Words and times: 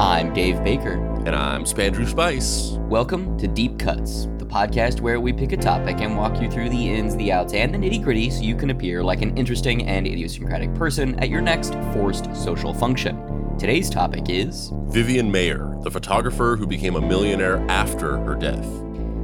I'm 0.00 0.34
Dave 0.34 0.62
Baker. 0.64 0.94
And 1.24 1.36
I'm 1.36 1.62
Spandrew 1.62 2.08
Spice. 2.08 2.72
Welcome 2.88 3.38
to 3.38 3.46
Deep 3.46 3.78
Cuts, 3.78 4.24
the 4.38 4.44
podcast 4.44 5.00
where 5.00 5.20
we 5.20 5.32
pick 5.32 5.52
a 5.52 5.56
topic 5.56 6.00
and 6.00 6.16
walk 6.16 6.42
you 6.42 6.50
through 6.50 6.70
the 6.70 6.90
ins, 6.90 7.14
the 7.14 7.30
outs, 7.30 7.52
and 7.54 7.72
the 7.72 7.78
nitty 7.78 8.02
gritty 8.02 8.28
so 8.28 8.42
you 8.42 8.56
can 8.56 8.70
appear 8.70 9.04
like 9.04 9.22
an 9.22 9.38
interesting 9.38 9.86
and 9.86 10.04
idiosyncratic 10.04 10.74
person 10.74 11.16
at 11.20 11.28
your 11.28 11.40
next 11.40 11.74
forced 11.92 12.24
social 12.34 12.74
function. 12.74 13.56
Today's 13.56 13.88
topic 13.88 14.24
is 14.28 14.72
Vivian 14.86 15.30
Mayer, 15.30 15.78
the 15.82 15.92
photographer 15.92 16.56
who 16.58 16.66
became 16.66 16.96
a 16.96 17.00
millionaire 17.00 17.64
after 17.70 18.16
her 18.18 18.34
death. 18.34 18.66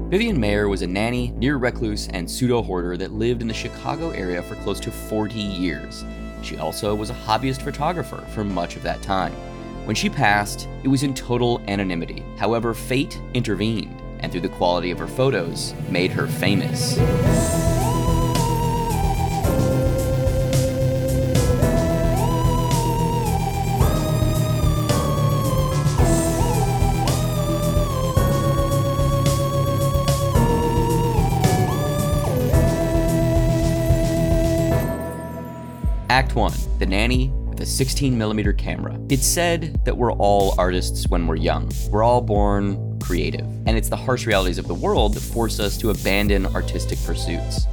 Vivian 0.09 0.39
Mayer 0.39 0.69
was 0.69 0.83
a 0.83 0.87
nanny, 0.87 1.33
near 1.33 1.57
recluse, 1.57 2.07
and 2.11 2.31
pseudo 2.31 2.63
hoarder 2.63 2.97
that 2.97 3.11
lived 3.11 3.43
in 3.43 3.49
the 3.49 3.55
Chicago 3.55 4.11
area 4.11 4.41
for 4.41 4.55
close 4.55 4.79
to 4.79 4.93
40 4.93 5.35
years. 5.35 6.05
She 6.43 6.59
also 6.59 6.95
was 6.95 7.11
a 7.11 7.15
hobbyist 7.15 7.61
photographer 7.61 8.25
for 8.29 8.45
much 8.45 8.77
of 8.77 8.85
that 8.85 9.03
time. 9.03 9.35
When 9.85 9.97
she 9.97 10.09
passed, 10.09 10.69
it 10.85 10.89
was 10.89 11.03
in 11.03 11.15
total 11.15 11.61
anonymity. 11.67 12.23
However, 12.37 12.75
fate 12.75 13.21
intervened, 13.35 14.01
and 14.21 14.31
through 14.31 14.43
the 14.43 14.49
quality 14.49 14.91
of 14.91 14.99
her 14.99 15.09
photos, 15.09 15.75
made 15.89 16.13
her 16.13 16.27
famous. 16.27 16.99
Act 36.09 36.35
1 36.35 36.53
The 36.79 36.87
Nanny 36.87 37.33
with 37.61 37.81
a 37.81 37.85
16mm 37.85 38.57
camera. 38.57 38.99
It's 39.11 39.27
said 39.27 39.85
that 39.85 39.97
we're 39.97 40.13
all 40.13 40.55
artists 40.57 41.09
when 41.09 41.27
we're 41.27 41.37
young. 41.37 41.71
We're 41.91 42.03
all 42.03 42.23
born 42.23 42.99
creative, 43.01 43.45
and 43.67 43.71
it's 43.77 43.89
the 43.91 43.97
harsh 43.97 44.27
realities 44.27 44.57
of 44.57 44.67
the 44.67 44.75
world 44.75 45.15
that 45.15 45.21
force 45.21 45.61
us 45.61 45.77
to 45.79 45.91
abandon 45.91 46.47
artistic 46.47 46.99
pursuits. 47.05 47.67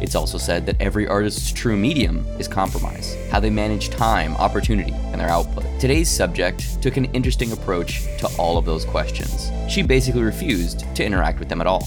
It's 0.00 0.14
also 0.14 0.38
said 0.38 0.64
that 0.66 0.80
every 0.80 1.06
artist's 1.06 1.52
true 1.52 1.76
medium 1.76 2.26
is 2.38 2.48
compromise, 2.48 3.16
how 3.30 3.38
they 3.38 3.50
manage 3.50 3.90
time, 3.90 4.34
opportunity, 4.36 4.92
and 4.92 5.20
their 5.20 5.28
output. 5.28 5.64
Today's 5.78 6.08
subject 6.08 6.80
took 6.82 6.96
an 6.96 7.06
interesting 7.06 7.52
approach 7.52 8.02
to 8.18 8.28
all 8.38 8.56
of 8.56 8.64
those 8.64 8.84
questions. 8.84 9.50
She 9.68 9.82
basically 9.82 10.22
refused 10.22 10.84
to 10.96 11.04
interact 11.04 11.38
with 11.38 11.48
them 11.48 11.60
at 11.60 11.66
all. 11.66 11.86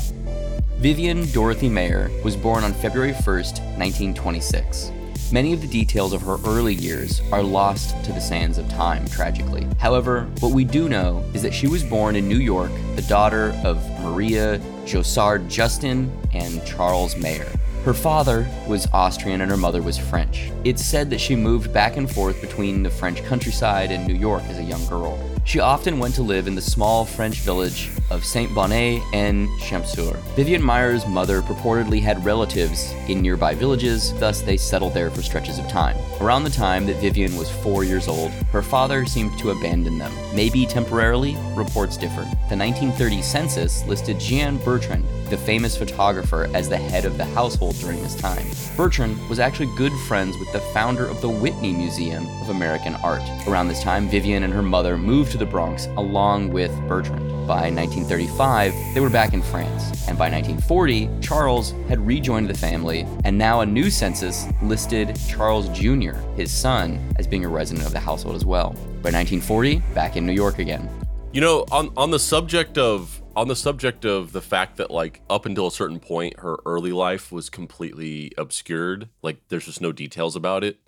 Vivian 0.78 1.30
Dorothy 1.32 1.70
Maier 1.70 2.24
was 2.24 2.36
born 2.36 2.64
on 2.64 2.74
February 2.74 3.14
1st, 3.14 3.60
1926. 3.78 4.92
Many 5.30 5.52
of 5.52 5.60
the 5.60 5.68
details 5.68 6.14
of 6.14 6.22
her 6.22 6.38
early 6.46 6.74
years 6.74 7.22
are 7.34 7.44
lost 7.44 8.02
to 8.06 8.14
the 8.14 8.22
sands 8.22 8.58
of 8.58 8.70
time, 8.70 9.06
tragically. 9.10 9.68
However, 9.78 10.26
what 10.40 10.54
we 10.54 10.64
do 10.64 10.88
know 10.88 11.22
is 11.34 11.42
that 11.42 11.54
she 11.54 11.68
was 11.68 11.84
born 11.84 12.16
in 12.16 12.30
New 12.30 12.38
York, 12.38 12.72
the 12.96 13.02
daughter 13.02 13.54
of 13.66 13.78
Maria 14.00 14.58
Jaussaud 14.86 15.50
Justin 15.50 16.10
and 16.32 16.66
Charles 16.66 17.16
Maier. 17.16 17.54
Her 17.84 17.94
father 17.94 18.50
was 18.70 18.88
Austrian 18.94 19.42
and 19.42 19.52
her 19.52 19.58
mother 19.58 19.82
was 19.82 19.98
French. 19.98 20.50
It's 20.64 20.84
said 20.84 21.10
that 21.10 21.20
she 21.20 21.36
moved 21.36 21.74
back 21.74 21.98
and 21.98 22.10
forth 22.10 22.40
between 22.40 22.82
the 22.82 22.90
French 22.90 23.22
countryside 23.26 23.92
and 23.92 24.08
New 24.08 24.16
York 24.16 24.44
as 24.44 24.60
a 24.60 24.64
young 24.64 24.86
girl. 24.88 25.20
She 25.48 25.62
often 25.62 25.98
went 25.98 26.14
to 26.16 26.24
live 26.24 26.46
in 26.46 26.56
the 26.56 26.62
small 26.62 27.06
French 27.06 27.38
village 27.40 27.90
of 28.10 28.26
Saint 28.26 28.54
Bonnet 28.54 29.02
and 29.14 29.48
Champsaur. 29.62 30.18
Vivian 30.36 30.62
Maier's 30.62 31.08
mother 31.08 31.42
purportedly 31.42 32.02
had 32.02 32.24
relatives 32.26 32.92
in 33.08 33.22
nearby 33.22 33.56
villages, 33.56 34.14
thus 34.20 34.42
they 34.42 34.58
settled 34.58 34.94
there 34.94 35.10
for 35.10 35.22
stretches 35.22 35.58
of 35.58 35.66
time. 35.70 35.96
Around 36.20 36.44
the 36.44 36.50
time 36.50 36.86
that 36.88 36.98
Vivian 36.98 37.38
was 37.38 37.50
four 37.50 37.86
years 37.86 38.10
old, 38.10 38.32
her 38.52 38.62
father 38.62 39.06
seemed 39.06 39.40
to 39.40 39.52
abandon 39.52 39.98
them. 39.98 40.12
Maybe 40.36 40.66
temporarily, 40.66 41.38
reports 41.56 41.96
differ. 41.96 42.24
The 42.50 42.58
1930 42.58 43.22
census 43.22 43.86
listed 43.88 44.20
Jean 44.20 44.58
Bertrand, 44.58 45.06
the 45.30 45.38
famous 45.38 45.78
photographer, 45.78 46.50
as 46.54 46.68
the 46.68 46.78
head 46.78 47.06
of 47.06 47.18
the 47.18 47.26
household 47.26 47.76
during 47.80 48.02
this 48.02 48.16
time. 48.16 48.46
Bertrand 48.76 49.18
was 49.30 49.40
actually 49.40 49.74
good 49.78 49.94
friends 50.08 50.38
with 50.38 50.52
the 50.52 50.60
founder 50.60 51.06
of 51.06 51.22
the 51.22 51.30
Whitney 51.30 51.72
Museum 51.72 52.28
of 52.42 52.50
American 52.50 52.96
Art. 52.96 53.24
Around 53.48 53.70
this 53.70 53.82
time, 53.82 54.10
Vivian 54.10 54.44
and 54.44 54.54
her 54.54 54.62
mother 54.62 54.98
moved 54.98 55.37
the 55.40 55.46
Bronx 55.46 55.86
along 55.98 56.52
with 56.52 56.72
Bertrand. 56.88 57.28
By 57.48 57.70
1935, 57.72 58.74
they 58.94 59.00
were 59.00 59.10
back 59.10 59.34
in 59.34 59.42
France, 59.42 60.08
and 60.08 60.18
by 60.18 60.30
1940, 60.30 61.10
Charles 61.22 61.72
had 61.88 62.06
rejoined 62.06 62.50
the 62.50 62.54
family, 62.54 63.08
and 63.24 63.38
now 63.38 63.62
a 63.62 63.66
new 63.66 63.90
census 63.90 64.46
listed 64.62 65.18
Charles 65.28 65.70
Jr., 65.70 66.14
his 66.36 66.52
son, 66.52 67.00
as 67.18 67.26
being 67.26 67.46
a 67.46 67.50
resident 67.50 67.86
of 67.86 67.94
the 67.94 68.00
household 68.00 68.36
as 68.36 68.46
well. 68.46 68.72
By 69.02 69.12
1940, 69.12 69.78
back 69.94 70.18
in 70.18 70.26
New 70.26 70.34
York 70.34 70.60
again. 70.60 70.90
You 71.32 71.42
know, 71.42 71.66
on 71.72 71.92
on 71.96 72.12
the 72.12 72.20
subject 72.20 72.78
of 72.78 73.22
on 73.36 73.48
the 73.48 73.56
subject 73.56 74.06
of 74.06 74.32
the 74.32 74.42
fact 74.42 74.78
that 74.78 74.90
like 74.90 75.22
up 75.30 75.46
until 75.46 75.68
a 75.68 75.72
certain 75.72 76.00
point 76.00 76.40
her 76.40 76.58
early 76.66 76.92
life 76.92 77.32
was 77.32 77.50
completely 77.50 78.32
obscured, 78.38 79.10
like 79.22 79.38
there's 79.50 79.66
just 79.66 79.80
no 79.80 79.92
details 79.92 80.36
about 80.36 80.64
it. 80.64 80.80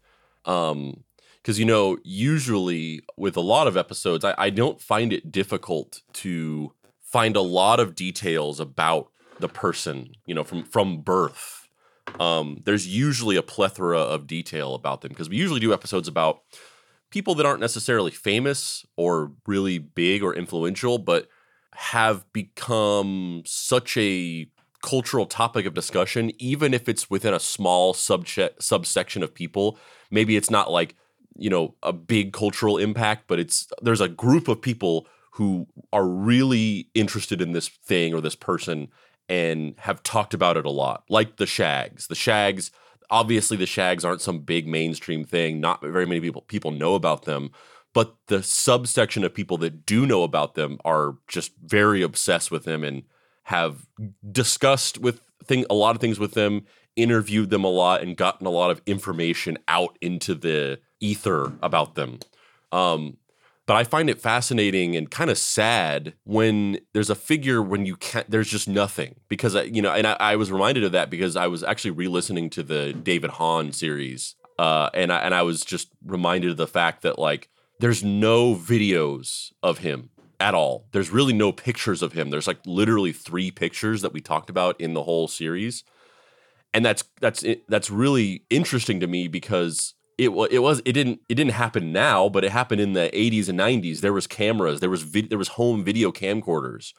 Um 0.45 1.03
because 1.41 1.59
you 1.59 1.65
know 1.65 1.97
usually 2.03 3.01
with 3.17 3.37
a 3.37 3.41
lot 3.41 3.67
of 3.67 3.77
episodes 3.77 4.23
I, 4.23 4.35
I 4.37 4.49
don't 4.49 4.81
find 4.81 5.13
it 5.13 5.31
difficult 5.31 6.01
to 6.13 6.73
find 7.01 7.35
a 7.35 7.41
lot 7.41 7.79
of 7.79 7.95
details 7.95 8.59
about 8.59 9.11
the 9.39 9.49
person 9.49 10.13
you 10.25 10.35
know 10.35 10.43
from 10.43 10.63
from 10.63 11.01
birth. 11.01 11.67
Um, 12.19 12.61
there's 12.65 12.87
usually 12.87 13.35
a 13.35 13.43
plethora 13.43 13.99
of 13.99 14.25
detail 14.25 14.73
about 14.73 15.01
them 15.01 15.09
because 15.09 15.29
we 15.29 15.37
usually 15.37 15.59
do 15.59 15.73
episodes 15.73 16.07
about 16.07 16.41
people 17.11 17.35
that 17.35 17.45
aren't 17.45 17.59
necessarily 17.59 18.11
famous 18.11 18.85
or 18.95 19.31
really 19.45 19.77
big 19.77 20.23
or 20.23 20.33
influential 20.35 20.97
but 20.97 21.27
have 21.73 22.31
become 22.33 23.43
such 23.45 23.95
a 23.97 24.49
cultural 24.81 25.25
topic 25.25 25.65
of 25.65 25.73
discussion 25.73 26.31
even 26.39 26.73
if 26.73 26.89
it's 26.89 27.09
within 27.09 27.33
a 27.33 27.39
small 27.39 27.93
subset 27.93 28.61
subsection 28.61 29.23
of 29.23 29.33
people. 29.33 29.77
Maybe 30.09 30.35
it's 30.35 30.49
not 30.49 30.71
like 30.71 30.95
you 31.39 31.49
know 31.49 31.75
a 31.83 31.93
big 31.93 32.33
cultural 32.33 32.77
impact 32.77 33.25
but 33.27 33.39
it's 33.39 33.67
there's 33.81 34.01
a 34.01 34.07
group 34.07 34.47
of 34.47 34.61
people 34.61 35.07
who 35.33 35.67
are 35.93 36.07
really 36.07 36.89
interested 36.93 37.41
in 37.41 37.53
this 37.53 37.67
thing 37.67 38.13
or 38.13 38.21
this 38.21 38.35
person 38.35 38.89
and 39.29 39.75
have 39.79 40.03
talked 40.03 40.33
about 40.33 40.57
it 40.57 40.65
a 40.65 40.71
lot 40.71 41.03
like 41.09 41.37
the 41.37 41.45
Shaggs. 41.45 42.07
The 42.07 42.15
Shaggs 42.15 42.71
obviously 43.09 43.57
the 43.57 43.65
Shaggs 43.65 44.05
aren't 44.05 44.21
some 44.21 44.39
big 44.39 44.67
mainstream 44.67 45.23
thing. 45.23 45.59
Not 45.59 45.81
very 45.81 46.05
many 46.05 46.19
people 46.19 46.41
people 46.43 46.71
know 46.71 46.95
about 46.95 47.25
them 47.25 47.51
but 47.93 48.15
the 48.27 48.43
subsection 48.43 49.23
of 49.23 49.33
people 49.33 49.57
that 49.57 49.85
do 49.85 50.05
know 50.05 50.23
about 50.23 50.55
them 50.55 50.77
are 50.85 51.15
just 51.27 51.53
very 51.63 52.01
obsessed 52.01 52.51
with 52.51 52.63
them 52.63 52.83
and 52.83 53.03
have 53.43 53.87
discussed 54.31 54.99
with 54.99 55.21
thing 55.43 55.65
a 55.69 55.73
lot 55.73 55.95
of 55.95 56.01
things 56.01 56.19
with 56.19 56.33
them 56.33 56.65
interviewed 56.95 57.49
them 57.49 57.63
a 57.63 57.69
lot 57.69 58.01
and 58.01 58.17
gotten 58.17 58.45
a 58.45 58.51
lot 58.51 58.69
of 58.69 58.81
information 58.85 59.57
out 59.67 59.97
into 60.01 60.35
the 60.35 60.79
ether 60.99 61.53
about 61.61 61.95
them. 61.95 62.19
Um, 62.71 63.17
but 63.69 63.75
I 63.75 63.83
find 63.83 64.09
it 64.09 64.19
fascinating 64.19 64.95
and 64.95 65.11
kind 65.11 65.29
of 65.29 65.37
sad 65.37 66.15
when 66.23 66.79
there's 66.93 67.11
a 67.11 67.15
figure 67.15 67.61
when 67.61 67.85
you 67.85 67.97
can't. 67.97 68.27
There's 68.27 68.49
just 68.49 68.67
nothing 68.67 69.17
because 69.27 69.55
I, 69.55 69.61
you 69.61 69.79
know, 69.79 69.93
and 69.93 70.07
I, 70.07 70.13
I 70.19 70.35
was 70.37 70.51
reminded 70.51 70.83
of 70.83 70.91
that 70.93 71.11
because 71.11 71.35
I 71.35 71.45
was 71.45 71.63
actually 71.63 71.91
re-listening 71.91 72.49
to 72.49 72.63
the 72.63 72.93
David 72.93 73.29
Hahn 73.29 73.71
series, 73.71 74.33
uh, 74.57 74.89
and 74.95 75.13
I 75.13 75.19
and 75.19 75.35
I 75.35 75.43
was 75.43 75.61
just 75.61 75.89
reminded 76.03 76.49
of 76.49 76.57
the 76.57 76.65
fact 76.65 77.03
that 77.03 77.19
like 77.19 77.47
there's 77.79 78.03
no 78.03 78.55
videos 78.55 79.51
of 79.61 79.77
him 79.77 80.09
at 80.39 80.55
all. 80.55 80.87
There's 80.91 81.11
really 81.11 81.33
no 81.33 81.51
pictures 81.51 82.01
of 82.01 82.13
him. 82.13 82.31
There's 82.31 82.47
like 82.47 82.65
literally 82.65 83.11
three 83.11 83.51
pictures 83.51 84.01
that 84.01 84.13
we 84.13 84.19
talked 84.19 84.49
about 84.49 84.81
in 84.81 84.95
the 84.95 85.03
whole 85.03 85.27
series, 85.27 85.83
and 86.73 86.83
that's 86.83 87.03
that's 87.21 87.45
that's 87.67 87.91
really 87.91 88.45
interesting 88.49 88.99
to 88.99 89.05
me 89.05 89.27
because 89.27 89.93
it 90.19 90.33
was 90.33 90.49
it 90.51 90.59
was 90.59 90.81
it 90.83 90.91
didn't 90.93 91.21
it 91.29 91.35
didn't 91.35 91.53
happen 91.53 91.93
now, 91.93 92.27
but 92.27 92.43
it 92.43 92.51
happened 92.51 92.81
in 92.81 92.93
the 92.93 93.09
80s 93.13 93.47
and 93.47 93.57
90s. 93.57 94.01
There 94.01 94.13
was 94.13 94.27
cameras, 94.27 94.81
there 94.81 94.89
was 94.89 95.01
vid, 95.01 95.29
there 95.29 95.37
was 95.37 95.49
home 95.49 95.83
video 95.83 96.11
camcorders. 96.11 96.93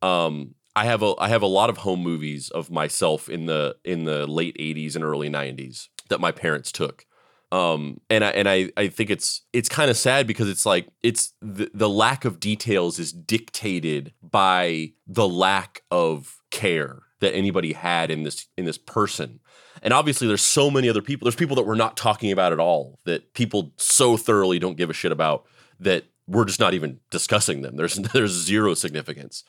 Um, 0.00 0.54
I 0.76 0.84
have 0.84 1.02
a 1.02 1.14
I 1.18 1.28
have 1.28 1.42
a 1.42 1.46
lot 1.46 1.68
of 1.68 1.78
home 1.78 2.00
movies 2.00 2.48
of 2.50 2.70
myself 2.70 3.28
in 3.28 3.46
the 3.46 3.76
in 3.84 4.04
the 4.04 4.26
late 4.26 4.56
80s 4.56 4.94
and 4.94 5.04
early 5.04 5.28
90s 5.28 5.88
that 6.08 6.20
my 6.20 6.30
parents 6.30 6.70
took. 6.70 7.06
Um, 7.50 8.00
and 8.08 8.24
I 8.24 8.30
and 8.30 8.48
I 8.48 8.70
I 8.76 8.86
think 8.86 9.10
it's 9.10 9.42
it's 9.52 9.68
kind 9.68 9.90
of 9.90 9.96
sad 9.96 10.28
because 10.28 10.48
it's 10.48 10.64
like 10.64 10.86
it's 11.02 11.32
the, 11.42 11.68
the 11.74 11.88
lack 11.88 12.24
of 12.24 12.38
details 12.38 13.00
is 13.00 13.12
dictated 13.12 14.14
by 14.22 14.92
the 15.08 15.28
lack 15.28 15.82
of 15.90 16.36
care 16.52 17.00
that 17.18 17.34
anybody 17.34 17.72
had 17.72 18.12
in 18.12 18.22
this 18.22 18.46
in 18.56 18.64
this 18.64 18.78
person 18.78 19.39
and 19.82 19.92
obviously, 19.94 20.26
there's 20.28 20.42
so 20.42 20.70
many 20.70 20.88
other 20.88 21.02
people. 21.02 21.26
There's 21.26 21.36
people 21.36 21.56
that 21.56 21.66
we're 21.66 21.74
not 21.74 21.96
talking 21.96 22.32
about 22.32 22.52
at 22.52 22.60
all 22.60 22.98
that 23.04 23.34
people 23.34 23.72
so 23.76 24.16
thoroughly 24.16 24.58
don't 24.58 24.76
give 24.76 24.90
a 24.90 24.94
shit 24.94 25.12
about 25.12 25.46
that 25.78 26.04
we're 26.26 26.44
just 26.44 26.60
not 26.60 26.74
even 26.74 27.00
discussing 27.10 27.62
them. 27.62 27.76
There's 27.76 27.94
there's 28.14 28.32
zero 28.32 28.74
significance. 28.74 29.44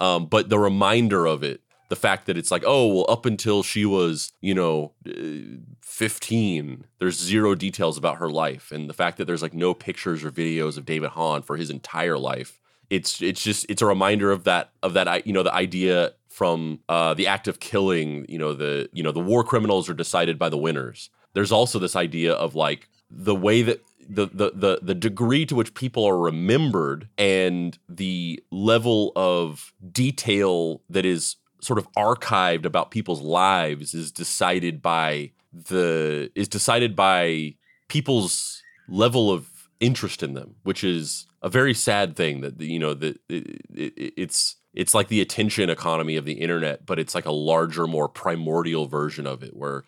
Um, 0.00 0.26
but 0.26 0.48
the 0.48 0.58
reminder 0.58 1.26
of 1.26 1.42
it, 1.42 1.60
the 1.88 1.96
fact 1.96 2.26
that 2.26 2.38
it's 2.38 2.50
like, 2.50 2.64
oh, 2.66 2.86
well, 2.86 3.06
up 3.08 3.26
until 3.26 3.62
she 3.62 3.84
was, 3.84 4.32
you 4.40 4.54
know, 4.54 4.92
uh, 5.06 5.60
15, 5.82 6.86
there's 6.98 7.20
zero 7.20 7.54
details 7.54 7.98
about 7.98 8.16
her 8.16 8.30
life. 8.30 8.72
And 8.72 8.88
the 8.88 8.94
fact 8.94 9.18
that 9.18 9.26
there's 9.26 9.42
like 9.42 9.52
no 9.52 9.74
pictures 9.74 10.24
or 10.24 10.30
videos 10.30 10.78
of 10.78 10.86
David 10.86 11.10
Hahn 11.10 11.42
for 11.42 11.56
his 11.58 11.68
entire 11.68 12.18
life. 12.18 12.60
It's 12.88 13.22
it's 13.22 13.42
just 13.42 13.66
it's 13.68 13.82
a 13.82 13.86
reminder 13.86 14.30
of 14.30 14.44
that 14.44 14.70
of 14.82 14.94
that 14.94 15.26
you 15.26 15.32
know 15.32 15.42
the 15.42 15.54
idea 15.54 16.12
from 16.32 16.80
uh, 16.88 17.14
the 17.14 17.26
act 17.26 17.46
of 17.46 17.60
killing 17.60 18.26
you 18.28 18.38
know 18.38 18.54
the 18.54 18.88
you 18.92 19.02
know 19.02 19.12
the 19.12 19.20
war 19.20 19.44
criminals 19.44 19.88
are 19.88 19.94
decided 19.94 20.38
by 20.38 20.48
the 20.48 20.56
winners. 20.56 21.10
There's 21.34 21.52
also 21.52 21.78
this 21.78 21.96
idea 21.96 22.32
of 22.32 22.54
like 22.54 22.88
the 23.10 23.34
way 23.34 23.62
that 23.62 23.82
the, 24.08 24.26
the 24.26 24.52
the 24.54 24.80
the 24.82 24.94
degree 24.94 25.46
to 25.46 25.54
which 25.54 25.74
people 25.74 26.04
are 26.04 26.18
remembered 26.18 27.08
and 27.18 27.78
the 27.88 28.42
level 28.50 29.12
of 29.14 29.72
detail 29.90 30.82
that 30.90 31.06
is 31.06 31.36
sort 31.60 31.78
of 31.78 31.90
archived 31.92 32.64
about 32.64 32.90
people's 32.90 33.20
lives 33.20 33.94
is 33.94 34.10
decided 34.10 34.82
by 34.82 35.30
the 35.52 36.30
is 36.34 36.48
decided 36.48 36.96
by 36.96 37.54
people's 37.88 38.62
level 38.88 39.30
of 39.30 39.48
interest 39.80 40.22
in 40.22 40.34
them, 40.34 40.54
which 40.62 40.82
is 40.82 41.26
a 41.42 41.48
very 41.48 41.74
sad 41.74 42.16
thing 42.16 42.40
that 42.40 42.60
you 42.60 42.78
know 42.78 42.94
that 42.94 43.18
it, 43.28 43.60
it, 43.74 44.14
it's 44.16 44.56
it's 44.74 44.94
like 44.94 45.08
the 45.08 45.20
attention 45.20 45.70
economy 45.70 46.16
of 46.16 46.24
the 46.24 46.34
internet, 46.34 46.86
but 46.86 46.98
it's 46.98 47.14
like 47.14 47.26
a 47.26 47.32
larger, 47.32 47.86
more 47.86 48.08
primordial 48.08 48.86
version 48.86 49.26
of 49.26 49.42
it, 49.42 49.56
where 49.56 49.84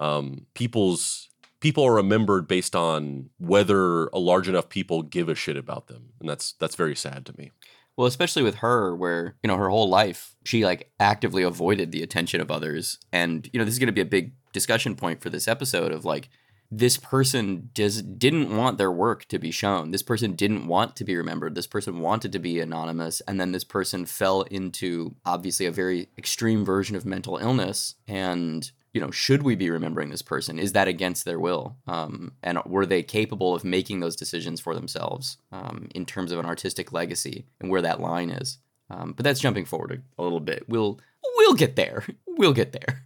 um, 0.00 0.46
people's 0.54 1.28
people 1.60 1.84
are 1.84 1.94
remembered 1.94 2.46
based 2.46 2.74
on 2.74 3.30
whether 3.38 4.06
a 4.06 4.18
large 4.18 4.48
enough 4.48 4.68
people 4.68 5.02
give 5.02 5.28
a 5.28 5.34
shit 5.34 5.56
about 5.56 5.86
them, 5.86 6.10
and 6.20 6.28
that's 6.28 6.52
that's 6.54 6.76
very 6.76 6.96
sad 6.96 7.24
to 7.26 7.34
me. 7.38 7.52
Well, 7.96 8.08
especially 8.08 8.42
with 8.42 8.56
her, 8.56 8.94
where, 8.96 9.36
you 9.42 9.48
know, 9.48 9.56
her 9.56 9.70
whole 9.70 9.88
life, 9.88 10.34
she 10.44 10.64
like 10.64 10.90
actively 10.98 11.44
avoided 11.44 11.92
the 11.92 12.02
attention 12.02 12.40
of 12.40 12.50
others. 12.50 12.98
And, 13.12 13.48
you 13.52 13.58
know, 13.58 13.64
this 13.64 13.74
is 13.74 13.78
going 13.78 13.86
to 13.86 13.92
be 13.92 14.00
a 14.00 14.04
big 14.04 14.32
discussion 14.52 14.96
point 14.96 15.20
for 15.20 15.30
this 15.30 15.46
episode 15.46 15.92
of 15.92 16.04
like, 16.04 16.28
this 16.76 16.96
person 16.96 17.70
does 17.74 18.02
didn't 18.02 18.56
want 18.56 18.78
their 18.78 18.90
work 18.90 19.26
to 19.26 19.38
be 19.38 19.50
shown. 19.50 19.90
This 19.90 20.02
person 20.02 20.32
didn't 20.32 20.66
want 20.66 20.96
to 20.96 21.04
be 21.04 21.16
remembered. 21.16 21.54
This 21.54 21.66
person 21.66 22.00
wanted 22.00 22.32
to 22.32 22.38
be 22.38 22.60
anonymous, 22.60 23.20
and 23.22 23.40
then 23.40 23.52
this 23.52 23.64
person 23.64 24.06
fell 24.06 24.42
into 24.42 25.14
obviously 25.24 25.66
a 25.66 25.72
very 25.72 26.08
extreme 26.18 26.64
version 26.64 26.96
of 26.96 27.04
mental 27.04 27.36
illness 27.36 27.94
and 28.08 28.70
you 28.94 29.00
know, 29.00 29.10
should 29.10 29.42
we 29.42 29.56
be 29.56 29.70
remembering 29.70 30.10
this 30.10 30.22
person? 30.22 30.56
Is 30.56 30.72
that 30.72 30.86
against 30.86 31.24
their 31.24 31.40
will? 31.40 31.76
Um, 31.88 32.32
and 32.44 32.58
were 32.64 32.86
they 32.86 33.02
capable 33.02 33.52
of 33.52 33.64
making 33.64 33.98
those 33.98 34.14
decisions 34.14 34.60
for 34.60 34.72
themselves 34.72 35.38
um, 35.50 35.88
in 35.96 36.06
terms 36.06 36.30
of 36.30 36.38
an 36.38 36.46
artistic 36.46 36.92
legacy 36.92 37.44
and 37.60 37.70
where 37.70 37.82
that 37.82 38.00
line 38.00 38.30
is? 38.30 38.58
Um, 38.90 39.12
but 39.12 39.24
that's 39.24 39.40
jumping 39.40 39.64
forward 39.64 40.00
a, 40.18 40.22
a 40.22 40.22
little 40.22 40.38
bit. 40.38 40.68
We'll 40.68 41.00
we'll 41.36 41.54
get 41.54 41.76
there. 41.76 42.04
We'll 42.36 42.52
get 42.52 42.72
there. 42.72 43.04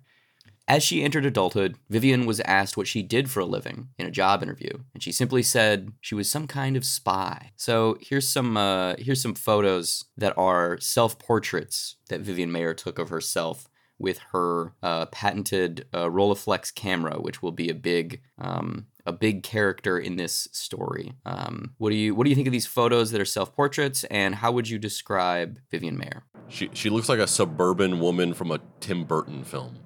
As 0.69 0.83
she 0.83 1.03
entered 1.03 1.25
adulthood, 1.25 1.77
Vivian 1.89 2.27
was 2.27 2.41
asked 2.41 2.77
what 2.77 2.87
she 2.87 3.03
did 3.03 3.31
for 3.31 3.41
a 3.41 3.47
living 3.47 3.89
in 3.99 4.07
a 4.07 4.11
job 4.11 4.43
interview, 4.43 4.71
and 4.93 5.03
she 5.03 5.13
simply 5.13 5.43
said 5.43 5.93
she 6.03 6.15
was 6.15 6.29
some 6.31 6.47
kind 6.47 6.77
of 6.77 6.85
spy. 6.85 7.53
So 7.57 7.97
here's 8.03 8.29
some 8.29 8.59
uh, 8.59 8.95
here's 8.99 9.23
some 9.23 9.35
photos 9.35 10.05
that 10.19 10.37
are 10.37 10.79
self-portraits 10.79 11.97
that 12.11 12.21
Vivian 12.21 12.53
Mayer 12.53 12.75
took 12.75 12.99
of 12.99 13.09
herself 13.09 13.67
with 13.99 14.19
her 14.33 14.75
uh, 14.83 15.07
patented 15.07 15.87
uh, 15.95 16.05
Rolleiflex 16.05 16.75
camera, 16.75 17.19
which 17.19 17.43
will 17.43 17.53
be 17.53 17.71
a 17.71 17.75
big 17.75 18.21
um, 18.39 18.89
a 19.09 19.13
big 19.13 19.43
character 19.43 19.99
in 19.99 20.17
this 20.17 20.49
story. 20.53 21.15
Um, 21.25 21.75
what 21.79 21.91
do 21.91 21.97
you 21.97 22.15
what 22.15 22.25
do 22.25 22.31
you 22.31 22.37
think 22.37 22.47
of 22.47 22.53
these 22.53 22.67
photos 22.67 23.11
that 23.11 23.21
are 23.21 23.27
self 23.27 23.55
portraits, 23.55 24.05
and 24.05 24.35
how 24.35 24.53
would 24.53 24.69
you 24.69 24.79
describe 24.79 25.59
Vivian 25.71 25.97
Mayer? 25.97 26.25
She 26.49 26.71
she 26.75 26.91
looks 26.91 27.09
like 27.09 27.19
a 27.19 27.27
suburban 27.27 28.01
woman 28.01 28.35
from 28.35 28.51
a 28.51 28.61
Tim 28.81 29.05
Burton 29.05 29.45
film. 29.45 29.79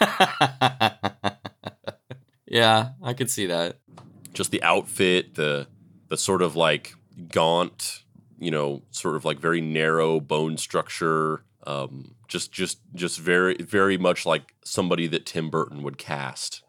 yeah, 2.46 2.90
I 3.02 3.12
could 3.14 3.30
see 3.30 3.46
that. 3.46 3.78
Just 4.32 4.50
the 4.50 4.62
outfit, 4.62 5.34
the 5.34 5.66
the 6.08 6.16
sort 6.16 6.42
of 6.42 6.56
like 6.56 6.94
gaunt, 7.28 8.04
you 8.38 8.50
know, 8.50 8.82
sort 8.90 9.16
of 9.16 9.24
like 9.24 9.38
very 9.38 9.60
narrow 9.60 10.20
bone 10.20 10.56
structure 10.56 11.44
um, 11.66 12.14
just 12.28 12.52
just 12.52 12.78
just 12.94 13.18
very 13.18 13.56
very 13.56 13.98
much 13.98 14.24
like 14.24 14.54
somebody 14.64 15.06
that 15.08 15.26
Tim 15.26 15.50
Burton 15.50 15.82
would 15.82 15.98
cast. 15.98 16.62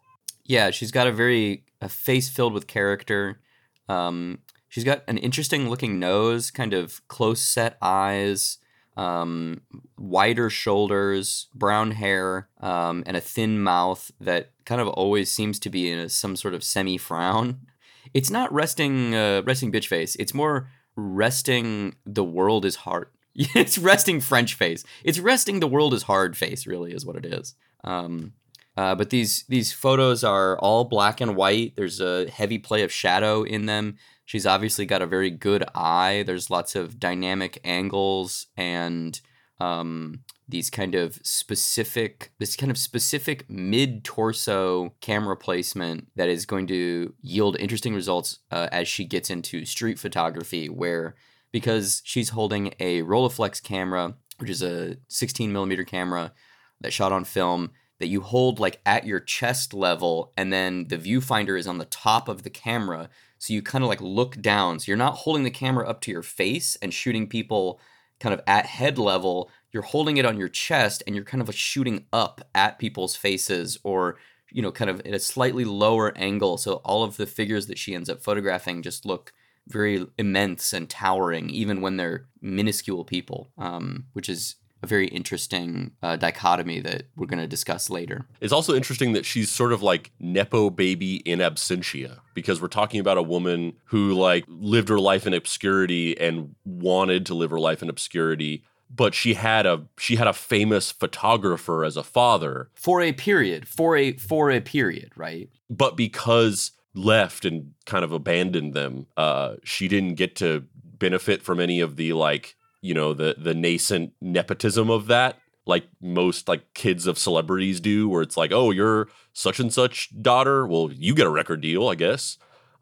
Yeah, 0.44 0.70
she's 0.70 0.90
got 0.90 1.06
a 1.06 1.12
very 1.12 1.64
a 1.82 1.88
face 1.88 2.28
filled 2.28 2.54
with 2.54 2.66
character. 2.66 3.40
Um, 3.88 4.38
she's 4.68 4.84
got 4.84 5.02
an 5.08 5.18
interesting 5.18 5.68
looking 5.68 5.98
nose, 5.98 6.50
kind 6.50 6.72
of 6.72 7.06
close 7.08 7.40
set 7.40 7.76
eyes, 7.82 8.58
um, 8.96 9.62
wider 9.98 10.48
shoulders, 10.48 11.48
brown 11.54 11.92
hair, 11.92 12.48
um, 12.60 13.02
and 13.06 13.16
a 13.16 13.20
thin 13.20 13.62
mouth 13.62 14.10
that 14.20 14.52
kind 14.64 14.80
of 14.80 14.88
always 14.88 15.30
seems 15.30 15.58
to 15.60 15.70
be 15.70 15.90
in 15.90 15.98
a, 15.98 16.08
some 16.08 16.36
sort 16.36 16.54
of 16.54 16.64
semi 16.64 16.98
frown. 16.98 17.60
It's 18.14 18.30
not 18.30 18.52
resting 18.52 19.14
uh, 19.14 19.42
resting 19.46 19.72
bitch 19.72 19.86
face. 19.86 20.16
It's 20.16 20.34
more 20.34 20.68
resting 20.96 21.94
the 22.04 22.24
world 22.24 22.66
is 22.66 22.76
hard 22.76 23.06
it's 23.34 23.78
resting 23.78 24.20
French 24.20 24.54
face. 24.54 24.84
It's 25.04 25.18
resting 25.18 25.60
the 25.60 25.68
world 25.68 25.94
is 25.94 26.04
hard 26.04 26.36
face, 26.36 26.66
really, 26.66 26.92
is 26.92 27.06
what 27.06 27.16
it 27.16 27.24
is. 27.24 27.54
Um, 27.84 28.34
uh, 28.76 28.94
but 28.94 29.10
these 29.10 29.44
these 29.48 29.72
photos 29.72 30.24
are 30.24 30.58
all 30.58 30.84
black 30.84 31.20
and 31.20 31.36
white. 31.36 31.74
There's 31.76 32.00
a 32.00 32.28
heavy 32.30 32.58
play 32.58 32.82
of 32.82 32.92
shadow 32.92 33.42
in 33.42 33.66
them. 33.66 33.96
She's 34.24 34.46
obviously 34.46 34.86
got 34.86 35.02
a 35.02 35.06
very 35.06 35.30
good 35.30 35.64
eye. 35.74 36.24
There's 36.26 36.50
lots 36.50 36.74
of 36.74 36.98
dynamic 36.98 37.60
angles 37.64 38.46
and 38.56 39.20
um, 39.60 40.20
these 40.48 40.70
kind 40.70 40.94
of 40.94 41.20
specific 41.22 42.32
this 42.38 42.56
kind 42.56 42.70
of 42.70 42.78
specific 42.78 43.48
mid 43.50 44.04
torso 44.04 44.94
camera 45.00 45.36
placement 45.36 46.08
that 46.16 46.28
is 46.28 46.46
going 46.46 46.66
to 46.68 47.14
yield 47.20 47.56
interesting 47.60 47.94
results 47.94 48.38
uh, 48.50 48.68
as 48.72 48.88
she 48.88 49.04
gets 49.04 49.28
into 49.28 49.66
street 49.66 49.98
photography, 49.98 50.68
where 50.68 51.14
because 51.52 52.00
she's 52.04 52.30
holding 52.30 52.72
a 52.80 53.02
Rolleiflex 53.02 53.62
camera, 53.62 54.14
which 54.38 54.48
is 54.48 54.62
a 54.62 54.96
16 55.08 55.52
millimeter 55.52 55.84
camera 55.84 56.32
that 56.80 56.92
shot 56.92 57.12
on 57.12 57.24
film 57.24 57.70
that 58.02 58.08
you 58.08 58.20
hold 58.20 58.58
like 58.58 58.80
at 58.84 59.06
your 59.06 59.20
chest 59.20 59.72
level, 59.72 60.32
and 60.36 60.52
then 60.52 60.88
the 60.88 60.98
viewfinder 60.98 61.56
is 61.56 61.68
on 61.68 61.78
the 61.78 61.84
top 61.84 62.28
of 62.28 62.42
the 62.42 62.50
camera. 62.50 63.08
So 63.38 63.54
you 63.54 63.62
kind 63.62 63.84
of 63.84 63.88
like 63.88 64.00
look 64.00 64.42
down. 64.42 64.80
So 64.80 64.86
you're 64.88 64.96
not 64.96 65.18
holding 65.18 65.44
the 65.44 65.50
camera 65.50 65.88
up 65.88 66.00
to 66.00 66.10
your 66.10 66.24
face 66.24 66.76
and 66.82 66.92
shooting 66.92 67.28
people 67.28 67.80
kind 68.18 68.34
of 68.34 68.40
at 68.44 68.66
head 68.66 68.98
level. 68.98 69.52
You're 69.70 69.84
holding 69.84 70.16
it 70.16 70.26
on 70.26 70.36
your 70.36 70.48
chest 70.48 71.04
and 71.06 71.14
you're 71.14 71.24
kind 71.24 71.40
of 71.40 71.54
shooting 71.54 72.06
up 72.12 72.40
at 72.56 72.80
people's 72.80 73.14
faces 73.14 73.78
or 73.84 74.16
you 74.50 74.62
know, 74.62 74.72
kind 74.72 74.90
of 74.90 75.00
at 75.00 75.14
a 75.14 75.20
slightly 75.20 75.64
lower 75.64 76.12
angle. 76.18 76.58
So 76.58 76.74
all 76.84 77.04
of 77.04 77.16
the 77.16 77.26
figures 77.26 77.68
that 77.68 77.78
she 77.78 77.94
ends 77.94 78.10
up 78.10 78.20
photographing 78.20 78.82
just 78.82 79.06
look 79.06 79.32
very 79.68 80.04
immense 80.18 80.72
and 80.72 80.90
towering, 80.90 81.50
even 81.50 81.80
when 81.80 81.96
they're 81.96 82.26
minuscule 82.40 83.04
people, 83.04 83.52
um, 83.56 84.06
which 84.12 84.28
is 84.28 84.56
a 84.82 84.86
very 84.86 85.08
interesting 85.08 85.92
uh, 86.02 86.16
dichotomy 86.16 86.80
that 86.80 87.04
we're 87.16 87.26
going 87.26 87.40
to 87.40 87.46
discuss 87.46 87.90
later. 87.90 88.26
It's 88.40 88.52
also 88.52 88.74
interesting 88.74 89.12
that 89.12 89.24
she's 89.24 89.50
sort 89.50 89.72
of 89.72 89.82
like 89.82 90.10
nepo 90.18 90.70
baby 90.70 91.16
in 91.16 91.38
absentia 91.38 92.18
because 92.34 92.60
we're 92.60 92.68
talking 92.68 93.00
about 93.00 93.18
a 93.18 93.22
woman 93.22 93.74
who 93.86 94.12
like 94.12 94.44
lived 94.48 94.88
her 94.88 94.98
life 94.98 95.26
in 95.26 95.34
obscurity 95.34 96.18
and 96.18 96.54
wanted 96.64 97.26
to 97.26 97.34
live 97.34 97.50
her 97.50 97.60
life 97.60 97.82
in 97.82 97.88
obscurity 97.88 98.64
but 98.94 99.14
she 99.14 99.32
had 99.32 99.64
a 99.64 99.86
she 99.98 100.16
had 100.16 100.26
a 100.26 100.34
famous 100.34 100.92
photographer 100.92 101.82
as 101.82 101.96
a 101.96 102.02
father 102.02 102.68
for 102.74 103.00
a 103.00 103.12
period 103.12 103.66
for 103.66 103.96
a 103.96 104.12
for 104.14 104.50
a 104.50 104.60
period 104.60 105.10
right 105.16 105.48
but 105.70 105.96
because 105.96 106.72
left 106.94 107.44
and 107.44 107.72
kind 107.86 108.04
of 108.04 108.12
abandoned 108.12 108.74
them. 108.74 109.06
Uh, 109.16 109.54
she 109.64 109.88
didn't 109.88 110.14
get 110.14 110.36
to 110.36 110.64
benefit 110.98 111.42
from 111.42 111.60
any 111.60 111.80
of 111.80 111.96
the 111.96 112.12
like 112.12 112.54
you 112.82 112.92
know 112.92 113.14
the 113.14 113.36
the 113.38 113.54
nascent 113.54 114.12
nepotism 114.20 114.90
of 114.90 115.06
that 115.06 115.38
like 115.64 115.86
most 116.00 116.48
like 116.48 116.74
kids 116.74 117.06
of 117.06 117.16
celebrities 117.16 117.80
do 117.80 118.08
where 118.08 118.20
it's 118.22 118.36
like 118.36 118.52
oh 118.52 118.70
you're 118.70 119.08
such 119.32 119.60
and 119.60 119.72
such 119.72 120.10
daughter. 120.20 120.66
Well 120.66 120.90
you 120.92 121.14
get 121.14 121.26
a 121.26 121.30
record 121.30 121.60
deal 121.62 121.88
i 121.88 121.94
guess. 121.94 122.36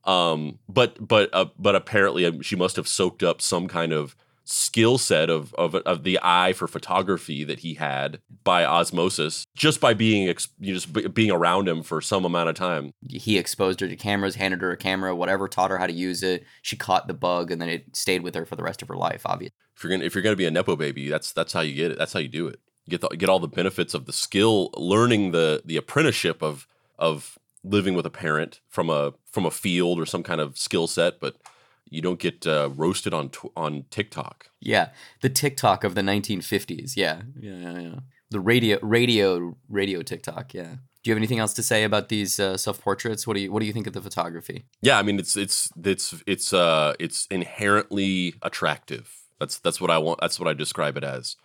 Um 0.04 0.59
but 0.69 1.07
but 1.07 1.28
uh, 1.33 1.47
but 1.59 1.76
apparently 1.76 2.25
um, 2.25 2.40
she 2.40 2.57
must 2.57 2.76
have 2.76 2.88
soaked 2.88 3.23
up 3.23 3.42
some 3.42 3.69
kind 3.69 3.92
of 3.92 4.16
skill 4.50 4.99
set 4.99 5.30
of, 5.30 5.54
of 5.54 5.76
of 5.76 6.02
the 6.02 6.19
eye 6.23 6.52
for 6.52 6.66
photography 6.66 7.45
that 7.45 7.61
he 7.61 7.75
had 7.75 8.21
by 8.42 8.64
osmosis 8.64 9.47
just 9.54 9.80
by 9.80 9.95
being 9.95 10.28
ex- 10.28 10.49
you 10.59 10.75
just 10.75 11.14
being 11.14 11.30
around 11.30 11.69
him 11.69 11.85
for 11.85 12.00
some 12.00 12.25
amount 12.25 12.49
of 12.49 12.57
time. 12.57 12.92
He 13.09 13.38
exposed 13.38 13.78
her 13.78 13.87
to 13.87 13.95
cameras 13.95 14.35
handed 14.35 14.61
her 14.62 14.73
a 14.73 14.76
camera 14.76 15.14
whatever 15.14 15.47
taught 15.47 15.71
her 15.71 15.78
how 15.78 15.87
to 15.87 15.92
use 15.92 16.25
it. 16.25 16.45
She 16.62 16.76
caught 16.76 17.07
the 17.07 17.14
bug 17.14 17.52
and 17.52 17.62
then 17.62 17.69
it 17.69 17.97
stayed 17.97 18.23
with 18.25 18.35
her 18.35 18.45
for 18.45 18.57
the 18.57 18.64
rest 18.64 18.83
of 18.83 18.88
her 18.88 18.97
life 18.97 19.23
obviously 19.25 19.54
if 19.76 19.85
you're 19.85 19.90
gonna 19.92 20.04
if 20.04 20.14
you're 20.14 20.23
gonna 20.23 20.35
be 20.35 20.47
a 20.47 20.50
nepo 20.50 20.75
baby 20.75 21.09
that's 21.09 21.33
that's 21.33 21.52
how 21.52 21.61
you 21.61 21.75
get 21.75 21.92
it. 21.92 21.99
That's 21.99 22.12
how 22.12 22.21
you 22.21 22.28
do 22.28 22.49
it. 22.49 22.59
You 22.87 22.99
get 22.99 23.02
the, 23.02 23.16
get 23.16 23.28
all 23.28 23.38
the 23.40 23.47
benefits 23.47 23.95
of 23.95 24.07
the 24.07 24.12
skill 24.12 24.71
learning 24.75 25.30
the 25.30 25.62
the 25.64 25.76
apprenticeship 25.76 26.42
of 26.42 26.66
of 26.99 27.38
living 27.62 27.95
with 27.95 28.07
a 28.07 28.11
parent 28.11 28.61
from 28.69 28.90
a 28.90 29.14
from 29.30 29.47
a 29.47 29.50
field 29.50 30.00
or 30.00 30.07
some 30.07 30.25
kind 30.25 30.40
of 30.40 30.59
skill 30.59 30.88
set 30.88 31.21
but 31.21 31.37
you 31.90 32.00
don't 32.00 32.18
get 32.18 32.47
uh, 32.47 32.70
roasted 32.75 33.12
on 33.12 33.28
tw- 33.30 33.52
on 33.56 33.85
TikTok. 33.90 34.47
Yeah, 34.61 34.90
the 35.20 35.28
TikTok 35.28 35.85
of 35.85 35.94
the 35.94 36.02
1950s. 36.02 36.97
Yeah, 36.97 37.23
yeah, 37.38 37.56
yeah, 37.56 37.78
yeah. 37.80 37.94
the 38.30 38.40
radio 38.40 38.78
radio 38.82 39.56
radio 39.68 40.02
TikTok. 40.02 40.54
Yeah. 40.54 40.76
Do 41.02 41.09
you 41.09 41.14
have 41.14 41.18
anything 41.18 41.38
else 41.38 41.54
to 41.54 41.62
say 41.62 41.85
about 41.85 42.11
these 42.11 42.38
uh, 42.38 42.56
self 42.56 42.80
portraits? 42.80 43.26
What 43.26 43.35
do 43.35 43.40
you 43.40 43.52
What 43.52 43.61
do 43.61 43.66
you 43.66 43.73
think 43.73 43.87
of 43.87 43.92
the 43.92 44.02
photography? 44.02 44.66
Yeah, 44.82 44.99
I 44.99 45.02
mean 45.02 45.18
it's 45.18 45.37
it's 45.37 45.70
it's 45.85 46.14
it's 46.26 46.52
uh 46.52 46.94
it's 47.00 47.26
inherently 47.30 48.35
attractive. 48.42 49.14
That's 49.38 49.59
that's 49.59 49.80
what 49.80 49.90
I 49.90 49.99
want. 49.99 50.20
That's 50.20 50.38
what 50.38 50.49
I 50.49 50.54
describe 50.54 50.97
it 50.97 51.04
as. 51.04 51.37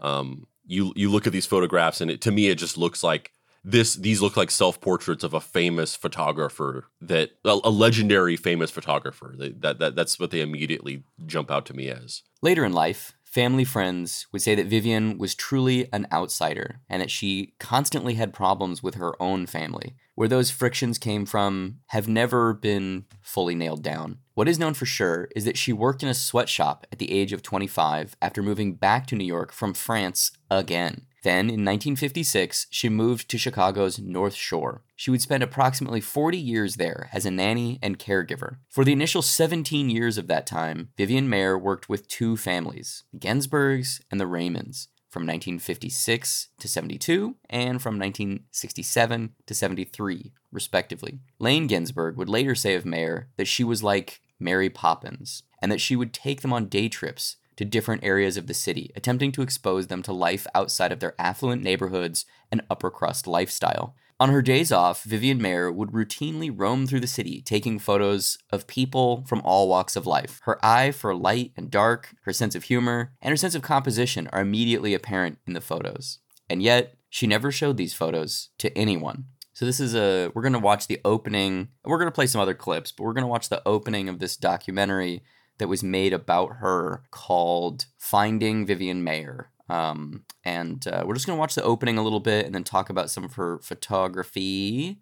Um, 0.00 0.46
you 0.66 0.92
you 0.94 1.10
look 1.10 1.26
at 1.26 1.32
these 1.32 1.46
photographs 1.46 2.00
and 2.00 2.10
it, 2.10 2.20
to 2.20 2.30
me 2.30 2.48
it 2.48 2.56
just 2.56 2.76
looks 2.76 3.02
like 3.02 3.32
this 3.70 3.94
these 3.94 4.22
look 4.22 4.36
like 4.36 4.50
self 4.50 4.80
portraits 4.80 5.24
of 5.24 5.34
a 5.34 5.40
famous 5.40 5.94
photographer 5.94 6.86
that 7.00 7.30
a, 7.44 7.58
a 7.64 7.70
legendary 7.70 8.36
famous 8.36 8.70
photographer 8.70 9.34
that, 9.36 9.60
that 9.60 9.78
that 9.78 9.96
that's 9.96 10.18
what 10.18 10.30
they 10.30 10.40
immediately 10.40 11.04
jump 11.26 11.50
out 11.50 11.66
to 11.66 11.74
me 11.74 11.88
as 11.88 12.22
later 12.40 12.64
in 12.64 12.72
life 12.72 13.14
family 13.28 13.64
friends 13.64 14.26
would 14.32 14.40
say 14.40 14.54
that 14.54 14.66
Vivian 14.66 15.18
was 15.18 15.34
truly 15.34 15.86
an 15.92 16.06
outsider 16.10 16.80
and 16.88 17.02
that 17.02 17.10
she 17.10 17.52
constantly 17.60 18.14
had 18.14 18.32
problems 18.32 18.82
with 18.82 18.94
her 18.94 19.20
own 19.22 19.46
family. 19.46 19.94
Where 20.14 20.28
those 20.28 20.50
frictions 20.50 20.98
came 20.98 21.26
from 21.26 21.80
have 21.88 22.08
never 22.08 22.54
been 22.54 23.04
fully 23.20 23.54
nailed 23.54 23.82
down. 23.82 24.18
What 24.34 24.48
is 24.48 24.58
known 24.58 24.74
for 24.74 24.86
sure 24.86 25.28
is 25.36 25.44
that 25.44 25.58
she 25.58 25.72
worked 25.72 26.02
in 26.02 26.08
a 26.08 26.14
sweatshop 26.14 26.86
at 26.90 26.98
the 26.98 27.12
age 27.12 27.32
of 27.32 27.42
25 27.42 28.16
after 28.22 28.42
moving 28.42 28.74
back 28.74 29.06
to 29.08 29.14
New 29.14 29.24
York 29.26 29.52
from 29.52 29.74
France 29.74 30.32
again. 30.50 31.02
Then, 31.22 31.50
in 31.50 31.64
1956, 31.64 32.66
she 32.70 32.88
moved 32.88 33.28
to 33.28 33.38
Chicago's 33.38 33.98
North 33.98 34.34
Shore. 34.34 34.82
She 34.94 35.10
would 35.10 35.22
spend 35.22 35.42
approximately 35.42 36.00
40 36.00 36.38
years 36.38 36.76
there 36.76 37.08
as 37.12 37.26
a 37.26 37.30
nanny 37.30 37.78
and 37.82 37.98
caregiver. 37.98 38.58
For 38.68 38.84
the 38.84 38.92
initial 38.92 39.22
17 39.22 39.90
years 39.90 40.16
of 40.16 40.28
that 40.28 40.46
time, 40.46 40.90
Vivian 40.96 41.28
Mayer 41.28 41.58
worked 41.58 41.88
with 41.88 42.08
two 42.08 42.36
families, 42.36 43.04
the 43.12 43.18
Gensburgs 43.18 44.00
and 44.10 44.20
the 44.20 44.26
Raymonds, 44.26 44.88
from 45.08 45.22
1956 45.22 46.48
to 46.58 46.68
72 46.68 47.36
and 47.48 47.82
from 47.82 47.98
1967 47.98 49.34
to 49.46 49.54
73, 49.54 50.32
respectively. 50.52 51.20
Lane 51.38 51.66
Gensburg 51.66 52.16
would 52.16 52.28
later 52.28 52.54
say 52.54 52.74
of 52.74 52.84
Mayer 52.84 53.28
that 53.36 53.48
she 53.48 53.64
was 53.64 53.82
like 53.82 54.20
Mary 54.38 54.70
Poppins, 54.70 55.42
and 55.60 55.72
that 55.72 55.80
she 55.80 55.96
would 55.96 56.12
take 56.12 56.42
them 56.42 56.52
on 56.52 56.66
day 56.66 56.88
trips 56.88 57.36
to 57.58 57.64
different 57.64 58.04
areas 58.04 58.36
of 58.36 58.46
the 58.46 58.54
city, 58.54 58.92
attempting 58.94 59.32
to 59.32 59.42
expose 59.42 59.88
them 59.88 60.00
to 60.04 60.12
life 60.12 60.46
outside 60.54 60.92
of 60.92 61.00
their 61.00 61.14
affluent 61.18 61.60
neighborhoods 61.60 62.24
and 62.52 62.62
upper 62.70 62.88
crust 62.88 63.26
lifestyle. 63.26 63.96
On 64.20 64.30
her 64.30 64.42
days 64.42 64.70
off, 64.70 65.02
Vivian 65.02 65.42
Mayer 65.42 65.70
would 65.70 65.90
routinely 65.90 66.52
roam 66.54 66.86
through 66.86 67.00
the 67.00 67.08
city, 67.08 67.42
taking 67.42 67.80
photos 67.80 68.38
of 68.50 68.68
people 68.68 69.24
from 69.26 69.42
all 69.44 69.68
walks 69.68 69.96
of 69.96 70.06
life. 70.06 70.40
Her 70.44 70.64
eye 70.64 70.92
for 70.92 71.16
light 71.16 71.50
and 71.56 71.68
dark, 71.68 72.14
her 72.22 72.32
sense 72.32 72.54
of 72.54 72.64
humor, 72.64 73.12
and 73.20 73.30
her 73.32 73.36
sense 73.36 73.56
of 73.56 73.62
composition 73.62 74.28
are 74.32 74.40
immediately 74.40 74.94
apparent 74.94 75.38
in 75.44 75.52
the 75.52 75.60
photos. 75.60 76.20
And 76.48 76.62
yet, 76.62 76.94
she 77.10 77.26
never 77.26 77.50
showed 77.50 77.76
these 77.76 77.94
photos 77.94 78.50
to 78.58 78.76
anyone. 78.78 79.24
So 79.52 79.64
this 79.64 79.80
is 79.80 79.96
a 79.96 80.30
we're 80.32 80.42
going 80.42 80.52
to 80.52 80.60
watch 80.60 80.86
the 80.86 81.00
opening. 81.04 81.70
We're 81.84 81.98
going 81.98 82.06
to 82.06 82.14
play 82.14 82.28
some 82.28 82.40
other 82.40 82.54
clips, 82.54 82.92
but 82.92 83.02
we're 83.02 83.14
going 83.14 83.22
to 83.22 83.28
watch 83.28 83.48
the 83.48 83.62
opening 83.66 84.08
of 84.08 84.20
this 84.20 84.36
documentary 84.36 85.24
that 85.58 85.68
was 85.68 85.82
made 85.82 86.12
about 86.12 86.56
her 86.56 87.02
called 87.10 87.86
Finding 87.98 88.66
Vivian 88.66 89.04
Maier. 89.04 89.46
Um, 89.68 90.24
and 90.44 90.86
uh, 90.86 91.04
we're 91.06 91.14
just 91.14 91.26
going 91.26 91.36
to 91.36 91.40
watch 91.40 91.54
the 91.54 91.62
opening 91.62 91.98
a 91.98 92.02
little 92.02 92.20
bit 92.20 92.46
and 92.46 92.54
then 92.54 92.64
talk 92.64 92.88
about 92.88 93.10
some 93.10 93.24
of 93.24 93.34
her 93.34 93.58
photography. 93.58 94.98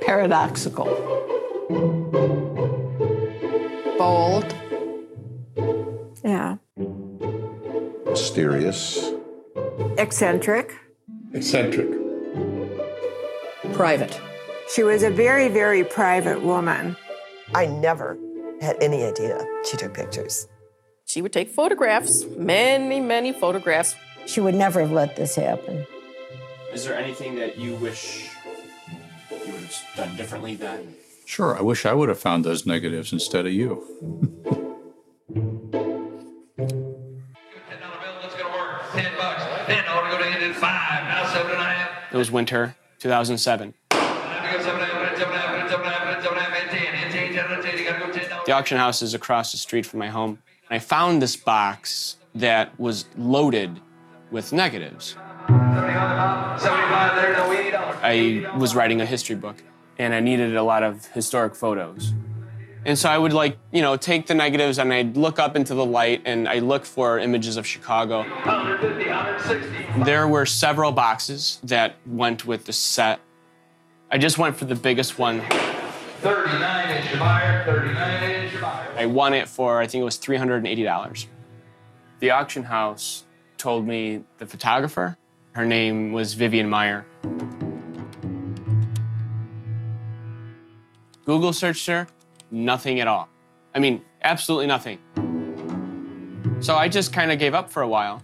Paradoxical. 0.00 0.86
Bold. 3.98 4.54
Yeah. 6.24 6.56
Mysterious. 8.06 9.10
Eccentric. 9.98 10.74
Eccentric. 11.34 11.88
Private. 13.74 14.18
She 14.74 14.82
was 14.82 15.02
a 15.02 15.10
very, 15.10 15.48
very 15.48 15.84
private 15.84 16.42
woman. 16.42 16.96
I 17.54 17.66
never 17.66 18.18
had 18.60 18.76
any 18.82 19.04
idea 19.04 19.44
she 19.64 19.76
took 19.76 19.94
pictures. 19.94 20.46
She 21.06 21.22
would 21.22 21.32
take 21.32 21.48
photographs, 21.50 22.24
many, 22.36 23.00
many 23.00 23.32
photographs. 23.32 23.94
She 24.26 24.40
would 24.40 24.54
never 24.54 24.80
have 24.80 24.92
let 24.92 25.16
this 25.16 25.34
happen. 25.36 25.86
Is 26.72 26.84
there 26.84 26.94
anything 26.94 27.36
that 27.36 27.56
you 27.56 27.76
wish 27.76 28.30
you 29.30 29.52
would 29.52 29.62
have 29.62 29.84
done 29.96 30.16
differently 30.16 30.54
then? 30.54 30.94
Sure, 31.24 31.56
I 31.56 31.62
wish 31.62 31.86
I 31.86 31.94
would 31.94 32.10
have 32.10 32.18
found 32.18 32.44
those 32.44 32.66
negatives 32.66 33.12
instead 33.12 33.46
of 33.46 33.52
you. 33.52 33.84
It 42.10 42.16
was 42.16 42.30
winter 42.30 42.74
2007. 42.98 43.74
The 48.48 48.54
auction 48.54 48.78
house 48.78 49.02
is 49.02 49.12
across 49.12 49.52
the 49.52 49.58
street 49.58 49.84
from 49.84 49.98
my 49.98 50.08
home. 50.08 50.38
And 50.70 50.76
I 50.76 50.78
found 50.78 51.20
this 51.20 51.36
box 51.36 52.16
that 52.34 52.80
was 52.80 53.04
loaded 53.18 53.78
with 54.30 54.54
negatives. 54.54 55.16
I 58.02 58.50
was 58.56 58.74
writing 58.74 59.02
a 59.02 59.04
history 59.04 59.36
book 59.36 59.62
and 59.98 60.14
I 60.14 60.20
needed 60.20 60.56
a 60.56 60.62
lot 60.62 60.82
of 60.82 61.04
historic 61.08 61.54
photos. 61.54 62.14
And 62.86 62.98
so 62.98 63.10
I 63.10 63.18
would 63.18 63.34
like, 63.34 63.58
you 63.70 63.82
know, 63.82 63.98
take 63.98 64.26
the 64.26 64.34
negatives 64.34 64.78
and 64.78 64.94
I'd 64.94 65.14
look 65.14 65.38
up 65.38 65.54
into 65.54 65.74
the 65.74 65.84
light 65.84 66.22
and 66.24 66.48
I 66.48 66.60
look 66.60 66.86
for 66.86 67.18
images 67.18 67.58
of 67.58 67.66
Chicago. 67.66 68.22
There 70.06 70.26
were 70.26 70.46
several 70.46 70.90
boxes 70.90 71.60
that 71.64 71.96
went 72.06 72.46
with 72.46 72.64
the 72.64 72.72
set. 72.72 73.20
I 74.10 74.16
just 74.16 74.38
went 74.38 74.56
for 74.56 74.64
the 74.64 74.74
biggest 74.74 75.18
one. 75.18 75.42
39 76.20 76.90
inch 76.96 77.18
buyer, 77.20 77.64
39 77.66 77.88
inch 77.90 77.94
buyer. 77.94 78.17
I 78.98 79.06
won 79.06 79.32
it 79.32 79.48
for, 79.48 79.78
I 79.78 79.86
think 79.86 80.02
it 80.02 80.04
was 80.04 80.18
$380. 80.18 81.26
The 82.18 82.32
auction 82.32 82.64
house 82.64 83.24
told 83.56 83.86
me 83.86 84.24
the 84.38 84.46
photographer, 84.46 85.16
her 85.52 85.64
name 85.64 86.10
was 86.10 86.34
Vivian 86.34 86.68
Meyer. 86.68 87.06
Google 91.24 91.52
searched 91.52 91.86
her, 91.86 92.08
nothing 92.50 92.98
at 92.98 93.06
all. 93.06 93.28
I 93.72 93.78
mean, 93.78 94.02
absolutely 94.22 94.66
nothing. 94.66 94.98
So 96.58 96.74
I 96.74 96.88
just 96.88 97.12
kind 97.12 97.30
of 97.30 97.38
gave 97.38 97.54
up 97.54 97.70
for 97.70 97.82
a 97.82 97.88
while. 97.88 98.20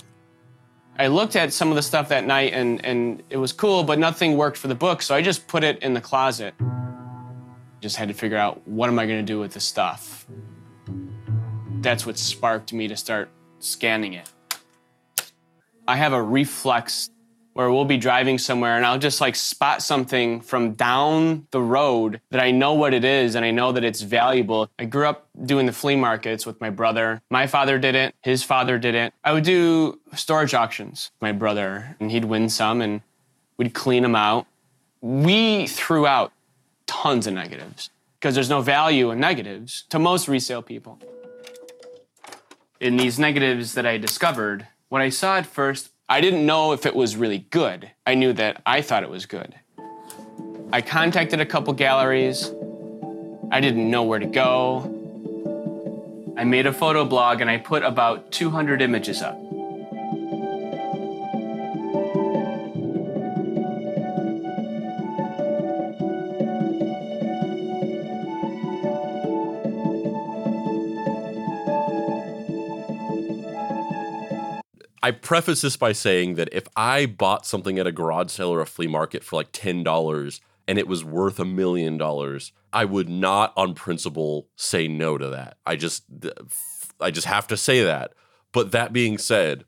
I 0.98 1.06
looked 1.06 1.36
at 1.36 1.52
some 1.52 1.68
of 1.68 1.76
the 1.76 1.82
stuff 1.82 2.08
that 2.08 2.24
night 2.26 2.52
and, 2.52 2.84
and 2.84 3.22
it 3.30 3.36
was 3.36 3.52
cool, 3.52 3.84
but 3.84 4.00
nothing 4.00 4.36
worked 4.36 4.56
for 4.56 4.66
the 4.66 4.74
book, 4.74 5.02
so 5.02 5.14
I 5.14 5.22
just 5.22 5.46
put 5.46 5.62
it 5.62 5.78
in 5.84 5.94
the 5.94 6.00
closet 6.00 6.52
just 7.84 7.96
had 7.96 8.08
to 8.08 8.14
figure 8.14 8.38
out 8.38 8.66
what 8.66 8.88
am 8.88 8.98
I 8.98 9.04
going 9.04 9.18
to 9.18 9.32
do 9.32 9.38
with 9.38 9.52
this 9.52 9.62
stuff. 9.62 10.26
That's 11.84 12.06
what 12.06 12.16
sparked 12.16 12.72
me 12.72 12.88
to 12.88 12.96
start 12.96 13.28
scanning 13.58 14.14
it. 14.14 14.32
I 15.86 15.96
have 15.96 16.14
a 16.14 16.22
reflex 16.22 17.10
where 17.52 17.70
we'll 17.70 17.84
be 17.84 17.98
driving 17.98 18.38
somewhere 18.38 18.78
and 18.78 18.86
I'll 18.86 18.98
just 18.98 19.20
like 19.20 19.36
spot 19.36 19.82
something 19.82 20.40
from 20.40 20.72
down 20.72 21.46
the 21.50 21.60
road 21.60 22.22
that 22.30 22.40
I 22.40 22.52
know 22.52 22.72
what 22.72 22.94
it 22.94 23.04
is 23.04 23.34
and 23.34 23.44
I 23.44 23.50
know 23.50 23.70
that 23.72 23.84
it's 23.84 24.00
valuable. 24.00 24.70
I 24.78 24.86
grew 24.86 25.06
up 25.06 25.28
doing 25.44 25.66
the 25.66 25.74
flea 25.74 25.94
markets 25.94 26.46
with 26.46 26.58
my 26.58 26.70
brother. 26.70 27.20
My 27.30 27.46
father 27.46 27.78
did 27.78 27.94
it, 27.94 28.14
his 28.22 28.42
father 28.42 28.78
did 28.78 28.94
it. 28.94 29.12
I 29.22 29.34
would 29.34 29.44
do 29.44 30.00
storage 30.14 30.54
auctions, 30.54 31.10
my 31.20 31.32
brother, 31.32 31.96
and 32.00 32.10
he'd 32.10 32.24
win 32.24 32.48
some 32.48 32.80
and 32.80 33.02
we'd 33.58 33.74
clean 33.74 34.02
them 34.02 34.16
out. 34.16 34.46
We 35.02 35.66
threw 35.66 36.06
out 36.06 36.32
tons 36.86 37.26
of 37.26 37.34
negatives 37.34 37.90
because 38.18 38.34
there's 38.34 38.48
no 38.48 38.62
value 38.62 39.10
in 39.10 39.20
negatives 39.20 39.84
to 39.90 39.98
most 39.98 40.28
resale 40.28 40.62
people. 40.62 40.98
In 42.84 42.98
these 42.98 43.18
negatives 43.18 43.72
that 43.76 43.86
I 43.86 43.96
discovered, 43.96 44.66
when 44.90 45.00
I 45.00 45.08
saw 45.08 45.38
it 45.38 45.46
first, 45.46 45.88
I 46.06 46.20
didn't 46.20 46.44
know 46.44 46.72
if 46.72 46.84
it 46.84 46.94
was 46.94 47.16
really 47.16 47.38
good. 47.38 47.90
I 48.06 48.14
knew 48.14 48.34
that 48.34 48.60
I 48.66 48.82
thought 48.82 49.02
it 49.02 49.08
was 49.08 49.24
good. 49.24 49.54
I 50.70 50.82
contacted 50.82 51.40
a 51.40 51.46
couple 51.46 51.72
galleries. 51.72 52.52
I 53.50 53.62
didn't 53.62 53.90
know 53.90 54.02
where 54.02 54.18
to 54.18 54.26
go. 54.26 54.82
I 56.36 56.44
made 56.44 56.66
a 56.66 56.74
photo 56.74 57.06
blog 57.06 57.40
and 57.40 57.48
I 57.48 57.56
put 57.56 57.82
about 57.82 58.30
200 58.32 58.82
images 58.82 59.22
up. 59.22 59.38
I 75.04 75.10
preface 75.10 75.60
this 75.60 75.76
by 75.76 75.92
saying 75.92 76.36
that 76.36 76.48
if 76.50 76.66
I 76.74 77.04
bought 77.04 77.44
something 77.44 77.78
at 77.78 77.86
a 77.86 77.92
garage 77.92 78.30
sale 78.30 78.48
or 78.48 78.62
a 78.62 78.66
flea 78.66 78.86
market 78.86 79.22
for 79.22 79.36
like 79.36 79.52
$10 79.52 80.40
and 80.66 80.78
it 80.78 80.88
was 80.88 81.04
worth 81.04 81.38
a 81.38 81.44
million 81.44 81.98
dollars, 81.98 82.52
I 82.72 82.86
would 82.86 83.10
not 83.10 83.52
on 83.54 83.74
principle 83.74 84.48
say 84.56 84.88
no 84.88 85.18
to 85.18 85.28
that. 85.28 85.58
I 85.66 85.76
just 85.76 86.04
I 87.02 87.10
just 87.10 87.26
have 87.26 87.46
to 87.48 87.56
say 87.58 87.82
that. 87.82 88.14
But 88.50 88.72
that 88.72 88.94
being 88.94 89.18
said, 89.18 89.66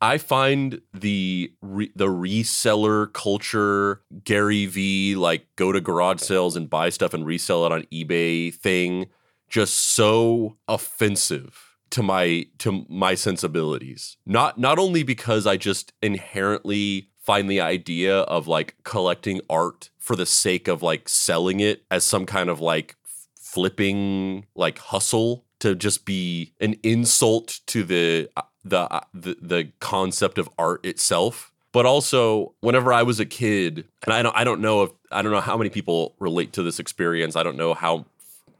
I 0.00 0.18
find 0.18 0.80
the 0.92 1.52
re- 1.62 1.92
the 1.94 2.08
reseller 2.08 3.12
culture, 3.12 4.02
Gary 4.24 4.66
V, 4.66 5.14
like 5.14 5.46
go 5.54 5.70
to 5.70 5.80
garage 5.80 6.20
sales 6.20 6.56
and 6.56 6.68
buy 6.68 6.88
stuff 6.88 7.14
and 7.14 7.24
resell 7.24 7.64
it 7.64 7.70
on 7.70 7.84
eBay 7.92 8.52
thing, 8.52 9.06
just 9.48 9.76
so 9.76 10.56
offensive 10.66 11.63
to 11.90 12.02
my 12.02 12.46
to 12.58 12.84
my 12.88 13.14
sensibilities. 13.14 14.16
Not 14.26 14.58
not 14.58 14.78
only 14.78 15.02
because 15.02 15.46
I 15.46 15.56
just 15.56 15.92
inherently 16.02 17.10
find 17.20 17.50
the 17.50 17.60
idea 17.60 18.20
of 18.20 18.46
like 18.46 18.76
collecting 18.84 19.40
art 19.48 19.90
for 19.98 20.16
the 20.16 20.26
sake 20.26 20.68
of 20.68 20.82
like 20.82 21.08
selling 21.08 21.60
it 21.60 21.84
as 21.90 22.04
some 22.04 22.26
kind 22.26 22.50
of 22.50 22.60
like 22.60 22.96
flipping 23.34 24.46
like 24.54 24.78
hustle 24.78 25.44
to 25.60 25.74
just 25.74 26.04
be 26.04 26.52
an 26.60 26.74
insult 26.82 27.60
to 27.66 27.84
the 27.84 28.28
uh, 28.36 28.42
the 28.64 28.80
uh, 28.80 29.00
the, 29.14 29.36
the 29.40 29.72
concept 29.80 30.38
of 30.38 30.48
art 30.58 30.84
itself 30.84 31.52
but 31.74 31.86
also 31.86 32.54
whenever 32.60 32.92
I 32.92 33.02
was 33.02 33.18
a 33.18 33.26
kid, 33.26 33.84
and 34.04 34.14
I 34.14 34.22
don't 34.22 34.36
I 34.36 34.44
don't 34.44 34.60
know 34.60 34.84
if 34.84 34.90
I 35.10 35.22
don't 35.22 35.32
know 35.32 35.40
how 35.40 35.56
many 35.56 35.70
people 35.70 36.14
relate 36.20 36.52
to 36.52 36.62
this 36.62 36.78
experience. 36.78 37.34
I 37.34 37.42
don't 37.42 37.56
know 37.56 37.74
how 37.74 38.06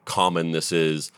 common 0.04 0.50
this 0.50 0.72
is, 0.72 1.12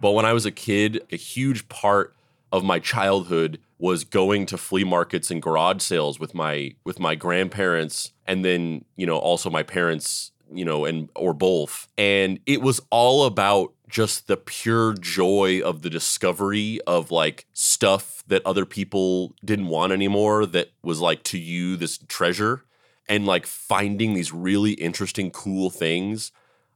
but 0.00 0.12
when 0.12 0.24
I 0.24 0.32
was 0.32 0.46
a 0.46 0.50
kid, 0.50 1.02
a 1.12 1.16
huge 1.16 1.68
part 1.68 2.14
of 2.52 2.64
my 2.64 2.78
childhood 2.78 3.60
was 3.78 4.04
going 4.04 4.46
to 4.46 4.58
flea 4.58 4.84
markets 4.84 5.30
and 5.30 5.40
garage 5.40 5.82
sales 5.82 6.18
with 6.18 6.34
my 6.34 6.74
with 6.84 6.98
my 6.98 7.14
grandparents 7.14 8.12
and 8.26 8.44
then, 8.44 8.84
you 8.96 9.06
know, 9.06 9.16
also 9.16 9.50
my 9.50 9.62
parents, 9.62 10.32
you 10.52 10.64
know, 10.64 10.84
and 10.84 11.08
or 11.14 11.32
both. 11.32 11.88
And 11.96 12.40
it 12.46 12.60
was 12.60 12.80
all 12.90 13.24
about 13.24 13.72
just 13.88 14.26
the 14.26 14.36
pure 14.36 14.94
joy 14.94 15.60
of 15.64 15.82
the 15.82 15.90
discovery 15.90 16.80
of 16.86 17.10
like 17.10 17.46
stuff 17.52 18.22
that 18.28 18.44
other 18.46 18.64
people 18.64 19.34
didn't 19.44 19.66
want 19.66 19.92
anymore 19.92 20.46
that 20.46 20.68
was 20.82 21.00
like 21.00 21.22
to 21.24 21.38
you 21.38 21.76
this 21.76 21.98
treasure 22.08 22.64
and 23.08 23.26
like 23.26 23.46
finding 23.46 24.14
these 24.14 24.32
really 24.32 24.72
interesting 24.72 25.30
cool 25.30 25.70
things 25.70 26.30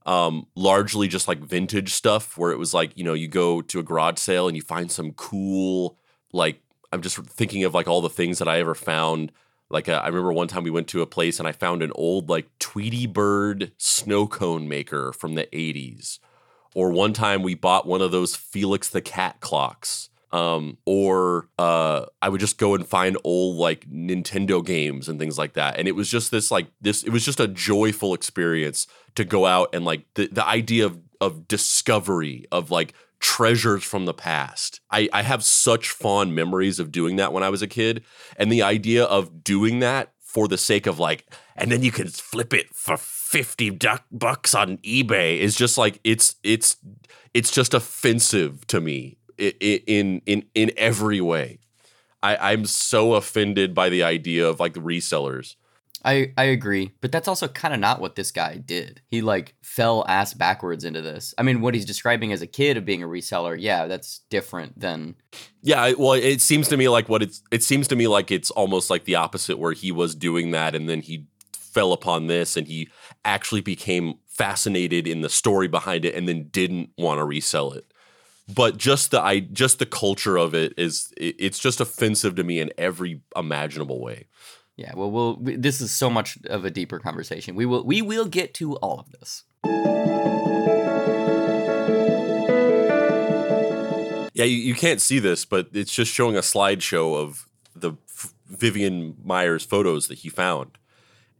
um 0.06 0.46
largely 0.54 1.08
just 1.08 1.28
like 1.28 1.38
vintage 1.38 1.92
stuff 1.92 2.36
where 2.36 2.52
it 2.52 2.58
was 2.58 2.74
like 2.74 2.96
you 2.96 3.04
know 3.04 3.14
you 3.14 3.28
go 3.28 3.62
to 3.62 3.78
a 3.78 3.82
garage 3.82 4.18
sale 4.18 4.48
and 4.48 4.56
you 4.56 4.62
find 4.62 4.90
some 4.90 5.12
cool 5.12 5.98
like 6.32 6.60
i'm 6.92 7.00
just 7.00 7.16
thinking 7.16 7.64
of 7.64 7.72
like 7.72 7.88
all 7.88 8.00
the 8.00 8.10
things 8.10 8.38
that 8.38 8.48
i 8.48 8.58
ever 8.58 8.74
found 8.74 9.32
like 9.70 9.88
uh, 9.88 10.00
I 10.02 10.06
remember 10.08 10.32
one 10.32 10.48
time 10.48 10.62
we 10.62 10.70
went 10.70 10.88
to 10.88 11.02
a 11.02 11.06
place 11.06 11.38
and 11.38 11.48
I 11.48 11.52
found 11.52 11.82
an 11.82 11.90
old 11.94 12.28
like 12.28 12.48
Tweety 12.58 13.06
Bird 13.06 13.72
snow 13.76 14.26
cone 14.26 14.68
maker 14.68 15.12
from 15.12 15.34
the 15.34 15.46
80s 15.52 16.18
or 16.74 16.90
one 16.90 17.12
time 17.12 17.42
we 17.42 17.54
bought 17.54 17.86
one 17.86 18.02
of 18.02 18.12
those 18.12 18.36
Felix 18.36 18.88
the 18.88 19.00
Cat 19.00 19.40
clocks. 19.40 20.10
Um, 20.34 20.78
or 20.84 21.48
uh, 21.60 22.06
I 22.20 22.28
would 22.28 22.40
just 22.40 22.58
go 22.58 22.74
and 22.74 22.84
find 22.84 23.16
old 23.22 23.56
like 23.56 23.88
Nintendo 23.88 24.66
games 24.66 25.08
and 25.08 25.16
things 25.16 25.38
like 25.38 25.52
that. 25.52 25.78
And 25.78 25.86
it 25.86 25.94
was 25.94 26.10
just 26.10 26.32
this 26.32 26.50
like 26.50 26.66
this. 26.80 27.04
It 27.04 27.10
was 27.10 27.24
just 27.24 27.38
a 27.38 27.46
joyful 27.46 28.14
experience 28.14 28.88
to 29.14 29.24
go 29.24 29.46
out 29.46 29.72
and 29.72 29.84
like 29.84 30.06
the 30.14 30.26
the 30.26 30.44
idea 30.44 30.86
of 30.86 30.98
of 31.20 31.46
discovery 31.46 32.46
of 32.50 32.72
like 32.72 32.94
treasures 33.20 33.84
from 33.84 34.06
the 34.06 34.12
past. 34.12 34.80
I, 34.90 35.08
I 35.12 35.22
have 35.22 35.44
such 35.44 35.90
fond 35.90 36.34
memories 36.34 36.80
of 36.80 36.90
doing 36.90 37.14
that 37.16 37.32
when 37.32 37.44
I 37.44 37.48
was 37.48 37.62
a 37.62 37.68
kid, 37.68 38.04
and 38.36 38.50
the 38.50 38.62
idea 38.62 39.04
of 39.04 39.44
doing 39.44 39.78
that 39.78 40.14
for 40.18 40.48
the 40.48 40.58
sake 40.58 40.88
of 40.88 40.98
like, 40.98 41.32
and 41.54 41.70
then 41.70 41.84
you 41.84 41.92
can 41.92 42.08
flip 42.08 42.52
it 42.52 42.74
for 42.74 42.96
50 42.96 43.70
duck 43.70 44.04
bucks 44.10 44.52
on 44.52 44.78
eBay 44.78 45.38
is 45.38 45.54
just 45.54 45.78
like 45.78 46.00
it's 46.02 46.34
it's 46.42 46.76
it's 47.32 47.52
just 47.52 47.72
offensive 47.72 48.66
to 48.66 48.80
me 48.80 49.16
in 49.38 50.22
in 50.26 50.44
in 50.54 50.72
every 50.76 51.20
way. 51.20 51.58
I, 52.22 52.52
I'm 52.52 52.64
so 52.64 53.14
offended 53.14 53.74
by 53.74 53.90
the 53.90 54.02
idea 54.02 54.48
of 54.48 54.58
like 54.58 54.72
the 54.72 54.80
resellers. 54.80 55.56
I, 56.06 56.32
I 56.36 56.44
agree, 56.44 56.92
but 57.00 57.10
that's 57.10 57.28
also 57.28 57.48
kind 57.48 57.72
of 57.72 57.80
not 57.80 57.98
what 57.98 58.14
this 58.14 58.30
guy 58.30 58.58
did. 58.58 59.00
He 59.06 59.22
like 59.22 59.54
fell 59.62 60.04
ass 60.06 60.34
backwards 60.34 60.84
into 60.84 61.00
this. 61.00 61.34
I 61.38 61.42
mean, 61.42 61.62
what 61.62 61.74
he's 61.74 61.86
describing 61.86 62.30
as 62.30 62.42
a 62.42 62.46
kid 62.46 62.76
of 62.76 62.84
being 62.84 63.02
a 63.02 63.06
reseller, 63.06 63.56
yeah, 63.58 63.86
that's 63.86 64.20
different 64.28 64.78
than. 64.78 65.14
Yeah, 65.62 65.94
well, 65.98 66.12
it 66.12 66.42
seems 66.42 66.68
to 66.68 66.76
me 66.76 66.88
like 66.90 67.08
what 67.08 67.22
it's. 67.22 67.42
It 67.50 67.62
seems 67.62 67.88
to 67.88 67.96
me 67.96 68.06
like 68.06 68.30
it's 68.30 68.50
almost 68.50 68.90
like 68.90 69.04
the 69.04 69.14
opposite, 69.14 69.58
where 69.58 69.72
he 69.72 69.92
was 69.92 70.14
doing 70.14 70.50
that 70.50 70.74
and 70.74 70.88
then 70.88 71.00
he 71.00 71.26
fell 71.52 71.92
upon 71.92 72.26
this 72.26 72.56
and 72.56 72.66
he 72.68 72.88
actually 73.24 73.62
became 73.62 74.14
fascinated 74.28 75.06
in 75.06 75.22
the 75.22 75.28
story 75.28 75.68
behind 75.68 76.04
it 76.04 76.14
and 76.14 76.28
then 76.28 76.48
didn't 76.48 76.90
want 76.98 77.18
to 77.18 77.24
resell 77.24 77.72
it 77.72 77.92
but 78.52 78.76
just 78.76 79.10
the 79.10 79.20
i 79.20 79.40
just 79.40 79.78
the 79.78 79.86
culture 79.86 80.36
of 80.36 80.54
it 80.54 80.74
is 80.76 81.12
it, 81.16 81.36
it's 81.38 81.58
just 81.58 81.80
offensive 81.80 82.34
to 82.34 82.44
me 82.44 82.60
in 82.60 82.70
every 82.76 83.20
imaginable 83.36 84.00
way. 84.00 84.26
Yeah 84.76 84.92
well 84.94 85.10
we'll 85.10 85.36
this 85.40 85.80
is 85.80 85.90
so 85.90 86.10
much 86.10 86.38
of 86.46 86.64
a 86.64 86.70
deeper 86.70 86.98
conversation. 86.98 87.54
We 87.54 87.66
will 87.66 87.84
we 87.84 88.02
will 88.02 88.26
get 88.26 88.54
to 88.54 88.76
all 88.76 88.98
of 88.98 89.10
this. 89.12 89.44
Yeah 94.34 94.44
you, 94.44 94.56
you 94.56 94.74
can't 94.74 95.00
see 95.00 95.18
this 95.18 95.44
but 95.44 95.68
it's 95.72 95.94
just 95.94 96.12
showing 96.12 96.36
a 96.36 96.40
slideshow 96.40 97.16
of 97.16 97.48
the 97.74 97.94
Vivian 98.46 99.16
Myers 99.24 99.64
photos 99.64 100.08
that 100.08 100.18
he 100.18 100.28
found. 100.28 100.78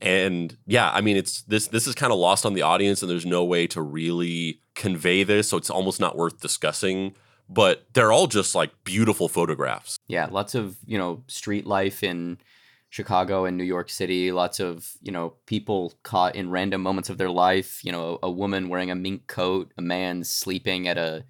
And 0.01 0.57
yeah, 0.67 0.91
I 0.91 1.01
mean, 1.01 1.17
it's 1.17 1.43
this 1.43 1.69
this 1.69 1.87
is 1.87 1.95
kind 1.95 2.13
of 2.13 2.19
lost 2.19 2.45
on 2.45 2.55
the 2.55 2.63
audience, 2.63 3.03
and 3.03 3.11
there's 3.11 3.27
no 3.27 3.45
way 3.45 3.67
to 3.69 3.81
really 3.81 4.61
convey 4.75 5.23
this, 5.23 5.49
so 5.49 5.57
it's 5.57 5.71
almost 5.71 6.01
not 6.01 6.17
worth 6.17 6.41
discussing. 6.41 7.15
But 7.49 7.87
they're 7.93 8.13
all 8.13 8.27
just 8.27 8.55
like 8.55 8.71
beautiful 8.85 9.29
photographs. 9.29 9.99
Yeah, 10.07 10.29
lots 10.31 10.55
of 10.55 10.77
you 10.87 10.97
know 10.97 11.23
street 11.27 11.67
life 11.67 12.03
in 12.03 12.39
Chicago 12.95 13.45
and 13.45 13.59
New 13.59 13.65
York 13.65 13.91
City. 13.91 14.31
Lots 14.31 14.61
of 14.61 14.93
you 15.03 15.11
know 15.11 15.35
people 15.47 15.95
caught 16.05 16.37
in 16.37 16.51
random 16.51 16.81
moments 16.81 17.11
of 17.11 17.19
their 17.19 17.29
life. 17.29 17.85
You 17.85 17.93
know, 17.93 18.19
a, 18.23 18.31
woman 18.31 18.69
wearing 18.69 18.91
a 18.91 18.95
mink 18.95 19.27
coat, 19.27 19.73
a 19.77 19.83
man 19.83 20.25
sleeping 20.25 20.87
at 20.89 20.97
a 20.97 21.25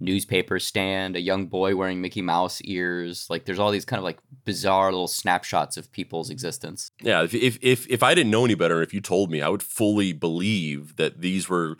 newspaper 0.00 0.58
stand, 0.58 1.14
a 1.14 1.20
young 1.20 1.46
boy 1.46 1.76
wearing 1.76 2.00
Mickey 2.00 2.22
Mouse 2.22 2.60
ears. 2.62 3.26
Like 3.30 3.44
there's 3.44 3.58
all 3.58 3.70
these 3.70 3.84
kind 3.84 3.98
of 3.98 4.04
like 4.04 4.18
bizarre 4.44 4.90
little 4.90 5.06
snapshots 5.06 5.76
of 5.76 5.92
people's 5.92 6.30
existence. 6.30 6.90
Yeah, 7.00 7.22
if 7.22 7.34
if 7.34 7.58
if, 7.62 7.88
if 7.88 8.02
I 8.02 8.14
didn't 8.14 8.32
know 8.32 8.44
any 8.44 8.54
better, 8.54 8.82
if 8.82 8.92
you 8.92 9.00
told 9.00 9.30
me, 9.30 9.42
I 9.42 9.48
would 9.48 9.62
fully 9.62 10.12
believe 10.12 10.96
that 10.96 11.20
these 11.20 11.48
were 11.48 11.76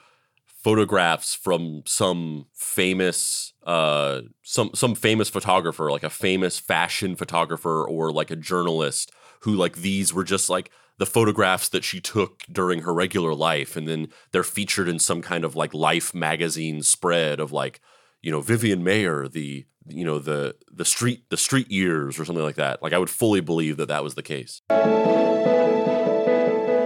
photographs 0.62 1.35
from 1.35 1.83
some 1.87 2.46
famous 2.55 3.53
uh 3.64 4.20
some 4.42 4.70
some 4.75 4.94
famous 4.94 5.29
photographer, 5.29 5.90
like 5.90 6.03
a 6.03 6.11
famous 6.11 6.59
fashion 6.59 7.16
photographer 7.16 7.85
or 7.85 8.12
like 8.12 8.31
a 8.31 8.37
journalist 8.37 9.12
who 9.40 9.55
like 9.55 9.77
these 9.77 10.14
were 10.14 10.25
just 10.25 10.48
like 10.48 10.70
the 10.98 11.07
photographs 11.07 11.68
that 11.70 11.85
she 11.85 12.01
took 12.01 12.44
during 12.51 12.83
her 12.83 12.94
regular 12.94 13.35
life 13.35 13.77
and 13.77 13.88
then 13.88 14.09
they're 14.31 14.44
featured 14.44 14.88
in 14.88 14.98
some 14.98 15.20
kind 15.22 15.44
of 15.44 15.57
like 15.57 15.75
life 15.75 16.14
magazine 16.14 16.83
spread 16.83 17.40
of 17.40 17.51
like 17.51 17.81
you 18.22 18.31
know 18.31 18.40
Vivian 18.40 18.85
Mayer, 18.85 19.29
the 19.29 19.66
you 19.88 20.05
know 20.05 20.18
the 20.18 20.55
the 20.72 20.85
street 20.85 21.29
the 21.29 21.37
street 21.37 21.70
years 21.70 22.18
or 22.18 22.25
something 22.25 22.44
like 22.44 22.57
that. 22.57 22.83
Like 22.83 22.92
I 22.92 22.98
would 22.98 23.11
fully 23.11 23.40
believe 23.40 23.77
that 23.79 23.88
that 23.88 24.05
was 24.05 24.14
the 24.14 24.22
case. 24.22 24.62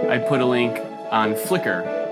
I 0.09 0.17
put 0.27 0.41
a 0.41 0.45
link 0.45 0.77
on 1.11 1.35
Flickr. 1.35 2.06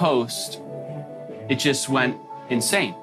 Post, 0.00 0.62
it 1.50 1.56
just 1.56 1.90
went 1.90 2.16
insane. 2.48 2.94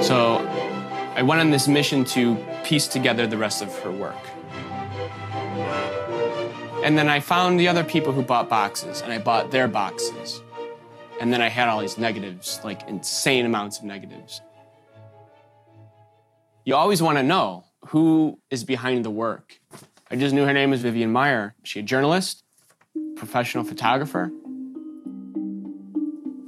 So 0.00 0.38
I 1.14 1.22
went 1.22 1.42
on 1.42 1.50
this 1.50 1.68
mission 1.68 2.02
to 2.06 2.42
piece 2.64 2.86
together 2.86 3.26
the 3.26 3.36
rest 3.36 3.60
of 3.60 3.78
her 3.80 3.90
work. 3.90 4.14
And 6.82 6.96
then 6.96 7.10
I 7.10 7.20
found 7.20 7.60
the 7.60 7.68
other 7.68 7.84
people 7.84 8.14
who 8.14 8.22
bought 8.22 8.48
boxes, 8.48 9.02
and 9.02 9.12
I 9.12 9.18
bought 9.18 9.50
their 9.50 9.68
boxes. 9.68 10.40
And 11.20 11.30
then 11.30 11.42
I 11.42 11.50
had 11.50 11.68
all 11.68 11.80
these 11.80 11.98
negatives, 11.98 12.58
like 12.64 12.88
insane 12.88 13.44
amounts 13.44 13.80
of 13.80 13.84
negatives. 13.84 14.40
You 16.66 16.74
always 16.74 17.00
want 17.00 17.16
to 17.16 17.22
know 17.22 17.64
who 17.90 18.40
is 18.50 18.64
behind 18.64 19.04
the 19.04 19.10
work. 19.10 19.60
I 20.10 20.16
just 20.16 20.34
knew 20.34 20.44
her 20.44 20.52
name 20.52 20.70
was 20.70 20.82
Vivian 20.82 21.12
Meyer. 21.12 21.54
She 21.62 21.78
a 21.78 21.82
journalist, 21.84 22.42
professional 23.14 23.62
photographer? 23.62 24.32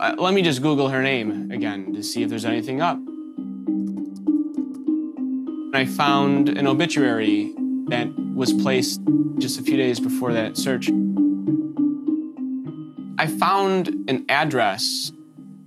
Uh, 0.01 0.17
let 0.19 0.35
me 0.35 0.43
just 0.43 0.61
Google 0.61 0.89
her 0.89 1.05
name 1.05 1.53
again 1.53 1.93
to 1.95 2.03
see 2.03 2.25
if 2.25 2.31
there's 2.31 2.45
anything 2.45 2.81
up. 2.81 2.99
I 5.73 5.87
found 5.87 6.49
an 6.49 6.67
obituary 6.67 7.55
that 7.87 8.09
was 8.35 8.53
placed 8.53 9.01
just 9.39 9.61
a 9.61 9.63
few 9.63 9.77
days 9.77 10.01
before 10.01 10.33
that 10.33 10.57
search. 10.57 10.89
I 13.19 13.29
found 13.29 14.11
an 14.11 14.25
address 14.29 15.13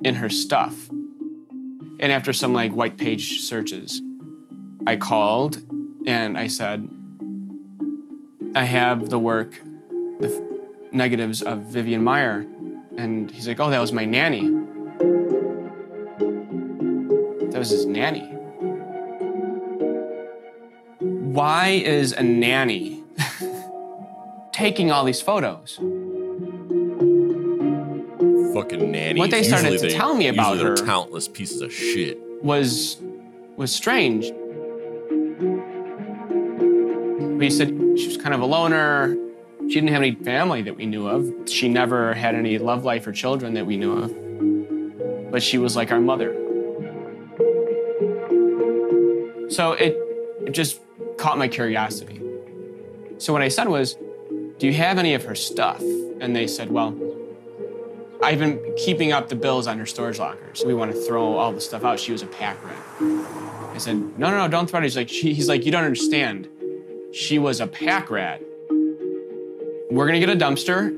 in 0.04 0.16
her 0.16 0.28
stuff, 0.28 0.90
and 0.90 2.12
after 2.12 2.34
some 2.34 2.54
like 2.54 2.74
white 2.74 2.98
page 2.98 3.40
searches, 3.40 4.02
I 4.88 4.96
called 4.96 5.62
and 6.06 6.38
I 6.38 6.48
said, 6.48 6.90
I 8.56 8.64
have 8.64 9.10
the 9.10 9.20
work, 9.20 9.60
the 10.20 10.28
f- 10.28 10.94
negatives 10.94 11.42
of 11.42 11.60
Vivian 11.64 12.04
Meyer. 12.04 12.46
And 12.98 13.32
he's 13.32 13.48
like, 13.48 13.60
Oh, 13.60 13.70
that 13.70 13.80
was 13.80 13.92
my 13.94 14.06
nanny. 14.06 14.50
That 17.52 17.60
was 17.60 17.70
his 17.70 17.86
nanny. 17.86 18.28
Why 21.00 21.70
is 21.86 22.12
a 22.14 22.24
nanny 22.24 23.04
taking 24.52 24.92
all 24.92 25.06
these 25.06 25.22
photos? 25.22 25.76
Fucking 28.54 28.92
nannies. 28.92 29.20
What 29.20 29.32
they 29.32 29.44
started 29.44 29.72
Usually 29.72 29.90
to 29.90 29.94
they- 29.94 30.00
tell 30.00 30.14
me 30.16 30.28
about 30.28 30.58
her- 30.58 30.76
talentless 30.76 31.28
pieces 31.28 31.62
of 31.62 31.72
shit. 31.72 32.20
was 32.44 32.98
was 33.56 33.72
strange. 33.74 34.32
He 37.42 37.50
said 37.50 37.70
she 37.70 38.08
was 38.08 38.18
kind 38.18 38.34
of 38.34 38.42
a 38.42 38.46
loner. 38.46 39.16
She 39.62 39.76
didn't 39.76 39.90
have 39.90 40.02
any 40.02 40.16
family 40.16 40.62
that 40.64 40.76
we 40.76 40.86
knew 40.86 41.08
of. 41.08 41.50
She 41.50 41.70
never 41.70 42.14
had 42.14 42.36
any 42.36 42.58
love 42.58 42.84
life 42.84 43.06
or 43.08 43.12
children 43.12 43.54
that 43.54 43.66
we 43.66 43.78
knew 43.78 43.94
of. 43.94 45.32
But 45.32 45.42
she 45.42 45.58
was 45.58 45.76
like 45.76 45.92
our 45.92 46.02
mother. 46.02 46.34
So 49.50 49.74
it, 49.74 49.98
it 50.46 50.52
just 50.52 50.82
caught 51.18 51.38
my 51.38 51.48
curiosity. 51.48 52.22
So 53.18 53.34
what 53.34 53.42
I 53.42 53.48
said 53.50 53.68
was, 53.68 53.98
Do 54.58 54.68
you 54.68 54.74
have 54.74 54.98
any 54.98 55.14
of 55.14 55.24
her 55.26 55.36
stuff? 55.36 55.80
And 55.80 56.36
they 56.36 56.48
said, 56.48 56.72
Well, 56.72 56.98
I've 58.24 58.40
been 58.40 58.62
keeping 58.78 59.12
up 59.12 59.30
the 59.30 59.36
bills 59.36 59.66
on 59.68 59.80
her 59.80 59.86
storage 59.86 60.20
lockers. 60.20 60.64
We 60.64 60.74
want 60.76 60.92
to 60.92 61.02
throw 61.02 61.38
all 61.38 61.52
the 61.52 61.62
stuff 61.62 61.84
out. 61.84 62.00
She 62.00 62.12
was 62.12 62.22
a 62.22 62.28
pack 62.28 62.58
rat. 62.64 62.76
I 63.74 63.78
said, 63.80 63.96
no, 64.20 64.30
no, 64.30 64.38
no, 64.38 64.48
don't 64.48 64.70
throw 64.70 64.80
it. 64.80 64.84
He's 64.84 64.96
like, 64.96 65.10
he's 65.10 65.50
like, 65.50 65.66
you 65.66 65.72
don't 65.72 65.84
understand. 65.84 66.48
She 67.14 67.40
was 67.40 67.60
a 67.60 67.68
pack 67.68 68.10
rat. 68.10 68.42
We're 69.90 70.06
gonna 70.06 70.22
get 70.22 70.30
a 70.30 70.36
dumpster. 70.36 70.98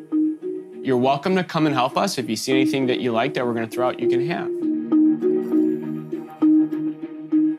You're 0.85 0.97
welcome 0.97 1.35
to 1.35 1.43
come 1.43 1.65
and 1.65 1.73
help 1.73 1.97
us. 1.97 2.19
If 2.19 2.29
you 2.29 2.35
see 2.35 2.51
anything 2.51 2.85
that 2.85 2.99
you 2.99 3.11
like 3.11 3.33
that 3.33 3.47
we're 3.47 3.55
gonna 3.55 3.67
throw 3.67 3.87
out, 3.87 3.99
you 3.99 4.07
can 4.07 4.27
have. 4.27 4.47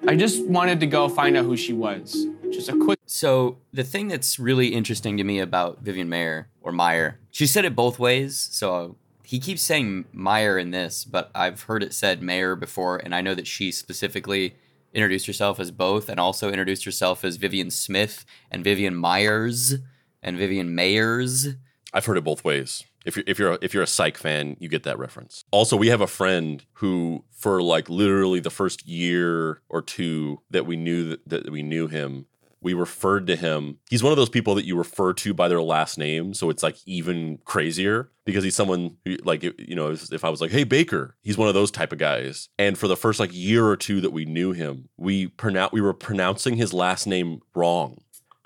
I 0.08 0.14
just 0.14 0.46
wanted 0.46 0.78
to 0.80 0.86
go 0.86 1.08
find 1.08 1.36
out 1.36 1.44
who 1.44 1.56
she 1.56 1.72
was. 1.72 2.26
Just 2.52 2.68
a 2.68 2.76
quick. 2.76 3.00
So 3.06 3.58
the 3.72 3.82
thing 3.82 4.06
that's 4.06 4.38
really 4.38 4.68
interesting 4.68 5.16
to 5.16 5.24
me 5.24 5.40
about 5.40 5.80
Vivian 5.80 6.08
Mayer 6.08 6.48
or 6.62 6.70
Meyer, 6.70 7.18
she 7.32 7.48
said 7.48 7.64
it 7.64 7.74
both 7.74 7.98
ways. 7.98 8.38
So 8.52 8.94
he 9.24 9.40
keeps 9.40 9.62
saying 9.62 10.04
Meyer 10.12 10.58
in 10.58 10.70
this, 10.70 11.04
but 11.04 11.32
I've 11.34 11.62
heard 11.62 11.82
it 11.82 11.92
said 11.92 12.22
Mayer 12.22 12.54
before, 12.54 12.98
and 12.98 13.16
I 13.16 13.20
know 13.20 13.34
that 13.34 13.48
she 13.48 13.72
specifically 13.72 14.54
introduced 14.94 15.26
yourself 15.26 15.60
as 15.60 15.70
both, 15.70 16.08
and 16.08 16.18
also 16.18 16.48
introduced 16.48 16.86
yourself 16.86 17.24
as 17.24 17.36
Vivian 17.36 17.70
Smith 17.70 18.24
and 18.50 18.64
Vivian 18.64 18.94
Myers 18.94 19.74
and 20.22 20.38
Vivian 20.38 20.74
Mayers. 20.74 21.56
I've 21.92 22.06
heard 22.06 22.16
it 22.16 22.24
both 22.24 22.44
ways. 22.44 22.84
If 23.04 23.16
you're 23.16 23.24
if 23.26 23.38
you're 23.38 23.52
a, 23.52 23.58
if 23.60 23.74
you're 23.74 23.82
a 23.82 23.86
psych 23.86 24.16
fan, 24.16 24.56
you 24.58 24.68
get 24.68 24.84
that 24.84 24.98
reference. 24.98 25.44
Also, 25.50 25.76
we 25.76 25.88
have 25.88 26.00
a 26.00 26.06
friend 26.06 26.64
who, 26.74 27.24
for 27.30 27.62
like 27.62 27.90
literally 27.90 28.40
the 28.40 28.50
first 28.50 28.86
year 28.88 29.60
or 29.68 29.82
two 29.82 30.40
that 30.50 30.64
we 30.64 30.76
knew 30.76 31.10
that, 31.10 31.28
that 31.28 31.50
we 31.50 31.62
knew 31.62 31.86
him, 31.86 32.26
we 32.64 32.74
referred 32.74 33.26
to 33.28 33.36
him. 33.36 33.78
He's 33.90 34.02
one 34.02 34.12
of 34.12 34.16
those 34.16 34.28
people 34.28 34.54
that 34.56 34.64
you 34.64 34.76
refer 34.76 35.12
to 35.12 35.34
by 35.34 35.48
their 35.48 35.62
last 35.62 35.98
name, 35.98 36.34
so 36.34 36.50
it's 36.50 36.62
like 36.62 36.76
even 36.86 37.38
crazier 37.44 38.10
because 38.24 38.42
he's 38.42 38.56
someone 38.56 38.96
who, 39.04 39.16
like 39.22 39.42
you 39.42 39.76
know, 39.76 39.90
if 39.90 40.24
I 40.24 40.30
was 40.30 40.40
like, 40.40 40.50
"Hey 40.50 40.64
Baker," 40.64 41.16
he's 41.22 41.38
one 41.38 41.48
of 41.48 41.54
those 41.54 41.70
type 41.70 41.92
of 41.92 41.98
guys. 41.98 42.48
And 42.58 42.76
for 42.76 42.88
the 42.88 42.96
first 42.96 43.20
like 43.20 43.30
year 43.32 43.66
or 43.66 43.76
two 43.76 44.00
that 44.00 44.12
we 44.12 44.24
knew 44.24 44.52
him, 44.52 44.88
we 44.96 45.28
pronoun 45.28 45.68
we 45.72 45.80
were 45.80 45.94
pronouncing 45.94 46.56
his 46.56 46.72
last 46.72 47.06
name 47.06 47.40
wrong 47.54 47.98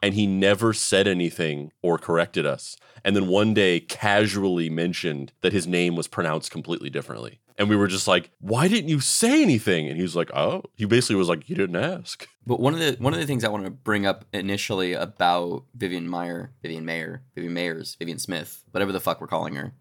and 0.02 0.14
he 0.14 0.26
never 0.26 0.72
said 0.72 1.08
anything 1.08 1.72
or 1.82 1.98
corrected 1.98 2.46
us. 2.46 2.76
And 3.04 3.16
then 3.16 3.26
one 3.28 3.54
day 3.54 3.80
casually 3.80 4.70
mentioned 4.70 5.32
that 5.40 5.52
his 5.52 5.66
name 5.66 5.96
was 5.96 6.08
pronounced 6.08 6.50
completely 6.50 6.90
differently. 6.90 7.40
And 7.58 7.68
we 7.68 7.76
were 7.76 7.88
just 7.88 8.06
like, 8.06 8.30
"Why 8.40 8.68
didn't 8.68 8.88
you 8.88 9.00
say 9.00 9.42
anything?" 9.42 9.88
And 9.88 9.96
he 9.96 10.02
was 10.02 10.14
like, 10.14 10.30
"Oh." 10.32 10.62
He 10.76 10.84
basically 10.84 11.16
was 11.16 11.28
like, 11.28 11.48
"You 11.48 11.56
didn't 11.56 11.76
ask." 11.76 12.28
But 12.46 12.60
one 12.60 12.72
of 12.72 12.78
the 12.78 12.96
one 13.00 13.12
of 13.12 13.20
the 13.20 13.26
things 13.26 13.42
I 13.44 13.48
want 13.48 13.64
to 13.64 13.70
bring 13.70 14.06
up 14.06 14.24
initially 14.32 14.92
about 14.92 15.64
Vivian 15.74 16.08
Meyer, 16.08 16.52
Vivian 16.62 16.84
Mayer, 16.84 17.22
Vivian 17.34 17.54
Mayers, 17.54 17.98
Vivian 17.98 18.18
Smith, 18.18 18.62
whatever 18.70 18.92
the 18.92 19.00
fuck 19.00 19.20
we're 19.20 19.26
calling 19.26 19.56
her, 19.56 19.74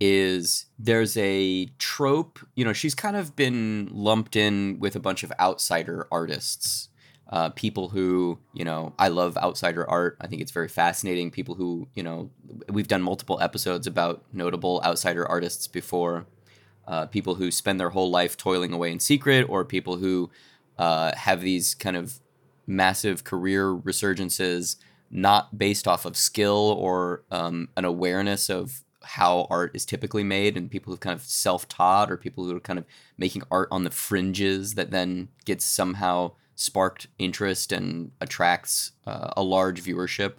is 0.00 0.66
there's 0.78 1.16
a 1.16 1.66
trope. 1.78 2.40
You 2.56 2.64
know, 2.64 2.72
she's 2.72 2.94
kind 2.94 3.16
of 3.16 3.36
been 3.36 3.88
lumped 3.92 4.34
in 4.34 4.78
with 4.80 4.96
a 4.96 5.00
bunch 5.00 5.22
of 5.22 5.32
outsider 5.38 6.08
artists. 6.10 6.88
Uh, 7.28 7.48
people 7.50 7.90
who, 7.90 8.40
you 8.54 8.64
know, 8.64 8.92
I 8.98 9.06
love 9.06 9.36
outsider 9.36 9.88
art. 9.88 10.16
I 10.20 10.26
think 10.26 10.42
it's 10.42 10.50
very 10.50 10.66
fascinating. 10.66 11.30
People 11.30 11.54
who, 11.54 11.86
you 11.94 12.02
know, 12.02 12.30
we've 12.68 12.88
done 12.88 13.02
multiple 13.02 13.38
episodes 13.40 13.86
about 13.86 14.24
notable 14.32 14.82
outsider 14.84 15.24
artists 15.28 15.68
before. 15.68 16.26
Uh, 16.86 17.06
people 17.06 17.36
who 17.36 17.50
spend 17.50 17.78
their 17.78 17.90
whole 17.90 18.10
life 18.10 18.36
toiling 18.36 18.72
away 18.72 18.90
in 18.90 18.98
secret, 18.98 19.46
or 19.48 19.64
people 19.64 19.96
who 19.96 20.30
uh, 20.78 21.14
have 21.16 21.40
these 21.40 21.74
kind 21.74 21.96
of 21.96 22.20
massive 22.66 23.22
career 23.22 23.66
resurgences, 23.74 24.76
not 25.10 25.58
based 25.58 25.86
off 25.86 26.04
of 26.04 26.16
skill 26.16 26.76
or 26.78 27.22
um, 27.30 27.68
an 27.76 27.84
awareness 27.84 28.48
of 28.48 28.82
how 29.02 29.46
art 29.50 29.70
is 29.74 29.84
typically 29.84 30.24
made, 30.24 30.56
and 30.56 30.70
people 30.70 30.92
who've 30.92 31.00
kind 31.00 31.18
of 31.18 31.24
self-taught, 31.24 32.10
or 32.10 32.16
people 32.16 32.44
who 32.44 32.56
are 32.56 32.60
kind 32.60 32.78
of 32.78 32.84
making 33.16 33.42
art 33.50 33.68
on 33.70 33.84
the 33.84 33.90
fringes 33.90 34.74
that 34.74 34.90
then 34.90 35.28
gets 35.44 35.64
somehow 35.64 36.32
sparked 36.54 37.06
interest 37.18 37.72
and 37.72 38.10
attracts 38.20 38.92
uh, 39.06 39.30
a 39.36 39.42
large 39.42 39.82
viewership. 39.82 40.34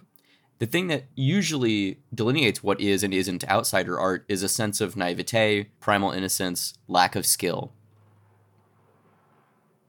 The 0.62 0.68
thing 0.68 0.86
that 0.86 1.06
usually 1.16 1.98
delineates 2.14 2.62
what 2.62 2.80
is 2.80 3.02
and 3.02 3.12
isn't 3.12 3.42
outsider 3.48 3.98
art 3.98 4.24
is 4.28 4.44
a 4.44 4.48
sense 4.48 4.80
of 4.80 4.96
naivete, 4.96 5.70
primal 5.80 6.12
innocence, 6.12 6.74
lack 6.86 7.16
of 7.16 7.26
skill. 7.26 7.72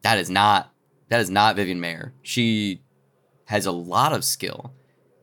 That 0.02 0.18
is 0.18 0.32
not 0.32 0.74
that 1.10 1.22
is 1.22 1.30
not 1.30 1.58
Vivian 1.58 1.80
Mayer. 1.80 2.16
She 2.24 2.82
has 3.46 3.68
a 3.68 3.72
lot 3.72 4.14
of 4.14 4.24
skill, 4.24 4.74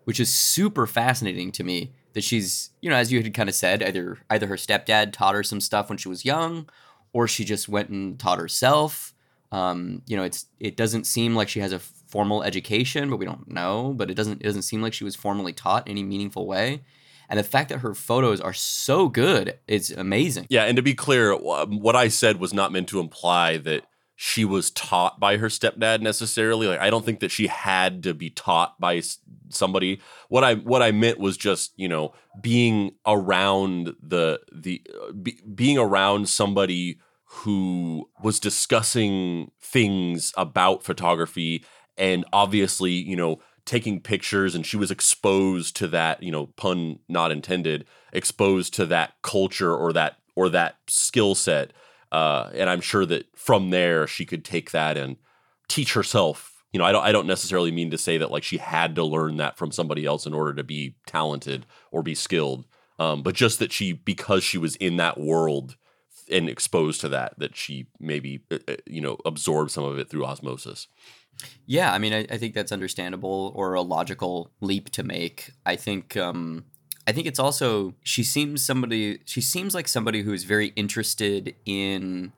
which 0.05 0.21
is 0.21 0.33
super 0.33 0.87
fascinating 0.87 1.51
to 1.51 1.65
me. 1.65 1.95
That 2.13 2.23
she's, 2.23 2.71
you 2.81 2.89
know, 2.89 2.95
as 2.95 3.11
you 3.11 3.21
had 3.21 3.35
kind 3.35 3.49
of 3.49 3.55
said, 3.57 3.83
either 3.83 4.19
either 4.31 4.47
her 4.47 4.55
stepdad 4.55 5.13
taught 5.13 5.35
her 5.35 5.43
some 5.43 5.61
stuff 5.61 5.89
when 5.89 5.99
she 5.99 6.09
was 6.09 6.25
young, 6.25 6.69
or 7.13 7.27
she 7.27 7.45
just 7.45 7.69
went 7.69 7.89
and 7.89 8.21
taught 8.21 8.39
herself. 8.39 9.15
Um, 9.51 10.03
you 10.07 10.17
know, 10.17 10.23
it's 10.23 10.47
it 10.61 10.77
doesn't 10.77 11.09
seem 11.09 11.35
like 11.35 11.49
she 11.49 11.59
has 11.59 11.73
a 11.73 11.81
formal 12.11 12.43
education, 12.43 13.11
but 13.11 13.17
we 13.17 13.25
don't 13.25 13.49
know. 13.49 13.95
But 13.97 14.11
it 14.11 14.15
doesn't 14.15 14.41
it 14.41 14.45
doesn't 14.45 14.63
seem 14.63 14.83
like 14.83 14.93
she 14.93 15.05
was 15.05 15.17
formally 15.17 15.53
taught 15.53 15.87
in 15.87 15.93
any 15.93 16.03
meaningful 16.03 16.47
way. 16.47 16.83
And 17.29 17.39
the 17.39 17.45
fact 17.45 17.69
that 17.69 17.79
her 17.79 17.95
photos 17.95 18.41
are 18.41 18.53
so 18.53 19.09
good 19.09 19.59
is 19.69 19.93
amazing. 19.93 20.47
Yeah, 20.51 20.65
and 20.65 20.75
to 20.77 20.83
be 20.83 20.95
clear, 20.95 21.33
what 21.37 21.95
I 21.95 22.09
said 22.09 22.41
was 22.41 22.53
not 22.53 22.73
meant 22.73 22.89
to 22.89 22.99
imply 22.99 23.57
that 23.59 23.85
she 24.17 24.45
was 24.45 24.71
taught 24.73 25.19
by 25.19 25.39
her 25.39 25.47
stepdad 25.47 26.03
necessarily. 26.03 26.67
Like 26.67 26.81
I 26.81 26.91
don't 26.91 27.07
think 27.07 27.21
that 27.21 27.31
she 27.31 27.47
had 27.47 28.03
to 28.03 28.13
be 28.13 28.29
taught 28.29 28.79
by 28.79 29.01
somebody. 29.49 30.01
What 30.29 30.45
I 30.45 30.57
what 30.57 30.83
I 30.83 30.91
meant 30.91 31.19
was 31.19 31.39
just, 31.39 31.73
you 31.77 31.89
know, 31.89 32.13
being 32.39 32.97
around 33.07 33.95
the 34.03 34.41
the 34.53 34.83
uh, 34.95 35.13
be, 35.13 35.41
being 35.55 35.79
around 35.79 36.29
somebody 36.29 36.99
who 37.31 38.11
was 38.23 38.41
discussing 38.41 39.53
things 39.63 40.35
about 40.37 40.83
photography 40.83 41.65
and 42.01 42.25
obviously, 42.33 42.93
you 42.93 43.15
know, 43.15 43.41
taking 43.67 44.01
pictures 44.01 44.55
and 44.55 44.65
she 44.65 44.79
was 44.79 44.91
exposed 44.91 45.77
to 45.77 45.87
that, 45.89 46.23
you 46.23 46.33
know, 46.33 46.47
pun 46.47 46.99
not 47.09 47.31
intended, 47.31 47.85
exposed 48.13 48.75
to 48.75 48.87
that 48.87 49.13
culture 49.23 49.77
or 49.77 49.93
that 49.93 50.17
or 50.35 50.49
that 50.49 50.77
skill 50.89 51.35
set. 51.35 51.73
Uh, 52.11 52.49
and 52.55 52.71
I'm 52.71 52.81
sure 52.81 53.05
that 53.07 53.27
from 53.37 53.71
there 53.71 54.07
she 54.07 54.25
could 54.25 54.45
take 54.45 54.71
that 54.71 54.97
and 54.97 55.17
teach 55.69 55.93
herself. 55.93 56.65
You 56.73 56.79
know, 56.79 56.87
I 56.87 56.93
don't 56.93 57.05
I 57.05 57.13
don't 57.13 57.27
necessarily 57.27 57.71
mean 57.71 57.91
to 57.91 57.99
say 57.99 58.17
that 58.17 58.31
like 58.31 58.45
she 58.45 58.57
had 58.57 58.95
to 58.95 59.05
learn 59.05 59.37
that 59.37 59.59
from 59.59 59.71
somebody 59.71 60.07
else 60.07 60.25
in 60.25 60.33
order 60.33 60.55
to 60.55 60.65
be 60.65 60.97
talented 61.07 61.67
or 61.93 62.03
be 62.03 62.15
skilled. 62.15 62.65
Um, 62.99 63.23
but 63.23 63.35
just 63.35 63.59
that 63.59 63.73
she 63.73 63.93
because 63.93 64.43
she 64.43 64.59
was 64.59 64.77
in 64.77 64.97
that 64.97 65.21
world 65.21 65.77
and 66.31 66.49
exposed 66.49 67.01
to 67.03 67.09
that 67.09 67.35
that 67.39 67.57
she 67.57 67.89
maybe 67.99 68.41
uh, 68.51 68.59
uh, 68.69 68.77
you 68.87 69.01
know 69.01 69.19
absorbed 69.25 69.71
some 69.71 69.85
of 69.85 69.99
it 69.99 70.09
through 70.09 70.25
osmosis. 70.25 70.87
Yeah, 71.67 71.93
I 71.93 71.99
mean, 71.99 72.13
I, 72.13 72.27
I 72.31 72.37
think 72.37 72.55
that's 72.55 72.73
understandable 72.73 73.53
or 73.55 73.75
a 73.75 73.83
logical 73.83 74.51
leap 74.61 74.91
to 74.91 75.03
make. 75.03 75.53
I 75.65 75.77
think, 75.77 76.17
um, 76.17 76.65
I 77.07 77.13
think 77.13 77.27
it's 77.27 77.39
also 77.39 77.95
she 78.03 78.23
seems 78.23 78.65
somebody. 78.65 79.21
She 79.25 79.41
seems 79.41 79.75
like 79.75 79.89
somebody 79.89 80.23
who 80.23 80.33
is 80.33 80.45
very 80.45 80.69
interested 80.77 81.55
in 81.65 82.33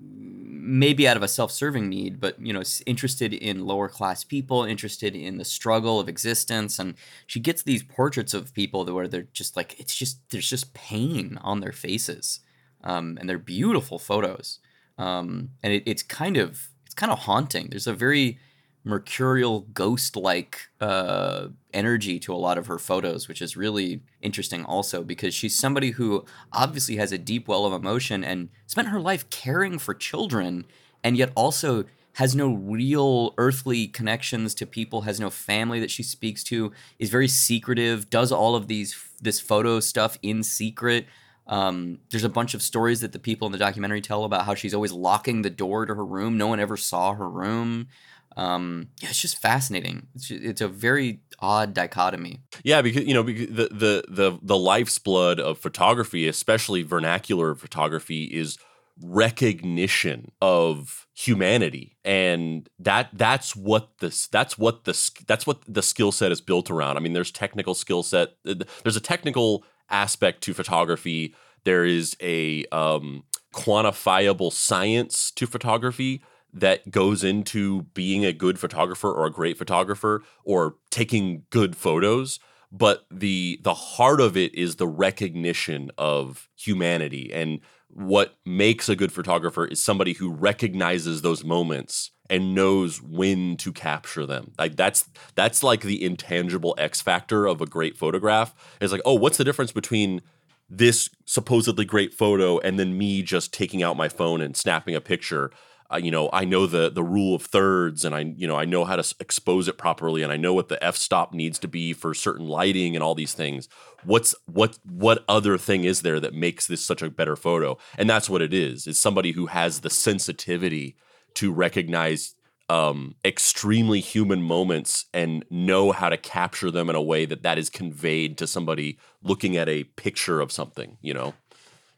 maybe 0.00 1.06
out 1.06 1.16
of 1.16 1.22
a 1.22 1.28
self-serving 1.28 1.88
need, 1.88 2.20
but 2.20 2.40
you 2.40 2.52
know, 2.52 2.62
interested 2.86 3.32
in 3.32 3.66
lower 3.66 3.88
class 3.88 4.24
people, 4.24 4.64
interested 4.64 5.14
in 5.14 5.38
the 5.38 5.44
struggle 5.44 6.00
of 6.00 6.08
existence, 6.08 6.78
and 6.78 6.94
she 7.26 7.40
gets 7.40 7.62
these 7.62 7.82
portraits 7.82 8.34
of 8.34 8.52
people 8.54 8.84
where 8.86 9.08
they're 9.08 9.28
just 9.32 9.56
like 9.56 9.78
it's 9.78 9.94
just 9.94 10.18
there's 10.30 10.48
just 10.48 10.74
pain 10.74 11.38
on 11.42 11.60
their 11.60 11.72
faces, 11.72 12.40
um, 12.82 13.16
and 13.20 13.28
they're 13.28 13.38
beautiful 13.38 13.98
photos, 13.98 14.58
um, 14.98 15.50
and 15.62 15.72
it, 15.72 15.82
it's 15.86 16.02
kind 16.02 16.36
of 16.36 16.68
it's 16.94 17.00
kind 17.00 17.10
of 17.10 17.20
haunting. 17.20 17.70
There's 17.70 17.88
a 17.88 17.92
very 17.92 18.38
mercurial 18.84 19.62
ghost 19.72 20.14
like 20.14 20.68
uh, 20.80 21.48
energy 21.72 22.20
to 22.20 22.32
a 22.32 22.36
lot 22.36 22.56
of 22.56 22.68
her 22.68 22.78
photos, 22.78 23.26
which 23.26 23.42
is 23.42 23.56
really 23.56 24.00
interesting 24.20 24.64
also 24.64 25.02
because 25.02 25.34
she's 25.34 25.58
somebody 25.58 25.90
who 25.92 26.24
obviously 26.52 26.96
has 26.96 27.10
a 27.10 27.18
deep 27.18 27.48
well 27.48 27.64
of 27.64 27.72
emotion 27.72 28.22
and 28.22 28.48
spent 28.66 28.88
her 28.88 29.00
life 29.00 29.28
caring 29.30 29.76
for 29.76 29.92
children 29.92 30.64
and 31.02 31.16
yet 31.16 31.32
also 31.34 31.84
has 32.12 32.36
no 32.36 32.52
real 32.54 33.34
earthly 33.38 33.88
connections 33.88 34.54
to 34.54 34.64
people, 34.64 35.00
has 35.00 35.18
no 35.18 35.30
family 35.30 35.80
that 35.80 35.90
she 35.90 36.04
speaks 36.04 36.44
to, 36.44 36.70
is 37.00 37.10
very 37.10 37.26
secretive, 37.26 38.08
does 38.08 38.30
all 38.30 38.54
of 38.54 38.68
these 38.68 38.96
this 39.20 39.40
photo 39.40 39.80
stuff 39.80 40.16
in 40.22 40.44
secret. 40.44 41.06
Um, 41.46 41.98
there's 42.10 42.24
a 42.24 42.28
bunch 42.28 42.54
of 42.54 42.62
stories 42.62 43.00
that 43.00 43.12
the 43.12 43.18
people 43.18 43.46
in 43.46 43.52
the 43.52 43.58
documentary 43.58 44.00
tell 44.00 44.24
about 44.24 44.46
how 44.46 44.54
she's 44.54 44.74
always 44.74 44.92
locking 44.92 45.42
the 45.42 45.50
door 45.50 45.86
to 45.86 45.94
her 45.94 46.04
room. 46.04 46.38
No 46.38 46.46
one 46.46 46.60
ever 46.60 46.76
saw 46.76 47.14
her 47.14 47.28
room. 47.28 47.88
Um, 48.36 48.88
yeah, 49.00 49.10
it's 49.10 49.20
just 49.20 49.38
fascinating. 49.38 50.08
It's, 50.14 50.28
just, 50.28 50.42
it's 50.42 50.60
a 50.60 50.68
very 50.68 51.20
odd 51.38 51.74
dichotomy. 51.74 52.40
Yeah, 52.64 52.82
because 52.82 53.04
you 53.04 53.14
know, 53.14 53.22
because 53.22 53.48
the 53.48 53.68
the 53.70 54.04
the 54.08 54.38
the 54.42 54.56
life's 54.56 54.98
blood 54.98 55.38
of 55.38 55.58
photography, 55.58 56.26
especially 56.26 56.82
vernacular 56.82 57.54
photography, 57.54 58.24
is 58.24 58.58
recognition 59.02 60.30
of 60.40 61.08
humanity 61.14 61.96
and 62.04 62.68
that 62.78 63.08
that's 63.12 63.56
what 63.56 63.88
this 63.98 64.28
that's 64.28 64.56
what 64.56 64.84
the 64.84 65.10
that's 65.26 65.46
what 65.46 65.58
the 65.66 65.82
skill 65.82 66.12
set 66.12 66.30
is 66.30 66.40
built 66.40 66.70
around 66.70 66.96
i 66.96 67.00
mean 67.00 67.12
there's 67.12 67.32
technical 67.32 67.74
skill 67.74 68.04
set 68.04 68.34
there's 68.44 68.96
a 68.96 69.00
technical 69.00 69.64
aspect 69.90 70.42
to 70.42 70.54
photography 70.54 71.34
there 71.64 71.84
is 71.84 72.16
a 72.20 72.64
um, 72.66 73.24
quantifiable 73.54 74.52
science 74.52 75.30
to 75.30 75.46
photography 75.46 76.22
that 76.52 76.90
goes 76.90 77.24
into 77.24 77.82
being 77.94 78.24
a 78.24 78.32
good 78.32 78.58
photographer 78.58 79.10
or 79.10 79.26
a 79.26 79.32
great 79.32 79.58
photographer 79.58 80.22
or 80.44 80.76
taking 80.90 81.44
good 81.50 81.76
photos 81.76 82.38
but 82.70 83.06
the 83.10 83.60
the 83.62 83.74
heart 83.74 84.20
of 84.20 84.36
it 84.36 84.54
is 84.54 84.76
the 84.76 84.86
recognition 84.86 85.90
of 85.96 86.48
humanity 86.56 87.30
and 87.32 87.60
what 87.88 88.36
makes 88.44 88.88
a 88.88 88.96
good 88.96 89.12
photographer 89.12 89.66
is 89.66 89.80
somebody 89.80 90.14
who 90.14 90.32
recognizes 90.32 91.22
those 91.22 91.44
moments 91.44 92.10
and 92.30 92.54
knows 92.54 93.02
when 93.02 93.56
to 93.58 93.72
capture 93.72 94.26
them. 94.26 94.52
Like 94.58 94.76
that's 94.76 95.08
that's 95.34 95.62
like 95.62 95.82
the 95.82 96.02
intangible 96.02 96.74
X 96.78 97.00
factor 97.00 97.46
of 97.46 97.60
a 97.60 97.66
great 97.66 97.96
photograph. 97.96 98.54
It's 98.80 98.92
like, 98.92 99.02
oh, 99.04 99.14
what's 99.14 99.38
the 99.38 99.44
difference 99.44 99.72
between 99.72 100.22
this 100.70 101.10
supposedly 101.26 101.84
great 101.84 102.14
photo 102.14 102.58
and 102.58 102.78
then 102.78 102.96
me 102.96 103.22
just 103.22 103.52
taking 103.52 103.82
out 103.82 103.96
my 103.96 104.08
phone 104.08 104.40
and 104.40 104.56
snapping 104.56 104.94
a 104.94 105.00
picture? 105.00 105.50
uh, 105.92 105.98
you 105.98 106.10
know, 106.10 106.30
I 106.32 106.44
know 106.44 106.66
the 106.66 106.90
the 106.90 107.02
rule 107.02 107.34
of 107.34 107.42
thirds, 107.42 108.04
and 108.04 108.14
I 108.14 108.20
you 108.36 108.46
know 108.46 108.56
I 108.56 108.64
know 108.64 108.84
how 108.84 108.96
to 108.96 109.14
expose 109.20 109.68
it 109.68 109.76
properly, 109.76 110.22
and 110.22 110.32
I 110.32 110.36
know 110.36 110.54
what 110.54 110.68
the 110.68 110.82
f 110.82 110.96
stop 110.96 111.34
needs 111.34 111.58
to 111.60 111.68
be 111.68 111.92
for 111.92 112.14
certain 112.14 112.46
lighting 112.46 112.96
and 112.96 113.02
all 113.02 113.14
these 113.14 113.34
things. 113.34 113.68
What's 114.02 114.34
what 114.46 114.78
what 114.84 115.24
other 115.28 115.58
thing 115.58 115.84
is 115.84 116.02
there 116.02 116.20
that 116.20 116.34
makes 116.34 116.66
this 116.66 116.84
such 116.84 117.02
a 117.02 117.10
better 117.10 117.36
photo? 117.36 117.76
And 117.98 118.08
that's 118.08 118.30
what 118.30 118.42
it 118.42 118.54
is. 118.54 118.86
It's 118.86 118.98
somebody 118.98 119.32
who 119.32 119.46
has 119.46 119.80
the 119.80 119.90
sensitivity 119.90 120.96
to 121.34 121.52
recognize 121.52 122.34
um, 122.68 123.14
extremely 123.24 124.00
human 124.00 124.42
moments 124.42 125.06
and 125.12 125.44
know 125.50 125.92
how 125.92 126.08
to 126.08 126.16
capture 126.16 126.70
them 126.70 126.88
in 126.88 126.96
a 126.96 127.02
way 127.02 127.26
that 127.26 127.42
that 127.42 127.58
is 127.58 127.68
conveyed 127.68 128.38
to 128.38 128.46
somebody 128.46 128.98
looking 129.22 129.56
at 129.56 129.68
a 129.68 129.84
picture 129.84 130.40
of 130.40 130.50
something. 130.50 130.96
You 131.00 131.14
know 131.14 131.34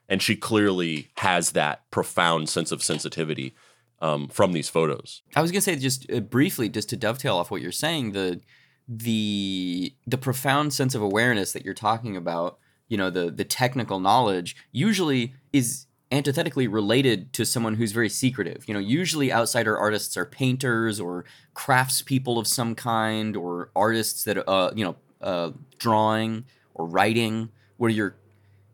and 0.09 0.23
she 0.23 0.37
clearly 0.37 1.09
has 1.19 1.53
that 1.53 1.91
profound 1.91 2.49
sense 2.49 2.73
of 2.73 2.83
sensitivity 2.83 3.55
um, 4.01 4.29
from 4.29 4.53
these 4.53 4.69
photos. 4.69 5.23
I 5.35 5.43
was 5.43 5.51
gonna 5.51 5.61
say 5.61 5.77
just 5.77 6.11
uh, 6.11 6.21
briefly, 6.21 6.69
just 6.69 6.89
to 6.91 6.97
dovetail 6.97 7.37
off 7.37 7.51
what 7.51 7.63
you're 7.63 7.73
saying, 7.73 8.13
the 8.13 8.41
the 8.89 9.95
the 10.07 10.19
profound 10.19 10.73
sense 10.73 10.95
of 10.95 11.03
awareness 11.03 11.53
that 11.53 11.65
you're 11.65 11.75
talking 11.75 12.17
about, 12.17 12.59
you 12.89 12.97
know, 12.97 13.11
the 13.11 13.31
the 13.31 13.45
technical 13.45 13.99
knowledge 13.99 14.57
usually 14.71 15.35
is 15.53 15.87
antithetically 16.13 16.69
related 16.69 17.33
to 17.33 17.45
someone 17.45 17.75
who's 17.75 17.93
very 17.93 18.09
secretive. 18.09 18.65
You 18.69 18.75
know, 18.75 18.81
usually 18.81 19.33
outsider 19.33 19.77
artists 19.77 20.17
are 20.17 20.25
painters 20.25 21.01
or 21.01 21.25
craftspeople 21.55 22.39
of 22.39 22.47
some 22.47 22.75
kind, 22.75 23.37
or 23.37 23.71
artists 23.75 24.25
that 24.25 24.49
uh, 24.49 24.71
you 24.75 24.85
know, 24.85 24.97
uh, 25.21 25.51
drawing 25.79 26.45
or 26.75 26.87
writing, 26.87 27.51
where 27.77 27.91
you're 27.91 28.17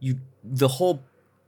you 0.00 0.18
the 0.44 0.68
whole 0.68 1.04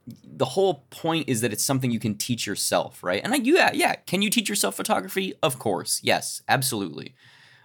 the 0.06 0.44
whole 0.44 0.84
point 0.90 1.28
is 1.28 1.40
that 1.40 1.52
it's 1.52 1.64
something 1.64 1.90
you 1.90 1.98
can 1.98 2.14
teach 2.14 2.46
yourself, 2.46 3.02
right? 3.02 3.22
And 3.24 3.32
I, 3.32 3.36
yeah, 3.38 3.70
yeah, 3.72 3.94
can 3.94 4.22
you 4.22 4.30
teach 4.30 4.48
yourself 4.48 4.74
photography? 4.74 5.34
Of 5.42 5.58
course, 5.58 6.00
yes, 6.02 6.42
absolutely. 6.48 7.14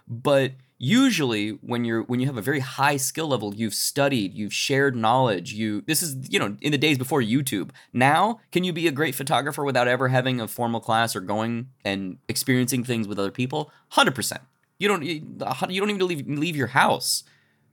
But 0.08 0.52
usually, 0.80 1.50
when 1.50 1.84
you're 1.84 2.02
when 2.02 2.18
you 2.18 2.26
have 2.26 2.38
a 2.38 2.42
very 2.42 2.58
high 2.60 2.96
skill 2.96 3.28
level, 3.28 3.54
you've 3.54 3.74
studied, 3.74 4.34
you've 4.34 4.52
shared 4.52 4.96
knowledge. 4.96 5.52
You 5.52 5.82
this 5.82 6.02
is 6.02 6.28
you 6.32 6.38
know 6.38 6.56
in 6.60 6.72
the 6.72 6.78
days 6.78 6.98
before 6.98 7.20
YouTube. 7.20 7.70
Now, 7.92 8.40
can 8.50 8.64
you 8.64 8.72
be 8.72 8.88
a 8.88 8.92
great 8.92 9.14
photographer 9.14 9.62
without 9.62 9.86
ever 9.86 10.08
having 10.08 10.40
a 10.40 10.48
formal 10.48 10.80
class 10.80 11.14
or 11.14 11.20
going 11.20 11.68
and 11.84 12.16
experiencing 12.28 12.82
things 12.82 13.06
with 13.06 13.18
other 13.18 13.30
people? 13.30 13.70
Hundred 13.90 14.14
percent. 14.14 14.40
You 14.78 14.88
don't 14.88 15.04
you 15.04 15.20
don't 15.20 15.70
even 15.70 16.06
leave 16.06 16.26
leave 16.26 16.56
your 16.56 16.68
house 16.68 17.22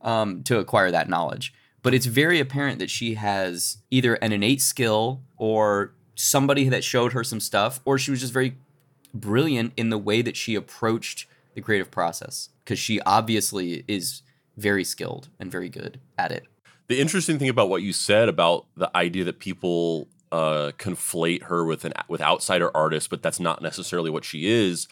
um, 0.02 0.44
to 0.44 0.58
acquire 0.58 0.90
that 0.90 1.08
knowledge 1.08 1.54
but 1.82 1.94
it's 1.94 2.06
very 2.06 2.40
apparent 2.40 2.78
that 2.78 2.90
she 2.90 3.14
has 3.14 3.78
either 3.90 4.14
an 4.16 4.32
innate 4.32 4.60
skill 4.60 5.22
or 5.36 5.94
somebody 6.14 6.68
that 6.68 6.84
showed 6.84 7.12
her 7.12 7.24
some 7.24 7.40
stuff 7.40 7.80
or 7.84 7.98
she 7.98 8.10
was 8.10 8.20
just 8.20 8.32
very 8.32 8.56
brilliant 9.14 9.72
in 9.76 9.88
the 9.88 9.98
way 9.98 10.20
that 10.20 10.36
she 10.36 10.54
approached 10.54 11.26
the 11.54 11.60
creative 11.60 11.90
process 11.90 12.50
because 12.68 12.78
she 12.78 13.00
obviously 13.00 13.82
is 13.88 14.20
very 14.58 14.84
skilled 14.84 15.30
and 15.40 15.50
very 15.50 15.70
good 15.70 15.98
at 16.18 16.30
it. 16.30 16.44
The 16.88 17.00
interesting 17.00 17.38
thing 17.38 17.48
about 17.48 17.70
what 17.70 17.80
you 17.80 17.94
said 17.94 18.28
about 18.28 18.66
the 18.76 18.94
idea 18.94 19.24
that 19.24 19.38
people 19.38 20.06
uh, 20.30 20.72
conflate 20.76 21.44
her 21.44 21.64
with 21.64 21.86
an 21.86 21.94
with 22.08 22.20
outsider 22.20 22.70
artists 22.76 23.08
but 23.08 23.22
that's 23.22 23.40
not 23.40 23.62
necessarily 23.62 24.10
what 24.10 24.26
she 24.26 24.46
is 24.46 24.86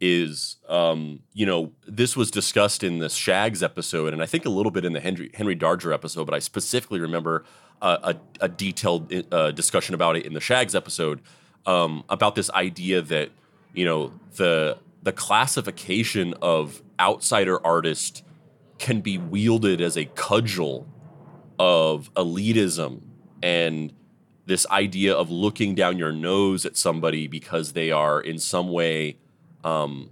is 0.00 0.56
um, 0.68 1.20
you 1.32 1.46
know 1.46 1.70
this 1.86 2.16
was 2.16 2.32
discussed 2.32 2.82
in 2.82 2.98
the 2.98 3.08
Shaggs 3.08 3.62
episode, 3.62 4.12
and 4.12 4.20
I 4.20 4.26
think 4.26 4.44
a 4.44 4.48
little 4.48 4.72
bit 4.72 4.84
in 4.84 4.92
the 4.92 5.00
Henry 5.00 5.30
Henry 5.32 5.54
Darger 5.54 5.94
episode, 5.94 6.24
but 6.24 6.34
I 6.34 6.40
specifically 6.40 6.98
remember 6.98 7.44
a, 7.80 8.16
a, 8.40 8.48
detailed 8.48 9.12
uh, 9.32 9.52
discussion 9.52 9.94
about 9.94 10.16
it 10.16 10.26
in 10.26 10.32
the 10.32 10.40
Shaggs 10.40 10.74
episode 10.74 11.20
um, 11.66 12.02
about 12.08 12.34
this 12.34 12.50
idea 12.50 13.00
that 13.02 13.30
you 13.72 13.84
know 13.84 14.12
the 14.36 14.78
the 15.02 15.12
classification 15.12 16.34
of 16.42 16.82
outsider 17.00 17.64
artist 17.66 18.22
can 18.78 19.00
be 19.00 19.18
wielded 19.18 19.80
as 19.80 19.96
a 19.96 20.04
cudgel 20.06 20.86
of 21.58 22.12
elitism 22.14 23.00
and 23.42 23.92
this 24.46 24.66
idea 24.70 25.14
of 25.14 25.30
looking 25.30 25.74
down 25.74 25.98
your 25.98 26.12
nose 26.12 26.66
at 26.66 26.76
somebody 26.76 27.26
because 27.26 27.72
they 27.72 27.90
are 27.90 28.20
in 28.20 28.38
some 28.38 28.68
way 28.68 29.16
um, 29.64 30.10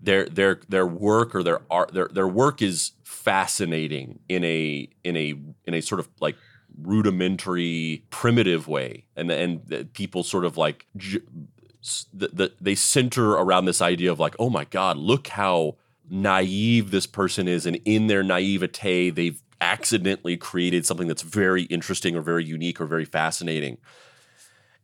their 0.00 0.26
their 0.26 0.60
their 0.68 0.86
work 0.86 1.34
or 1.34 1.42
their 1.42 1.60
art 1.70 1.92
their 1.92 2.08
their 2.08 2.28
work 2.28 2.62
is 2.62 2.92
fascinating 3.04 4.18
in 4.28 4.44
a 4.44 4.88
in 5.04 5.16
a 5.16 5.34
in 5.64 5.74
a 5.74 5.80
sort 5.80 6.00
of 6.00 6.08
like 6.20 6.36
rudimentary 6.80 8.04
primitive 8.10 8.68
way. 8.68 9.04
And 9.16 9.30
and 9.30 9.92
people 9.92 10.22
sort 10.22 10.44
of 10.44 10.56
like 10.56 10.86
the, 12.12 12.28
the, 12.28 12.52
they 12.60 12.74
center 12.74 13.32
around 13.32 13.64
this 13.64 13.80
idea 13.80 14.10
of 14.10 14.18
like 14.18 14.34
oh 14.38 14.50
my 14.50 14.64
god 14.64 14.96
look 14.96 15.28
how 15.28 15.76
naive 16.10 16.90
this 16.90 17.06
person 17.06 17.48
is 17.48 17.66
and 17.66 17.80
in 17.84 18.06
their 18.06 18.22
naivete 18.22 19.10
they've 19.10 19.42
accidentally 19.60 20.36
created 20.36 20.86
something 20.86 21.08
that's 21.08 21.22
very 21.22 21.64
interesting 21.64 22.14
or 22.16 22.20
very 22.20 22.44
unique 22.44 22.80
or 22.80 22.86
very 22.86 23.04
fascinating. 23.04 23.78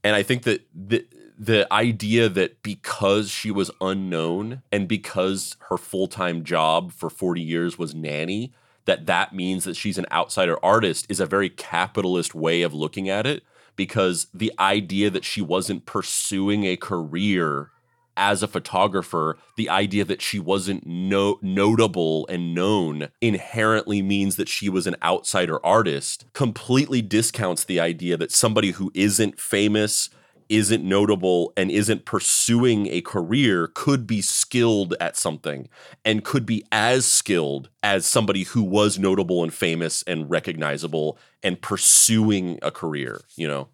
And 0.02 0.16
i 0.16 0.22
think 0.22 0.42
that 0.42 0.66
the, 0.74 1.06
the 1.38 1.72
idea 1.72 2.28
that 2.28 2.62
because 2.62 3.30
she 3.30 3.50
was 3.50 3.70
unknown 3.80 4.62
and 4.70 4.86
because 4.86 5.56
her 5.70 5.76
full-time 5.76 6.44
job 6.44 6.92
for 6.92 7.10
40 7.10 7.40
years 7.40 7.78
was 7.78 7.94
nanny 7.94 8.52
that 8.84 9.06
that 9.06 9.34
means 9.34 9.64
that 9.64 9.76
she's 9.76 9.98
an 9.98 10.06
outsider 10.12 10.62
artist 10.64 11.06
is 11.08 11.20
a 11.20 11.26
very 11.26 11.48
capitalist 11.48 12.34
way 12.34 12.62
of 12.62 12.74
looking 12.74 13.08
at 13.08 13.26
it 13.26 13.42
because 13.76 14.28
the 14.32 14.52
idea 14.58 15.10
that 15.10 15.24
she 15.24 15.40
wasn't 15.40 15.86
pursuing 15.86 16.64
a 16.64 16.76
career 16.76 17.70
as 18.16 18.42
a 18.42 18.48
photographer, 18.48 19.36
the 19.56 19.68
idea 19.68 20.04
that 20.04 20.22
she 20.22 20.38
wasn't 20.38 20.86
no- 20.86 21.38
notable 21.42 22.26
and 22.28 22.54
known 22.54 23.08
inherently 23.20 24.02
means 24.02 24.36
that 24.36 24.48
she 24.48 24.68
was 24.68 24.86
an 24.86 24.96
outsider 25.02 25.64
artist, 25.64 26.24
completely 26.32 27.02
discounts 27.02 27.64
the 27.64 27.80
idea 27.80 28.16
that 28.16 28.32
somebody 28.32 28.72
who 28.72 28.90
isn't 28.94 29.40
famous, 29.40 30.10
isn't 30.48 30.84
notable 30.84 31.52
and 31.56 31.70
isn't 31.70 32.04
pursuing 32.04 32.86
a 32.88 33.00
career 33.00 33.68
could 33.74 34.06
be 34.06 34.20
skilled 34.20 34.94
at 35.00 35.16
something 35.16 35.68
and 36.04 36.24
could 36.24 36.44
be 36.44 36.64
as 36.70 37.06
skilled 37.06 37.70
as 37.82 38.06
somebody 38.06 38.44
who 38.44 38.62
was 38.62 38.98
notable 38.98 39.42
and 39.42 39.54
famous 39.54 40.02
and 40.06 40.30
recognizable 40.30 41.18
and 41.42 41.60
pursuing 41.62 42.58
a 42.62 42.70
career, 42.70 43.22
you 43.36 43.48
know? 43.48 43.68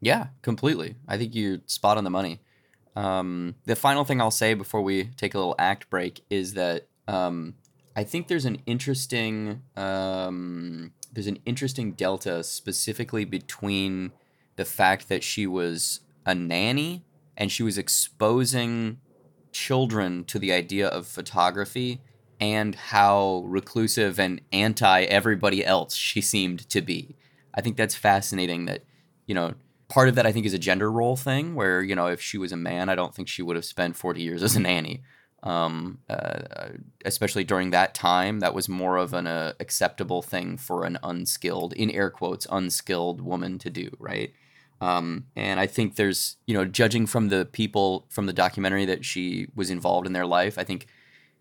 Yeah, 0.00 0.28
completely. 0.42 0.96
I 1.06 1.18
think 1.18 1.34
you're 1.34 1.58
spot 1.66 1.98
on 1.98 2.04
the 2.04 2.10
money. 2.10 2.40
Um, 2.98 3.54
the 3.64 3.76
final 3.76 4.04
thing 4.04 4.20
I'll 4.20 4.32
say 4.32 4.54
before 4.54 4.82
we 4.82 5.04
take 5.04 5.32
a 5.32 5.38
little 5.38 5.54
act 5.56 5.88
break 5.88 6.24
is 6.30 6.54
that 6.54 6.88
um, 7.06 7.54
I 7.94 8.02
think 8.02 8.26
there's 8.26 8.44
an 8.44 8.60
interesting 8.66 9.62
um, 9.76 10.92
there's 11.12 11.28
an 11.28 11.38
interesting 11.46 11.92
delta 11.92 12.42
specifically 12.42 13.24
between 13.24 14.10
the 14.56 14.64
fact 14.64 15.08
that 15.08 15.22
she 15.22 15.46
was 15.46 16.00
a 16.26 16.34
nanny 16.34 17.04
and 17.36 17.52
she 17.52 17.62
was 17.62 17.78
exposing 17.78 18.98
children 19.52 20.24
to 20.24 20.40
the 20.40 20.52
idea 20.52 20.88
of 20.88 21.06
photography 21.06 22.00
and 22.40 22.74
how 22.74 23.44
reclusive 23.46 24.18
and 24.18 24.40
anti 24.50 25.02
everybody 25.02 25.64
else 25.64 25.94
she 25.94 26.20
seemed 26.20 26.68
to 26.68 26.80
be. 26.80 27.14
I 27.54 27.60
think 27.60 27.76
that's 27.76 27.94
fascinating 27.94 28.64
that, 28.64 28.82
you 29.26 29.36
know, 29.36 29.54
part 29.88 30.08
of 30.08 30.14
that 30.14 30.26
I 30.26 30.32
think 30.32 30.46
is 30.46 30.54
a 30.54 30.58
gender 30.58 30.90
role 30.90 31.16
thing 31.16 31.54
where, 31.54 31.82
you 31.82 31.94
know, 31.94 32.06
if 32.06 32.20
she 32.20 32.38
was 32.38 32.52
a 32.52 32.56
man, 32.56 32.88
I 32.88 32.94
don't 32.94 33.14
think 33.14 33.28
she 33.28 33.42
would 33.42 33.56
have 33.56 33.64
spent 33.64 33.96
40 33.96 34.20
years 34.22 34.42
as 34.42 34.56
a 34.56 34.60
nanny. 34.60 35.02
Um, 35.42 36.00
uh, 36.10 36.70
especially 37.04 37.44
during 37.44 37.70
that 37.70 37.94
time, 37.94 38.40
that 38.40 38.54
was 38.54 38.68
more 38.68 38.96
of 38.96 39.14
an 39.14 39.28
uh, 39.28 39.52
acceptable 39.60 40.20
thing 40.20 40.56
for 40.56 40.84
an 40.84 40.98
unskilled, 41.02 41.72
in 41.74 41.90
air 41.90 42.10
quotes, 42.10 42.46
unskilled 42.50 43.20
woman 43.20 43.56
to 43.60 43.70
do, 43.70 43.88
right? 44.00 44.32
Um, 44.80 45.26
and 45.36 45.60
I 45.60 45.66
think 45.66 45.94
there's, 45.94 46.36
you 46.46 46.54
know, 46.54 46.64
judging 46.64 47.06
from 47.06 47.28
the 47.28 47.44
people 47.44 48.06
from 48.08 48.26
the 48.26 48.32
documentary 48.32 48.84
that 48.86 49.04
she 49.04 49.46
was 49.54 49.70
involved 49.70 50.06
in 50.06 50.12
their 50.12 50.26
life, 50.26 50.58
I 50.58 50.64
think 50.64 50.86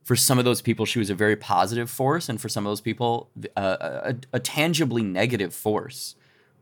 for 0.04 0.16
some 0.16 0.40
of 0.40 0.46
those 0.46 0.62
people, 0.62 0.86
she 0.86 1.00
was 1.00 1.10
a 1.10 1.16
very 1.16 1.36
positive 1.36 1.90
force, 1.90 2.30
and 2.30 2.40
for 2.40 2.50
some 2.50 2.66
of 2.66 2.72
those 2.72 2.82
people, 2.82 3.30
uh, 3.58 3.78
a, 3.82 4.16
a, 4.32 4.40
tangibly 4.40 5.04
negative 5.04 5.54
force. 5.54 6.16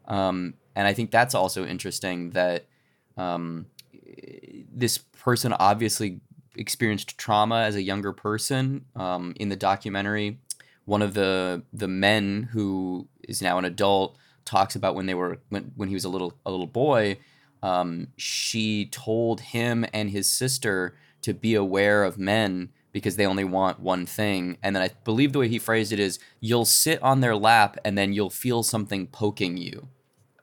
Um, 0.08 0.56
and 0.76 0.88
I 0.88 0.94
think 0.94 1.12
that's 1.12 1.34
also 1.34 1.66
interesting 1.66 2.32
that 2.32 2.66
um, 3.18 3.68
this 4.72 4.98
person 4.98 5.54
obviously 5.54 6.20
experienced 6.56 7.18
trauma 7.18 7.62
as 7.62 7.76
a 7.76 7.82
younger 7.82 8.14
person. 8.14 8.86
Um, 8.96 9.34
in 9.38 9.50
the 9.50 9.56
documentary, 9.56 10.40
one 10.86 11.02
of 11.02 11.14
the 11.14 11.64
the 11.74 11.88
men 11.88 12.50
who 12.52 13.08
is 13.28 13.42
now 13.42 13.58
an 13.58 13.66
adult 13.66 14.18
talks 14.44 14.76
about 14.76 14.96
when 14.96 15.06
they 15.06 15.16
were 15.16 15.40
when, 15.50 15.72
when 15.76 15.88
he 15.90 15.96
was 15.96 16.06
a 16.06 16.10
little 16.10 16.34
a 16.46 16.52
little 16.52 16.68
boy. 16.68 17.18
Um, 17.64 18.10
she 18.16 18.86
told 18.86 19.42
him 19.42 19.86
and 19.92 20.12
his 20.12 20.30
sister 20.30 20.96
to 21.22 21.34
be 21.34 21.56
aware 21.56 22.04
of 22.04 22.20
men 22.20 22.70
because 22.92 23.16
they 23.16 23.26
only 23.26 23.44
want 23.44 23.80
one 23.80 24.06
thing. 24.06 24.58
And 24.62 24.76
then 24.76 24.84
I 24.84 24.92
believe 25.04 25.34
the 25.34 25.40
way 25.40 25.48
he 25.48 25.58
phrased 25.58 25.92
it 25.92 26.00
is 26.00 26.20
you'll 26.40 26.66
sit 26.66 27.02
on 27.02 27.22
their 27.22 27.36
lap 27.36 27.78
and 27.84 27.98
then 27.98 28.14
you'll 28.14 28.30
feel 28.30 28.62
something 28.62 29.08
poking 29.08 29.58
you. 29.58 29.88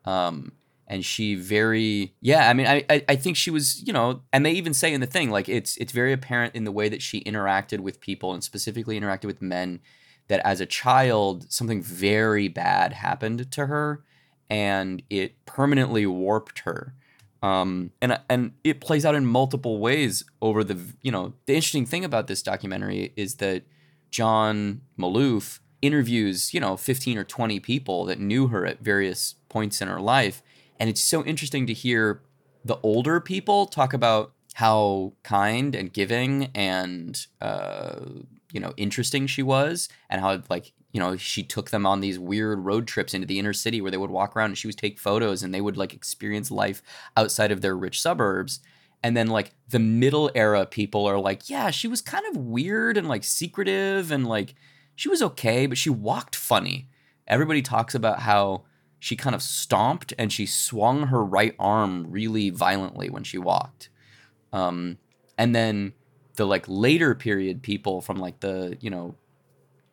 Um, 0.04 0.52
and 0.88 1.04
she 1.04 1.36
very 1.36 2.12
yeah 2.20 2.50
i 2.50 2.52
mean 2.52 2.66
I, 2.66 2.84
I 2.90 3.04
i 3.10 3.16
think 3.16 3.36
she 3.36 3.50
was 3.50 3.86
you 3.86 3.92
know 3.92 4.22
and 4.32 4.44
they 4.44 4.50
even 4.50 4.74
say 4.74 4.92
in 4.92 5.00
the 5.00 5.06
thing 5.06 5.30
like 5.30 5.48
it's 5.48 5.76
it's 5.76 5.92
very 5.92 6.12
apparent 6.12 6.56
in 6.56 6.64
the 6.64 6.72
way 6.72 6.88
that 6.88 7.00
she 7.00 7.22
interacted 7.22 7.80
with 7.80 8.00
people 8.00 8.34
and 8.34 8.42
specifically 8.42 9.00
interacted 9.00 9.26
with 9.26 9.40
men 9.40 9.80
that 10.26 10.44
as 10.44 10.60
a 10.60 10.66
child 10.66 11.50
something 11.50 11.80
very 11.80 12.48
bad 12.48 12.94
happened 12.94 13.50
to 13.52 13.66
her 13.66 14.02
and 14.52 15.02
it 15.08 15.46
permanently 15.46 16.04
warped 16.04 16.60
her. 16.60 16.94
Um, 17.42 17.90
and 18.02 18.20
and 18.28 18.52
it 18.62 18.82
plays 18.82 19.06
out 19.06 19.14
in 19.14 19.24
multiple 19.24 19.78
ways 19.78 20.22
over 20.42 20.62
the 20.62 20.78
you 21.00 21.10
know 21.10 21.32
the 21.46 21.54
interesting 21.54 21.86
thing 21.86 22.04
about 22.04 22.26
this 22.26 22.42
documentary 22.42 23.14
is 23.16 23.36
that 23.36 23.64
John 24.10 24.82
Maloof 24.96 25.58
interviews 25.80 26.54
you 26.54 26.60
know 26.60 26.76
15 26.76 27.18
or 27.18 27.24
20 27.24 27.58
people 27.58 28.04
that 28.04 28.20
knew 28.20 28.48
her 28.48 28.64
at 28.64 28.80
various 28.80 29.34
points 29.52 29.80
in 29.80 29.88
her 29.88 30.00
life 30.00 30.42
and 30.80 30.88
it's 30.90 31.02
so 31.02 31.24
interesting 31.24 31.66
to 31.66 31.72
hear 31.72 32.22
the 32.64 32.78
older 32.82 33.20
people 33.20 33.66
talk 33.66 33.92
about 33.92 34.32
how 34.54 35.12
kind 35.22 35.74
and 35.74 35.92
giving 35.92 36.50
and 36.54 37.26
uh, 37.40 38.00
you 38.52 38.60
know 38.60 38.72
interesting 38.76 39.26
she 39.26 39.42
was 39.42 39.88
and 40.10 40.20
how 40.20 40.40
like 40.48 40.72
you 40.92 41.00
know, 41.00 41.16
she 41.16 41.42
took 41.42 41.70
them 41.70 41.86
on 41.86 42.00
these 42.00 42.18
weird 42.18 42.60
road 42.60 42.86
trips 42.86 43.14
into 43.14 43.26
the 43.26 43.38
inner 43.38 43.54
city 43.54 43.80
where 43.80 43.90
they 43.90 43.96
would 43.96 44.10
walk 44.10 44.36
around 44.36 44.50
and 44.50 44.58
she 44.58 44.66
would 44.66 44.76
take 44.76 45.00
photos 45.00 45.42
and 45.42 45.52
they 45.52 45.60
would 45.60 45.76
like 45.76 45.94
experience 45.94 46.50
life 46.50 46.82
outside 47.16 47.50
of 47.50 47.62
their 47.62 47.74
rich 47.74 48.00
suburbs. 48.00 48.60
And 49.02 49.16
then 49.16 49.28
like 49.28 49.52
the 49.68 49.78
middle 49.78 50.30
era 50.34 50.66
people 50.66 51.06
are 51.06 51.18
like, 51.18 51.48
yeah, 51.48 51.70
she 51.70 51.88
was 51.88 52.02
kind 52.02 52.24
of 52.30 52.36
weird 52.36 52.98
and 52.98 53.08
like 53.08 53.24
secretive 53.24 54.12
and 54.12 54.26
like 54.26 54.54
she 54.94 55.08
was 55.08 55.22
okay, 55.22 55.66
but 55.66 55.78
she 55.78 55.90
walked 55.90 56.36
funny. 56.36 56.88
Everybody 57.26 57.62
talks 57.62 57.94
about 57.94 58.20
how 58.20 58.64
she 59.02 59.16
kind 59.16 59.34
of 59.34 59.42
stomped 59.42 60.14
and 60.16 60.32
she 60.32 60.46
swung 60.46 61.08
her 61.08 61.24
right 61.24 61.56
arm 61.58 62.06
really 62.08 62.50
violently 62.50 63.10
when 63.10 63.24
she 63.24 63.36
walked. 63.36 63.88
Um, 64.52 64.98
and 65.36 65.56
then 65.56 65.94
the 66.36 66.44
like 66.44 66.64
later 66.68 67.12
period 67.16 67.64
people 67.64 68.00
from 68.00 68.18
like 68.18 68.38
the, 68.38 68.78
you 68.80 68.90
know, 68.90 69.16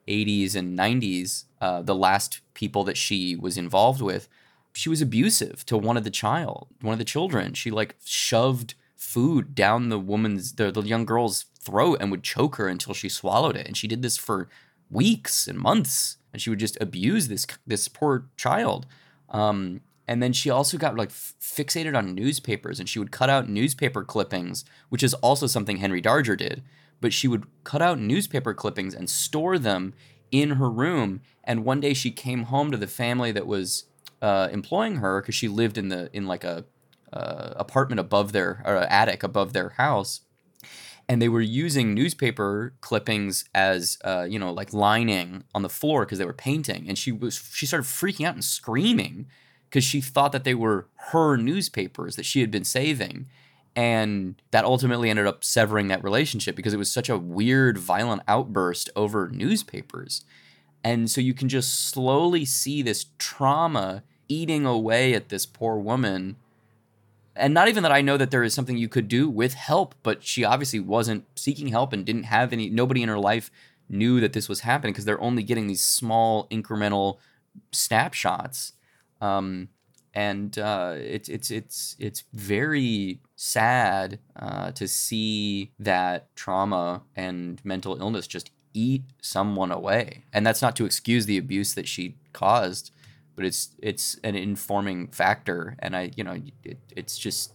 80s 0.08 0.56
and 0.56 0.78
90s, 0.78 1.46
uh, 1.60 1.82
the 1.82 1.96
last 1.96 2.42
people 2.54 2.84
that 2.84 2.98
she 2.98 3.36
was 3.36 3.58
involved 3.58 4.00
with, 4.00 4.30
she 4.74 4.90
was 4.90 5.02
abusive 5.02 5.66
to 5.66 5.76
one 5.76 5.98
of 5.98 6.04
the 6.04 6.12
child, 6.12 6.68
one 6.82 6.94
of 6.94 7.00
the 7.00 7.04
children. 7.04 7.56
She 7.56 7.72
like 7.72 7.96
shoved 8.06 8.76
food 8.96 9.56
down 9.56 9.90
the 9.90 9.98
woman's, 9.98 10.54
the, 10.54 10.70
the 10.70 10.84
young 10.84 11.06
girl's 11.06 11.46
throat 11.60 11.98
and 12.00 12.12
would 12.12 12.22
choke 12.22 12.58
her 12.58 12.68
until 12.68 12.94
she 12.94 13.10
swallowed 13.10 13.56
it. 13.56 13.66
And 13.66 13.76
she 13.76 13.88
did 13.88 14.04
this 14.04 14.18
for 14.18 14.50
weeks 14.92 15.48
and 15.48 15.58
months. 15.58 16.18
And 16.32 16.42
she 16.42 16.50
would 16.50 16.60
just 16.60 16.78
abuse 16.82 17.28
this 17.28 17.46
this 17.66 17.88
poor 17.88 18.26
child. 18.38 18.86
Um, 19.30 19.82
and 20.08 20.24
then 20.24 20.34
she 20.34 20.50
also 20.50 20.78
got 20.78 20.96
like 20.96 21.10
f- 21.10 21.36
fixated 21.40 21.96
on 21.96 22.16
newspapers, 22.16 22.80
and 22.80 22.90
she 22.90 23.00
would 23.00 23.12
cut 23.12 23.30
out 23.30 23.48
newspaper 23.48 24.04
clippings, 24.04 24.66
which 24.90 25.04
is 25.04 25.14
also 25.16 25.48
something 25.48 25.78
Henry 25.78 26.02
Darger 26.02 26.38
did 26.38 26.64
but 27.02 27.14
she 27.14 27.28
would 27.28 27.46
cut 27.64 27.82
out 27.82 28.00
newspaper 28.00 28.54
clippings 28.54 28.94
and 28.94 29.10
store 29.10 29.58
them 29.58 29.94
in 30.32 30.52
her 30.52 30.70
room. 30.70 31.22
And 31.44 31.66
one 31.66 31.80
day 31.80 31.94
she 31.94 32.12
came 32.12 32.44
home 32.44 32.72
to 32.72 32.78
the 32.78 32.88
family 32.88 33.32
that 33.32 33.48
was 33.48 33.86
uh, 34.22 34.50
employing 34.52 34.98
her 34.98 35.22
because 35.22 35.36
she 35.36 35.48
lived 35.48 35.78
in 35.78 35.90
the 35.90 36.10
in 36.14 36.28
like 36.28 36.44
a 36.44 36.66
uh, 37.14 37.54
apartment 37.56 38.00
above 38.00 38.34
their 38.34 38.62
or 38.66 38.78
attic 38.78 39.24
above 39.24 39.54
their 39.54 39.70
house, 39.70 40.22
and 41.10 41.20
they 41.20 41.28
were 41.28 41.42
using 41.42 41.96
newspaper 41.96 42.72
clippings 42.82 43.44
as 43.56 43.98
uh, 44.06 44.28
you 44.30 44.38
know 44.38 44.54
like 44.54 44.72
lining 44.72 45.44
on 45.56 45.64
the 45.64 45.70
floor 45.70 46.06
because 46.06 46.20
they 46.20 46.26
were 46.26 46.32
painting. 46.32 46.88
And 46.88 46.98
she 46.98 47.12
was 47.12 47.50
she 47.52 47.66
started 47.66 47.88
freaking 47.88 48.26
out 48.26 48.36
and 48.36 48.46
screaming 48.46 49.26
because 49.70 49.84
she 49.84 50.00
thought 50.00 50.32
that 50.32 50.44
they 50.44 50.54
were 50.54 50.88
her 51.12 51.36
newspapers 51.36 52.16
that 52.16 52.26
she 52.26 52.42
had 52.42 52.52
been 52.52 52.64
saving 52.64 53.28
and 53.76 54.36
that 54.52 54.66
ultimately 54.66 55.10
ended 55.10 55.26
up 55.26 55.44
severing 55.44 55.88
that 55.88 56.04
relationship 56.04 56.56
because 56.56 56.74
it 56.74 56.78
was 56.78 56.92
such 56.92 57.10
a 57.10 57.18
weird 57.18 57.78
violent 57.78 58.22
outburst 58.28 58.90
over 58.96 59.30
newspapers 59.30 60.26
and 60.84 61.10
so 61.12 61.22
you 61.22 61.36
can 61.36 61.48
just 61.48 61.88
slowly 61.88 62.46
see 62.46 62.82
this 62.82 63.06
trauma 63.20 64.02
eating 64.28 64.66
away 64.66 65.14
at 65.14 65.30
this 65.30 65.46
poor 65.46 65.78
woman 65.78 66.36
and 67.40 67.54
not 67.54 67.68
even 67.68 67.84
that 67.84 67.92
I 67.92 68.02
know 68.02 68.18
that 68.18 68.32
there 68.32 68.44
is 68.44 68.54
something 68.54 68.78
you 68.78 68.90
could 68.90 69.08
do 69.08 69.30
with 69.30 69.54
help, 69.54 69.96
but 70.04 70.24
she 70.24 70.44
obviously 70.44 70.80
wasn't 70.80 71.26
seeking 71.36 71.70
help 71.70 71.94
and 71.94 72.06
didn't 72.06 72.24
have 72.24 72.54
any 72.54 72.70
nobody 72.70 73.02
in 73.02 73.10
her 73.10 73.20
life 73.20 73.50
knew 73.90 74.20
that 74.20 74.34
this 74.34 74.48
was 74.48 74.62
happening 74.62 74.94
because 74.94 75.06
they're 75.06 75.22
only 75.22 75.44
getting 75.44 75.68
these 75.68 75.82
small 75.82 76.48
incremental 76.50 77.18
snapshots. 77.72 78.74
Um, 79.22 79.70
and 80.14 80.58
uh, 80.58 80.96
it's 80.98 81.30
it's 81.30 81.52
it's 81.52 81.96
it's 82.00 82.24
very 82.34 83.20
sad 83.36 84.20
uh, 84.36 84.72
to 84.72 84.88
see 84.88 85.72
that 85.80 86.36
trauma 86.36 87.04
and 87.16 87.64
mental 87.64 87.96
illness 88.00 88.28
just 88.28 88.52
eat 88.74 89.04
someone 89.22 89.72
away, 89.72 90.26
and 90.34 90.46
that's 90.46 90.62
not 90.62 90.76
to 90.78 90.86
excuse 90.86 91.26
the 91.26 91.38
abuse 91.38 91.76
that 91.76 91.88
she 91.88 92.16
caused, 92.34 92.92
but 93.40 93.46
it's 93.46 93.70
it's 93.82 94.20
an 94.26 94.36
informing 94.36 95.08
factor, 95.08 95.78
and 95.80 95.96
I 95.96 96.12
you 96.18 96.26
know 96.26 96.42
it, 96.66 96.78
it's 96.94 97.18
just 97.18 97.54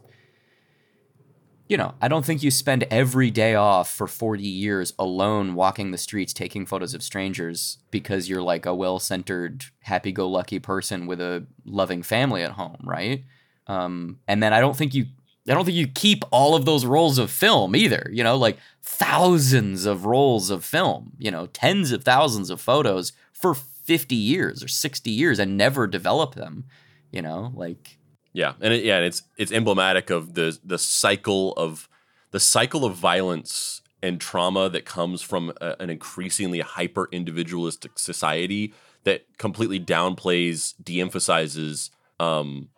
you 1.68 1.76
know, 1.76 1.92
I 2.00 2.08
don't 2.08 2.24
think 2.24 2.42
you 2.42 2.50
spend 2.50 2.84
every 2.90 3.30
day 3.30 3.54
off 3.54 3.90
for 3.90 4.06
40 4.06 4.42
years 4.42 4.94
alone 4.98 5.54
walking 5.54 5.90
the 5.90 5.98
streets 5.98 6.32
taking 6.32 6.64
photos 6.64 6.94
of 6.94 7.02
strangers 7.02 7.78
because 7.90 8.30
you're 8.30 8.40
like 8.40 8.64
a 8.64 8.74
well 8.74 8.98
centered, 8.98 9.64
happy 9.80 10.10
go 10.10 10.26
lucky 10.26 10.58
person 10.58 11.06
with 11.06 11.20
a 11.20 11.46
loving 11.66 12.02
family 12.02 12.42
at 12.42 12.52
home, 12.52 12.80
right? 12.82 13.24
Um, 13.66 14.20
and 14.26 14.42
then 14.42 14.54
I 14.54 14.60
don't 14.60 14.76
think 14.76 14.94
you. 14.94 15.04
I 15.46 15.52
don't 15.52 15.66
think 15.66 15.76
you 15.76 15.86
keep 15.88 16.24
all 16.30 16.54
of 16.54 16.64
those 16.64 16.86
rolls 16.86 17.18
of 17.18 17.30
film 17.30 17.76
either, 17.76 18.08
you 18.10 18.24
know, 18.24 18.38
like 18.38 18.56
thousands 18.82 19.84
of 19.84 20.06
rolls 20.06 20.48
of 20.48 20.64
film, 20.64 21.12
you 21.18 21.30
know, 21.30 21.44
tens 21.48 21.92
of 21.92 22.02
thousands 22.04 22.48
of 22.48 22.62
photos 22.62 23.12
for 23.34 23.54
50 23.84 24.14
years 24.14 24.64
or 24.64 24.68
60 24.68 25.10
years 25.10 25.38
and 25.38 25.56
never 25.56 25.86
develop 25.86 26.34
them, 26.34 26.64
you 27.10 27.22
know, 27.22 27.52
like 27.54 27.98
yeah, 28.34 28.54
and 28.60 28.74
it, 28.74 28.84
yeah, 28.84 28.96
and 28.96 29.06
it's 29.06 29.22
it's 29.38 29.52
emblematic 29.52 30.10
of 30.10 30.34
the 30.34 30.58
the 30.64 30.78
cycle 30.78 31.52
of 31.52 31.88
the 32.32 32.40
cycle 32.40 32.84
of 32.84 32.96
violence 32.96 33.80
and 34.02 34.20
trauma 34.20 34.68
that 34.68 34.84
comes 34.84 35.22
from 35.22 35.52
a, 35.60 35.76
an 35.78 35.88
increasingly 35.88 36.60
hyper 36.60 37.08
individualistic 37.12 37.96
society 37.96 38.74
that 39.04 39.24
completely 39.38 39.78
downplays, 39.78 40.74
de-emphasizes 40.82 41.90
um, 42.18 42.70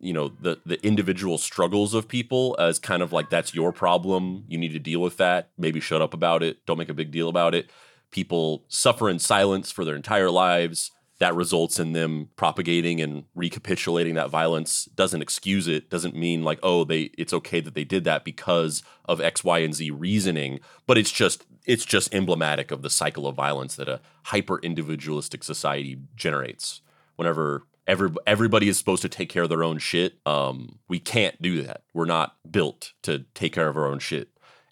you 0.00 0.12
know 0.12 0.32
the 0.40 0.58
the 0.66 0.84
individual 0.84 1.38
struggles 1.38 1.94
of 1.94 2.08
people 2.08 2.56
as 2.58 2.80
kind 2.80 3.02
of 3.02 3.12
like 3.12 3.30
that's 3.30 3.54
your 3.54 3.72
problem. 3.72 4.44
You 4.48 4.58
need 4.58 4.72
to 4.72 4.80
deal 4.80 5.00
with 5.00 5.16
that. 5.18 5.50
Maybe 5.56 5.78
shut 5.78 6.02
up 6.02 6.12
about 6.12 6.42
it. 6.42 6.66
Don't 6.66 6.78
make 6.78 6.88
a 6.88 6.94
big 6.94 7.12
deal 7.12 7.28
about 7.28 7.54
it 7.54 7.70
people 8.10 8.64
suffer 8.68 9.08
in 9.08 9.18
silence 9.18 9.70
for 9.70 9.84
their 9.84 9.96
entire 9.96 10.30
lives 10.30 10.90
that 11.18 11.34
results 11.34 11.78
in 11.78 11.92
them 11.92 12.28
propagating 12.36 13.00
and 13.00 13.24
recapitulating 13.34 14.14
that 14.14 14.28
violence 14.28 14.84
doesn't 14.96 15.22
excuse 15.22 15.66
it 15.66 15.88
doesn't 15.88 16.14
mean 16.14 16.42
like 16.42 16.58
oh 16.62 16.84
they 16.84 17.10
it's 17.16 17.32
okay 17.32 17.60
that 17.60 17.74
they 17.74 17.84
did 17.84 18.04
that 18.04 18.24
because 18.24 18.82
of 19.06 19.20
x 19.20 19.42
y 19.42 19.58
and 19.58 19.74
z 19.74 19.90
reasoning 19.90 20.60
but 20.86 20.98
it's 20.98 21.10
just 21.10 21.46
it's 21.66 21.84
just 21.84 22.14
emblematic 22.14 22.70
of 22.70 22.82
the 22.82 22.90
cycle 22.90 23.26
of 23.26 23.34
violence 23.34 23.76
that 23.76 23.88
a 23.88 24.00
hyper 24.24 24.58
individualistic 24.60 25.42
society 25.42 25.98
generates. 26.14 26.80
Whenever 27.16 27.64
every, 27.86 28.10
everybody 28.26 28.68
is 28.68 28.78
supposed 28.78 29.02
to 29.02 29.08
take 29.08 29.28
care 29.28 29.42
of 29.42 29.48
their 29.48 29.64
own 29.64 29.78
shit 29.78 30.18
um, 30.24 30.78
we 30.88 30.98
can't 30.98 31.40
do 31.42 31.62
that. 31.62 31.82
We're 31.92 32.04
not 32.04 32.36
built 32.50 32.92
to 33.02 33.24
take 33.34 33.52
care 33.52 33.68
of 33.68 33.76
our 33.76 33.86
own 33.86 33.98
shit 33.98 34.28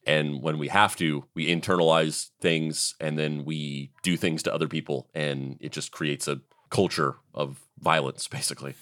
and 0.06 0.42
when 0.42 0.58
we 0.58 0.68
have 0.68 0.96
to 0.96 1.24
we 1.34 1.46
internalize 1.46 2.30
things 2.40 2.94
and 3.00 3.18
then 3.18 3.44
we 3.44 3.90
do 4.02 4.16
things 4.16 4.42
to 4.42 4.54
other 4.54 4.68
people 4.68 5.08
and 5.14 5.56
it 5.60 5.72
just 5.72 5.92
creates 5.92 6.28
a 6.28 6.40
culture 6.70 7.16
of 7.34 7.60
violence 7.80 8.28
basically 8.28 8.74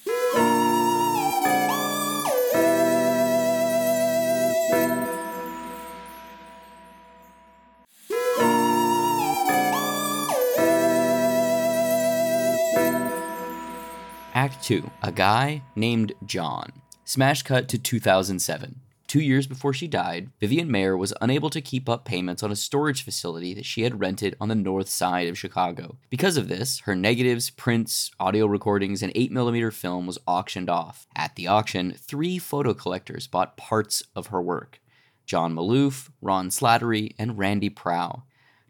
Act 14.34 14.64
2 14.64 14.90
A 15.02 15.12
guy 15.12 15.62
named 15.76 16.14
John. 16.24 16.72
Smash 17.04 17.42
cut 17.42 17.68
to 17.68 17.78
2007. 17.78 18.80
Two 19.12 19.20
years 19.20 19.46
before 19.46 19.74
she 19.74 19.88
died, 19.88 20.30
Vivian 20.40 20.70
Maier 20.70 20.96
was 20.96 21.12
unable 21.20 21.50
to 21.50 21.60
keep 21.60 21.86
up 21.86 22.06
payments 22.06 22.42
on 22.42 22.50
a 22.50 22.56
storage 22.56 23.04
facility 23.04 23.52
that 23.52 23.66
she 23.66 23.82
had 23.82 24.00
rented 24.00 24.34
on 24.40 24.48
the 24.48 24.54
north 24.54 24.88
side 24.88 25.28
of 25.28 25.36
Chicago. 25.36 25.98
Because 26.08 26.38
of 26.38 26.48
this, 26.48 26.78
her 26.86 26.96
negatives, 26.96 27.50
prints, 27.50 28.10
audio 28.18 28.46
recordings, 28.46 29.02
and 29.02 29.12
8mm 29.12 29.74
film 29.74 30.06
was 30.06 30.18
auctioned 30.26 30.70
off. 30.70 31.06
At 31.14 31.36
the 31.36 31.46
auction, 31.46 31.92
three 31.92 32.38
photo 32.38 32.72
collectors 32.72 33.26
bought 33.26 33.58
parts 33.58 34.02
of 34.16 34.28
her 34.28 34.40
work 34.40 34.80
John 35.26 35.54
Maloof, 35.54 36.08
Ron 36.22 36.48
Slattery, 36.48 37.14
and 37.18 37.36
Randy 37.36 37.68
Prow. 37.68 38.22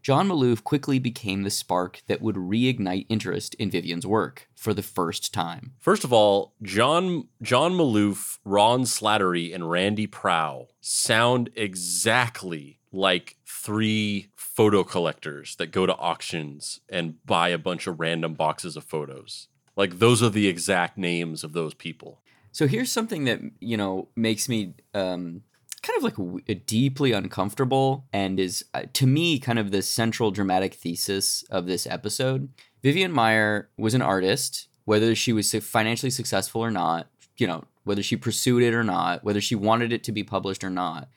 John 0.03 0.27
Maloof 0.27 0.65
quickly 0.65 0.99
became 0.99 1.43
the 1.43 1.49
spark 1.49 2.01
that 2.07 2.21
would 2.21 2.35
reignite 2.35 3.05
interest 3.07 3.53
in 3.55 3.71
Vivian's 3.71 4.05
work 4.05 4.49
for 4.53 4.73
the 4.73 4.83
first 4.83 5.33
time. 5.33 5.75
First 5.79 6.03
of 6.03 6.11
all, 6.11 6.53
John 6.61 7.29
John 7.41 7.71
Maloof, 7.71 8.39
Ron 8.43 8.81
Slattery, 8.81 9.55
and 9.55 9.71
Randy 9.71 10.05
Prow 10.05 10.67
sound 10.81 11.49
exactly 11.55 12.79
like 12.91 13.37
three 13.47 14.27
photo 14.35 14.83
collectors 14.83 15.55
that 15.55 15.71
go 15.71 15.85
to 15.85 15.95
auctions 15.95 16.81
and 16.89 17.25
buy 17.25 17.47
a 17.47 17.57
bunch 17.57 17.87
of 17.87 18.01
random 18.01 18.33
boxes 18.33 18.75
of 18.75 18.83
photos. 18.83 19.47
Like 19.77 19.99
those 19.99 20.21
are 20.21 20.29
the 20.29 20.49
exact 20.49 20.97
names 20.97 21.45
of 21.45 21.53
those 21.53 21.73
people. 21.73 22.19
So 22.51 22.67
here's 22.67 22.91
something 22.91 23.23
that 23.23 23.39
you 23.61 23.77
know 23.77 24.09
makes 24.17 24.49
me 24.49 24.73
um, 24.93 25.43
kind 25.83 25.97
of 25.97 26.03
like 26.03 26.15
w- 26.15 26.39
deeply 26.65 27.11
uncomfortable 27.11 28.05
and 28.11 28.39
is 28.39 28.65
uh, 28.73 28.83
to 28.93 29.05
me 29.05 29.37
kind 29.37 29.59
of 29.59 29.71
the 29.71 29.81
central 29.81 30.31
dramatic 30.31 30.73
thesis 30.73 31.43
of 31.51 31.67
this 31.67 31.85
episode. 31.85 32.49
Vivian 32.81 33.13
Maier 33.13 33.65
was 33.77 33.93
an 33.93 34.01
artist, 34.01 34.67
whether 34.85 35.13
she 35.13 35.31
was 35.33 35.53
financially 35.53 36.09
successful 36.09 36.61
or 36.61 36.71
not, 36.71 37.07
you 37.37 37.45
know, 37.45 37.65
whether 37.83 38.01
she 38.01 38.15
pursued 38.15 38.63
it 38.63 38.73
or 38.73 38.83
not, 38.83 39.23
whether 39.23 39.41
she 39.41 39.55
wanted 39.55 39.93
it 39.93 40.03
to 40.05 40.11
be 40.11 40.23
published 40.23 40.63
or 40.63 40.69
not. 40.69 41.09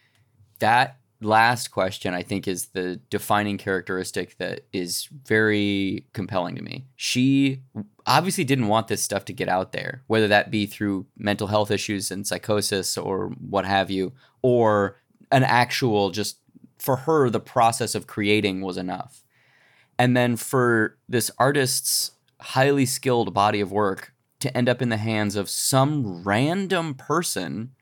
That 0.59 0.99
last 1.21 1.69
question 1.69 2.13
I 2.13 2.23
think 2.23 2.47
is 2.47 2.67
the 2.67 2.97
defining 3.09 3.59
characteristic 3.59 4.37
that 4.39 4.63
is 4.73 5.09
very 5.25 6.07
compelling 6.13 6.57
to 6.57 6.63
me. 6.63 6.87
She 6.97 7.63
obviously 8.07 8.45
didn't 8.45 8.69
want 8.69 8.89
this 8.89 9.03
stuff 9.03 9.25
to 9.27 9.33
get 9.33 9.49
out 9.49 9.73
there, 9.73 10.03
whether 10.07 10.29
that 10.29 10.51
be 10.51 10.67
through 10.67 11.07
mental 11.17 11.49
health 11.49 11.71
issues 11.71 12.11
and 12.11 12.27
psychosis 12.27 12.97
or 12.97 13.29
what 13.41 13.67
have 13.67 13.91
you, 13.91 14.13
or 14.43 15.01
an 15.33 15.43
actual 15.43 16.11
just 16.11 16.39
for 16.79 16.97
her 16.97 17.29
the 17.29 17.41
process 17.41 17.95
of 17.95 18.07
creating 18.07 18.61
was 18.61 18.77
enough. 18.77 19.25
And 19.99 20.17
then 20.17 20.37
for 20.37 20.99
this 21.09 21.31
artist's 21.39 22.13
highly 22.41 22.87
skilled 22.87 23.33
body 23.33 23.61
of 23.61 23.73
work 23.73 24.13
to 24.41 24.57
end 24.57 24.69
up 24.69 24.83
in 24.83 24.91
the 24.91 24.99
hands 24.99 25.37
of 25.37 25.49
some 25.49 26.23
random 26.23 26.95
person 26.95 27.73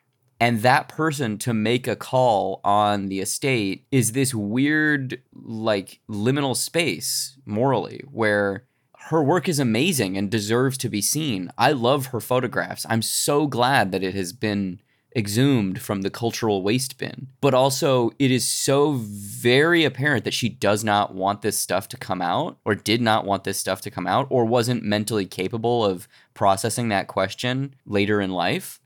and 0.41 0.62
that 0.62 0.89
person 0.89 1.39
to 1.39 1.53
make 1.53 1.87
a 1.87 1.97
call 1.97 2.61
on 2.64 3.07
the 3.07 3.20
estate 3.20 3.87
is 3.91 4.12
this 4.12 4.35
weird 4.35 5.20
like 5.33 6.01
liminal 6.09 6.57
space 6.57 7.37
morally 7.45 8.03
where 8.11 8.64
her 9.09 9.22
work 9.22 9.48
is 9.48 9.59
amazing 9.59 10.16
and 10.16 10.30
deserves 10.30 10.78
to 10.78 10.88
be 10.88 11.02
seen. 11.02 11.50
I 11.59 11.72
love 11.72 12.07
her 12.07 12.20
photographs. 12.20 12.86
I'm 12.88 13.02
so 13.02 13.46
glad 13.46 13.92
that 13.92 14.02
it 14.02 14.14
has 14.14 14.32
been 14.32 14.80
exhumed 15.14 15.80
from 15.80 16.02
the 16.02 16.11
cultural 16.11 16.62
waste 16.62 16.96
bin. 16.96 17.28
But 17.40 17.55
also, 17.55 18.11
it 18.18 18.30
is 18.30 18.48
so 18.48 18.92
very 18.94 19.84
apparent 19.84 20.24
that 20.24 20.34
she 20.34 20.48
does 20.48 20.82
not 20.82 21.14
want 21.14 21.42
this 21.42 21.59
stuff 21.59 21.86
to 21.88 21.96
come 21.96 22.22
out, 22.22 22.59
or 22.64 22.74
did 22.74 23.00
not 23.00 23.26
want 23.26 23.44
this 23.44 23.59
stuff 23.59 23.80
to 23.82 23.90
come 23.90 24.07
out, 24.07 24.26
or 24.30 24.44
wasn't 24.44 24.82
mentally 24.82 25.26
capable 25.26 25.84
of 25.84 26.09
processing 26.32 26.88
that 26.88 27.07
question 27.07 27.74
later 27.86 28.20
in 28.20 28.30
life. 28.30 28.80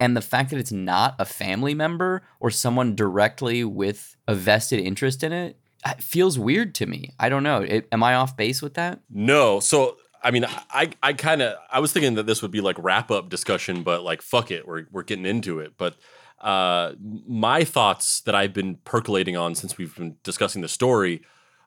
And 0.00 0.16
the 0.16 0.22
fact 0.22 0.50
that 0.50 0.58
it's 0.58 0.72
not 0.72 1.14
a 1.18 1.24
family 1.24 1.74
member 1.74 2.22
or 2.40 2.50
someone 2.50 2.96
directly 2.96 3.64
with 3.64 4.16
a 4.26 4.34
vested 4.34 4.80
interest 4.80 5.22
in 5.22 5.32
it 5.32 5.59
feels 6.00 6.38
weird 6.38 6.74
to 6.76 6.86
me. 6.86 7.10
I 7.18 7.28
don't 7.28 7.42
know. 7.42 7.62
It, 7.62 7.88
am 7.92 8.02
I 8.02 8.14
off 8.14 8.36
base 8.36 8.62
with 8.62 8.74
that? 8.74 9.00
No. 9.08 9.60
So 9.60 9.96
I 10.22 10.30
mean, 10.30 10.44
I 10.70 10.90
I 11.02 11.12
kind 11.12 11.42
of 11.42 11.56
I 11.70 11.80
was 11.80 11.92
thinking 11.92 12.14
that 12.14 12.26
this 12.26 12.42
would 12.42 12.50
be 12.50 12.60
like 12.60 12.76
wrap 12.78 13.10
up 13.10 13.28
discussion, 13.28 13.82
but 13.82 14.02
like 14.02 14.22
fuck 14.22 14.50
it, 14.50 14.66
we're 14.66 14.86
we're 14.90 15.02
getting 15.02 15.26
into 15.26 15.60
it. 15.60 15.74
But 15.76 15.96
uh, 16.40 16.92
my 16.98 17.64
thoughts 17.64 18.20
that 18.22 18.34
I've 18.34 18.52
been 18.54 18.76
percolating 18.84 19.36
on 19.36 19.54
since 19.54 19.76
we've 19.76 19.94
been 19.94 20.16
discussing 20.22 20.62
the 20.62 20.68
story 20.68 21.22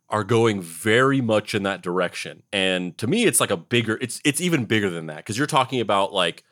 are 0.10 0.24
going 0.24 0.62
very 0.62 1.22
much 1.22 1.56
in 1.56 1.64
that 1.64 1.82
direction. 1.82 2.44
And 2.52 2.98
to 2.98 3.08
me, 3.08 3.26
it's 3.26 3.40
like 3.40 3.52
a 3.52 3.58
bigger. 3.58 3.98
It's 4.02 4.22
it's 4.24 4.42
even 4.42 4.66
bigger 4.66 4.90
than 4.90 5.08
that 5.08 5.18
because 5.18 5.38
you're 5.38 5.48
talking 5.48 5.80
about 5.80 6.14
like 6.14 6.44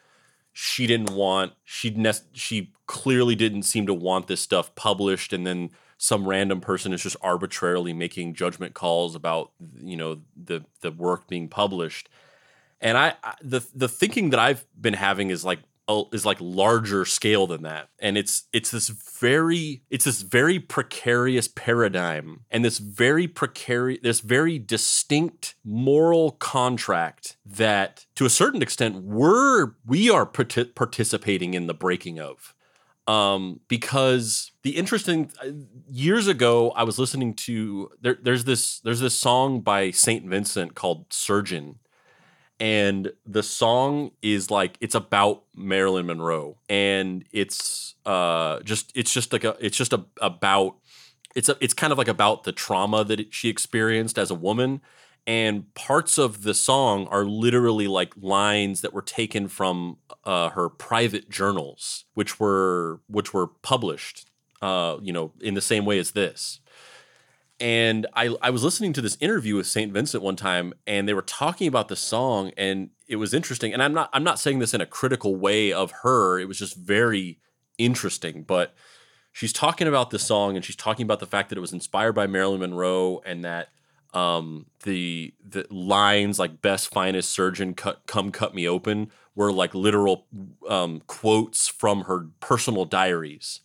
she 0.53 0.87
didn't 0.87 1.11
want 1.11 1.53
she 1.63 1.91
ne- 1.91 2.13
she 2.33 2.73
clearly 2.87 3.35
didn't 3.35 3.63
seem 3.63 3.85
to 3.87 3.93
want 3.93 4.27
this 4.27 4.41
stuff 4.41 4.73
published, 4.75 5.33
and 5.33 5.45
then 5.45 5.69
some 6.01 6.27
random 6.27 6.61
person 6.61 6.93
is 6.93 7.03
just 7.03 7.15
arbitrarily 7.21 7.93
making 7.93 8.33
judgment 8.33 8.73
calls 8.73 9.13
about 9.13 9.51
you 9.79 9.95
know 9.95 10.19
the 10.35 10.65
the 10.81 10.91
work 10.91 11.27
being 11.27 11.47
published. 11.47 12.09
And 12.81 12.97
I, 12.97 13.13
I 13.23 13.35
the 13.43 13.63
the 13.75 13.87
thinking 13.87 14.31
that 14.31 14.39
I've 14.39 14.65
been 14.79 14.95
having 14.95 15.29
is 15.29 15.45
like 15.45 15.59
is 16.11 16.25
like 16.25 16.37
larger 16.39 17.05
scale 17.05 17.45
than 17.45 17.61
that. 17.61 17.89
And 17.99 18.17
it's 18.17 18.45
it's 18.51 18.71
this 18.71 18.89
very 18.89 19.83
it's 19.91 20.05
this 20.05 20.23
very 20.23 20.57
precarious 20.57 21.47
paradigm 21.47 22.45
and 22.49 22.65
this 22.65 22.79
very 22.79 23.27
precarious 23.27 23.99
this 24.01 24.21
very 24.21 24.57
distinct 24.57 25.53
moral 25.63 26.31
contract 26.31 27.37
that 27.45 28.07
to 28.15 28.25
a 28.25 28.29
certain 28.29 28.63
extent 28.63 29.03
we're 29.03 29.73
we 29.85 30.09
are 30.09 30.25
partic- 30.25 30.73
participating 30.73 31.53
in 31.53 31.67
the 31.67 31.75
breaking 31.75 32.19
of 32.19 32.55
um, 33.11 33.59
because 33.67 34.51
the 34.63 34.77
interesting 34.77 35.31
uh, 35.43 35.49
years 35.89 36.27
ago 36.27 36.71
I 36.71 36.83
was 36.83 36.97
listening 36.97 37.33
to 37.47 37.89
there, 37.99 38.17
there's 38.21 38.45
this 38.45 38.79
there's 38.79 39.01
this 39.01 39.15
song 39.15 39.59
by 39.59 39.91
Saint 39.91 40.25
Vincent 40.25 40.75
called 40.75 41.11
Surgeon, 41.11 41.79
and 42.57 43.11
the 43.25 43.43
song 43.43 44.11
is 44.21 44.49
like 44.49 44.77
it's 44.79 44.95
about 44.95 45.43
Marilyn 45.53 46.05
Monroe, 46.05 46.57
and 46.69 47.25
it's 47.33 47.95
uh 48.05 48.61
just 48.61 48.93
it's 48.95 49.13
just 49.13 49.33
like 49.33 49.43
a 49.43 49.57
it's 49.59 49.75
just 49.75 49.91
a, 49.91 50.05
about 50.21 50.77
it's 51.35 51.49
a, 51.49 51.57
it's 51.59 51.73
kind 51.73 51.91
of 51.91 51.97
like 51.97 52.07
about 52.07 52.45
the 52.45 52.53
trauma 52.53 53.03
that 53.03 53.33
she 53.33 53.49
experienced 53.49 54.17
as 54.17 54.31
a 54.31 54.35
woman 54.35 54.79
and 55.27 55.71
parts 55.75 56.17
of 56.17 56.43
the 56.43 56.53
song 56.53 57.07
are 57.07 57.25
literally 57.25 57.87
like 57.87 58.13
lines 58.19 58.81
that 58.81 58.93
were 58.93 59.01
taken 59.01 59.47
from 59.47 59.97
uh, 60.23 60.49
her 60.49 60.69
private 60.69 61.29
journals, 61.29 62.05
which 62.13 62.39
were 62.39 63.01
which 63.07 63.33
were 63.33 63.47
published, 63.47 64.27
uh, 64.61 64.97
you 65.01 65.13
know, 65.13 65.31
in 65.39 65.53
the 65.53 65.61
same 65.61 65.85
way 65.85 65.99
as 65.99 66.11
this. 66.11 66.59
And 67.59 68.07
I, 68.15 68.35
I 68.41 68.49
was 68.49 68.63
listening 68.63 68.91
to 68.93 69.01
this 69.01 69.17
interview 69.19 69.55
with 69.55 69.67
Saint 69.67 69.93
Vincent 69.93 70.23
one 70.23 70.35
time, 70.35 70.73
and 70.87 71.07
they 71.07 71.13
were 71.13 71.21
talking 71.21 71.67
about 71.67 71.89
the 71.89 71.95
song, 71.95 72.51
and 72.57 72.89
it 73.07 73.17
was 73.17 73.35
interesting. 73.35 73.71
And 73.71 73.83
I'm 73.83 73.93
not 73.93 74.09
I'm 74.13 74.23
not 74.23 74.39
saying 74.39 74.57
this 74.57 74.73
in 74.73 74.81
a 74.81 74.87
critical 74.87 75.35
way 75.35 75.71
of 75.71 75.91
her. 76.01 76.39
It 76.39 76.47
was 76.47 76.57
just 76.57 76.75
very 76.75 77.39
interesting, 77.77 78.41
but 78.41 78.73
she's 79.31 79.53
talking 79.53 79.87
about 79.87 80.09
the 80.09 80.17
song, 80.17 80.55
and 80.55 80.65
she's 80.65 80.75
talking 80.75 81.03
about 81.03 81.19
the 81.19 81.27
fact 81.27 81.49
that 81.49 81.57
it 81.59 81.61
was 81.61 81.73
inspired 81.73 82.13
by 82.13 82.25
Marilyn 82.25 82.61
Monroe, 82.61 83.21
and 83.23 83.45
that 83.45 83.69
um, 84.13 84.65
the 84.83 85.33
the 85.47 85.65
lines 85.69 86.39
like 86.39 86.61
"best 86.61 86.91
finest 86.93 87.31
surgeon 87.31 87.73
cut 87.73 88.01
come 88.07 88.31
cut 88.31 88.53
me 88.53 88.67
open" 88.67 89.11
were 89.35 89.51
like 89.51 89.73
literal 89.73 90.27
um, 90.67 91.01
quotes 91.07 91.67
from 91.67 92.03
her 92.03 92.27
personal 92.39 92.85
diaries, 92.85 93.61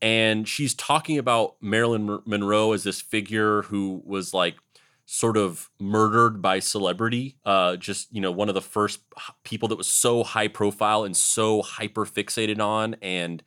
and 0.00 0.48
she's 0.48 0.74
talking 0.74 1.18
about 1.18 1.56
Marilyn 1.60 2.20
Monroe 2.24 2.72
as 2.72 2.84
this 2.84 3.00
figure 3.00 3.62
who 3.62 4.02
was 4.04 4.32
like 4.32 4.56
sort 5.06 5.36
of 5.36 5.70
murdered 5.78 6.42
by 6.42 6.58
celebrity. 6.58 7.36
Uh, 7.44 7.76
just 7.76 8.12
you 8.14 8.20
know, 8.20 8.32
one 8.32 8.48
of 8.48 8.54
the 8.54 8.60
first 8.62 9.00
people 9.44 9.68
that 9.68 9.78
was 9.78 9.88
so 9.88 10.24
high 10.24 10.48
profile 10.48 11.04
and 11.04 11.16
so 11.16 11.62
hyper 11.62 12.04
fixated 12.04 12.60
on 12.60 12.96
and 13.02 13.42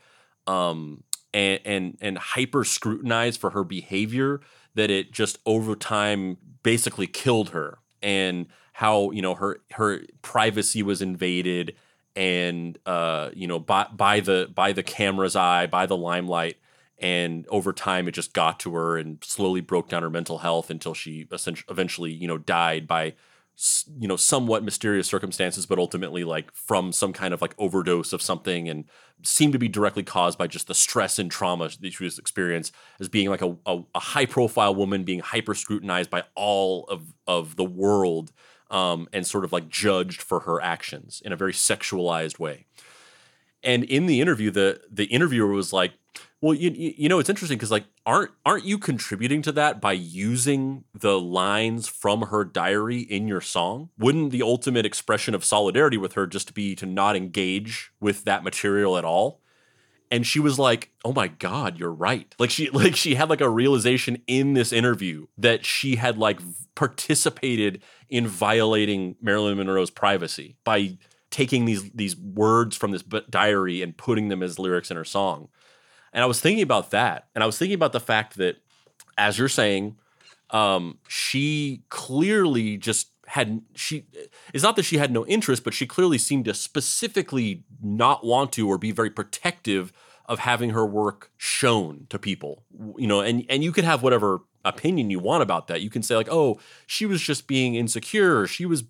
um 0.47 1.03
and 1.33 1.59
and 1.65 1.97
and 2.01 2.17
hyper 2.17 2.63
scrutinized 2.63 3.39
for 3.39 3.51
her 3.51 3.63
behavior 3.63 4.41
that 4.79 4.89
it 4.89 5.11
just 5.11 5.37
over 5.45 5.75
time 5.75 6.37
basically 6.63 7.05
killed 7.05 7.49
her 7.49 7.79
and 8.01 8.47
how 8.71 9.11
you 9.11 9.21
know 9.21 9.35
her 9.35 9.59
her 9.73 10.01
privacy 10.21 10.81
was 10.81 11.01
invaded 11.01 11.75
and 12.15 12.79
uh 12.85 13.29
you 13.33 13.45
know 13.45 13.59
by 13.59 13.85
by 13.91 14.21
the 14.21 14.49
by 14.55 14.71
the 14.71 14.81
camera's 14.83 15.35
eye 15.35 15.67
by 15.67 15.85
the 15.85 15.97
limelight. 15.97 16.57
And 17.01 17.45
over 17.47 17.71
time 17.71 18.09
it 18.09 18.11
just 18.11 18.33
got 18.33 18.59
to 18.61 18.73
her 18.75 18.97
and 18.97 19.23
slowly 19.23 19.61
broke 19.61 19.87
down 19.87 20.01
her 20.03 20.09
mental 20.09 20.39
health 20.39 20.69
until 20.69 20.93
she 20.93 21.27
essentially 21.31 21.65
eventually 21.69 22.11
you 22.11 22.27
know 22.27 22.37
died 22.37 22.87
by 22.87 23.15
you 23.99 24.07
know 24.07 24.15
somewhat 24.15 24.63
mysterious 24.63 25.07
circumstances 25.07 25.65
but 25.65 25.77
ultimately 25.77 26.23
like 26.23 26.53
from 26.53 26.93
some 26.93 27.11
kind 27.11 27.33
of 27.33 27.41
like 27.41 27.53
overdose 27.57 28.13
of 28.13 28.21
something 28.21 28.69
and 28.69 28.85
seemed 29.23 29.51
to 29.51 29.59
be 29.59 29.67
directly 29.67 30.03
caused 30.03 30.37
by 30.37 30.47
just 30.47 30.67
the 30.67 30.73
stress 30.73 31.19
and 31.19 31.29
trauma 31.29 31.69
that 31.81 31.91
she 31.91 32.03
was 32.05 32.17
experienced 32.17 32.73
as 33.01 33.09
being 33.09 33.29
like 33.29 33.41
a, 33.41 33.57
a, 33.65 33.81
a 33.93 33.99
high 33.99 34.25
profile 34.25 34.73
woman 34.73 35.03
being 35.03 35.19
hyper 35.19 35.53
scrutinized 35.53 36.09
by 36.09 36.23
all 36.35 36.85
of 36.85 37.13
of 37.27 37.57
the 37.57 37.65
world 37.65 38.31
um, 38.71 39.09
and 39.11 39.27
sort 39.27 39.43
of 39.43 39.51
like 39.51 39.67
judged 39.67 40.21
for 40.21 40.41
her 40.41 40.61
actions 40.61 41.21
in 41.25 41.33
a 41.33 41.35
very 41.35 41.53
sexualized 41.53 42.39
way. 42.39 42.65
And 43.61 43.83
in 43.83 44.05
the 44.05 44.21
interview 44.21 44.51
the 44.51 44.81
the 44.89 45.05
interviewer 45.05 45.51
was 45.51 45.73
like 45.73 45.93
well 46.41 46.53
you, 46.53 46.71
you 46.97 47.09
know 47.09 47.19
it's 47.19 47.29
interesting 47.29 47.57
because 47.57 47.71
like 47.71 47.85
aren't 48.05 48.31
aren't 48.45 48.65
you 48.65 48.77
contributing 48.77 49.41
to 49.41 49.51
that 49.51 49.81
by 49.81 49.91
using 49.91 50.83
the 50.93 51.19
lines 51.19 51.87
from 51.87 52.23
her 52.23 52.43
diary 52.43 52.99
in 52.99 53.27
your 53.27 53.41
song? 53.41 53.89
Wouldn't 53.97 54.31
the 54.31 54.41
ultimate 54.41 54.85
expression 54.85 55.35
of 55.35 55.45
solidarity 55.45 55.97
with 55.97 56.13
her 56.13 56.27
just 56.27 56.53
be 56.53 56.75
to 56.75 56.85
not 56.85 57.15
engage 57.15 57.91
with 57.99 58.23
that 58.25 58.43
material 58.43 58.97
at 58.97 59.05
all? 59.05 59.41
And 60.11 60.25
she 60.25 60.39
was 60.39 60.57
like 60.57 60.91
oh 61.05 61.13
my 61.13 61.27
god 61.27 61.79
you're 61.79 61.91
right. 61.91 62.33
Like 62.39 62.49
she 62.49 62.69
like 62.71 62.95
she 62.95 63.15
had 63.15 63.29
like 63.29 63.41
a 63.41 63.49
realization 63.49 64.21
in 64.27 64.53
this 64.53 64.71
interview 64.71 65.27
that 65.37 65.65
she 65.65 65.97
had 65.97 66.17
like 66.17 66.39
participated 66.75 67.81
in 68.07 68.27
violating 68.27 69.15
marilyn 69.21 69.57
monroe's 69.57 69.89
privacy 69.89 70.55
by 70.63 70.97
taking 71.29 71.65
these 71.65 71.91
these 71.91 72.15
words 72.17 72.75
from 72.75 72.91
this 72.91 73.03
diary 73.29 73.81
and 73.81 73.97
putting 73.97 74.29
them 74.29 74.41
as 74.41 74.57
lyrics 74.57 74.89
in 74.89 74.97
her 74.97 75.03
song 75.03 75.49
and 76.13 76.23
i 76.23 76.25
was 76.25 76.39
thinking 76.39 76.63
about 76.63 76.91
that 76.91 77.27
and 77.33 77.43
i 77.43 77.45
was 77.45 77.57
thinking 77.57 77.75
about 77.75 77.91
the 77.91 77.99
fact 77.99 78.37
that 78.37 78.57
as 79.17 79.37
you're 79.37 79.47
saying 79.49 79.95
um, 80.51 80.97
she 81.07 81.83
clearly 81.89 82.75
just 82.75 83.11
had 83.27 83.61
she 83.75 84.07
it's 84.53 84.63
not 84.63 84.75
that 84.75 84.83
she 84.83 84.97
had 84.97 85.11
no 85.11 85.25
interest 85.27 85.63
but 85.63 85.73
she 85.73 85.85
clearly 85.85 86.17
seemed 86.17 86.45
to 86.45 86.53
specifically 86.53 87.63
not 87.81 88.25
want 88.25 88.51
to 88.53 88.67
or 88.67 88.79
be 88.79 88.91
very 88.91 89.11
protective 89.11 89.93
of 90.25 90.39
having 90.39 90.71
her 90.71 90.85
work 90.85 91.31
shown 91.37 92.07
to 92.09 92.17
people 92.17 92.63
you 92.97 93.05
know 93.05 93.21
and 93.21 93.45
and 93.47 93.63
you 93.63 93.71
could 93.71 93.83
have 93.83 94.01
whatever 94.01 94.41
opinion 94.65 95.09
you 95.09 95.19
want 95.19 95.43
about 95.43 95.67
that. 95.67 95.81
You 95.81 95.89
can 95.89 96.03
say 96.03 96.15
like 96.15 96.29
oh 96.31 96.59
she 96.87 97.05
was 97.05 97.21
just 97.21 97.47
being 97.47 97.75
insecure. 97.75 98.47
She 98.47 98.65
was 98.65 98.83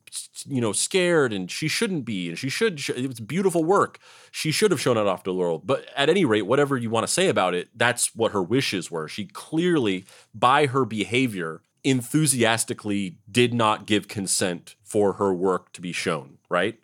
you 0.47 0.61
know 0.61 0.72
scared 0.72 1.34
and 1.34 1.49
she 1.49 1.67
shouldn't 1.67 2.05
be 2.05 2.30
and 2.30 2.38
she 2.38 2.49
should 2.49 2.80
sh- 2.80 2.91
it 2.91 3.07
was 3.07 3.20
beautiful 3.20 3.63
work. 3.63 3.99
She 4.32 4.51
should 4.51 4.72
have 4.72 4.82
shown 4.82 4.97
it 4.97 5.07
off 5.07 5.24
to 5.24 5.32
the 5.32 5.36
world 5.36 5.65
but 5.65 5.86
at 5.95 6.09
any 6.09 6.26
rate 6.26 6.45
whatever 6.45 6.78
you 6.78 6.89
want 6.89 7.05
to 7.05 7.13
say 7.13 7.28
about 7.28 7.53
it 7.53 7.70
that's 7.76 8.15
what 8.15 8.32
her 8.32 8.43
wishes 8.43 8.89
were. 8.89 9.07
She 9.07 9.26
clearly 9.26 10.05
by 10.34 10.67
her 10.67 10.86
behavior 10.86 11.61
enthusiastically 11.84 13.17
did 13.32 13.53
not 13.53 13.86
give 13.86 14.07
consent 14.07 14.76
for 14.84 15.13
her 15.13 15.34
work 15.34 15.72
to 15.72 15.82
be 15.82 15.93
shown 15.93 16.39
right? 16.49 16.80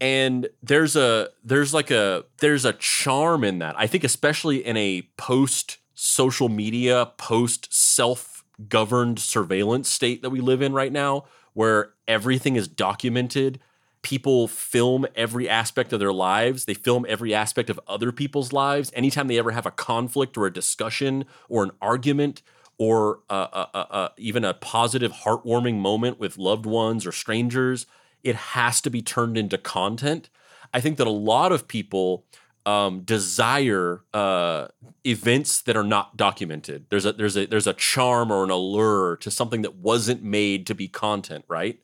And 0.00 0.48
there's 0.62 0.96
a 0.96 1.28
there's 1.44 1.72
like 1.72 1.90
a 1.90 2.24
there's 2.38 2.64
a 2.64 2.72
charm 2.72 3.44
in 3.44 3.60
that. 3.60 3.76
I 3.78 3.86
think 3.86 4.04
especially 4.04 4.64
in 4.64 4.76
a 4.76 5.08
post 5.16 5.78
social 6.02 6.48
media 6.48 7.12
post 7.16 7.72
self 7.72 8.44
governed 8.68 9.18
surveillance 9.18 9.88
state 9.88 10.22
that 10.22 10.30
we 10.30 10.40
live 10.40 10.60
in 10.62 10.72
right 10.72 10.92
now 10.92 11.24
where 11.54 11.92
everything 12.08 12.56
is 12.56 12.66
documented. 12.66 13.60
People 14.02 14.48
film 14.48 15.06
every 15.14 15.48
aspect 15.48 15.92
of 15.92 16.00
their 16.00 16.12
lives. 16.12 16.64
They 16.64 16.74
film 16.74 17.06
every 17.08 17.32
aspect 17.32 17.70
of 17.70 17.78
other 17.86 18.10
people's 18.10 18.52
lives. 18.52 18.90
Anytime 18.94 19.28
they 19.28 19.38
ever 19.38 19.52
have 19.52 19.66
a 19.66 19.70
conflict 19.70 20.36
or 20.36 20.46
a 20.46 20.52
discussion 20.52 21.24
or 21.48 21.62
an 21.62 21.70
argument 21.80 22.42
or 22.78 23.20
uh, 23.30 23.46
uh, 23.52 23.66
uh, 23.72 24.08
even 24.16 24.44
a 24.44 24.54
positive 24.54 25.12
heartwarming 25.12 25.78
moment 25.78 26.18
with 26.18 26.36
loved 26.36 26.66
ones 26.66 27.06
or 27.06 27.12
strangers 27.12 27.86
it 28.22 28.36
has 28.36 28.80
to 28.80 28.90
be 28.90 29.02
turned 29.02 29.36
into 29.36 29.58
content. 29.58 30.30
I 30.72 30.80
think 30.80 30.96
that 30.98 31.06
a 31.06 31.10
lot 31.10 31.52
of 31.52 31.68
people 31.68 32.24
um, 32.64 33.00
desire 33.00 34.02
uh, 34.14 34.68
events 35.04 35.62
that 35.62 35.76
are 35.76 35.84
not 35.84 36.16
documented 36.16 36.86
there's 36.90 37.04
a 37.04 37.12
there's 37.12 37.36
a 37.36 37.46
there's 37.46 37.66
a 37.66 37.72
charm 37.74 38.30
or 38.30 38.44
an 38.44 38.50
allure 38.50 39.16
to 39.16 39.30
something 39.30 39.62
that 39.62 39.74
wasn't 39.76 40.22
made 40.22 40.66
to 40.66 40.74
be 40.74 40.86
content 40.86 41.44
right 41.48 41.80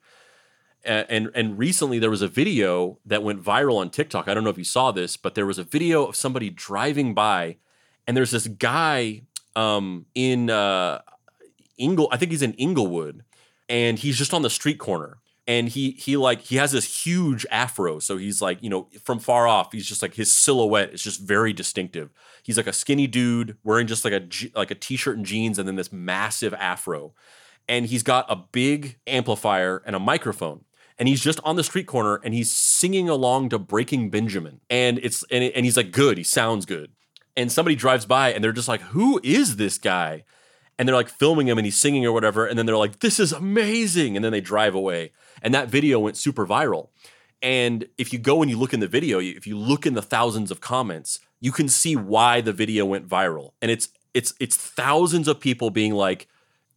A- 0.84 1.10
and 1.10 1.30
and 1.34 1.58
recently 1.58 1.98
there 1.98 2.10
was 2.10 2.22
a 2.22 2.28
video 2.28 2.98
that 3.04 3.22
went 3.22 3.42
viral 3.42 3.78
on 3.78 3.90
TikTok. 3.90 4.28
I 4.28 4.34
don't 4.34 4.44
know 4.44 4.50
if 4.50 4.58
you 4.58 4.64
saw 4.64 4.92
this, 4.92 5.16
but 5.16 5.34
there 5.34 5.46
was 5.46 5.58
a 5.58 5.64
video 5.64 6.06
of 6.06 6.14
somebody 6.14 6.50
driving 6.50 7.12
by, 7.14 7.56
and 8.06 8.16
there's 8.16 8.30
this 8.30 8.46
guy 8.46 9.22
um, 9.56 10.06
in 10.14 10.48
uh, 10.50 11.00
Ingle. 11.76 12.08
I 12.12 12.16
think 12.16 12.30
he's 12.30 12.42
in 12.42 12.54
Inglewood, 12.54 13.24
and 13.68 13.98
he's 13.98 14.16
just 14.16 14.32
on 14.32 14.42
the 14.42 14.50
street 14.50 14.78
corner. 14.78 15.18
And 15.48 15.70
he 15.70 15.92
he 15.92 16.18
like 16.18 16.42
he 16.42 16.56
has 16.56 16.72
this 16.72 17.04
huge 17.04 17.46
afro, 17.50 18.00
so 18.00 18.18
he's 18.18 18.42
like 18.42 18.62
you 18.62 18.68
know 18.68 18.88
from 19.02 19.18
far 19.18 19.48
off, 19.48 19.72
he's 19.72 19.86
just 19.86 20.02
like 20.02 20.14
his 20.14 20.30
silhouette 20.30 20.92
is 20.92 21.02
just 21.02 21.20
very 21.20 21.54
distinctive. 21.54 22.10
He's 22.42 22.58
like 22.58 22.66
a 22.66 22.72
skinny 22.72 23.06
dude 23.06 23.56
wearing 23.64 23.86
just 23.86 24.04
like 24.04 24.12
a 24.12 24.28
like 24.54 24.70
a 24.70 24.74
t-shirt 24.74 25.16
and 25.16 25.24
jeans, 25.24 25.58
and 25.58 25.66
then 25.66 25.76
this 25.76 25.90
massive 25.90 26.52
afro, 26.52 27.14
and 27.66 27.86
he's 27.86 28.02
got 28.02 28.26
a 28.28 28.36
big 28.36 28.98
amplifier 29.06 29.82
and 29.86 29.96
a 29.96 29.98
microphone. 29.98 30.66
And 30.98 31.08
he's 31.08 31.22
just 31.22 31.40
on 31.44 31.56
the 31.56 31.64
street 31.64 31.86
corner 31.86 32.20
and 32.24 32.34
he's 32.34 32.50
singing 32.50 33.08
along 33.08 33.50
to 33.50 33.58
breaking 33.58 34.10
benjamin. 34.10 34.60
And 34.68 34.98
it's 34.98 35.24
and, 35.30 35.44
and 35.44 35.64
he's 35.64 35.76
like 35.76 35.92
good. 35.92 36.18
He 36.18 36.24
sounds 36.24 36.66
good. 36.66 36.92
And 37.36 37.52
somebody 37.52 37.76
drives 37.76 38.04
by 38.04 38.32
and 38.32 38.42
they're 38.42 38.52
just 38.52 38.68
like 38.68 38.80
who 38.80 39.20
is 39.22 39.56
this 39.56 39.78
guy 39.78 40.24
and 40.78 40.86
they're 40.86 40.96
like 40.96 41.08
filming 41.08 41.48
him 41.48 41.58
and 41.58 41.64
he's 41.64 41.76
singing 41.76 42.06
or 42.06 42.12
whatever 42.12 42.46
and 42.46 42.58
then 42.58 42.66
they're 42.66 42.76
like 42.76 43.00
this 43.00 43.18
is 43.18 43.32
amazing 43.32 44.16
and 44.16 44.24
then 44.24 44.32
they 44.32 44.40
drive 44.40 44.74
away 44.74 45.12
and 45.42 45.54
that 45.54 45.68
video 45.68 45.98
went 45.98 46.16
super 46.16 46.46
viral 46.46 46.88
and 47.42 47.86
if 47.96 48.12
you 48.12 48.18
go 48.18 48.42
and 48.42 48.50
you 48.50 48.58
look 48.58 48.74
in 48.74 48.80
the 48.80 48.88
video 48.88 49.20
if 49.20 49.46
you 49.46 49.56
look 49.56 49.86
in 49.86 49.94
the 49.94 50.02
thousands 50.02 50.50
of 50.50 50.60
comments 50.60 51.20
you 51.40 51.52
can 51.52 51.68
see 51.68 51.96
why 51.96 52.40
the 52.40 52.52
video 52.52 52.84
went 52.84 53.08
viral 53.08 53.52
and 53.60 53.70
it's 53.70 53.88
it's 54.14 54.34
it's 54.40 54.56
thousands 54.56 55.28
of 55.28 55.40
people 55.40 55.70
being 55.70 55.94
like 55.94 56.28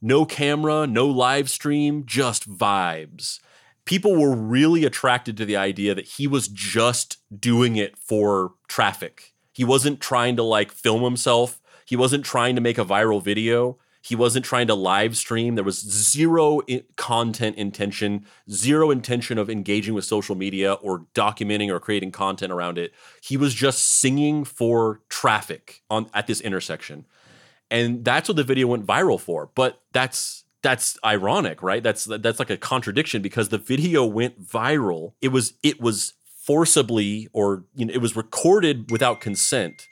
no 0.01 0.25
camera 0.25 0.85
no 0.87 1.07
live 1.07 1.49
stream 1.49 2.03
just 2.05 2.49
vibes 2.49 3.39
people 3.85 4.15
were 4.15 4.35
really 4.35 4.85
attracted 4.85 5.37
to 5.37 5.45
the 5.45 5.57
idea 5.57 5.95
that 5.95 6.05
he 6.05 6.27
was 6.27 6.47
just 6.47 7.17
doing 7.37 7.75
it 7.75 7.97
for 7.97 8.53
traffic. 8.67 9.33
He 9.51 9.63
wasn't 9.63 9.99
trying 9.99 10.35
to 10.37 10.43
like 10.43 10.71
film 10.71 11.03
himself. 11.03 11.61
He 11.85 11.95
wasn't 11.95 12.25
trying 12.25 12.55
to 12.55 12.61
make 12.61 12.77
a 12.77 12.85
viral 12.85 13.21
video. 13.21 13.77
He 14.01 14.15
wasn't 14.15 14.45
trying 14.45 14.67
to 14.67 14.75
live 14.75 15.15
stream. 15.15 15.55
There 15.55 15.63
was 15.63 15.79
zero 15.79 16.61
content 16.95 17.55
intention, 17.57 18.25
zero 18.49 18.89
intention 18.89 19.37
of 19.37 19.49
engaging 19.49 19.93
with 19.93 20.05
social 20.05 20.35
media 20.35 20.73
or 20.73 21.05
documenting 21.13 21.69
or 21.69 21.79
creating 21.79 22.11
content 22.11 22.51
around 22.51 22.77
it. 22.79 22.93
He 23.21 23.37
was 23.37 23.53
just 23.53 23.99
singing 23.99 24.43
for 24.43 25.01
traffic 25.07 25.83
on 25.89 26.09
at 26.13 26.25
this 26.25 26.41
intersection. 26.41 27.05
And 27.69 28.03
that's 28.03 28.27
what 28.27 28.35
the 28.35 28.43
video 28.43 28.67
went 28.67 28.85
viral 28.85 29.19
for. 29.19 29.49
But 29.53 29.81
that's 29.93 30.45
that's 30.61 30.97
ironic, 31.05 31.61
right? 31.63 31.83
That's 31.83 32.05
that's 32.05 32.39
like 32.39 32.49
a 32.49 32.57
contradiction 32.57 33.21
because 33.21 33.49
the 33.49 33.57
video 33.57 34.05
went 34.05 34.43
viral. 34.43 35.13
It 35.21 35.29
was 35.29 35.53
it 35.63 35.79
was 35.79 36.13
forcibly 36.25 37.27
or 37.33 37.65
you 37.75 37.85
know 37.85 37.93
it 37.93 38.01
was 38.01 38.15
recorded 38.15 38.91
without 38.91 39.21
consent. 39.21 39.87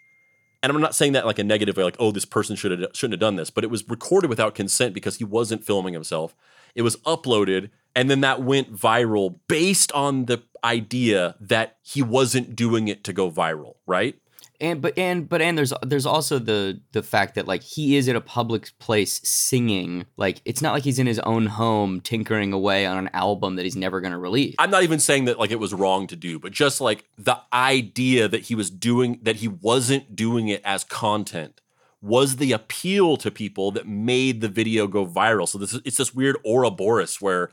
And 0.62 0.72
I'm 0.72 0.82
not 0.82 0.95
saying 0.95 1.14
that 1.14 1.26
like 1.26 1.39
a 1.39 1.43
negative 1.43 1.78
way, 1.78 1.84
like 1.84 1.95
oh 1.99 2.12
this 2.12 2.26
person 2.26 2.55
should 2.55 2.72
have 2.72 2.91
shouldn't 2.93 3.14
have 3.14 3.20
done 3.20 3.36
this, 3.36 3.49
but 3.49 3.64
it 3.64 3.70
was 3.70 3.88
recorded 3.88 4.30
without 4.30 4.55
consent 4.55 4.93
because 4.93 5.18
he 5.18 5.24
wasn't 5.24 5.64
filming 5.64 5.93
himself. 5.93 6.36
It 6.76 6.82
was 6.82 6.97
uploaded, 6.97 7.70
and 7.95 8.10
then 8.10 8.22
that 8.22 8.43
went 8.43 8.76
viral 8.76 9.39
based 9.47 9.91
on 9.93 10.26
the 10.26 10.43
idea 10.64 11.36
that 11.39 11.78
he 11.82 12.01
wasn't 12.01 12.55
doing 12.55 12.88
it 12.88 13.03
to 13.05 13.14
go 13.14 13.32
viral, 13.32 13.76
right? 13.88 14.16
And 14.62 14.82
but 14.82 14.97
and 14.97 15.30
but 15.30 15.41
and 15.41 15.57
there's 15.57 15.74
there's 15.84 16.05
also 16.05 16.39
the 16.39 16.82
the 16.91 17.03
fact 17.03 17.36
that 17.36 17.47
like 17.47 17.64
he 17.64 17.95
is 17.95 18.07
in 18.07 18.16
a 18.16 18.22
public 18.22 18.78
place 18.80 19.22
singing 19.24 20.05
like 20.18 20.41
it's 20.45 20.62
not 20.62 20.74
like 20.74 20.84
he's 20.84 20.99
in 20.99 21.07
his 21.07 21.20
own 21.20 21.45
home 21.45 22.01
tinkering 22.01 22.53
away 22.53 22.86
on 22.86 22.97
an 22.97 23.10
album 23.14 23.55
that 23.55 23.64
he's 23.64 23.76
never 23.76 24.01
going 24.01 24.12
to 24.12 24.18
release 24.18 24.55
I'm 24.60 24.72
not 24.72 24.84
even 24.84 24.99
saying 24.99 25.26
that 25.26 25.39
like 25.39 25.51
it 25.51 25.60
was 25.60 25.74
wrong 25.74 26.05
to 26.07 26.16
do, 26.16 26.38
but 26.38 26.51
just 26.51 26.82
like 26.82 27.05
the 27.18 27.38
idea 27.53 28.28
that 28.28 28.43
he 28.43 28.55
was 28.55 28.70
doing 28.70 29.20
that 29.22 29.38
he 29.38 29.47
wasn't 29.47 30.16
doing 30.16 30.47
it 30.49 30.62
as 30.66 30.84
content 30.84 31.62
was 32.01 32.38
the 32.38 32.51
appeal 32.51 33.18
to 33.18 33.30
people 33.30 33.72
that 33.72 33.88
made 33.88 34.41
the 34.41 34.47
video 34.47 34.88
go 34.88 35.05
viral. 35.05 35.47
So 35.47 35.57
this 35.57 35.74
is 35.74 35.82
it's 35.86 35.97
this 35.97 36.14
weird 36.14 36.38
Ouroboros 36.45 37.22
where 37.22 37.51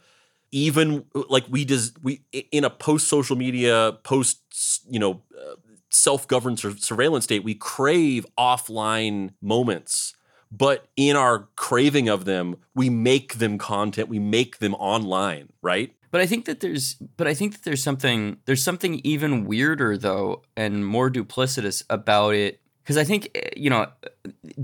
even 0.53 1.05
like 1.29 1.45
we 1.49 1.65
just 1.65 2.03
we 2.03 2.23
in 2.53 2.65
a 2.65 2.71
post 2.71 3.09
social 3.09 3.37
media 3.37 3.99
post 4.03 4.41
you 4.89 4.99
know 4.99 5.23
uh, 5.39 5.55
uh, 5.97 6.03
self-governed 6.03 6.59
sur- 6.59 6.77
surveillance 6.77 7.25
state 7.25 7.45
we 7.45 7.55
crave 7.55 8.27
offline 8.39 9.31
moments. 9.41 10.15
But 10.53 10.87
in 10.97 11.17
our 11.17 11.49
craving 11.57 12.09
of 12.09 12.25
them 12.25 12.57
we 12.75 12.89
make 12.91 13.35
them 13.35 13.59
content 13.59 14.09
we 14.09 14.19
make 14.19 14.59
them 14.59 14.75
online 14.75 15.49
right? 15.63 15.93
But 16.11 16.21
I 16.21 16.27
think 16.27 16.47
that 16.47 16.61
there's 16.61 16.95
but 16.95 17.27
I 17.27 17.35
think 17.35 17.53
that 17.53 17.65
there's 17.65 17.83
something 17.83 18.39
there's 18.47 18.63
something 18.63 19.01
even 19.05 19.45
weirder 19.45 19.99
though 19.99 20.43
and 20.57 20.87
more 20.87 21.11
duplicitous 21.11 21.83
about 21.91 22.35
it. 22.35 22.61
Because 22.83 22.97
I 22.97 23.05
think 23.05 23.31
eh, 23.35 23.51
you 23.57 23.69
know 23.69 23.89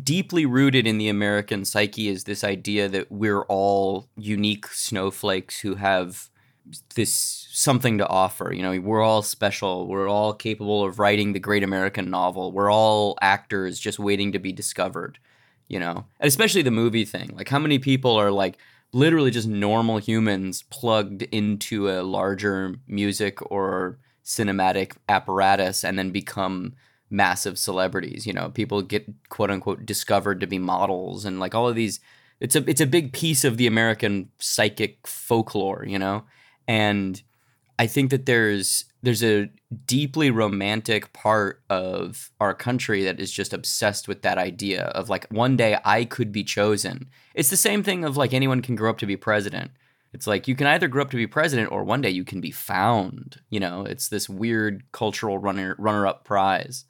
deeply 0.02 0.46
rooted 0.46 0.86
in 0.86 0.98
the 0.98 1.08
American 1.08 1.64
psyche 1.64 2.08
is 2.08 2.24
this 2.24 2.44
idea 2.44 2.88
that 2.88 3.10
we're 3.10 3.42
all 3.42 4.08
unique 4.16 4.66
snowflakes 4.68 5.60
who 5.60 5.74
have 5.74 6.30
this 6.94 7.48
something 7.50 7.98
to 7.98 8.06
offer. 8.08 8.52
You 8.52 8.62
know, 8.62 8.80
we're 8.80 9.02
all 9.02 9.22
special. 9.22 9.86
We're 9.86 10.08
all 10.08 10.32
capable 10.32 10.84
of 10.84 10.98
writing 10.98 11.32
the 11.32 11.40
great 11.40 11.62
American 11.62 12.10
novel. 12.10 12.52
We're 12.52 12.72
all 12.72 13.18
actors 13.20 13.78
just 13.78 13.98
waiting 13.98 14.32
to 14.32 14.38
be 14.38 14.52
discovered. 14.52 15.18
You 15.68 15.78
know, 15.78 16.04
and 16.20 16.28
especially 16.28 16.62
the 16.62 16.70
movie 16.70 17.04
thing. 17.04 17.30
Like, 17.34 17.48
how 17.48 17.58
many 17.58 17.78
people 17.78 18.14
are 18.16 18.30
like 18.30 18.58
literally 18.92 19.30
just 19.30 19.48
normal 19.48 19.98
humans 19.98 20.64
plugged 20.70 21.22
into 21.22 21.88
a 21.88 22.02
larger 22.02 22.74
music 22.86 23.38
or 23.50 23.98
cinematic 24.24 24.96
apparatus 25.08 25.84
and 25.84 25.98
then 25.98 26.10
become 26.10 26.74
massive 27.10 27.58
celebrities. 27.58 28.26
You 28.26 28.32
know, 28.32 28.50
people 28.50 28.82
get 28.82 29.06
quote 29.28 29.50
unquote 29.50 29.86
discovered 29.86 30.40
to 30.40 30.46
be 30.46 30.58
models 30.58 31.24
and 31.24 31.40
like 31.40 31.54
all 31.54 31.68
of 31.68 31.74
these. 31.74 32.00
It's 32.40 32.56
a 32.56 32.68
it's 32.68 32.80
a 32.80 32.86
big 32.86 33.12
piece 33.12 33.44
of 33.44 33.56
the 33.56 33.66
American 33.66 34.30
psychic 34.38 35.06
folklore, 35.06 35.84
you 35.86 35.98
know, 35.98 36.24
and 36.66 37.22
I 37.78 37.86
think 37.86 38.10
that 38.10 38.26
there's 38.26 38.84
there's 39.02 39.24
a 39.24 39.50
deeply 39.86 40.30
romantic 40.30 41.12
part 41.12 41.62
of 41.68 42.30
our 42.38 42.54
country 42.54 43.02
that 43.02 43.18
is 43.18 43.32
just 43.32 43.52
obsessed 43.52 44.06
with 44.06 44.22
that 44.22 44.38
idea 44.38 44.84
of 44.84 45.10
like 45.10 45.26
one 45.30 45.56
day 45.56 45.76
I 45.84 46.04
could 46.04 46.30
be 46.30 46.44
chosen. 46.44 47.08
It's 47.34 47.50
the 47.50 47.56
same 47.56 47.82
thing 47.82 48.04
of 48.04 48.16
like 48.16 48.32
anyone 48.32 48.62
can 48.62 48.76
grow 48.76 48.90
up 48.90 48.98
to 48.98 49.06
be 49.06 49.16
president. 49.16 49.72
It's 50.12 50.26
like 50.26 50.46
you 50.46 50.54
can 50.54 50.66
either 50.68 50.88
grow 50.88 51.02
up 51.02 51.10
to 51.10 51.16
be 51.16 51.26
president 51.26 51.72
or 51.72 51.82
one 51.82 52.02
day 52.02 52.10
you 52.10 52.24
can 52.24 52.40
be 52.40 52.52
found. 52.52 53.40
You 53.50 53.60
know, 53.60 53.84
it's 53.84 54.08
this 54.08 54.28
weird 54.28 54.84
cultural 54.92 55.38
runner 55.38 55.74
runner 55.78 56.06
up 56.06 56.24
prize. 56.24 56.84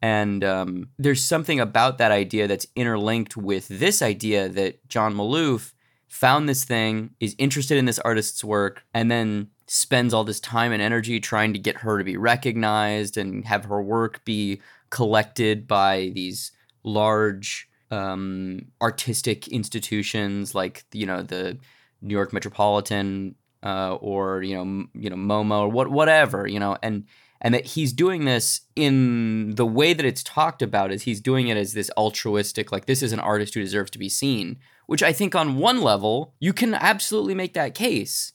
And 0.00 0.42
um, 0.42 0.88
there's 0.98 1.22
something 1.22 1.60
about 1.60 1.98
that 1.98 2.10
idea 2.10 2.48
that's 2.48 2.66
interlinked 2.74 3.36
with 3.36 3.68
this 3.68 4.02
idea 4.02 4.48
that 4.48 4.88
John 4.88 5.14
Maloof 5.14 5.74
found 6.12 6.46
this 6.46 6.62
thing, 6.62 7.10
is 7.20 7.34
interested 7.38 7.78
in 7.78 7.86
this 7.86 7.98
artist's 8.00 8.44
work, 8.44 8.84
and 8.92 9.10
then 9.10 9.48
spends 9.66 10.12
all 10.12 10.24
this 10.24 10.40
time 10.40 10.70
and 10.70 10.82
energy 10.82 11.18
trying 11.18 11.54
to 11.54 11.58
get 11.58 11.78
her 11.78 11.96
to 11.96 12.04
be 12.04 12.18
recognized 12.18 13.16
and 13.16 13.46
have 13.46 13.64
her 13.64 13.82
work 13.82 14.22
be 14.26 14.60
collected 14.90 15.66
by 15.66 16.12
these 16.14 16.52
large 16.84 17.66
um, 17.90 18.66
artistic 18.82 19.48
institutions 19.48 20.54
like 20.54 20.84
you 20.92 21.06
know 21.06 21.22
the 21.22 21.56
New 22.02 22.12
York 22.12 22.34
Metropolitan 22.34 23.34
uh, 23.62 23.94
or 23.94 24.42
you 24.42 24.54
know 24.54 24.86
you 24.94 25.08
know 25.08 25.16
MoMA 25.16 25.62
or 25.62 25.68
what 25.68 25.90
whatever 25.90 26.46
you 26.46 26.60
know 26.60 26.76
and 26.82 27.06
and 27.40 27.54
that 27.54 27.64
he's 27.64 27.94
doing 27.94 28.26
this 28.26 28.60
in 28.76 29.54
the 29.54 29.66
way 29.66 29.94
that 29.94 30.04
it's 30.04 30.22
talked 30.22 30.60
about 30.60 30.92
is 30.92 31.02
he's 31.02 31.22
doing 31.22 31.48
it 31.48 31.56
as 31.56 31.72
this 31.72 31.90
altruistic 31.96 32.70
like 32.70 32.84
this 32.84 33.02
is 33.02 33.12
an 33.12 33.20
artist 33.20 33.54
who 33.54 33.60
deserves 33.60 33.90
to 33.90 33.98
be 33.98 34.10
seen 34.10 34.58
which 34.92 35.02
I 35.02 35.12
think 35.12 35.34
on 35.34 35.56
one 35.56 35.80
level 35.80 36.34
you 36.38 36.52
can 36.52 36.74
absolutely 36.74 37.34
make 37.34 37.54
that 37.54 37.74
case 37.74 38.32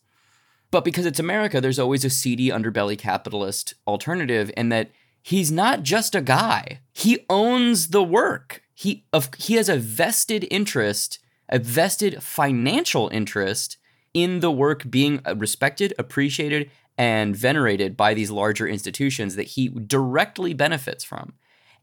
but 0.72 0.84
because 0.84 1.05
it's 1.05 1.20
America, 1.20 1.62
there's 1.62 1.80
always 1.80 2.03
a 2.03 2.10
seedy 2.10 2.49
underbelly 2.49 2.97
capitalist 2.97 3.74
alternative, 3.86 4.51
and 4.58 4.72
that 4.72 4.91
he's 5.22 5.51
not 5.51 5.84
just 5.84 6.14
a 6.14 6.22
guy. 6.22 6.82
He 6.93 7.26
owns 7.30 7.89
the 7.89 8.03
work. 8.03 8.64
He 8.74 9.05
of 9.14 9.30
he 9.38 9.55
has 9.55 9.70
a 9.70 9.78
vested 9.78 10.45
interest, 10.51 11.20
a 11.49 11.60
vested 11.60 12.22
financial 12.22 13.10
interest 13.10 13.78
in 14.14 14.39
the 14.41 14.51
work 14.51 14.89
being 14.89 15.22
uh, 15.26 15.36
respected, 15.36 15.93
appreciated, 15.97 16.70
and 16.97 17.36
venerated 17.36 17.95
by 17.95 18.14
these 18.14 18.32
larger 18.32 18.68
institutions 18.68 19.36
that 19.36 19.47
he 19.47 19.70
directly 19.70 20.53
benefits 20.53 21.03
from. 21.03 21.34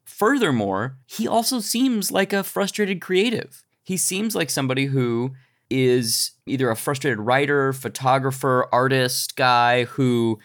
Furthermore, 0.04 0.98
he 1.06 1.26
also 1.26 1.60
seems 1.60 2.12
like 2.12 2.32
a 2.32 2.44
frustrated 2.44 3.00
creative. 3.00 3.63
He 3.84 3.96
seems 3.96 4.34
like 4.34 4.50
somebody 4.50 4.86
who 4.86 5.34
is 5.70 6.32
either 6.46 6.70
a 6.70 6.76
frustrated 6.76 7.20
writer, 7.20 7.72
photographer, 7.72 8.68
artist 8.72 9.36
guy 9.36 9.84
who 9.84 10.38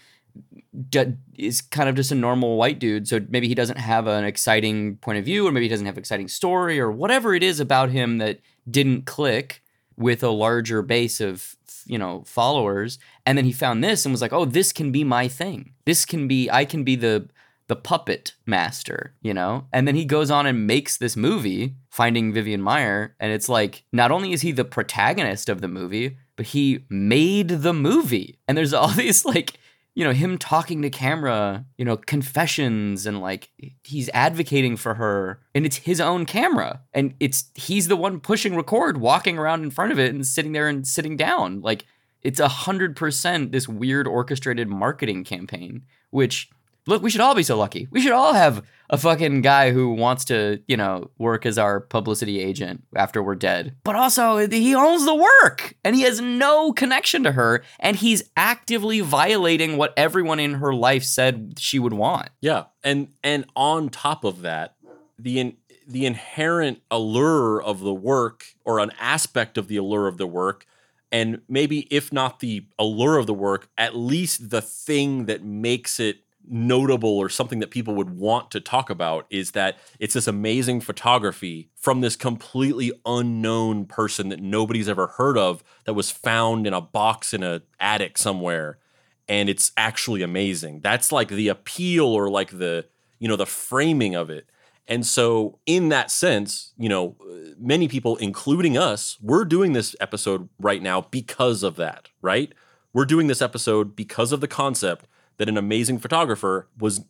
d- 0.90 1.14
is 1.36 1.62
kind 1.62 1.90
of 1.90 1.96
just 1.96 2.12
a 2.12 2.16
normal 2.16 2.58
white 2.58 2.80
dude. 2.80 3.08
So 3.08 3.20
maybe 3.30 3.48
he 3.48 3.56
doesn't 3.56 3.78
have 3.78 4.08
an 4.08 4.26
exciting 4.26 4.98
point 4.98 5.18
of 5.18 5.26
view, 5.26 5.48
or 5.48 5.52
maybe 5.52 5.66
he 5.66 5.70
doesn't 5.70 5.86
have 5.86 5.96
an 5.96 6.00
exciting 6.00 6.28
story, 6.28 6.80
or 6.80 6.92
whatever 6.92 7.34
it 7.34 7.44
is 7.44 7.60
about 7.60 7.90
him 7.90 8.18
that 8.20 8.40
didn't 8.70 9.06
click 9.06 9.62
with 9.98 10.24
a 10.24 10.30
larger 10.30 10.82
base 10.82 11.20
of 11.20 11.56
you 11.86 11.98
know 11.98 12.24
followers. 12.26 13.00
And 13.26 13.38
then 13.38 13.46
he 13.46 13.52
found 13.52 13.84
this 13.84 14.06
and 14.06 14.14
was 14.14 14.22
like, 14.22 14.34
"Oh, 14.34 14.46
this 14.46 14.72
can 14.72 14.92
be 14.92 15.04
my 15.04 15.28
thing. 15.28 15.74
This 15.86 16.06
can 16.06 16.28
be. 16.28 16.50
I 16.50 16.66
can 16.66 16.84
be 16.84 16.96
the." 16.96 17.30
The 17.70 17.78
puppet 17.78 18.34
master, 18.46 19.16
you 19.22 19.34
know? 19.34 19.68
And 19.72 19.88
then 19.88 19.96
he 19.96 20.04
goes 20.04 20.30
on 20.30 20.46
and 20.46 20.68
makes 20.68 20.98
this 20.98 21.16
movie, 21.16 21.76
Finding 21.90 22.34
Vivian 22.34 22.62
Maier, 22.62 23.12
and 23.20 23.32
it's 23.32 23.48
like 23.48 23.84
not 23.94 24.12
only 24.12 24.34
is 24.34 24.42
he 24.42 24.52
the 24.52 24.66
protagonist 24.66 25.48
of 25.48 25.62
the 25.62 25.70
movie, 25.70 26.18
but 26.36 26.48
he 26.48 26.86
made 26.90 27.50
the 27.50 27.74
movie. 27.74 28.40
And 28.48 28.58
there's 28.58 28.74
all 28.74 28.88
these 28.96 29.26
like, 29.26 29.60
you 29.94 30.04
know, 30.04 30.14
him 30.14 30.38
talking 30.38 30.82
to 30.82 30.90
camera, 30.90 31.66
you 31.78 31.84
know, 31.84 31.98
confessions 31.98 33.06
and 33.06 33.20
like 33.20 33.52
he's 33.84 34.10
advocating 34.14 34.78
for 34.78 34.96
her 34.96 35.42
and 35.54 35.66
it's 35.66 35.76
his 35.78 36.00
own 36.00 36.26
camera. 36.26 36.82
And 36.94 37.14
it's 37.20 37.52
he's 37.56 37.88
the 37.88 37.98
one 37.98 38.20
pushing 38.20 38.56
record, 38.56 39.00
walking 39.00 39.38
around 39.38 39.64
in 39.64 39.72
front 39.72 39.92
of 39.92 40.00
it 40.00 40.14
and 40.14 40.26
sitting 40.26 40.54
there 40.54 40.70
and 40.70 40.88
sitting 40.88 41.18
down. 41.18 41.62
Like 41.62 41.86
it's 42.22 42.40
a 42.40 42.48
hundred 42.48 42.96
percent 42.96 43.52
this 43.52 43.68
weird 43.68 44.08
orchestrated 44.08 44.70
marketing 44.70 45.24
campaign, 45.24 45.84
which 46.10 46.50
look, 46.90 47.04
we 47.04 47.10
should 47.10 47.22
all 47.22 47.36
be 47.36 47.44
so 47.44 47.58
lucky. 47.58 47.88
We 47.92 48.02
should 48.02 48.12
all 48.12 48.34
have 48.34 48.66
a 48.90 48.98
fucking 48.98 49.42
guy 49.42 49.72
who 49.72 49.94
wants 49.94 50.26
to, 50.26 50.62
you 50.68 50.76
know, 50.76 51.12
work 51.18 51.46
as 51.46 51.58
our 51.58 51.80
publicity 51.80 52.42
agent 52.42 52.84
after 52.96 53.22
we're 53.22 53.36
dead. 53.36 53.76
But 53.84 53.96
also, 53.96 54.48
he 54.48 54.74
owns 54.74 55.06
the 55.06 55.16
work 55.16 55.76
and 55.84 55.96
he 55.96 56.02
has 56.02 56.20
no 56.20 56.74
connection 56.74 57.24
to 57.24 57.34
her 57.34 57.64
and 57.80 57.96
he's 57.96 58.24
actively 58.36 59.00
violating 59.02 59.78
what 59.78 59.94
everyone 59.96 60.40
in 60.40 60.56
her 60.56 60.74
life 60.74 61.04
said 61.04 61.56
she 61.60 61.78
would 61.78 61.94
want. 61.94 62.30
Yeah, 62.42 62.66
and 62.84 63.10
and 63.24 63.46
on 63.56 63.90
top 63.90 64.24
of 64.24 64.42
that, 64.42 64.76
the 65.18 65.40
in, 65.40 65.58
the 65.88 66.06
inherent 66.06 66.82
allure 66.90 67.62
of 67.62 67.82
the 67.82 67.94
work 67.94 68.46
or 68.66 68.80
an 68.80 68.92
aspect 69.00 69.58
of 69.58 69.68
the 69.68 69.78
allure 69.78 70.08
of 70.08 70.18
the 70.18 70.28
work 70.28 70.66
and 71.12 71.42
maybe 71.48 71.88
if 71.90 72.14
not 72.14 72.40
the 72.40 72.66
allure 72.78 73.18
of 73.18 73.26
the 73.26 73.34
work, 73.34 73.68
at 73.78 73.96
least 73.96 74.52
the 74.52 74.62
thing 74.62 75.26
that 75.26 75.44
makes 75.44 76.00
it 76.00 76.20
notable 76.50 77.18
or 77.18 77.30
something 77.30 77.60
that 77.60 77.70
people 77.70 77.96
would 77.96 78.10
want 78.10 78.52
to 78.52 78.60
talk 78.60 78.90
about 78.90 79.26
is 79.30 79.52
that 79.52 79.78
it's 80.00 80.14
this 80.14 80.28
amazing 80.28 80.82
photography 80.82 81.70
from 81.76 82.02
this 82.02 82.16
completely 82.16 82.92
unknown 83.06 83.86
person 83.86 84.30
that 84.30 84.42
nobody's 84.42 84.90
ever 84.90 85.08
heard 85.08 85.38
of 85.38 85.64
that 85.86 85.94
was 85.94 86.10
found 86.10 86.66
in 86.66 86.74
a 86.74 86.82
box 86.82 87.34
in 87.34 87.44
an 87.44 87.62
attic 87.80 88.18
somewhere 88.18 88.80
and 89.28 89.48
it's 89.48 89.72
actually 89.78 90.24
amazing. 90.24 90.80
That's 90.80 91.12
like 91.12 91.28
the 91.28 91.50
appeal 91.50 92.08
or 92.08 92.30
like 92.30 92.58
the 92.58 92.86
you 93.20 93.28
know 93.28 93.36
the 93.36 93.46
framing 93.46 94.16
of 94.16 94.30
it. 94.30 94.50
And 94.88 95.06
so 95.06 95.60
in 95.68 95.90
that 95.90 96.10
sense 96.10 96.74
you 96.78 96.90
know 96.90 97.16
many 97.60 97.88
people 97.88 98.16
including 98.18 98.78
us 98.78 99.18
we're 99.22 99.46
doing 99.46 99.74
this 99.74 99.96
episode 100.00 100.50
right 100.60 100.82
now 100.82 101.02
because 101.12 101.64
of 101.64 101.76
that 101.76 102.10
right? 102.22 102.54
We're 102.92 103.06
doing 103.06 103.28
this 103.28 103.42
episode 103.42 103.96
because 103.96 104.32
of 104.32 104.42
the 104.42 104.48
concept 104.48 105.06
that 105.40 105.50
an 105.50 105.58
amazing 105.58 105.98
photographer 105.98 106.68
was 106.78 107.02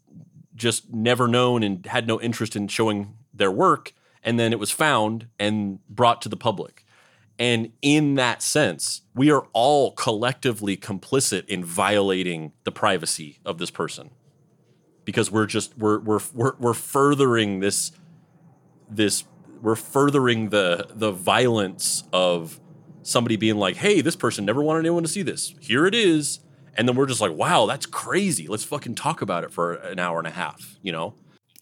just 0.55 0.93
never 0.93 1.27
known 1.27 1.63
and 1.63 1.86
had 1.88 2.07
no 2.07 2.21
interest 2.21 2.55
in 2.55 2.67
showing 2.67 3.15
their 3.34 3.51
work. 3.51 3.93
And 4.23 4.39
then 4.39 4.53
it 4.53 4.59
was 4.59 4.71
found 4.71 5.27
and 5.39 5.80
brought 5.89 6.21
to 6.21 6.30
the 6.30 6.38
public. 6.38 6.86
And 7.39 7.71
in 7.82 8.15
that 8.15 8.43
sense, 8.43 9.01
we 9.15 9.32
are 9.32 9.47
all 9.51 9.93
collectively 9.93 10.77
complicit 10.77 11.45
in 11.47 11.65
violating 11.65 12.51
the 12.65 12.71
privacy 12.71 13.39
of 13.45 13.57
this 13.57 13.71
person 13.71 14.11
because 15.05 15.32
we're 15.32 15.47
just 15.47 15.75
we're 15.77 15.99
we're 15.99 16.19
we're, 16.34 16.55
we're 16.59 16.73
furthering 16.73 17.61
this 17.61 17.91
this 18.89 19.23
we're 19.61 19.75
furthering 19.75 20.49
the 20.49 20.88
the 20.93 21.11
violence 21.11 22.03
of 22.13 22.59
somebody 23.01 23.38
being 23.38 23.55
like, 23.55 23.77
"Hey, 23.77 24.01
this 24.01 24.15
person 24.15 24.45
never 24.45 24.61
wanted 24.61 24.82
anyone 24.82 25.03
to 25.03 25.09
see 25.09 25.23
this. 25.23 25.55
Here 25.61 25.88
it 25.88 25.95
is." 25.95 26.41
And 26.80 26.88
then 26.88 26.95
we're 26.95 27.07
just 27.07 27.19
like, 27.19 27.34
"Wow, 27.34 27.65
that's 27.65 27.86
crazy. 27.86 28.47
Let's 28.47 28.63
fucking 28.63 28.95
talk 28.95 29.21
about 29.21 29.43
it 29.43 29.51
for 29.51 29.73
an 29.73 29.99
hour 29.99 30.17
and 30.17 30.27
a 30.27 30.32
half," 30.32 30.77
you 30.82 30.93
know? 30.93 31.13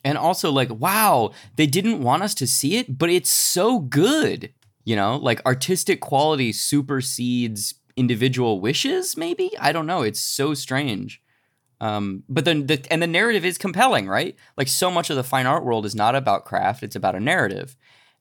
And 0.03 0.18
also 0.18 0.51
like, 0.51 0.70
wow, 0.70 1.32
they 1.55 1.68
didn't 1.68 2.01
want 2.01 2.24
us 2.24 2.34
to 2.36 2.47
see 2.47 2.78
it, 2.78 2.97
but 2.97 3.09
it's 3.09 3.30
so 3.30 3.80
good. 3.80 4.53
You 4.86 4.95
know, 4.95 5.18
like 5.18 5.45
artistic 5.45 5.99
quality 5.99 6.53
supersedes 6.53 7.74
individual 7.97 8.61
wishes, 8.61 9.18
maybe? 9.18 9.51
I 9.59 9.74
don't 9.74 9.88
know. 9.88 10.03
It's 10.03 10.20
so 10.20 10.53
strange. 10.53 11.22
Um, 11.82 12.24
but 12.30 12.45
then 12.45 12.68
the 12.68 12.86
and 12.89 13.01
the 13.01 13.07
narrative 13.07 13.43
is 13.43 13.57
compelling, 13.57 14.07
right? 14.07 14.36
Like 14.55 14.68
so 14.68 14.89
much 14.89 15.09
of 15.09 15.18
the 15.18 15.24
fine 15.24 15.45
art 15.45 15.65
world 15.65 15.86
is 15.86 15.93
not 15.93 16.15
about 16.15 16.45
craft, 16.45 16.84
it's 16.84 16.95
about 16.95 17.15
a 17.15 17.20
narrative. 17.20 17.76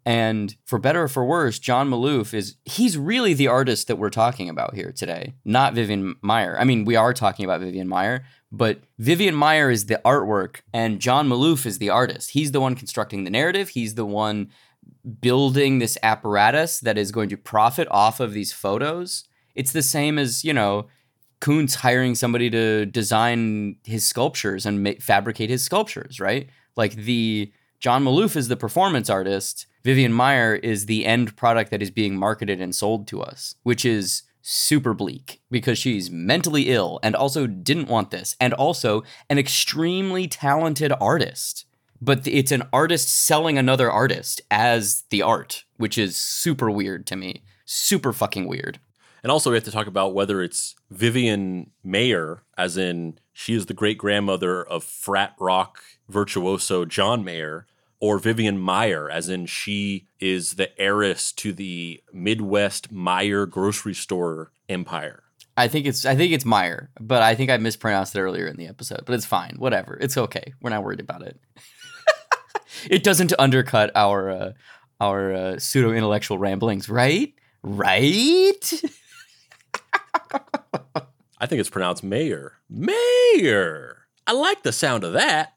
And 0.06 0.54
for 0.64 0.78
better 0.78 1.02
or 1.02 1.08
for 1.08 1.24
worse, 1.24 1.58
John 1.58 1.90
Maloof 1.90 2.32
is 2.32 2.54
he's 2.64 2.96
really 2.96 3.34
the 3.34 3.48
artist 3.48 3.88
that 3.88 3.96
we're 3.96 4.08
talking 4.08 4.48
about 4.48 4.76
here 4.76 4.92
today, 4.92 5.34
not 5.44 5.74
Vivian 5.74 6.14
Maier. 6.24 6.54
I 6.56 6.62
mean, 6.62 6.84
we 6.84 6.94
are 6.94 7.12
talking 7.12 7.44
about 7.44 7.60
Vivian 7.60 7.88
Maier, 7.88 8.22
but 8.52 8.78
Vivian 9.00 9.34
Maier 9.34 9.70
is 9.70 9.86
the 9.86 10.00
artwork 10.04 10.60
and 10.72 11.00
John 11.00 11.28
Maloof 11.28 11.66
is 11.66 11.78
the 11.78 11.90
artist. 11.90 12.30
He's 12.30 12.52
the 12.52 12.60
one 12.60 12.76
constructing 12.76 13.24
the 13.24 13.30
narrative, 13.30 13.70
he's 13.70 13.96
the 13.96 14.06
one 14.06 14.50
building 15.20 15.80
this 15.80 15.98
apparatus 16.04 16.78
that 16.80 16.96
is 16.96 17.10
going 17.10 17.28
to 17.30 17.36
profit 17.36 17.88
off 17.90 18.20
of 18.20 18.32
these 18.32 18.52
photos. 18.52 19.24
It's 19.56 19.72
the 19.72 19.82
same 19.82 20.18
as, 20.18 20.44
you 20.44 20.52
know, 20.52 20.86
Koons 21.40 21.74
hiring 21.74 22.14
somebody 22.14 22.48
to 22.50 22.86
design 22.86 23.78
his 23.84 24.06
sculptures 24.06 24.66
and 24.66 24.84
ma- 24.84 24.92
fabricate 25.00 25.50
his 25.50 25.64
sculptures, 25.64 26.20
right? 26.20 26.48
Like 26.76 26.94
the 26.94 27.52
John 27.78 28.04
Maloof 28.04 28.36
is 28.36 28.48
the 28.48 28.56
performance 28.56 29.10
artist, 29.10 29.66
Vivian 29.86 30.12
Maier 30.12 30.58
is 30.64 30.86
the 30.86 31.06
end 31.06 31.36
product 31.36 31.70
that 31.70 31.80
is 31.80 31.92
being 31.92 32.16
marketed 32.16 32.60
and 32.60 32.74
sold 32.74 33.06
to 33.06 33.22
us, 33.22 33.54
which 33.62 33.84
is 33.84 34.24
super 34.42 34.94
bleak 34.94 35.40
because 35.48 35.78
she's 35.78 36.10
mentally 36.10 36.70
ill 36.70 36.98
and 37.04 37.14
also 37.14 37.46
didn't 37.46 37.86
want 37.86 38.10
this, 38.10 38.34
and 38.40 38.52
also 38.54 39.04
an 39.30 39.38
extremely 39.38 40.26
talented 40.26 40.92
artist. 41.00 41.66
But 42.00 42.26
it's 42.26 42.50
an 42.50 42.64
artist 42.72 43.08
selling 43.08 43.58
another 43.58 43.88
artist 43.88 44.40
as 44.50 45.04
the 45.10 45.22
art, 45.22 45.64
which 45.76 45.96
is 45.96 46.16
super 46.16 46.68
weird 46.68 47.06
to 47.06 47.14
me. 47.14 47.42
Super 47.64 48.12
fucking 48.12 48.48
weird. 48.48 48.80
And 49.22 49.32
also, 49.32 49.50
we 49.50 49.56
have 49.56 49.64
to 49.64 49.70
talk 49.70 49.86
about 49.86 50.14
whether 50.14 50.42
it's 50.42 50.74
Vivian 50.90 51.70
Mayer, 51.82 52.42
as 52.56 52.76
in 52.76 53.18
she 53.32 53.54
is 53.54 53.66
the 53.66 53.74
great 53.74 53.98
grandmother 53.98 54.62
of 54.62 54.84
frat 54.84 55.34
rock 55.38 55.80
virtuoso 56.08 56.84
John 56.84 57.24
Mayer, 57.24 57.66
or 57.98 58.18
Vivian 58.18 58.58
Meyer, 58.58 59.10
as 59.10 59.28
in 59.28 59.46
she 59.46 60.06
is 60.20 60.54
the 60.54 60.78
heiress 60.80 61.32
to 61.32 61.52
the 61.52 62.00
Midwest 62.12 62.92
Meyer 62.92 63.46
grocery 63.46 63.94
store 63.94 64.52
empire. 64.68 65.22
I 65.56 65.68
think 65.68 65.86
it's 65.86 66.04
I 66.04 66.14
think 66.14 66.32
it's 66.32 66.44
Meyer, 66.44 66.90
but 67.00 67.22
I 67.22 67.34
think 67.34 67.50
I 67.50 67.56
mispronounced 67.56 68.14
it 68.14 68.20
earlier 68.20 68.46
in 68.46 68.56
the 68.56 68.66
episode. 68.66 69.02
But 69.06 69.14
it's 69.14 69.24
fine, 69.24 69.54
whatever. 69.56 69.96
It's 70.00 70.16
okay. 70.16 70.52
We're 70.60 70.70
not 70.70 70.84
worried 70.84 71.00
about 71.00 71.22
it. 71.22 71.40
it 72.90 73.02
doesn't 73.02 73.32
undercut 73.38 73.90
our 73.94 74.30
uh, 74.30 74.52
our 75.00 75.32
uh, 75.32 75.58
pseudo 75.58 75.92
intellectual 75.92 76.38
ramblings, 76.38 76.88
right? 76.88 77.32
Right. 77.62 78.82
I 81.38 81.46
think 81.46 81.60
it's 81.60 81.70
pronounced 81.70 82.02
Mayer. 82.02 82.54
Mayer. 82.68 84.06
I 84.26 84.32
like 84.32 84.62
the 84.62 84.72
sound 84.72 85.04
of 85.04 85.12
that. 85.12 85.52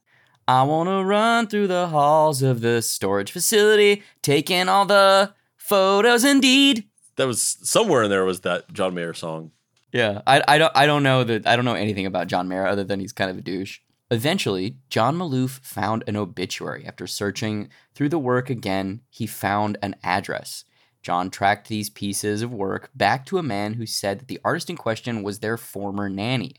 I 0.48 0.64
want 0.64 0.90
to 0.90 1.04
run 1.04 1.48
through 1.48 1.68
the 1.68 1.88
halls 1.88 2.42
of 2.42 2.62
the 2.62 2.82
storage 2.82 3.32
facility, 3.32 4.04
taking 4.22 4.68
all 4.68 4.86
the 4.86 5.34
photos. 5.58 6.24
Indeed. 6.24 6.86
That 7.18 7.28
was 7.28 7.58
somewhere 7.64 8.04
in 8.04 8.10
there 8.10 8.26
was 8.26 8.42
that 8.42 8.72
John 8.74 8.94
Mayer 8.94 9.14
song. 9.14 9.52
Yeah, 9.92 10.22
I, 10.28 10.42
I 10.48 10.58
don't 10.58 10.72
I 10.76 10.86
don't 10.86 11.04
know 11.04 11.24
that 11.24 11.48
I 11.48 11.56
don't 11.56 11.66
know 11.66 11.74
anything 11.74 12.06
about 12.06 12.28
John 12.28 12.48
Mayer 12.48 12.66
other 12.66 12.84
than 12.84 13.00
he's 13.00 13.14
kind 13.14 13.32
of 13.32 13.38
a 13.38 13.42
douche. 13.42 13.80
Eventually, 14.12 14.78
John 14.90 15.18
Maloof 15.18 15.60
found 15.60 16.04
an 16.08 16.16
obituary. 16.16 16.86
After 16.86 17.06
searching 17.06 17.70
through 17.94 18.10
the 18.10 18.20
work 18.20 18.50
again, 18.50 19.02
he 19.10 19.28
found 19.28 19.78
an 19.82 19.96
address. 20.04 20.64
John 21.02 21.30
tracked 21.30 21.68
these 21.68 21.90
pieces 21.90 22.42
of 22.42 22.54
work 22.54 22.90
back 22.94 23.26
to 23.28 23.38
a 23.38 23.44
man 23.44 23.76
who 23.76 23.86
said 23.86 24.20
that 24.20 24.28
the 24.28 24.40
artist 24.44 24.70
in 24.70 24.76
question 24.76 25.24
was 25.24 25.40
their 25.40 25.58
former 25.58 26.10
nanny. 26.10 26.56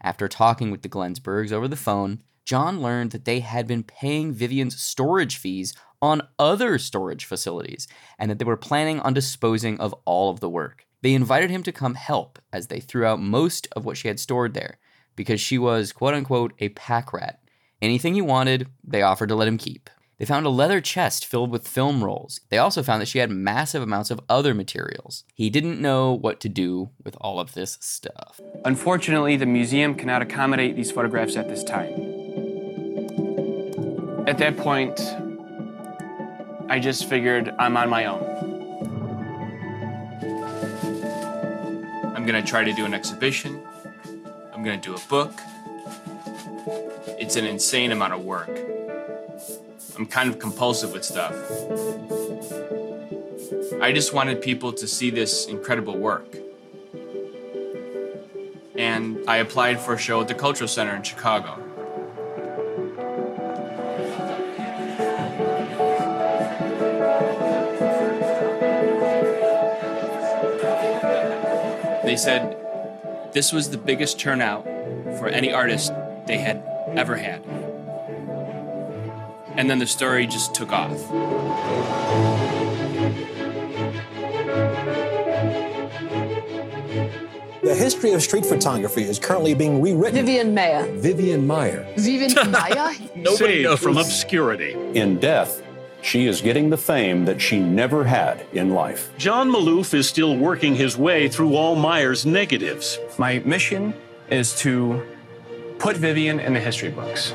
After 0.00 0.28
talking 0.28 0.70
with 0.70 0.82
the 0.82 0.88
Gensburgs 0.88 1.52
over 1.52 1.66
the 1.66 1.76
phone, 1.76 2.22
John 2.44 2.80
learned 2.80 3.10
that 3.10 3.24
they 3.24 3.40
had 3.40 3.66
been 3.66 3.82
paying 3.82 4.32
Vivian's 4.32 4.80
storage 4.80 5.36
fees 5.36 5.74
on 6.00 6.22
other 6.38 6.78
storage 6.78 7.24
facilities 7.24 7.88
and 8.18 8.30
that 8.30 8.38
they 8.38 8.44
were 8.44 8.56
planning 8.56 9.00
on 9.00 9.12
disposing 9.14 9.78
of 9.80 9.94
all 10.04 10.30
of 10.30 10.40
the 10.40 10.48
work. 10.48 10.86
They 11.02 11.14
invited 11.14 11.50
him 11.50 11.62
to 11.64 11.72
come 11.72 11.94
help 11.94 12.38
as 12.52 12.68
they 12.68 12.80
threw 12.80 13.04
out 13.04 13.20
most 13.20 13.68
of 13.72 13.84
what 13.84 13.96
she 13.96 14.08
had 14.08 14.20
stored 14.20 14.54
there 14.54 14.78
because 15.16 15.40
she 15.40 15.58
was, 15.58 15.92
quote 15.92 16.14
unquote, 16.14 16.52
a 16.58 16.70
pack 16.70 17.12
rat. 17.12 17.40
Anything 17.82 18.14
he 18.14 18.22
wanted, 18.22 18.68
they 18.82 19.02
offered 19.02 19.28
to 19.28 19.34
let 19.34 19.48
him 19.48 19.58
keep. 19.58 19.90
They 20.18 20.24
found 20.24 20.46
a 20.46 20.50
leather 20.50 20.80
chest 20.80 21.24
filled 21.24 21.50
with 21.50 21.68
film 21.68 22.02
rolls. 22.02 22.40
They 22.48 22.58
also 22.58 22.82
found 22.82 23.00
that 23.00 23.06
she 23.06 23.20
had 23.20 23.30
massive 23.30 23.82
amounts 23.82 24.10
of 24.10 24.20
other 24.28 24.52
materials. 24.52 25.22
He 25.32 25.48
didn't 25.48 25.80
know 25.80 26.12
what 26.12 26.40
to 26.40 26.48
do 26.48 26.90
with 27.04 27.16
all 27.20 27.38
of 27.38 27.54
this 27.54 27.78
stuff. 27.80 28.40
Unfortunately, 28.64 29.36
the 29.36 29.46
museum 29.46 29.94
cannot 29.94 30.20
accommodate 30.20 30.74
these 30.74 30.90
photographs 30.90 31.36
at 31.36 31.48
this 31.48 31.62
time. 31.62 31.92
At 34.26 34.38
that 34.38 34.56
point, 34.56 35.00
I 36.68 36.80
just 36.80 37.08
figured 37.08 37.54
I'm 37.58 37.76
on 37.76 37.88
my 37.88 38.06
own. 38.06 38.24
I'm 42.16 42.26
gonna 42.26 42.42
try 42.42 42.64
to 42.64 42.72
do 42.72 42.84
an 42.84 42.92
exhibition. 42.92 43.62
I'm 44.52 44.64
gonna 44.64 44.78
do 44.78 44.96
a 44.96 45.00
book. 45.08 45.32
It's 47.20 47.36
an 47.36 47.44
insane 47.44 47.92
amount 47.92 48.14
of 48.14 48.24
work. 48.24 48.77
I'm 49.98 50.06
kind 50.06 50.30
of 50.30 50.38
compulsive 50.38 50.92
with 50.92 51.04
stuff. 51.04 51.34
I 53.82 53.90
just 53.92 54.14
wanted 54.14 54.40
people 54.40 54.72
to 54.74 54.86
see 54.86 55.10
this 55.10 55.46
incredible 55.46 55.98
work. 55.98 56.36
And 58.76 59.18
I 59.26 59.38
applied 59.38 59.80
for 59.80 59.94
a 59.94 59.98
show 59.98 60.20
at 60.20 60.28
the 60.28 60.34
Cultural 60.34 60.68
Center 60.68 60.94
in 60.94 61.02
Chicago. 61.02 61.56
They 72.04 72.16
said 72.16 72.56
this 73.32 73.52
was 73.52 73.70
the 73.70 73.78
biggest 73.78 74.20
turnout 74.20 74.62
for 75.18 75.26
any 75.26 75.52
artist 75.52 75.92
they 76.28 76.38
had 76.38 76.62
ever 76.96 77.16
had. 77.16 77.67
And 79.58 79.68
then 79.68 79.80
the 79.80 79.86
story 79.88 80.24
just 80.24 80.54
took 80.54 80.70
off. 80.70 80.96
The 87.62 87.74
history 87.74 88.12
of 88.12 88.22
street 88.22 88.46
photography 88.46 89.02
is 89.02 89.18
currently 89.18 89.54
being 89.54 89.82
rewritten. 89.82 90.24
Vivian 90.24 90.54
Mayer. 90.54 90.84
Vivian 91.00 91.44
Maier. 91.44 91.92
Vivian 91.96 92.50
Mayer? 92.52 93.34
Saved 93.34 93.80
from 93.80 93.98
obscurity. 93.98 94.74
In 94.94 95.18
death, 95.18 95.60
she 96.02 96.28
is 96.28 96.40
getting 96.40 96.70
the 96.70 96.76
fame 96.76 97.24
that 97.24 97.40
she 97.40 97.58
never 97.58 98.04
had 98.04 98.46
in 98.52 98.70
life. 98.70 99.10
John 99.18 99.50
Maloof 99.50 99.92
is 99.92 100.08
still 100.08 100.36
working 100.36 100.76
his 100.76 100.96
way 100.96 101.28
through 101.28 101.56
all 101.56 101.74
Maier's 101.74 102.24
negatives. 102.24 102.96
My 103.18 103.40
mission 103.40 103.92
is 104.30 104.56
to 104.60 105.04
put 105.80 105.96
Vivian 105.96 106.38
in 106.38 106.54
the 106.54 106.60
history 106.60 106.90
books. 106.90 107.34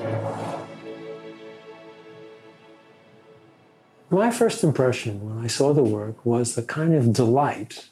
My 4.13 4.29
first 4.29 4.63
impression 4.63 5.25
when 5.25 5.43
I 5.43 5.47
saw 5.47 5.73
the 5.73 5.81
work 5.81 6.23
was 6.23 6.53
the 6.53 6.61
kind 6.61 6.93
of 6.93 7.13
delight 7.13 7.89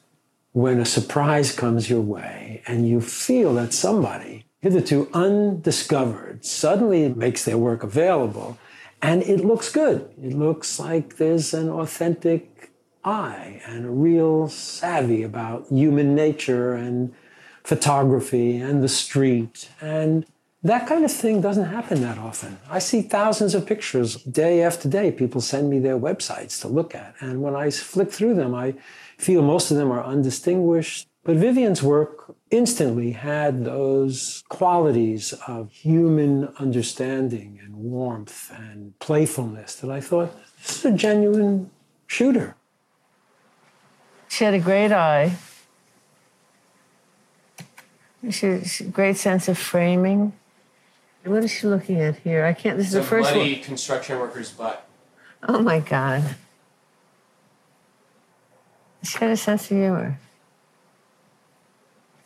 when 0.52 0.80
a 0.80 0.86
surprise 0.86 1.52
comes 1.52 1.90
your 1.90 2.02
way 2.02 2.62
and 2.68 2.88
you 2.88 3.02
feel 3.02 3.56
that 3.56 3.74
somebody, 3.74 4.46
hitherto 4.60 5.10
undiscovered, 5.16 6.46
suddenly 6.46 7.10
makes 7.10 7.44
their 7.44 7.58
work 7.58 7.82
available 7.82 8.60
and 9.02 9.24
it 9.24 9.44
looks 9.44 9.72
good. 9.72 10.14
It 10.22 10.34
looks 10.34 10.80
like 10.80 11.18
there's 11.18 11.56
an 11.56 11.70
authentic 11.70 12.70
eye 13.04 13.60
and 13.66 13.88
a 13.88 13.90
real 13.90 14.48
savvy 14.48 15.24
about 15.24 15.70
human 15.70 16.14
nature 16.14 16.74
and 16.74 17.16
photography 17.64 18.58
and 18.58 18.84
the 18.84 18.90
street. 18.90 19.70
And 19.82 20.28
that 20.64 20.86
kind 20.88 21.04
of 21.04 21.12
thing 21.12 21.42
doesn't 21.42 21.66
happen 21.66 22.02
that 22.02 22.20
often. 22.20 22.60
I 22.70 22.78
see 22.80 23.02
thousands 23.02 23.56
of 23.56 23.66
pictures 23.66 24.16
day 24.24 24.62
after 24.62 24.88
day. 24.88 25.12
People 25.12 25.42
send 25.42 25.70
me 25.70 25.80
their 25.80 25.98
websites 25.98 26.62
to 26.62 26.68
look 26.68 26.94
at. 26.94 27.16
And 27.20 27.42
when 27.42 27.56
I 27.56 27.72
flick 27.72 28.12
through 28.12 28.36
them, 28.36 28.54
I 28.54 28.76
feel 29.18 29.42
most 29.42 29.72
of 29.72 29.78
them 29.78 29.92
are 29.92 30.04
undistinguished. 30.04 31.08
But 31.24 31.38
Vivian's 31.38 31.82
work 31.82 32.36
instantly 32.52 33.12
had 33.12 33.66
those 33.66 34.44
qualities 34.50 35.34
of 35.48 35.72
human 35.72 36.48
understanding 36.60 37.60
and 37.64 37.76
warmth 37.76 38.52
and 38.56 38.98
playfulness 39.00 39.76
that 39.76 39.90
I 39.90 40.00
thought 40.02 40.36
this 40.62 40.80
is 40.80 40.86
a 40.86 40.92
genuine 40.92 41.72
shooter. 42.06 42.56
She 44.30 44.44
had 44.44 44.54
a 44.54 44.60
great 44.60 44.92
eye. 44.92 45.38
She, 48.30 48.64
she 48.64 48.86
great 48.86 49.18
sense 49.18 49.48
of 49.48 49.58
framing. 49.58 50.34
What 51.24 51.44
is 51.44 51.52
she 51.52 51.68
looking 51.68 52.00
at 52.00 52.18
here? 52.18 52.46
I 52.46 52.54
can't. 52.54 52.78
This 52.78 52.88
is 52.88 52.94
the 52.94 53.04
first 53.04 53.36
one. 53.36 53.56
construction 53.62 54.20
worker's 54.20 54.52
butt. 54.52 54.88
Oh 55.48 55.60
my 55.62 55.80
God. 55.80 56.36
She 59.04 59.18
had 59.18 59.32
a 59.32 59.38
sense 59.38 59.64
of 59.70 59.78
humor 59.78 60.20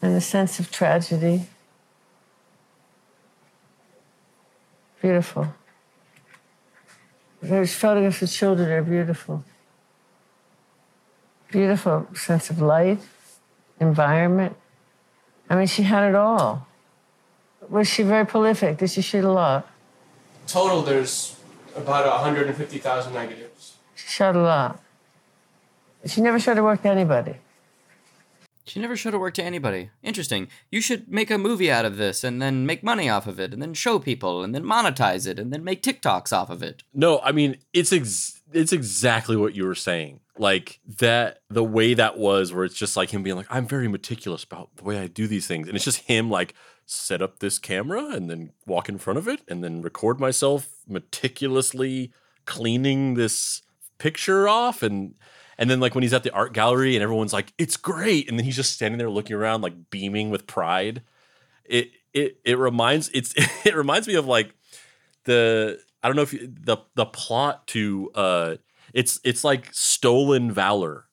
and 0.02 0.16
a 0.16 0.22
sense 0.22 0.60
of 0.60 0.72
tragedy. 0.72 1.48
Beautiful. 5.02 5.54
There's 7.42 7.74
photographs 7.74 8.22
of 8.22 8.32
children 8.32 8.70
are 8.72 8.82
beautiful. 8.82 9.44
Beautiful 11.52 12.08
sense 12.14 12.50
of 12.50 12.62
light, 12.62 13.00
environment. 13.80 14.56
I 15.50 15.56
mean, 15.56 15.68
she 15.68 15.84
had 15.84 16.10
it 16.10 16.16
all. 16.16 16.68
Was 17.70 17.88
she 17.88 18.04
very 18.04 18.26
prolific? 18.26 18.78
Did 18.78 18.90
she 18.90 19.02
shoot 19.02 19.24
a 19.24 19.32
lot? 19.32 19.68
Total, 20.48 20.82
there's 20.82 21.36
about 21.76 22.06
150,000 22.06 23.14
negatives. 23.14 23.76
She 23.96 24.08
shot 24.08 24.36
a 24.36 24.42
lot. 24.42 24.82
She 26.06 26.22
never 26.22 26.40
showed 26.40 26.58
her 26.58 26.64
work 26.64 26.84
to 26.84 26.90
anybody. 26.90 27.36
She 28.68 28.80
never 28.80 28.96
showed 28.96 29.14
her 29.14 29.20
work 29.20 29.36
to 29.36 29.44
anybody. 29.44 29.92
Interesting. 30.02 30.48
You 30.72 30.82
should 30.82 31.08
make 31.08 31.30
a 31.30 31.38
movie 31.38 31.72
out 31.72 31.86
of 31.86 31.98
this 31.98 32.24
and 32.24 32.42
then 32.42 32.66
make 32.66 32.84
money 32.84 33.08
off 33.08 33.28
of 33.28 33.40
it 33.40 33.54
and 33.54 33.62
then 33.62 33.76
show 33.76 34.00
people 34.00 34.44
and 34.44 34.56
then 34.56 34.64
monetize 34.64 35.28
it 35.28 35.38
and 35.38 35.54
then 35.54 35.64
make 35.64 35.84
TikToks 35.84 36.34
off 36.34 36.50
of 36.50 36.64
it. 36.64 36.82
No, 36.94 37.20
I 37.20 37.32
mean 37.32 37.58
it's 37.74 37.94
ex- 37.94 38.42
it's 38.52 38.74
exactly 38.74 39.36
what 39.36 39.54
you 39.54 39.66
were 39.66 39.76
saying. 39.76 40.20
Like 40.38 40.80
that 40.98 41.42
the 41.50 41.64
way 41.64 41.94
that 41.94 42.18
was 42.18 42.54
where 42.54 42.66
it's 42.66 42.76
just 42.76 42.98
like 42.98 43.12
him 43.12 43.22
being 43.22 43.36
like 43.36 43.46
I'm 43.52 43.68
very 43.68 43.88
meticulous 43.88 44.44
about 44.44 44.76
the 44.78 44.84
way 44.84 44.98
I 44.98 45.08
do 45.08 45.28
these 45.28 45.46
things 45.46 45.68
and 45.68 45.76
it's 45.76 45.86
just 45.86 46.00
him 46.00 46.32
like 46.32 46.56
set 46.86 47.22
up 47.22 47.40
this 47.40 47.58
camera 47.58 48.10
and 48.10 48.30
then 48.30 48.52
walk 48.66 48.88
in 48.88 48.98
front 48.98 49.18
of 49.18 49.28
it 49.28 49.42
and 49.48 49.64
then 49.64 49.82
record 49.82 50.20
myself 50.20 50.70
meticulously 50.88 52.12
cleaning 52.46 53.16
this 53.16 53.64
picture 53.98 54.48
off 54.48 54.84
and 54.84 55.16
and 55.58 55.70
then 55.70 55.80
like 55.80 55.96
when 55.96 56.04
he's 56.04 56.14
at 56.14 56.24
the 56.24 56.32
art 56.32 56.54
gallery 56.54 56.96
and 56.96 57.04
everyone's 57.04 57.34
like, 57.34 57.54
"It's 57.58 57.78
great," 57.78 58.30
and 58.30 58.38
then 58.38 58.46
he's 58.46 58.58
just 58.58 58.74
standing 58.74 58.98
there 58.98 59.10
looking 59.10 59.36
around 59.36 59.62
like 59.62 59.90
beaming 59.90 60.30
with 60.30 60.48
pride. 60.48 61.02
It 61.64 61.92
it 62.14 62.40
it 62.44 62.58
reminds 62.58 63.10
it's 63.14 63.34
it 63.66 63.76
reminds 63.76 64.08
me 64.08 64.16
of 64.16 64.26
like 64.26 64.54
the 65.24 65.80
I 66.04 66.08
don't 66.08 66.16
know 66.16 66.24
if 66.24 66.34
you, 66.34 66.52
the 66.52 66.78
the 66.96 67.06
plot 67.06 67.68
to 67.68 68.12
uh 68.16 68.56
it's 68.94 69.20
it's 69.24 69.44
like 69.44 69.70
stolen 69.74 70.52
valor 70.52 71.06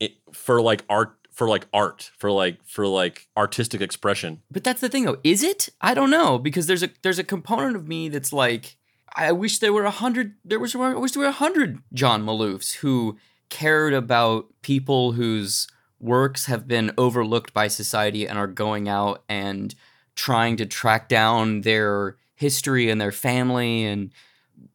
it, 0.00 0.12
for 0.32 0.62
like 0.62 0.84
art 0.88 1.16
for 1.32 1.48
like 1.48 1.66
art 1.72 2.10
for 2.16 2.30
like 2.30 2.62
for 2.64 2.86
like 2.86 3.26
artistic 3.36 3.80
expression. 3.80 4.42
But 4.50 4.62
that's 4.62 4.80
the 4.80 4.88
thing 4.88 5.04
though, 5.04 5.18
is 5.24 5.42
it? 5.42 5.70
I 5.80 5.94
don't 5.94 6.10
know 6.10 6.38
because 6.38 6.66
there's 6.66 6.82
a 6.82 6.90
there's 7.02 7.18
a 7.18 7.24
component 7.24 7.74
of 7.74 7.88
me 7.88 8.08
that's 8.08 8.32
like 8.32 8.76
I 9.16 9.32
wish 9.32 9.58
there 9.58 9.72
were 9.72 9.84
a 9.84 9.90
hundred 9.90 10.34
there 10.44 10.60
was 10.60 10.76
I 10.76 10.94
wish 10.94 11.12
there 11.12 11.22
were 11.22 11.28
a 11.28 11.32
hundred 11.32 11.82
John 11.92 12.24
maloofs 12.24 12.76
who 12.76 13.16
cared 13.48 13.94
about 13.94 14.46
people 14.62 15.12
whose 15.12 15.66
works 15.98 16.46
have 16.46 16.68
been 16.68 16.92
overlooked 16.98 17.54
by 17.54 17.68
society 17.68 18.26
and 18.26 18.38
are 18.38 18.46
going 18.46 18.88
out 18.88 19.22
and 19.28 19.74
trying 20.14 20.56
to 20.56 20.66
track 20.66 21.08
down 21.08 21.62
their 21.62 22.16
history 22.34 22.90
and 22.90 23.00
their 23.00 23.12
family 23.12 23.84
and 23.84 24.12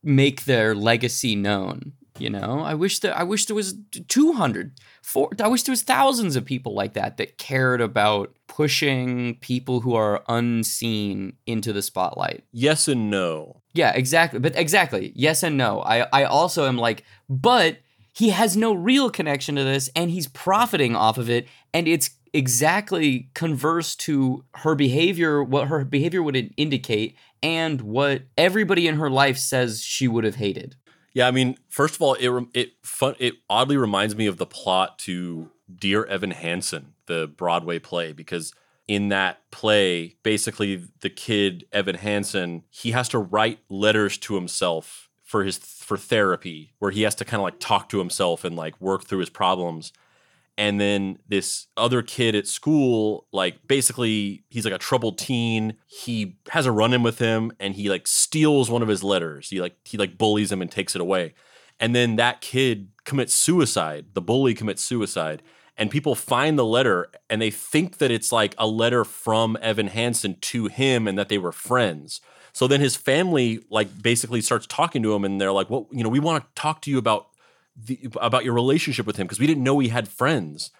make 0.01 0.45
their 0.45 0.74
legacy 0.74 1.36
known 1.36 1.93
you 2.20 2.30
know? 2.30 2.61
I 2.61 2.74
wish 2.74 2.99
that 2.99 3.18
i 3.18 3.24
wish 3.24 3.45
there 3.45 3.55
was 3.55 3.76
200 4.07 4.72
four, 5.01 5.30
i 5.41 5.47
wish 5.47 5.63
there 5.63 5.74
was 5.74 5.84
thousands 5.84 6.36
of 6.36 6.45
people 6.45 6.74
like 6.74 6.93
that 6.93 7.18
that 7.18 7.38
cared 7.38 7.82
about 7.82 8.36
pushing 8.47 9.36
people 9.36 9.82
who 9.82 9.95
are 9.95 10.24
unseen 10.28 11.34
into 11.45 11.72
the 11.72 11.82
spotlight. 11.82 12.43
Yes 12.51 12.88
and 12.88 13.09
no. 13.09 13.61
Yeah 13.74 13.91
exactly 13.93 14.39
but 14.39 14.55
exactly 14.55 15.11
yes 15.15 15.43
and 15.43 15.57
no. 15.57 15.82
I 15.82 16.07
i 16.11 16.24
also 16.24 16.65
am 16.65 16.78
like 16.78 17.03
but 17.30 17.78
he 18.13 18.30
has 18.30 18.57
no 18.57 18.74
real 18.74 19.09
connection 19.11 19.55
to 19.55 19.63
this 19.63 19.89
and 19.95 20.09
he's 20.09 20.28
profiting 20.28 20.95
off 20.95 21.18
of 21.18 21.30
it 21.30 21.47
and 21.74 21.88
it's 21.88 22.09
exactly 22.34 23.30
converse 23.34 23.95
to 23.95 24.43
her 24.55 24.76
behavior 24.76 25.43
what 25.43 25.68
her 25.68 25.86
behavior 25.86 26.22
would 26.22 26.53
indicate 26.57 27.15
and 27.41 27.82
what 27.82 28.24
everybody 28.38 28.88
in 28.88 28.95
her 28.95 29.09
life 29.09 29.38
says 29.38 29.82
she 29.82 30.07
would 30.07 30.24
have 30.24 30.36
hated 30.36 30.76
yeah 31.18 31.28
i 31.28 31.32
mean 31.32 31.57
first 31.68 31.95
of 31.95 32.01
all 32.01 32.13
it 32.13 32.47
it 32.53 32.74
fun 32.84 33.15
it 33.18 33.34
oddly 33.49 33.76
reminds 33.76 34.15
me 34.15 34.28
of 34.28 34.38
the 34.38 34.45
plot 34.45 34.99
to 34.99 35.49
dear 35.74 36.05
evan 36.05 36.30
hansen 36.30 36.93
the 37.07 37.28
broadway 37.36 37.80
play 37.80 38.13
because 38.13 38.53
in 38.88 39.09
that 39.09 39.39
play 39.49 40.15
basically 40.22 40.84
the 41.01 41.09
kid 41.09 41.65
evan 41.74 41.95
hansen 41.95 42.63
he 42.70 42.91
has 42.91 43.09
to 43.09 43.18
write 43.18 43.57
letters 43.68 44.15
to 44.20 44.36
himself 44.36 45.09
for 45.24 45.43
his 45.43 45.57
for 45.57 45.97
therapy 45.97 46.74
where 46.78 46.91
he 46.91 47.01
has 47.01 47.15
to 47.15 47.26
kind 47.26 47.41
of 47.41 47.43
like 47.43 47.59
talk 47.59 47.89
to 47.89 47.97
himself 47.97 48.45
and 48.45 48.55
like 48.55 48.80
work 48.80 49.03
through 49.05 49.20
his 49.20 49.30
problems 49.32 49.91
and 50.58 50.82
then 50.82 51.20
this 51.28 51.68
other 51.78 52.01
kid 52.01 52.34
at 52.34 52.47
school 52.47 53.28
like 53.32 53.68
basically 53.68 54.43
he's 54.49 54.66
like 54.66 54.74
a 54.74 54.80
troubled 54.80 55.18
teen. 55.18 55.78
He 55.86 56.38
has 56.49 56.66
a 56.66 56.72
run 56.72 56.93
in 56.93 57.03
with 57.03 57.20
him 57.20 57.51
and 57.60 57.76
he 57.76 57.89
like 57.89 58.08
steals 58.08 58.70
one 58.70 58.82
of 58.82 58.88
his 58.88 59.03
letters. 59.03 59.49
He 59.49 59.62
like 59.62 59.76
he 59.86 59.97
like 59.97 60.18
bullies 60.18 60.51
him 60.51 60.62
and 60.62 60.72
takes 60.72 60.95
it 60.95 61.01
away. 61.01 61.34
And 61.80 61.95
then 61.95 62.16
that 62.16 62.41
kid 62.41 62.89
commits 63.03 63.36
suicide. 63.36 64.08
The 64.14 64.22
bully 64.22 64.55
commits 64.55 64.84
suicide. 64.84 65.43
And 65.80 65.91
people 65.91 66.16
find 66.16 66.58
the 66.58 66.66
letter 66.66 67.12
and 67.30 67.39
they 67.39 67.51
think 67.51 67.99
that 67.99 68.10
it's 68.10 68.32
like 68.32 68.55
a 68.58 68.66
letter 68.66 69.05
from 69.05 69.58
Evan 69.62 69.88
Hansen 69.88 70.38
to 70.41 70.66
him 70.66 71.08
and 71.08 71.20
that 71.20 71.30
they 71.30 71.38
were 71.38 71.51
friends. 71.51 72.20
So 72.58 72.68
then 72.68 72.82
his 72.82 72.95
family 72.95 73.60
like 73.70 74.01
basically 74.01 74.41
starts 74.41 74.66
talking 74.66 75.03
to 75.03 75.14
him, 75.14 75.24
and 75.24 75.39
they're 75.39 75.51
like, 75.51 75.70
"Well, 75.70 75.88
you 75.91 76.01
know, 76.03 76.10
we 76.10 76.20
want 76.20 76.43
to 76.43 76.49
talk 76.60 76.82
to 76.82 76.89
you 76.89 76.97
about 76.97 77.28
the 77.78 77.99
about 78.19 78.43
your 78.43 78.53
relationship 78.53 79.05
with 79.05 79.17
him 79.17 79.28
because 79.28 79.39
we 79.39 79.47
didn't 79.47 79.63
know 79.63 79.80
he 79.80 79.89
had 79.89 80.07
friends." 80.07 80.71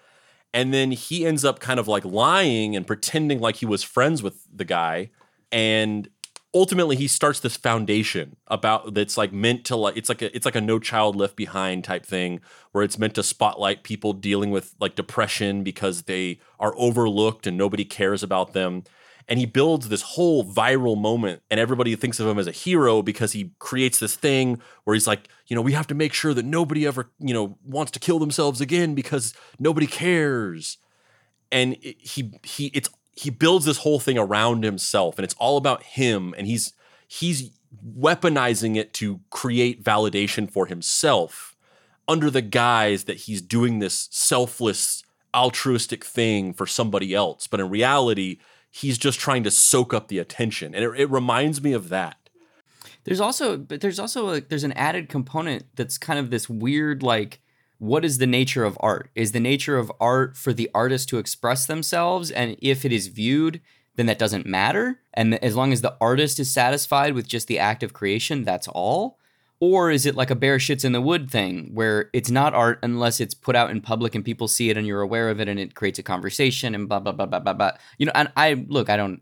And 0.54 0.72
then 0.72 0.92
he 0.92 1.26
ends 1.26 1.44
up 1.44 1.60
kind 1.60 1.78
of 1.78 1.88
like 1.88 2.04
lying 2.04 2.74
and 2.74 2.86
pretending 2.86 3.38
like 3.38 3.56
he 3.56 3.66
was 3.66 3.82
friends 3.82 4.22
with 4.22 4.44
the 4.52 4.64
guy, 4.64 5.10
and 5.52 6.08
ultimately 6.54 6.96
he 6.96 7.06
starts 7.06 7.40
this 7.40 7.56
foundation 7.56 8.36
about 8.46 8.94
that's 8.94 9.18
like 9.18 9.32
meant 9.32 9.64
to 9.66 9.76
like 9.76 9.96
it's 9.96 10.08
like 10.08 10.22
a 10.22 10.34
it's 10.34 10.46
like 10.46 10.56
a 10.56 10.60
no 10.60 10.78
child 10.78 11.14
left 11.14 11.36
behind 11.36 11.84
type 11.84 12.06
thing 12.06 12.40
where 12.72 12.82
it's 12.82 12.98
meant 12.98 13.14
to 13.14 13.22
spotlight 13.22 13.82
people 13.82 14.12
dealing 14.12 14.50
with 14.50 14.74
like 14.80 14.94
depression 14.94 15.62
because 15.62 16.02
they 16.02 16.40
are 16.58 16.74
overlooked 16.76 17.46
and 17.46 17.56
nobody 17.56 17.84
cares 17.84 18.22
about 18.22 18.54
them 18.54 18.82
and 19.28 19.38
he 19.38 19.46
builds 19.46 19.88
this 19.88 20.02
whole 20.02 20.44
viral 20.44 20.98
moment 20.98 21.42
and 21.50 21.60
everybody 21.60 21.94
thinks 21.94 22.18
of 22.18 22.26
him 22.26 22.38
as 22.38 22.46
a 22.46 22.52
hero 22.52 23.02
because 23.02 23.32
he 23.32 23.52
creates 23.58 23.98
this 23.98 24.16
thing 24.16 24.60
where 24.84 24.94
he's 24.94 25.06
like 25.06 25.28
you 25.46 25.54
know 25.54 25.62
we 25.62 25.72
have 25.72 25.86
to 25.86 25.94
make 25.94 26.12
sure 26.12 26.34
that 26.34 26.44
nobody 26.44 26.86
ever 26.86 27.10
you 27.18 27.34
know 27.34 27.58
wants 27.64 27.92
to 27.92 28.00
kill 28.00 28.18
themselves 28.18 28.60
again 28.60 28.94
because 28.94 29.34
nobody 29.58 29.86
cares. 29.86 30.78
And 31.50 31.76
he 31.80 32.32
he 32.42 32.66
it's 32.74 32.90
he 33.14 33.30
builds 33.30 33.64
this 33.64 33.78
whole 33.78 33.98
thing 33.98 34.18
around 34.18 34.64
himself 34.64 35.18
and 35.18 35.24
it's 35.24 35.34
all 35.38 35.56
about 35.56 35.82
him 35.82 36.34
and 36.36 36.46
he's 36.46 36.72
he's 37.06 37.50
weaponizing 37.98 38.76
it 38.76 38.92
to 38.94 39.20
create 39.30 39.82
validation 39.82 40.50
for 40.50 40.66
himself 40.66 41.56
under 42.06 42.30
the 42.30 42.42
guise 42.42 43.04
that 43.04 43.18
he's 43.18 43.42
doing 43.42 43.78
this 43.78 44.08
selfless 44.10 45.02
altruistic 45.34 46.04
thing 46.04 46.54
for 46.54 46.66
somebody 46.66 47.14
else. 47.14 47.46
But 47.46 47.60
in 47.60 47.68
reality 47.68 48.38
he's 48.70 48.98
just 48.98 49.18
trying 49.18 49.42
to 49.44 49.50
soak 49.50 49.94
up 49.94 50.08
the 50.08 50.18
attention. 50.18 50.74
And 50.74 50.84
it, 50.84 51.00
it 51.00 51.10
reminds 51.10 51.62
me 51.62 51.72
of 51.72 51.88
that. 51.88 52.16
There's 53.04 53.20
also 53.20 53.56
but 53.56 53.80
there's 53.80 53.98
also 53.98 54.34
a, 54.34 54.40
there's 54.40 54.64
an 54.64 54.72
added 54.72 55.08
component 55.08 55.64
that's 55.76 55.98
kind 55.98 56.18
of 56.18 56.30
this 56.30 56.48
weird 56.48 57.02
like 57.02 57.40
what 57.78 58.04
is 58.04 58.18
the 58.18 58.26
nature 58.26 58.64
of 58.64 58.76
art? 58.80 59.08
Is 59.14 59.32
the 59.32 59.40
nature 59.40 59.78
of 59.78 59.92
art 60.00 60.36
for 60.36 60.52
the 60.52 60.68
artist 60.74 61.08
to 61.10 61.18
express 61.18 61.64
themselves? 61.64 62.30
And 62.30 62.56
if 62.60 62.84
it 62.84 62.92
is 62.92 63.06
viewed 63.06 63.60
then 63.96 64.06
that 64.06 64.18
doesn't 64.18 64.46
matter. 64.46 65.00
And 65.14 65.42
as 65.42 65.56
long 65.56 65.72
as 65.72 65.80
the 65.80 65.96
artist 66.00 66.38
is 66.38 66.50
satisfied 66.52 67.14
with 67.14 67.26
just 67.26 67.48
the 67.48 67.58
act 67.58 67.82
of 67.82 67.92
creation 67.92 68.44
that's 68.44 68.68
all 68.68 69.18
or 69.60 69.90
is 69.90 70.06
it 70.06 70.14
like 70.14 70.30
a 70.30 70.36
bear 70.36 70.58
shits 70.58 70.84
in 70.84 70.92
the 70.92 71.00
wood 71.00 71.30
thing 71.30 71.70
where 71.74 72.10
it's 72.12 72.30
not 72.30 72.54
art 72.54 72.78
unless 72.82 73.20
it's 73.20 73.34
put 73.34 73.56
out 73.56 73.70
in 73.70 73.80
public 73.80 74.14
and 74.14 74.24
people 74.24 74.48
see 74.48 74.70
it 74.70 74.76
and 74.76 74.86
you're 74.86 75.00
aware 75.00 75.30
of 75.30 75.40
it 75.40 75.48
and 75.48 75.58
it 75.58 75.74
creates 75.74 75.98
a 75.98 76.02
conversation 76.02 76.74
and 76.74 76.88
blah 76.88 77.00
blah 77.00 77.12
blah 77.12 77.26
blah 77.26 77.40
blah 77.40 77.52
blah. 77.52 77.72
You 77.98 78.06
know, 78.06 78.12
and 78.14 78.30
I 78.36 78.64
look, 78.68 78.88
I 78.88 78.96
don't 78.96 79.20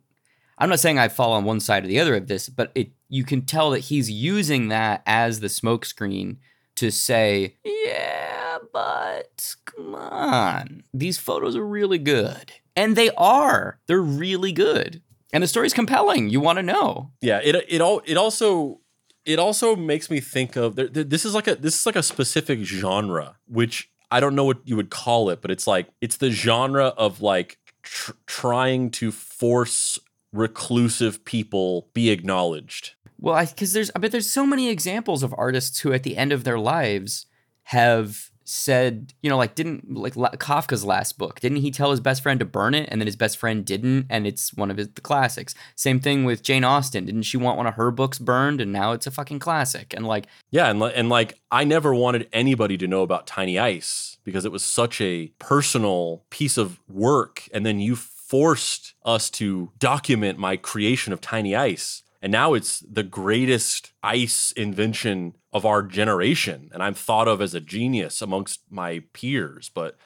I'm 0.58 0.68
not 0.68 0.80
saying 0.80 0.98
I 0.98 1.08
fall 1.08 1.32
on 1.32 1.44
one 1.44 1.60
side 1.60 1.84
or 1.84 1.88
the 1.88 2.00
other 2.00 2.14
of 2.14 2.28
this, 2.28 2.48
but 2.48 2.72
it 2.74 2.92
you 3.08 3.24
can 3.24 3.42
tell 3.42 3.70
that 3.70 3.80
he's 3.80 4.10
using 4.10 4.68
that 4.68 5.02
as 5.06 5.40
the 5.40 5.46
smokescreen 5.46 6.36
to 6.76 6.90
say, 6.90 7.56
yeah, 7.64 8.58
but 8.72 9.56
come 9.64 9.94
on. 9.94 10.84
These 10.92 11.18
photos 11.18 11.56
are 11.56 11.66
really 11.66 11.98
good. 11.98 12.52
And 12.74 12.94
they 12.94 13.10
are. 13.16 13.78
They're 13.86 14.00
really 14.00 14.52
good. 14.52 15.02
And 15.32 15.42
the 15.42 15.48
story's 15.48 15.74
compelling. 15.74 16.28
You 16.28 16.40
want 16.40 16.58
to 16.58 16.62
know. 16.62 17.12
Yeah, 17.20 17.40
it 17.42 17.64
it 17.68 17.80
all 17.80 18.02
it 18.04 18.16
also 18.16 18.80
it 19.26 19.38
also 19.38 19.76
makes 19.76 20.08
me 20.08 20.20
think 20.20 20.56
of 20.56 20.76
this 20.76 21.24
is 21.24 21.34
like 21.34 21.48
a 21.48 21.56
this 21.56 21.80
is 21.80 21.86
like 21.86 21.96
a 21.96 22.02
specific 22.02 22.60
genre 22.60 23.36
which 23.46 23.90
I 24.10 24.20
don't 24.20 24.34
know 24.34 24.44
what 24.44 24.60
you 24.64 24.76
would 24.76 24.90
call 24.90 25.30
it, 25.30 25.42
but 25.42 25.50
it's 25.50 25.66
like 25.66 25.88
it's 26.00 26.18
the 26.18 26.30
genre 26.30 26.86
of 26.96 27.20
like 27.20 27.58
tr- 27.82 28.12
trying 28.26 28.90
to 28.92 29.10
force 29.10 29.98
reclusive 30.32 31.24
people 31.24 31.88
be 31.92 32.10
acknowledged. 32.10 32.94
Well, 33.18 33.34
I 33.34 33.46
because 33.46 33.72
there's 33.72 33.90
I 33.96 33.98
bet 33.98 34.12
there's 34.12 34.30
so 34.30 34.46
many 34.46 34.68
examples 34.68 35.22
of 35.22 35.34
artists 35.36 35.80
who 35.80 35.92
at 35.92 36.04
the 36.04 36.16
end 36.16 36.32
of 36.32 36.44
their 36.44 36.58
lives 36.58 37.26
have 37.64 38.30
said, 38.48 39.14
you 39.22 39.30
know, 39.30 39.36
like 39.36 39.54
didn't 39.54 39.94
like 39.94 40.14
Kafka's 40.14 40.84
last 40.84 41.18
book, 41.18 41.40
didn't 41.40 41.58
he 41.58 41.70
tell 41.70 41.90
his 41.90 42.00
best 42.00 42.22
friend 42.22 42.40
to 42.40 42.46
burn 42.46 42.74
it 42.74 42.88
and 42.90 43.00
then 43.00 43.06
his 43.06 43.16
best 43.16 43.38
friend 43.38 43.64
didn't 43.64 44.06
and 44.08 44.26
it's 44.26 44.54
one 44.54 44.70
of 44.70 44.76
his 44.76 44.88
the 44.90 45.00
classics. 45.00 45.54
Same 45.74 46.00
thing 46.00 46.24
with 46.24 46.42
Jane 46.42 46.64
Austen, 46.64 47.06
didn't 47.06 47.22
she 47.22 47.36
want 47.36 47.56
one 47.56 47.66
of 47.66 47.74
her 47.74 47.90
books 47.90 48.18
burned 48.18 48.60
and 48.60 48.72
now 48.72 48.92
it's 48.92 49.06
a 49.06 49.10
fucking 49.10 49.38
classic. 49.38 49.94
And 49.94 50.06
like 50.06 50.26
Yeah, 50.50 50.70
and 50.70 50.82
and 50.82 51.08
like 51.08 51.38
I 51.50 51.64
never 51.64 51.94
wanted 51.94 52.28
anybody 52.32 52.76
to 52.78 52.86
know 52.86 53.02
about 53.02 53.26
Tiny 53.26 53.58
Ice 53.58 54.18
because 54.24 54.44
it 54.44 54.52
was 54.52 54.64
such 54.64 55.00
a 55.00 55.28
personal 55.38 56.24
piece 56.30 56.56
of 56.56 56.80
work 56.88 57.48
and 57.52 57.64
then 57.64 57.80
you 57.80 57.96
forced 57.96 58.94
us 59.04 59.30
to 59.30 59.70
document 59.78 60.38
my 60.38 60.56
creation 60.56 61.12
of 61.12 61.20
Tiny 61.20 61.54
Ice. 61.54 62.02
And 62.26 62.32
now 62.32 62.54
it's 62.54 62.80
the 62.80 63.04
greatest 63.04 63.92
ice 64.02 64.50
invention 64.56 65.36
of 65.52 65.64
our 65.64 65.80
generation 65.80 66.70
and 66.74 66.82
I'm 66.82 66.92
thought 66.92 67.28
of 67.28 67.40
as 67.40 67.54
a 67.54 67.60
genius 67.60 68.20
amongst 68.20 68.62
my 68.68 69.04
peers, 69.12 69.70
but 69.72 69.96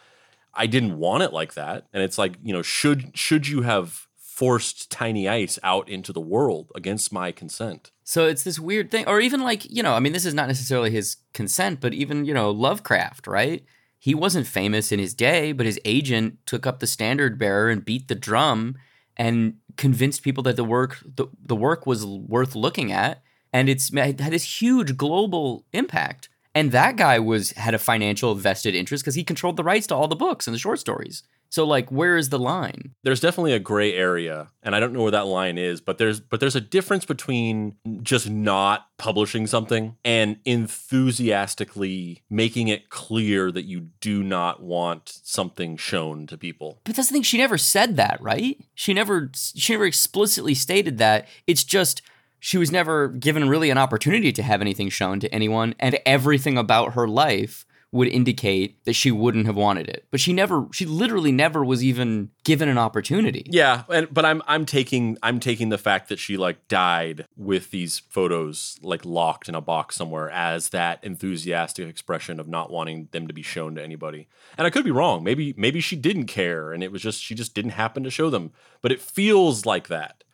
I 0.52 0.66
didn't 0.66 0.98
want 0.98 1.22
it 1.22 1.32
like 1.32 1.54
that. 1.54 1.86
And 1.94 2.02
it's 2.02 2.18
like, 2.18 2.34
you 2.42 2.52
know, 2.52 2.60
should 2.60 3.16
should 3.16 3.48
you 3.48 3.62
have 3.62 4.06
forced 4.18 4.90
Tiny 4.90 5.30
Ice 5.30 5.58
out 5.62 5.88
into 5.88 6.12
the 6.12 6.20
world 6.20 6.70
against 6.74 7.10
my 7.10 7.32
consent? 7.32 7.90
So 8.04 8.26
it's 8.26 8.42
this 8.42 8.60
weird 8.60 8.90
thing, 8.90 9.08
or 9.08 9.18
even 9.18 9.40
like, 9.40 9.64
you 9.70 9.82
know, 9.82 9.94
I 9.94 10.00
mean, 10.00 10.12
this 10.12 10.26
is 10.26 10.34
not 10.34 10.48
necessarily 10.48 10.90
his 10.90 11.16
consent, 11.32 11.80
but 11.80 11.94
even, 11.94 12.26
you 12.26 12.34
know, 12.34 12.50
Lovecraft, 12.50 13.28
right? 13.28 13.64
He 13.98 14.14
wasn't 14.14 14.46
famous 14.46 14.92
in 14.92 14.98
his 14.98 15.14
day, 15.14 15.52
but 15.52 15.64
his 15.64 15.80
agent 15.86 16.36
took 16.44 16.66
up 16.66 16.80
the 16.80 16.86
standard 16.86 17.38
bearer 17.38 17.70
and 17.70 17.82
beat 17.82 18.08
the 18.08 18.14
drum 18.14 18.76
and 19.16 19.54
convinced 19.76 20.22
people 20.22 20.42
that 20.42 20.56
the 20.56 20.64
work 20.64 20.98
the, 21.16 21.26
the 21.44 21.56
work 21.56 21.86
was 21.86 22.04
worth 22.06 22.54
looking 22.54 22.92
at 22.92 23.22
and 23.52 23.68
it's 23.68 23.92
had 23.94 24.18
this 24.18 24.60
huge 24.60 24.96
global 24.96 25.64
impact 25.72 26.28
and 26.54 26.72
that 26.72 26.96
guy 26.96 27.18
was 27.18 27.52
had 27.52 27.74
a 27.74 27.78
financial 27.78 28.34
vested 28.34 28.74
interest 28.74 29.04
because 29.04 29.14
he 29.14 29.24
controlled 29.24 29.56
the 29.56 29.64
rights 29.64 29.86
to 29.88 29.94
all 29.94 30.08
the 30.08 30.16
books 30.16 30.46
and 30.46 30.54
the 30.54 30.58
short 30.58 30.78
stories 30.78 31.22
so 31.48 31.66
like 31.66 31.90
where 31.90 32.16
is 32.16 32.28
the 32.28 32.38
line 32.38 32.94
there's 33.02 33.20
definitely 33.20 33.52
a 33.52 33.58
gray 33.58 33.92
area 33.94 34.48
and 34.62 34.74
i 34.74 34.80
don't 34.80 34.92
know 34.92 35.02
where 35.02 35.10
that 35.10 35.26
line 35.26 35.58
is 35.58 35.80
but 35.80 35.98
there's 35.98 36.20
but 36.20 36.40
there's 36.40 36.56
a 36.56 36.60
difference 36.60 37.04
between 37.04 37.74
just 38.02 38.28
not 38.30 38.86
publishing 38.98 39.46
something 39.46 39.96
and 40.04 40.36
enthusiastically 40.44 42.22
making 42.28 42.68
it 42.68 42.88
clear 42.90 43.50
that 43.50 43.64
you 43.64 43.88
do 44.00 44.22
not 44.22 44.62
want 44.62 45.20
something 45.24 45.76
shown 45.76 46.26
to 46.26 46.36
people 46.36 46.78
But 46.84 46.96
that's 46.96 47.08
the 47.08 47.14
thing. 47.14 47.22
She 47.22 47.38
never 47.38 47.58
said 47.58 47.96
that, 47.96 48.20
right? 48.20 48.58
She 48.74 48.92
never. 48.94 49.30
She 49.34 49.72
never 49.72 49.86
explicitly 49.86 50.54
stated 50.54 50.98
that. 50.98 51.28
It's 51.46 51.64
just 51.64 52.02
she 52.40 52.58
was 52.58 52.72
never 52.72 53.08
given 53.08 53.48
really 53.48 53.70
an 53.70 53.78
opportunity 53.78 54.32
to 54.32 54.42
have 54.42 54.60
anything 54.60 54.88
shown 54.88 55.20
to 55.20 55.32
anyone, 55.32 55.74
and 55.78 55.98
everything 56.04 56.58
about 56.58 56.94
her 56.94 57.06
life 57.06 57.64
would 57.92 58.06
indicate 58.06 58.84
that 58.84 58.92
she 58.92 59.10
wouldn't 59.10 59.46
have 59.46 59.56
wanted 59.56 59.88
it. 59.88 60.06
But 60.12 60.20
she 60.20 60.32
never. 60.32 60.68
She 60.72 60.86
literally 60.86 61.32
never 61.32 61.64
was 61.64 61.82
even 61.82 62.30
given 62.44 62.68
an 62.68 62.78
opportunity. 62.78 63.44
yeah 63.46 63.82
and 63.88 64.12
but 64.12 64.24
i'm 64.24 64.42
i'm 64.46 64.64
taking 64.64 65.16
i'm 65.22 65.38
taking 65.38 65.68
the 65.68 65.78
fact 65.78 66.08
that 66.08 66.18
she 66.18 66.36
like 66.36 66.66
died 66.68 67.26
with 67.36 67.70
these 67.70 67.98
photos 68.08 68.78
like 68.82 69.04
locked 69.04 69.48
in 69.48 69.54
a 69.54 69.60
box 69.60 69.94
somewhere 69.96 70.30
as 70.30 70.70
that 70.70 70.98
enthusiastic 71.04 71.86
expression 71.86 72.40
of 72.40 72.48
not 72.48 72.70
wanting 72.70 73.08
them 73.12 73.26
to 73.28 73.34
be 73.34 73.42
shown 73.42 73.74
to 73.74 73.82
anybody 73.82 74.26
and 74.56 74.66
i 74.66 74.70
could 74.70 74.84
be 74.84 74.90
wrong 74.90 75.22
maybe 75.22 75.54
maybe 75.56 75.80
she 75.80 75.94
didn't 75.96 76.26
care 76.26 76.72
and 76.72 76.82
it 76.82 76.90
was 76.90 77.02
just 77.02 77.20
she 77.22 77.34
just 77.34 77.54
didn't 77.54 77.72
happen 77.72 78.02
to 78.02 78.10
show 78.10 78.30
them 78.30 78.50
but 78.80 78.90
it 78.90 79.00
feels 79.00 79.66
like 79.66 79.88
that 79.88 80.24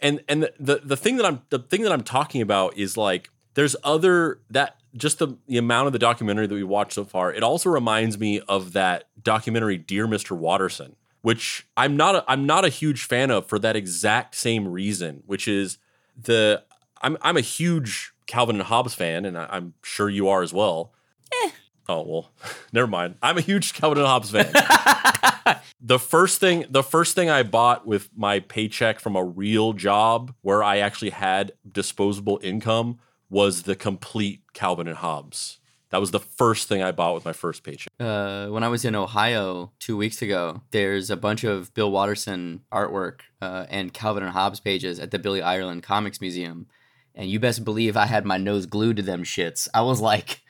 and 0.00 0.22
and 0.28 0.42
the, 0.42 0.52
the 0.58 0.80
the 0.84 0.96
thing 0.96 1.16
that 1.16 1.26
I'm 1.26 1.42
the 1.50 1.58
thing 1.58 1.82
that 1.82 1.92
I'm 1.92 2.02
talking 2.02 2.42
about 2.42 2.76
is 2.76 2.96
like 2.96 3.30
there's 3.54 3.76
other 3.84 4.40
that 4.50 4.76
just 4.96 5.18
the 5.18 5.36
the 5.46 5.58
amount 5.58 5.86
of 5.86 5.92
the 5.92 5.98
documentary 5.98 6.46
that 6.46 6.54
we 6.54 6.62
watched 6.64 6.92
so 6.92 7.04
far. 7.04 7.32
It 7.32 7.42
also 7.42 7.70
reminds 7.70 8.18
me 8.18 8.40
of 8.48 8.72
that 8.72 9.04
documentary 9.22 9.78
Dear 9.78 10.06
Mr. 10.06 10.36
Watterson, 10.36 10.96
which 11.22 11.66
I'm 11.76 11.96
not 11.96 12.14
a, 12.16 12.24
I'm 12.28 12.46
not 12.46 12.64
a 12.64 12.68
huge 12.68 13.04
fan 13.04 13.30
of 13.30 13.46
for 13.46 13.58
that 13.58 13.76
exact 13.76 14.34
same 14.34 14.68
reason, 14.68 15.22
which 15.26 15.48
is 15.48 15.78
the 16.20 16.62
I'm 17.02 17.16
I'm 17.22 17.36
a 17.36 17.42
huge 17.42 18.12
Calvin 18.26 18.56
and 18.56 18.64
Hobbes 18.64 18.94
fan, 18.94 19.24
and 19.24 19.36
I, 19.36 19.46
I'm 19.50 19.74
sure 19.82 20.08
you 20.08 20.28
are 20.28 20.42
as 20.42 20.52
well. 20.52 20.92
Eh. 21.44 21.50
Oh 21.88 22.02
well, 22.02 22.30
never 22.72 22.86
mind. 22.86 23.16
I'm 23.22 23.38
a 23.38 23.42
huge 23.42 23.74
Calvin 23.74 23.98
and 23.98 24.06
Hobbes 24.06 24.30
fan. 24.30 24.52
the 25.84 25.98
first 25.98 26.40
thing 26.40 26.64
the 26.70 26.82
first 26.82 27.14
thing 27.14 27.28
I 27.28 27.42
bought 27.42 27.86
with 27.86 28.08
my 28.16 28.40
paycheck 28.40 28.98
from 28.98 29.16
a 29.16 29.22
real 29.22 29.74
job 29.74 30.34
where 30.40 30.64
I 30.64 30.78
actually 30.78 31.10
had 31.10 31.52
disposable 31.70 32.40
income 32.42 32.98
was 33.28 33.64
the 33.64 33.76
complete 33.76 34.40
Calvin 34.54 34.88
and 34.88 34.96
Hobbes. 34.96 35.58
That 35.90 36.00
was 36.00 36.10
the 36.10 36.20
first 36.20 36.68
thing 36.68 36.82
I 36.82 36.90
bought 36.90 37.14
with 37.14 37.24
my 37.24 37.34
first 37.34 37.62
paycheck. 37.62 37.92
Uh, 38.00 38.48
when 38.48 38.64
I 38.64 38.68
was 38.68 38.84
in 38.84 38.96
Ohio 38.96 39.72
two 39.78 39.96
weeks 39.96 40.22
ago, 40.22 40.62
there's 40.70 41.10
a 41.10 41.16
bunch 41.16 41.44
of 41.44 41.72
Bill 41.74 41.92
Watterson 41.92 42.62
artwork 42.72 43.20
uh, 43.40 43.66
and 43.68 43.92
Calvin 43.92 44.22
and 44.22 44.32
Hobbes 44.32 44.60
pages 44.60 44.98
at 44.98 45.10
the 45.10 45.18
Billy 45.18 45.42
Ireland 45.42 45.82
Comics 45.82 46.20
Museum, 46.20 46.66
and 47.14 47.30
you 47.30 47.38
best 47.38 47.64
believe 47.64 47.96
I 47.96 48.06
had 48.06 48.24
my 48.24 48.38
nose 48.38 48.66
glued 48.66 48.96
to 48.96 49.02
them 49.02 49.22
shits. 49.22 49.68
I 49.74 49.82
was 49.82 50.00
like, 50.00 50.40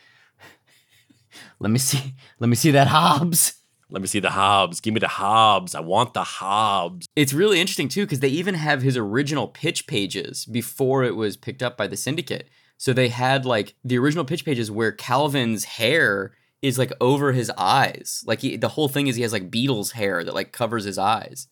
"Let 1.58 1.70
me 1.70 1.78
see, 1.78 2.14
let 2.38 2.48
me 2.48 2.56
see 2.56 2.70
that 2.70 2.86
Hobbes." 2.86 3.63
Let 3.90 4.02
me 4.02 4.08
see 4.08 4.20
the 4.20 4.30
Hobbes. 4.30 4.80
Give 4.80 4.94
me 4.94 5.00
the 5.00 5.08
Hobbes. 5.08 5.74
I 5.74 5.80
want 5.80 6.14
the 6.14 6.24
Hobbes. 6.24 7.06
It's 7.14 7.32
really 7.32 7.60
interesting 7.60 7.88
too 7.88 8.04
because 8.04 8.20
they 8.20 8.28
even 8.28 8.54
have 8.54 8.82
his 8.82 8.96
original 8.96 9.48
pitch 9.48 9.86
pages 9.86 10.46
before 10.46 11.04
it 11.04 11.16
was 11.16 11.36
picked 11.36 11.62
up 11.62 11.76
by 11.76 11.86
the 11.86 11.96
syndicate. 11.96 12.48
So 12.76 12.92
they 12.92 13.08
had 13.08 13.44
like 13.44 13.74
the 13.84 13.98
original 13.98 14.24
pitch 14.24 14.44
pages 14.44 14.70
where 14.70 14.92
Calvin's 14.92 15.64
hair 15.64 16.32
is 16.62 16.78
like 16.78 16.92
over 17.00 17.32
his 17.32 17.50
eyes. 17.58 18.24
Like 18.26 18.40
he, 18.40 18.56
the 18.56 18.68
whole 18.68 18.88
thing 18.88 19.06
is 19.06 19.16
he 19.16 19.22
has 19.22 19.32
like 19.32 19.50
Beatles 19.50 19.92
hair 19.92 20.24
that 20.24 20.34
like 20.34 20.52
covers 20.52 20.84
his 20.84 20.98
eyes. 20.98 21.46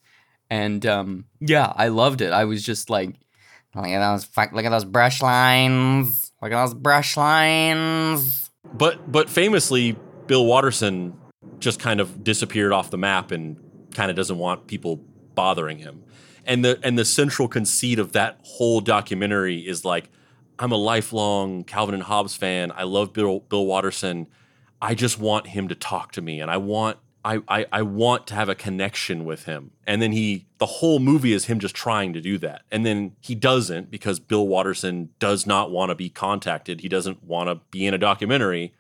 And 0.51 0.85
um, 0.87 1.27
yeah, 1.41 1.73
I 1.77 1.89
loved 1.89 2.21
it. 2.23 2.33
I 2.33 2.45
was 2.45 2.63
just 2.63 2.91
like, 2.91 3.15
look 3.75 3.87
at 3.87 4.13
those, 4.13 4.25
fuck- 4.25 4.53
look 4.53 4.65
at 4.65 4.71
those 4.71 4.85
brush 4.85 5.23
lines. 5.23 6.33
Look 6.43 6.53
at 6.53 6.65
those 6.65 6.75
brush 6.75 7.17
lines. 7.17 8.51
But 8.75 9.11
but 9.11 9.29
famously, 9.29 9.97
Bill 10.27 10.47
Watterson 10.47 11.15
just 11.63 11.81
kind 11.81 12.01
of 12.01 12.23
disappeared 12.23 12.73
off 12.73 12.91
the 12.91 12.99
map 12.99 13.31
and 13.31 13.57
kind 13.95 14.11
of 14.11 14.17
doesn't 14.17 14.39
want 14.39 14.67
people 14.67 14.97
bothering 15.35 15.79
him. 15.79 16.03
And 16.45 16.65
the 16.65 16.79
and 16.83 16.99
the 16.99 17.05
central 17.05 17.49
conceit 17.49 17.99
of 17.99 18.13
that 18.13 18.41
whole 18.43 18.81
documentary 18.81 19.61
is 19.61 19.85
like, 19.85 20.11
I'm 20.59 20.73
a 20.73 20.77
lifelong 20.77 21.65
Calvin 21.65 21.95
and 21.95 22.03
Hobbes 22.03 22.35
fan. 22.35 22.73
I 22.75 22.83
love 22.83 23.13
Bill 23.13 23.41
Bill 23.41 23.65
Watterson. 23.65 24.27
I 24.81 24.95
just 24.95 25.21
want 25.21 25.47
him 25.47 25.69
to 25.69 25.77
talk 25.77 26.13
to 26.13 26.21
me 26.21 26.41
and 26.41 26.51
I 26.51 26.57
want 26.57 26.99
I, 27.25 27.41
I 27.47 27.67
I 27.71 27.83
want 27.83 28.27
to 28.27 28.35
have 28.35 28.49
a 28.49 28.57
connection 28.57 29.25
with 29.25 29.45
him. 29.45 29.71
And 29.87 30.03
then 30.03 30.11
he 30.11 30.47
the 30.59 30.67
whole 30.67 30.99
movie 30.99 31.33
is 31.33 31.45
him 31.45 31.61
just 31.61 31.77
trying 31.77 32.13
to 32.15 32.21
do 32.21 32.39
that. 32.39 32.63
And 32.73 32.85
then 32.85 33.15
he 33.21 33.37
doesn't 33.37 33.89
because 33.89 34.19
Bill 34.19 34.49
Watterson 34.49 35.11
does 35.21 35.47
not 35.47 35.71
want 35.71 35.91
to 35.91 35.95
be 35.95 36.11
contacted. 36.11 36.81
He 36.81 36.89
doesn't 36.89 37.23
want 37.23 37.49
to 37.49 37.65
be 37.71 37.87
in 37.87 37.95
a 37.95 37.99
documentary 37.99 38.75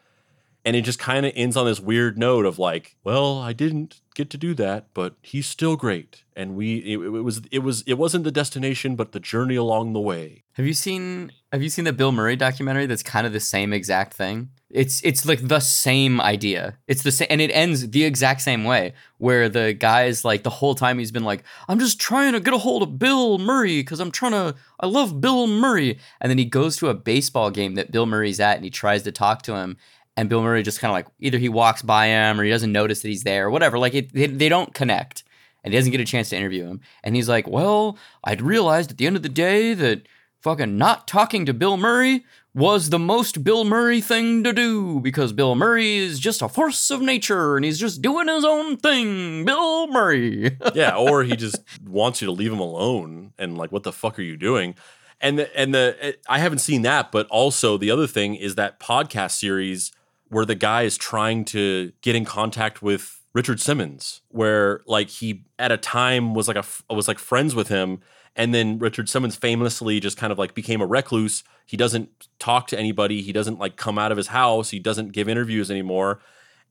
and 0.64 0.76
it 0.76 0.82
just 0.82 0.98
kind 0.98 1.26
of 1.26 1.32
ends 1.34 1.56
on 1.56 1.66
this 1.66 1.80
weird 1.80 2.18
note 2.18 2.46
of 2.46 2.58
like 2.58 2.96
well 3.04 3.38
i 3.38 3.52
didn't 3.52 4.00
get 4.14 4.30
to 4.30 4.36
do 4.36 4.54
that 4.54 4.86
but 4.94 5.14
he's 5.22 5.46
still 5.46 5.76
great 5.76 6.24
and 6.36 6.54
we 6.54 6.76
it, 6.78 6.98
it 6.98 7.22
was 7.22 7.42
it 7.50 7.60
was 7.60 7.82
it 7.82 7.94
wasn't 7.94 8.24
the 8.24 8.30
destination 8.30 8.96
but 8.96 9.12
the 9.12 9.20
journey 9.20 9.56
along 9.56 9.92
the 9.92 10.00
way 10.00 10.42
Have 10.54 10.66
you 10.66 10.74
seen 10.74 11.32
Have 11.52 11.62
you 11.62 11.70
seen 11.70 11.84
the 11.86 11.92
Bill 11.92 12.12
Murray 12.12 12.36
documentary? 12.36 12.86
That's 12.86 13.02
kind 13.02 13.26
of 13.26 13.32
the 13.32 13.40
same 13.40 13.72
exact 13.72 14.14
thing. 14.14 14.50
It's 14.72 15.02
it's 15.04 15.26
like 15.26 15.46
the 15.48 15.60
same 15.60 16.20
idea. 16.20 16.78
It's 16.86 17.02
the 17.02 17.12
same, 17.12 17.28
and 17.30 17.40
it 17.40 17.50
ends 17.50 17.90
the 17.90 18.04
exact 18.04 18.40
same 18.40 18.64
way. 18.64 18.94
Where 19.18 19.48
the 19.48 19.74
guy's 19.74 20.24
like 20.24 20.42
the 20.42 20.50
whole 20.50 20.74
time 20.74 20.98
he's 20.98 21.12
been 21.12 21.24
like, 21.24 21.44
I'm 21.68 21.78
just 21.78 22.00
trying 22.00 22.32
to 22.32 22.40
get 22.40 22.54
a 22.54 22.58
hold 22.58 22.82
of 22.82 22.98
Bill 22.98 23.38
Murray 23.38 23.80
because 23.80 24.00
I'm 24.00 24.10
trying 24.10 24.32
to. 24.32 24.54
I 24.80 24.86
love 24.86 25.20
Bill 25.20 25.46
Murray, 25.46 25.98
and 26.20 26.30
then 26.30 26.38
he 26.38 26.46
goes 26.46 26.76
to 26.78 26.88
a 26.88 26.94
baseball 26.94 27.50
game 27.50 27.74
that 27.74 27.92
Bill 27.92 28.06
Murray's 28.06 28.40
at, 28.40 28.56
and 28.56 28.64
he 28.64 28.70
tries 28.70 29.02
to 29.02 29.12
talk 29.12 29.42
to 29.42 29.56
him. 29.56 29.76
And 30.16 30.28
Bill 30.28 30.42
Murray 30.42 30.62
just 30.62 30.80
kind 30.80 30.90
of 30.90 30.94
like 30.94 31.06
either 31.20 31.38
he 31.38 31.48
walks 31.48 31.82
by 31.82 32.06
him 32.06 32.38
or 32.38 32.44
he 32.44 32.50
doesn't 32.50 32.72
notice 32.72 33.00
that 33.02 33.08
he's 33.08 33.22
there 33.22 33.46
or 33.46 33.50
whatever. 33.50 33.78
Like 33.78 33.94
it, 33.94 34.12
they, 34.12 34.26
they 34.26 34.48
don't 34.48 34.74
connect 34.74 35.24
and 35.64 35.72
he 35.72 35.78
doesn't 35.78 35.92
get 35.92 36.00
a 36.00 36.04
chance 36.04 36.30
to 36.30 36.36
interview 36.36 36.66
him. 36.66 36.80
And 37.02 37.16
he's 37.16 37.28
like, 37.28 37.46
Well, 37.46 37.96
I'd 38.24 38.42
realized 38.42 38.90
at 38.90 38.98
the 38.98 39.06
end 39.06 39.16
of 39.16 39.22
the 39.22 39.28
day 39.28 39.74
that 39.74 40.06
fucking 40.40 40.76
not 40.76 41.06
talking 41.06 41.46
to 41.46 41.54
Bill 41.54 41.76
Murray 41.76 42.24
was 42.54 42.90
the 42.90 42.98
most 42.98 43.42
Bill 43.44 43.64
Murray 43.64 44.00
thing 44.00 44.44
to 44.44 44.52
do 44.52 45.00
because 45.00 45.32
Bill 45.32 45.54
Murray 45.54 45.96
is 45.96 46.18
just 46.18 46.42
a 46.42 46.48
force 46.48 46.90
of 46.90 47.00
nature 47.00 47.56
and 47.56 47.64
he's 47.64 47.78
just 47.78 48.02
doing 48.02 48.28
his 48.28 48.44
own 48.44 48.76
thing. 48.76 49.44
Bill 49.44 49.86
Murray. 49.86 50.58
yeah, 50.74 50.94
or 50.94 51.22
he 51.24 51.36
just 51.36 51.56
wants 51.86 52.20
you 52.20 52.26
to 52.26 52.32
leave 52.32 52.52
him 52.52 52.60
alone 52.60 53.32
and 53.38 53.56
like 53.56 53.72
what 53.72 53.84
the 53.84 53.92
fuck 53.92 54.18
are 54.18 54.22
you 54.22 54.36
doing? 54.36 54.74
And 55.20 55.38
the, 55.38 55.58
and 55.58 55.72
the 55.72 55.96
eh, 56.00 56.12
I 56.28 56.40
haven't 56.40 56.58
seen 56.58 56.82
that, 56.82 57.12
but 57.12 57.26
also 57.28 57.78
the 57.78 57.90
other 57.90 58.06
thing 58.06 58.34
is 58.34 58.56
that 58.56 58.80
podcast 58.80 59.32
series 59.32 59.92
where 60.32 60.46
the 60.46 60.54
guy 60.54 60.82
is 60.82 60.96
trying 60.96 61.44
to 61.44 61.92
get 62.00 62.16
in 62.16 62.24
contact 62.24 62.80
with 62.80 63.20
Richard 63.34 63.60
Simmons, 63.60 64.22
where 64.28 64.80
like 64.86 65.10
he 65.10 65.44
at 65.58 65.70
a 65.70 65.76
time 65.76 66.32
was 66.32 66.48
like 66.48 66.56
a 66.56 66.64
was 66.94 67.06
like 67.06 67.18
friends 67.18 67.54
with 67.54 67.68
him, 67.68 68.00
and 68.34 68.54
then 68.54 68.78
Richard 68.78 69.10
Simmons 69.10 69.36
famously 69.36 70.00
just 70.00 70.16
kind 70.16 70.32
of 70.32 70.38
like 70.38 70.54
became 70.54 70.80
a 70.80 70.86
recluse. 70.86 71.44
He 71.66 71.76
doesn't 71.76 72.28
talk 72.38 72.66
to 72.68 72.78
anybody. 72.78 73.20
He 73.20 73.30
doesn't 73.30 73.58
like 73.58 73.76
come 73.76 73.98
out 73.98 74.10
of 74.10 74.16
his 74.16 74.28
house. 74.28 74.70
He 74.70 74.78
doesn't 74.78 75.12
give 75.12 75.28
interviews 75.28 75.70
anymore. 75.70 76.20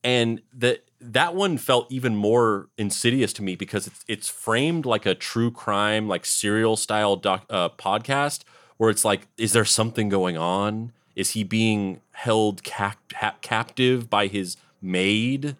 And 0.03 0.41
that 0.53 0.86
that 0.99 1.36
one 1.36 1.59
felt 1.59 1.91
even 1.91 2.16
more 2.16 2.70
insidious 2.80 3.32
to 3.34 3.43
me 3.43 3.55
because 3.55 3.86
it's 3.86 4.03
it's 4.07 4.28
framed 4.28 4.88
like 4.88 5.05
a 5.05 5.14
true 5.14 5.51
crime, 5.51 6.07
like 6.07 6.26
serial 6.26 6.76
style 6.78 7.16
doc, 7.16 7.45
uh, 7.51 7.70
podcast, 7.70 8.43
where 8.78 8.89
it's 8.89 9.05
like, 9.05 9.28
is 9.38 9.53
there 9.53 9.66
something 9.66 10.09
going 10.09 10.36
on? 10.36 10.93
Is 11.16 11.32
he 11.32 11.43
being 11.43 12.01
held 12.12 12.64
cap- 12.64 13.14
captive 13.41 14.09
by 14.09 14.28
his 14.28 14.57
maid? 14.82 15.55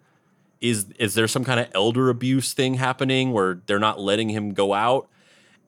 is 0.62 0.86
is 0.98 1.14
there 1.14 1.28
some 1.28 1.44
kind 1.44 1.60
of 1.60 1.68
elder 1.74 2.08
abuse 2.08 2.54
thing 2.54 2.74
happening 2.74 3.32
where 3.32 3.60
they're 3.66 3.78
not 3.78 4.00
letting 4.00 4.30
him 4.30 4.54
go 4.54 4.72
out? 4.72 5.08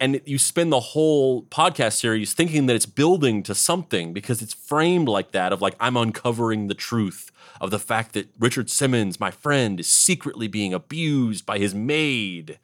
And 0.01 0.20
you 0.24 0.39
spend 0.39 0.72
the 0.72 0.80
whole 0.80 1.43
podcast 1.45 1.95
series 1.95 2.32
thinking 2.32 2.66
that 2.66 2.76
it's 2.76 2.87
building 2.87 3.43
to 3.45 3.55
something 3.55 4.12
because 4.12 4.41
it's 4.41 4.55
framed 4.55 5.09
like 5.09 5.32
that 5.32 5.53
of 5.53 5.61
like 5.61 5.74
I'm 5.78 5.97
uncovering 5.97 6.68
the 6.68 6.74
truth 6.74 7.30
of 7.61 7.70
the 7.70 7.78
fact 7.78 8.12
that 8.14 8.28
Richard 8.39 8.70
Simmons, 8.70 9.20
my 9.20 9.30
friend, 9.30 9.80
is 9.80 9.89
secretly 9.89 10.49
being 10.49 10.72
abused 10.72 11.45
by 11.45 11.59
his 11.59 11.74
maid. 11.74 12.59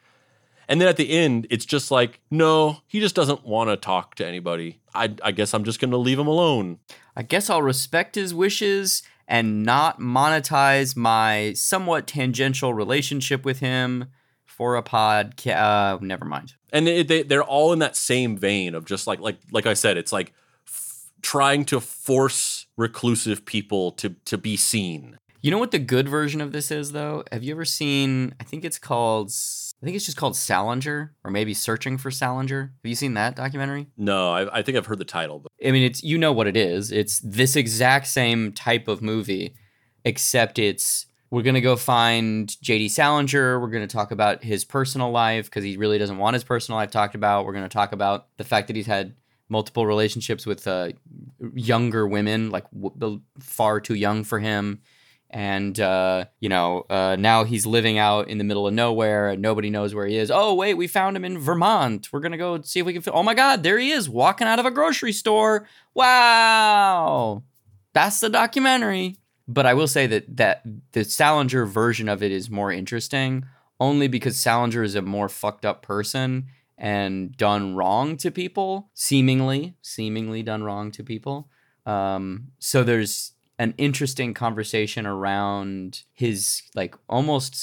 And 0.71 0.81
then 0.81 0.87
at 0.87 0.97
the 0.97 1.11
end, 1.11 1.49
it's 1.51 1.65
just 1.65 1.91
like, 1.91 2.21
no, 2.31 2.79
he 2.87 3.01
just 3.01 3.17
doesn't 3.17 3.45
want 3.45 3.71
to 3.71 3.77
talk 3.77 4.15
to 4.15 4.27
anybody. 4.27 4.81
I, 4.95 5.13
I 5.21 5.33
guess 5.33 5.53
I'm 5.53 5.65
just 5.65 5.81
going 5.81 5.91
to 5.91 5.97
leave 5.97 6.19
him 6.19 6.29
alone. 6.29 6.79
I 7.17 7.25
guess 7.25 7.51
I'll 7.51 7.61
respect 7.61 8.15
his 8.15 8.33
wishes 8.33 9.03
and 9.27 9.65
not 9.65 9.99
monetize 9.99 10.97
my 10.97 11.55
somewhat 11.55 12.07
tangential 12.07 12.73
relationship 12.73 13.45
with 13.45 13.59
him 13.59 14.07
for 14.45 14.77
a 14.77 14.83
podcast. 14.85 15.57
Uh, 15.57 15.99
never 16.03 16.25
mind. 16.25 16.55
And 16.73 16.87
it, 16.87 17.09
they 17.09 17.25
they're 17.25 17.43
all 17.43 17.73
in 17.73 17.81
that 17.81 17.97
same 17.97 18.37
vein 18.37 18.77
of 18.77 18.85
just 18.85 19.09
like 19.09 19.19
like 19.19 19.39
like 19.51 19.67
I 19.67 19.75
said, 19.75 19.97
it's 19.97 20.13
like 20.13 20.33
f- 20.69 21.11
trying 21.21 21.65
to 21.65 21.81
force 21.81 22.67
reclusive 22.77 23.45
people 23.45 23.91
to 23.93 24.11
to 24.27 24.39
be 24.39 24.57
seen. 24.57 25.19
You 25.43 25.51
know 25.51 25.59
what 25.59 25.73
the 25.73 25.81
good 25.81 26.09
version 26.09 26.41
of 26.41 26.53
this 26.53 26.71
is 26.71 26.93
though? 26.93 27.25
Have 27.33 27.43
you 27.43 27.53
ever 27.55 27.65
seen? 27.65 28.35
I 28.39 28.45
think 28.45 28.65
it's 28.65 28.79
called 28.79 29.33
I 29.83 29.87
think 29.87 29.97
it's 29.97 30.05
just 30.05 30.19
called 30.19 30.37
Salinger, 30.37 31.15
or 31.25 31.31
maybe 31.31 31.55
Searching 31.55 31.97
for 31.97 32.11
Salinger. 32.11 32.61
Have 32.83 32.89
you 32.89 32.95
seen 32.95 33.15
that 33.15 33.35
documentary? 33.35 33.87
No, 33.97 34.31
I, 34.31 34.59
I 34.59 34.63
think 34.63 34.77
I've 34.77 34.85
heard 34.85 34.99
the 34.99 35.07
title. 35.07 35.39
But... 35.39 35.51
I 35.67 35.71
mean, 35.71 35.85
it's 35.85 36.03
you 36.03 36.19
know 36.19 36.33
what 36.33 36.47
it 36.47 36.57
is. 36.57 36.93
It's 36.93 37.19
this 37.21 37.57
exact 37.57 38.07
same 38.07 38.53
type 38.53 38.89
of 38.89 39.01
movie, 39.01 39.55
except 40.05 40.59
it's 40.59 41.07
we're 41.31 41.43
gonna 41.43 41.63
go 41.63 41.77
find 41.77 42.61
J.D. 42.61 42.91
Salinger. 42.91 43.59
We're 43.59 43.71
gonna 43.71 43.87
talk 43.87 44.11
about 44.11 44.45
his 44.45 44.67
personal 44.67 45.13
life 45.13 45.47
because 45.47 45.65
he 45.65 45.79
really 45.79 45.97
doesn't 45.97 46.19
want 46.19 46.35
his 46.35 46.45
personal 46.45 46.77
life 46.77 46.91
talked 46.91 47.15
about. 47.15 47.47
We're 47.47 47.55
gonna 47.55 47.71
talk 47.71 47.93
about 47.93 48.27
the 48.37 48.45
fact 48.45 48.67
that 48.67 48.77
he's 48.77 48.87
had 48.87 49.15
multiple 49.49 49.87
relationships 49.87 50.45
with 50.45 50.67
uh, 50.69 50.91
younger 51.55 52.07
women, 52.07 52.51
like 52.51 52.71
w- 52.71 53.23
far 53.39 53.81
too 53.81 53.95
young 53.95 54.25
for 54.25 54.39
him 54.39 54.83
and 55.31 55.79
uh, 55.79 56.25
you 56.41 56.49
know 56.49 56.85
uh, 56.91 57.17
now 57.19 57.45
he's 57.45 57.67
living 57.67 57.99
out 57.99 58.29
in 58.29 58.39
the 58.39 58.45
middle 58.45 58.67
of 58.67 58.75
nowhere 58.75 59.31
and 59.31 59.41
nobody 59.41 59.71
knows 59.71 59.95
where 59.95 60.07
he 60.07 60.17
is. 60.17 60.31
Oh 60.31 60.55
wait 60.55 60.75
we 60.75 60.87
found 60.87 61.17
him 61.17 61.25
in 61.25 61.39
vermont. 61.39 62.13
We're 62.13 62.21
gonna 62.21 62.37
go 62.37 62.61
see 62.63 62.81
if 62.81 62.87
we 62.87 62.93
can 62.93 63.03
oh 63.15 63.23
my 63.23 63.35
god 63.35 63.63
there 63.63 63.79
he 63.79 63.91
is 63.91 64.09
walking 64.09 64.47
out 64.47 64.59
of 64.59 64.67
a 64.67 64.71
grocery 64.71 65.13
store. 65.13 65.67
Wow. 65.95 67.45
That's 67.93 68.21
the 68.21 68.29
documentary. 68.29 69.17
But 69.49 69.67
i 69.67 69.75
will 69.75 69.89
say 69.89 70.07
that 70.07 70.37
that 70.37 70.63
the 70.93 71.05
salinger 71.05 71.65
version 71.67 72.09
of 72.09 72.23
it 72.23 72.33
is 72.33 72.51
more 72.51 72.73
interesting 72.73 73.47
only 73.79 74.09
because 74.09 74.37
salinger 74.37 74.83
is 74.83 74.95
a 74.95 75.03
more 75.03 75.29
fucked 75.29 75.65
up 75.65 75.83
person 75.83 76.47
and 76.77 77.37
done 77.37 77.75
wrong 77.75 78.17
to 78.17 78.31
people 78.31 78.91
seemingly 78.95 79.75
seemingly 79.83 80.43
done 80.43 80.63
wrong 80.63 80.91
to 80.93 81.05
people. 81.05 81.49
Um, 81.87 82.49
so 82.59 82.85
there's 82.85 83.33
an 83.61 83.75
interesting 83.77 84.33
conversation 84.33 85.07
around 85.07 86.03
his 86.15 86.63
like 86.75 86.95
almost 87.11 87.55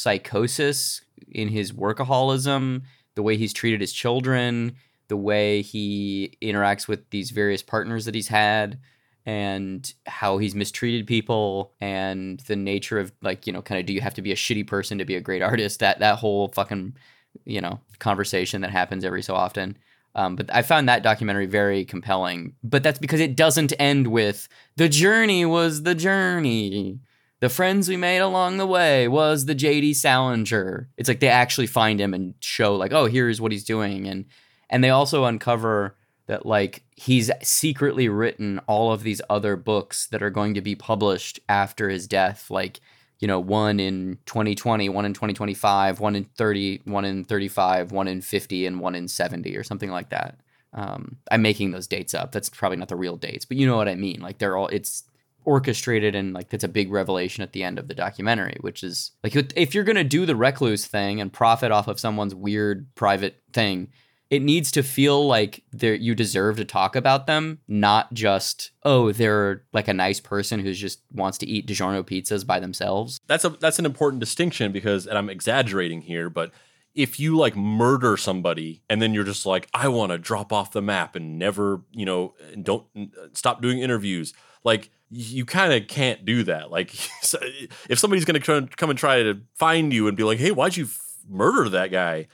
psychosis 0.00 1.00
in 1.28 1.48
his 1.48 1.72
workaholism, 1.72 2.82
the 3.16 3.24
way 3.24 3.36
he's 3.36 3.52
treated 3.52 3.80
his 3.80 3.92
children, 3.92 4.76
the 5.08 5.16
way 5.16 5.62
he 5.62 6.38
interacts 6.40 6.86
with 6.86 7.10
these 7.10 7.32
various 7.32 7.60
partners 7.60 8.04
that 8.04 8.14
he's 8.14 8.28
had 8.28 8.78
and 9.26 9.94
how 10.06 10.38
he's 10.38 10.54
mistreated 10.54 11.08
people 11.08 11.72
and 11.80 12.38
the 12.46 12.54
nature 12.54 13.00
of 13.00 13.10
like 13.20 13.48
you 13.48 13.52
know 13.52 13.62
kind 13.62 13.80
of 13.80 13.86
do 13.86 13.92
you 13.92 14.00
have 14.00 14.14
to 14.14 14.22
be 14.22 14.30
a 14.30 14.36
shitty 14.36 14.64
person 14.64 14.96
to 14.96 15.04
be 15.04 15.16
a 15.16 15.20
great 15.20 15.42
artist? 15.42 15.80
That 15.80 15.98
that 15.98 16.20
whole 16.20 16.52
fucking 16.54 16.96
you 17.44 17.60
know 17.60 17.80
conversation 17.98 18.60
that 18.60 18.70
happens 18.70 19.04
every 19.04 19.22
so 19.22 19.34
often 19.34 19.76
um, 20.16 20.34
but 20.34 20.52
I 20.52 20.62
found 20.62 20.88
that 20.88 21.02
documentary 21.02 21.44
very 21.44 21.84
compelling. 21.84 22.54
But 22.64 22.82
that's 22.82 22.98
because 22.98 23.20
it 23.20 23.36
doesn't 23.36 23.74
end 23.78 24.06
with 24.08 24.48
the 24.76 24.88
journey 24.88 25.44
was 25.44 25.82
the 25.82 25.94
journey. 25.94 27.00
The 27.40 27.50
friends 27.50 27.86
we 27.86 27.98
made 27.98 28.20
along 28.20 28.56
the 28.56 28.66
way 28.66 29.08
was 29.08 29.44
the 29.44 29.54
JD 29.54 29.94
Salinger. 29.94 30.88
It's 30.96 31.08
like 31.08 31.20
they 31.20 31.28
actually 31.28 31.66
find 31.66 32.00
him 32.00 32.14
and 32.14 32.34
show 32.40 32.74
like, 32.74 32.94
oh, 32.94 33.04
here's 33.04 33.42
what 33.42 33.52
he's 33.52 33.62
doing, 33.62 34.08
and 34.08 34.24
and 34.70 34.82
they 34.82 34.88
also 34.88 35.26
uncover 35.26 35.96
that 36.28 36.46
like 36.46 36.82
he's 36.96 37.30
secretly 37.42 38.08
written 38.08 38.58
all 38.66 38.92
of 38.92 39.02
these 39.02 39.20
other 39.28 39.54
books 39.54 40.06
that 40.06 40.22
are 40.22 40.30
going 40.30 40.54
to 40.54 40.62
be 40.62 40.74
published 40.74 41.40
after 41.46 41.90
his 41.90 42.08
death, 42.08 42.50
like 42.50 42.80
you 43.18 43.28
know, 43.28 43.40
one 43.40 43.80
in 43.80 44.18
2020, 44.26 44.88
one 44.88 45.04
in 45.04 45.14
2025, 45.14 46.00
one 46.00 46.16
in 46.16 46.24
30, 46.24 46.82
one 46.84 47.04
in 47.04 47.24
35, 47.24 47.92
one 47.92 48.08
in 48.08 48.20
50, 48.20 48.66
and 48.66 48.80
one 48.80 48.94
in 48.94 49.08
70 49.08 49.56
or 49.56 49.64
something 49.64 49.90
like 49.90 50.10
that. 50.10 50.38
Um, 50.74 51.16
I'm 51.30 51.40
making 51.40 51.70
those 51.70 51.86
dates 51.86 52.12
up. 52.12 52.32
That's 52.32 52.50
probably 52.50 52.76
not 52.76 52.88
the 52.88 52.96
real 52.96 53.16
dates, 53.16 53.46
but 53.46 53.56
you 53.56 53.66
know 53.66 53.76
what 53.76 53.88
I 53.88 53.94
mean. 53.94 54.20
Like 54.20 54.38
they're 54.38 54.56
all, 54.56 54.68
it's 54.68 55.04
orchestrated 55.46 56.14
and 56.14 56.34
like 56.34 56.52
it's 56.52 56.64
a 56.64 56.68
big 56.68 56.90
revelation 56.90 57.42
at 57.42 57.52
the 57.52 57.62
end 57.62 57.78
of 57.78 57.88
the 57.88 57.94
documentary, 57.94 58.58
which 58.60 58.82
is 58.82 59.12
like 59.24 59.34
if 59.56 59.74
you're 59.74 59.84
going 59.84 59.96
to 59.96 60.04
do 60.04 60.26
the 60.26 60.36
recluse 60.36 60.86
thing 60.86 61.20
and 61.20 61.32
profit 61.32 61.72
off 61.72 61.88
of 61.88 61.98
someone's 61.98 62.34
weird 62.34 62.94
private 62.94 63.40
thing, 63.52 63.88
it 64.28 64.42
needs 64.42 64.72
to 64.72 64.82
feel 64.82 65.26
like 65.26 65.62
you 65.80 66.14
deserve 66.14 66.56
to 66.56 66.64
talk 66.64 66.96
about 66.96 67.26
them, 67.26 67.60
not 67.68 68.12
just 68.12 68.72
oh 68.82 69.12
they're 69.12 69.64
like 69.72 69.88
a 69.88 69.94
nice 69.94 70.20
person 70.20 70.60
who 70.60 70.72
just 70.72 71.00
wants 71.12 71.38
to 71.38 71.46
eat 71.46 71.66
DiGiorno 71.66 72.02
pizzas 72.02 72.46
by 72.46 72.58
themselves. 72.58 73.20
That's 73.26 73.44
a 73.44 73.50
that's 73.50 73.78
an 73.78 73.86
important 73.86 74.20
distinction 74.20 74.72
because, 74.72 75.06
and 75.06 75.16
I'm 75.16 75.30
exaggerating 75.30 76.02
here, 76.02 76.28
but 76.28 76.50
if 76.94 77.20
you 77.20 77.36
like 77.36 77.54
murder 77.54 78.16
somebody 78.16 78.82
and 78.88 79.00
then 79.00 79.12
you're 79.12 79.22
just 79.22 79.46
like 79.46 79.68
I 79.72 79.88
want 79.88 80.12
to 80.12 80.18
drop 80.18 80.52
off 80.52 80.72
the 80.72 80.82
map 80.82 81.14
and 81.14 81.38
never 81.38 81.82
you 81.92 82.06
know 82.06 82.34
don't 82.60 82.86
stop 83.32 83.62
doing 83.62 83.78
interviews, 83.78 84.34
like 84.64 84.90
you 85.08 85.44
kind 85.44 85.72
of 85.72 85.86
can't 85.86 86.24
do 86.24 86.42
that. 86.44 86.72
Like 86.72 86.92
if 87.88 87.98
somebody's 87.98 88.24
gonna 88.24 88.40
come 88.40 88.90
and 88.90 88.98
try 88.98 89.22
to 89.22 89.40
find 89.54 89.92
you 89.92 90.08
and 90.08 90.16
be 90.16 90.24
like, 90.24 90.38
hey, 90.38 90.50
why'd 90.50 90.76
you 90.76 90.88
murder 91.28 91.68
that 91.68 91.92
guy? 91.92 92.26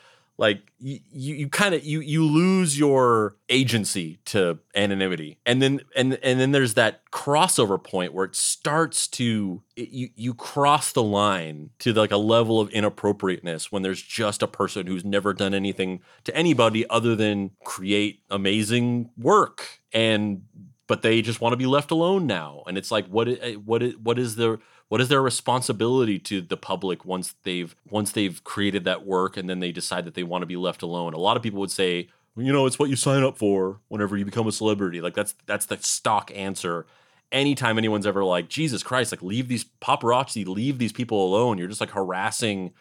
Like 0.43 0.73
you 0.81 0.99
you 1.13 1.49
kind 1.49 1.73
of 1.73 1.85
you 1.85 2.01
you 2.01 2.25
lose 2.25 2.77
your 2.77 3.37
agency 3.49 4.19
to 4.25 4.59
anonymity. 4.75 5.39
And 5.47 5.63
then 5.63 5.83
and 5.95 6.15
and 6.15 6.41
then 6.41 6.51
there's 6.51 6.75
that 6.75 7.03
crossover 7.13 7.83
point 7.83 8.13
where 8.13 8.25
it 8.25 8.35
starts 8.35 9.07
to 9.09 9.63
it, 9.77 9.91
you 9.91 10.09
you 10.17 10.35
cross 10.35 10.91
the 10.91 11.03
line 11.03 11.71
to 11.79 11.93
like 11.93 12.11
a 12.11 12.17
level 12.17 12.59
of 12.59 12.71
inappropriateness 12.71 13.71
when 13.71 13.83
there's 13.83 14.03
just 14.03 14.43
a 14.43 14.49
person 14.49 14.89
who's 14.89 15.05
never 15.05 15.33
done 15.33 15.55
anything 15.55 16.01
to 16.25 16.37
anybody 16.37 16.91
other 16.91 17.15
than 17.15 17.53
create 17.63 18.25
amazing 18.29 19.11
work. 19.17 19.81
And 19.93 20.43
but 20.89 21.03
they 21.03 21.23
just 21.23 21.41
want 21.41 21.53
to 21.53 21.57
be 21.57 21.67
left 21.67 21.93
alone 21.93 22.27
now. 22.27 22.65
And 22.67 22.77
it's 22.77 22.91
like 22.91 23.07
what 23.07 23.29
eh, 23.29 23.55
what 23.55 23.85
what 24.03 24.19
is 24.19 24.35
the 24.35 24.59
what 24.93 25.01
is 25.01 25.09
their 25.09 25.23
responsibility 25.23 26.19
to 26.19 26.43
the 26.43 26.59
public 26.59 27.07
once 27.07 27.35
they've 27.45 27.75
once 27.89 28.13
they've 28.13 28.45
created 28.45 28.85
that 28.85 29.07
work 29.07 29.39
and 29.39 29.49
then 29.49 29.59
they 29.59 29.73
decide 29.73 30.05
that 30.05 30.13
they 30.13 30.23
want 30.23 30.43
to 30.43 30.47
be 30.47 30.55
left 30.55 30.83
alone? 30.83 31.15
A 31.15 31.19
lot 31.19 31.35
of 31.35 31.43
people 31.43 31.61
would 31.61 31.71
say 31.71 32.11
you 32.37 32.53
know 32.53 32.67
it's 32.67 32.79
what 32.79 32.91
you 32.91 32.97
sign 32.97 33.23
up 33.23 33.39
for 33.39 33.81
whenever 33.89 34.19
you 34.19 34.27
become 34.27 34.47
a 34.47 34.53
celebrity. 34.53 35.01
Like 35.01 35.15
that's 35.15 35.35
that's 35.47 35.65
the 35.65 35.79
stock 35.79 36.31
answer. 36.35 36.85
Anytime 37.33 37.79
anyone's 37.79 38.07
ever 38.07 38.23
like 38.23 38.51
jesus 38.51 38.83
christ 38.83 39.13
like 39.13 39.23
leave 39.23 39.49
these 39.49 39.65
paparazzi 39.81 40.47
leave 40.47 40.77
these 40.77 40.93
people 40.93 41.25
alone. 41.25 41.57
You're 41.57 41.69
just 41.69 41.81
like 41.81 41.93
harassing 41.93 42.75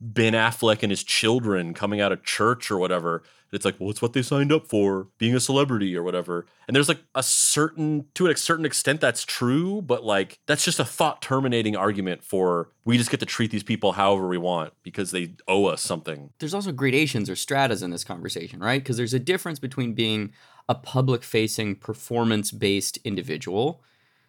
Ben 0.00 0.34
Affleck 0.34 0.84
and 0.84 0.92
his 0.92 1.02
children 1.02 1.74
coming 1.74 2.00
out 2.00 2.12
of 2.12 2.22
church 2.22 2.70
or 2.70 2.78
whatever. 2.78 3.24
It's 3.52 3.64
like, 3.64 3.76
well, 3.78 3.90
it's 3.90 4.02
what 4.02 4.12
they 4.12 4.22
signed 4.22 4.52
up 4.52 4.66
for, 4.66 5.08
being 5.18 5.34
a 5.34 5.40
celebrity 5.40 5.96
or 5.96 6.02
whatever. 6.02 6.46
And 6.66 6.74
there's 6.74 6.88
like 6.88 7.02
a 7.14 7.22
certain, 7.22 8.06
to 8.14 8.26
a 8.26 8.36
certain 8.36 8.66
extent, 8.66 9.00
that's 9.00 9.24
true, 9.24 9.82
but 9.82 10.04
like 10.04 10.38
that's 10.46 10.64
just 10.64 10.80
a 10.80 10.84
thought 10.84 11.22
terminating 11.22 11.76
argument 11.76 12.24
for 12.24 12.70
we 12.84 12.98
just 12.98 13.10
get 13.10 13.20
to 13.20 13.26
treat 13.26 13.50
these 13.50 13.62
people 13.62 13.92
however 13.92 14.28
we 14.28 14.38
want 14.38 14.72
because 14.82 15.10
they 15.10 15.34
owe 15.46 15.66
us 15.66 15.82
something. 15.82 16.30
There's 16.38 16.54
also 16.54 16.72
gradations 16.72 17.30
or 17.30 17.36
stratas 17.36 17.82
in 17.82 17.90
this 17.90 18.04
conversation, 18.04 18.60
right? 18.60 18.82
Because 18.82 18.96
there's 18.96 19.14
a 19.14 19.20
difference 19.20 19.58
between 19.58 19.94
being 19.94 20.32
a 20.68 20.74
public 20.74 21.22
facing, 21.22 21.76
performance 21.76 22.50
based 22.50 22.98
individual 23.04 23.82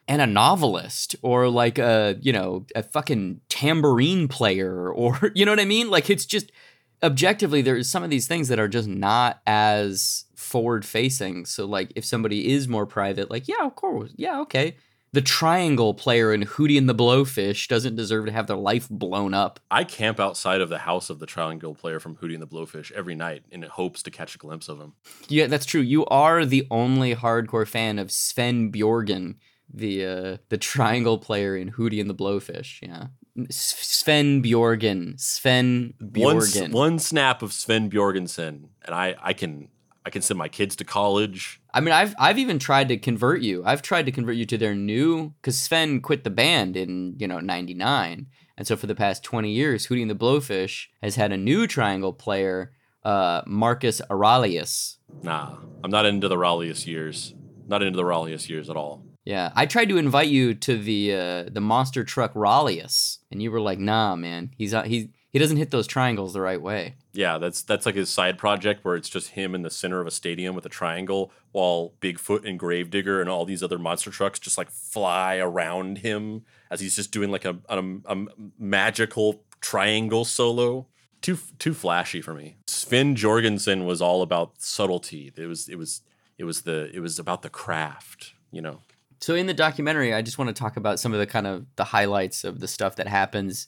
and 0.08 0.22
a 0.22 0.28
novelist 0.28 1.16
or 1.22 1.50
like 1.50 1.78
a, 1.78 2.18
you 2.22 2.32
know, 2.32 2.66
a 2.76 2.84
fucking 2.84 3.42
tambourine 3.50 4.28
player 4.28 4.90
or, 4.92 5.32
you 5.36 5.46
know 5.46 5.52
what 5.52 5.60
I 5.60 5.66
mean? 5.66 5.90
Like 5.90 6.10
it's 6.10 6.26
just 6.26 6.52
objectively 7.04 7.62
there's 7.62 7.90
some 7.90 8.04
of 8.04 8.10
these 8.10 8.28
things 8.28 8.48
that 8.48 8.60
are 8.60 8.68
just 8.68 8.88
not 8.88 9.42
as 9.46 10.26
forward 10.36 10.86
facing. 10.86 11.46
So 11.46 11.66
like 11.66 11.92
if 11.96 12.06
somebody 12.06 12.52
is 12.54 12.68
more 12.68 12.86
private, 12.86 13.30
like, 13.30 13.48
yeah, 13.48 13.66
of 13.66 13.76
course. 13.76 14.12
Yeah, 14.16 14.40
okay. 14.42 14.76
The 15.14 15.22
triangle 15.22 15.94
player 15.94 16.34
in 16.34 16.42
Hootie 16.44 16.78
and 16.78 16.88
the 16.88 16.94
Blowfish 16.94 17.68
doesn't 17.70 17.96
deserve 17.96 18.26
to 18.26 18.32
have 18.32 18.48
their 18.48 18.58
life 18.58 18.90
blown 18.90 19.34
up. 19.34 19.60
I 19.72 19.84
camp 19.84 20.20
outside 20.20 20.60
of 20.60 20.70
the 20.70 20.80
house 20.80 21.10
of 21.10 21.20
the 21.20 21.26
triangle 21.26 21.74
player 21.74 22.00
from 22.00 22.18
Hootie 22.18 22.34
and 22.34 22.42
the 22.42 22.48
Blowfish 22.48 22.92
every 22.92 23.16
night 23.16 23.44
in 23.50 23.64
hopes 23.64 24.04
to 24.04 24.12
catch 24.12 24.36
a 24.36 24.38
glimpse 24.38 24.68
of 24.68 24.80
him. 24.80 24.94
Yeah, 25.30 25.48
that's 25.48 25.66
true. 25.66 25.82
You 25.82 26.06
are 26.08 26.46
the 26.46 26.68
only 26.70 27.16
hardcore 27.16 27.68
fan 27.68 28.00
of 28.00 28.12
Sven 28.12 28.70
Bjorgen, 28.70 29.36
the 29.74 30.06
uh, 30.06 30.38
the 30.50 30.58
triangle 30.58 31.18
player 31.18 31.56
in 31.56 31.72
Hootie 31.72 32.02
and 32.02 32.10
the 32.10 32.16
Blowfish. 32.16 32.82
Yeah. 32.82 33.08
Sven 33.50 34.42
Bjorgen. 34.42 35.18
Sven 35.18 35.94
Bjorgen. 36.12 36.72
One, 36.72 36.92
one 36.92 37.00
snap 37.00 37.42
of 37.42 37.54
Sven 37.54 37.90
Bjorgensen, 37.90 38.70
and 38.86 38.96
I, 38.96 39.16
I 39.22 39.34
can 39.34 39.70
I 40.06 40.10
can 40.10 40.22
send 40.22 40.38
my 40.38 40.48
kids 40.48 40.76
to 40.78 40.86
college. 40.86 41.62
I 41.74 41.82
mean, 41.82 41.94
I've 41.94 42.16
I've 42.18 42.40
even 42.40 42.60
tried 42.60 42.88
to 42.88 42.98
convert 42.98 43.42
you. 43.42 43.64
I've 43.66 43.82
tried 43.82 44.06
to 44.06 44.12
convert 44.12 44.38
you 44.38 44.46
to 44.46 44.58
their 44.58 44.74
new 44.74 45.34
because 45.42 45.58
Sven 45.58 46.02
quit 46.02 46.24
the 46.24 46.30
band 46.30 46.78
in 46.78 47.16
you 47.20 47.28
know 47.28 47.40
'99, 47.40 48.28
and 48.58 48.68
so 48.68 48.76
for 48.76 48.88
the 48.88 48.96
past 48.96 49.24
20 49.24 49.52
years, 49.52 49.88
Hootie 49.88 50.02
and 50.02 50.10
the 50.10 50.16
Blowfish 50.16 50.88
has 51.04 51.16
had 51.16 51.32
a 51.32 51.38
new 51.38 51.68
triangle 51.68 52.14
player, 52.14 52.72
uh, 53.04 53.42
Marcus 53.46 54.02
Aurelius. 54.10 54.98
Nah, 55.22 55.58
I'm 55.84 55.92
not 55.92 56.06
into 56.06 56.28
the 56.28 56.38
Aurelius 56.38 56.88
years. 56.88 57.36
Not 57.68 57.84
into 57.84 57.98
the 57.98 58.04
Aurelius 58.04 58.50
years 58.50 58.70
at 58.70 58.78
all. 58.78 59.04
Yeah, 59.28 59.52
I 59.56 59.66
tried 59.66 59.90
to 59.90 59.98
invite 59.98 60.30
you 60.30 60.54
to 60.54 60.78
the 60.78 61.14
uh, 61.14 61.44
the 61.52 61.60
monster 61.60 62.06
truck 62.06 62.34
Raleus, 62.34 63.18
and 63.30 63.42
you 63.42 63.52
were 63.52 63.60
like, 63.60 63.78
"Nah, 63.78 64.16
man, 64.16 64.52
he's 64.56 64.74
uh, 64.74 64.84
he 64.84 65.10
he 65.30 65.38
doesn't 65.38 65.58
hit 65.58 65.70
those 65.70 65.86
triangles 65.86 66.32
the 66.32 66.40
right 66.40 66.62
way." 66.62 66.96
Yeah, 67.12 67.38
that's 67.38 67.62
that's 67.62 67.86
like 67.86 67.96
his 67.96 68.10
side 68.10 68.38
project 68.38 68.86
where 68.86 68.96
it's 68.96 69.10
just 69.10 69.32
him 69.32 69.54
in 69.54 69.64
the 69.64 69.70
center 69.70 70.00
of 70.00 70.08
a 70.08 70.12
stadium 70.12 70.56
with 70.56 70.66
a 70.66 70.70
triangle, 70.70 71.34
while 71.52 71.92
Bigfoot 72.00 72.48
and 72.48 72.58
Gravedigger 72.58 73.20
and 73.20 73.30
all 73.30 73.44
these 73.44 73.62
other 73.62 73.78
monster 73.78 74.12
trucks 74.12 74.40
just 74.40 74.58
like 74.58 74.72
fly 74.72 75.36
around 75.36 75.98
him 75.98 76.46
as 76.72 76.80
he's 76.80 76.96
just 76.96 77.12
doing 77.12 77.30
like 77.30 77.44
a 77.44 77.58
a, 77.68 77.84
a 78.06 78.28
magical 78.58 79.44
triangle 79.60 80.24
solo. 80.24 80.88
Too 81.20 81.38
too 81.60 81.74
flashy 81.74 82.22
for 82.22 82.34
me. 82.34 82.56
Sven 82.68 83.14
Jorgensen 83.14 83.86
was 83.86 84.02
all 84.02 84.22
about 84.22 84.62
subtlety. 84.62 85.34
It 85.36 85.48
was 85.48 85.68
it 85.68 85.78
was 85.78 86.00
it 86.38 86.46
was 86.46 86.62
the 86.62 86.90
it 86.94 87.02
was 87.02 87.20
about 87.20 87.42
the 87.42 87.50
craft, 87.50 88.32
you 88.54 88.62
know. 88.62 88.84
So 89.20 89.36
in 89.36 89.48
the 89.48 89.54
documentary, 89.54 90.14
I 90.14 90.22
just 90.22 90.38
want 90.38 90.50
to 90.50 90.60
talk 90.60 90.78
about 90.78 91.00
some 91.00 91.14
of 91.14 91.20
the 91.20 91.28
kind 91.28 91.48
of 91.48 91.66
the 91.76 91.84
highlights 91.84 92.44
of 92.44 92.60
the 92.60 92.68
stuff 92.68 92.96
that 92.98 93.08
happens 93.08 93.68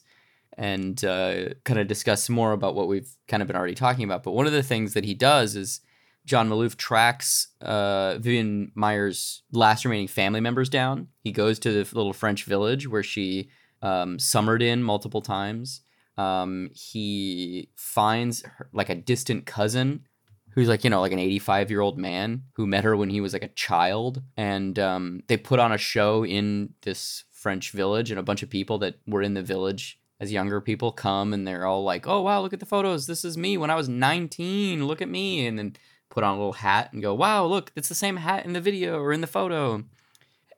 and 0.56 1.02
uh, 1.04 1.54
kind 1.64 1.80
of 1.80 1.86
discuss 1.86 2.28
more 2.28 2.52
about 2.52 2.74
what 2.74 2.88
we've 2.88 3.10
kind 3.28 3.42
of 3.42 3.46
been 3.46 3.56
already 3.56 3.74
talking 3.74 4.04
about. 4.04 4.22
But 4.22 4.32
one 4.32 4.46
of 4.46 4.52
the 4.52 4.62
things 4.62 4.94
that 4.94 5.04
he 5.04 5.14
does 5.14 5.56
is 5.56 5.80
John 6.26 6.48
Maloof 6.48 6.76
tracks 6.76 7.48
uh, 7.60 8.18
Vivian 8.18 8.72
Maier's 8.74 9.42
last 9.52 9.84
remaining 9.84 10.08
family 10.08 10.40
members 10.40 10.68
down. 10.68 11.08
He 11.20 11.32
goes 11.32 11.58
to 11.60 11.72
the 11.72 11.96
little 11.96 12.12
French 12.12 12.44
village 12.44 12.88
where 12.88 13.02
she 13.02 13.48
um, 13.82 14.18
summered 14.18 14.62
in 14.62 14.82
multiple 14.82 15.22
times. 15.22 15.80
Um, 16.18 16.70
he 16.74 17.70
finds 17.76 18.42
her, 18.42 18.68
like 18.72 18.90
a 18.90 18.94
distant 18.94 19.46
cousin 19.46 20.06
who's 20.52 20.68
like 20.68 20.84
you 20.84 20.90
know 20.90 21.00
like 21.00 21.12
an 21.12 21.18
85 21.18 21.70
year 21.70 21.80
old 21.80 21.98
man 21.98 22.44
who 22.54 22.66
met 22.66 22.84
her 22.84 22.96
when 22.96 23.10
he 23.10 23.20
was 23.20 23.32
like 23.32 23.44
a 23.44 23.48
child. 23.48 24.22
And 24.36 24.78
um, 24.78 25.22
they 25.28 25.36
put 25.36 25.60
on 25.60 25.72
a 25.72 25.78
show 25.78 26.24
in 26.24 26.74
this 26.82 27.24
french 27.30 27.70
village 27.70 28.10
and 28.10 28.20
a 28.20 28.24
bunch 28.24 28.42
of 28.42 28.50
people 28.50 28.78
that 28.78 28.96
were 29.06 29.22
in 29.22 29.34
the 29.34 29.42
village 29.42 29.98
as 30.18 30.30
younger 30.30 30.60
people 30.60 30.92
come 30.92 31.32
and 31.32 31.48
they're 31.48 31.64
all 31.64 31.82
like 31.82 32.06
oh 32.06 32.20
wow 32.20 32.42
look 32.42 32.52
at 32.52 32.60
the 32.60 32.66
photos. 32.66 33.06
This 33.06 33.24
is 33.24 33.36
me. 33.36 33.56
When 33.56 33.70
i 33.70 33.74
was 33.74 33.88
19 33.88 34.86
look 34.86 35.00
at 35.00 35.08
me. 35.08 35.46
And 35.46 35.58
then 35.58 35.76
put 36.10 36.24
on 36.24 36.34
a 36.34 36.38
little 36.38 36.54
hat 36.54 36.92
and 36.92 37.00
go 37.00 37.14
wow 37.14 37.44
look 37.44 37.70
it's 37.76 37.88
the 37.88 37.94
same 37.94 38.16
hat 38.16 38.44
in 38.44 38.52
the 38.52 38.60
video 38.60 38.98
or 38.98 39.12
in 39.12 39.20
the 39.20 39.26
photo. 39.26 39.84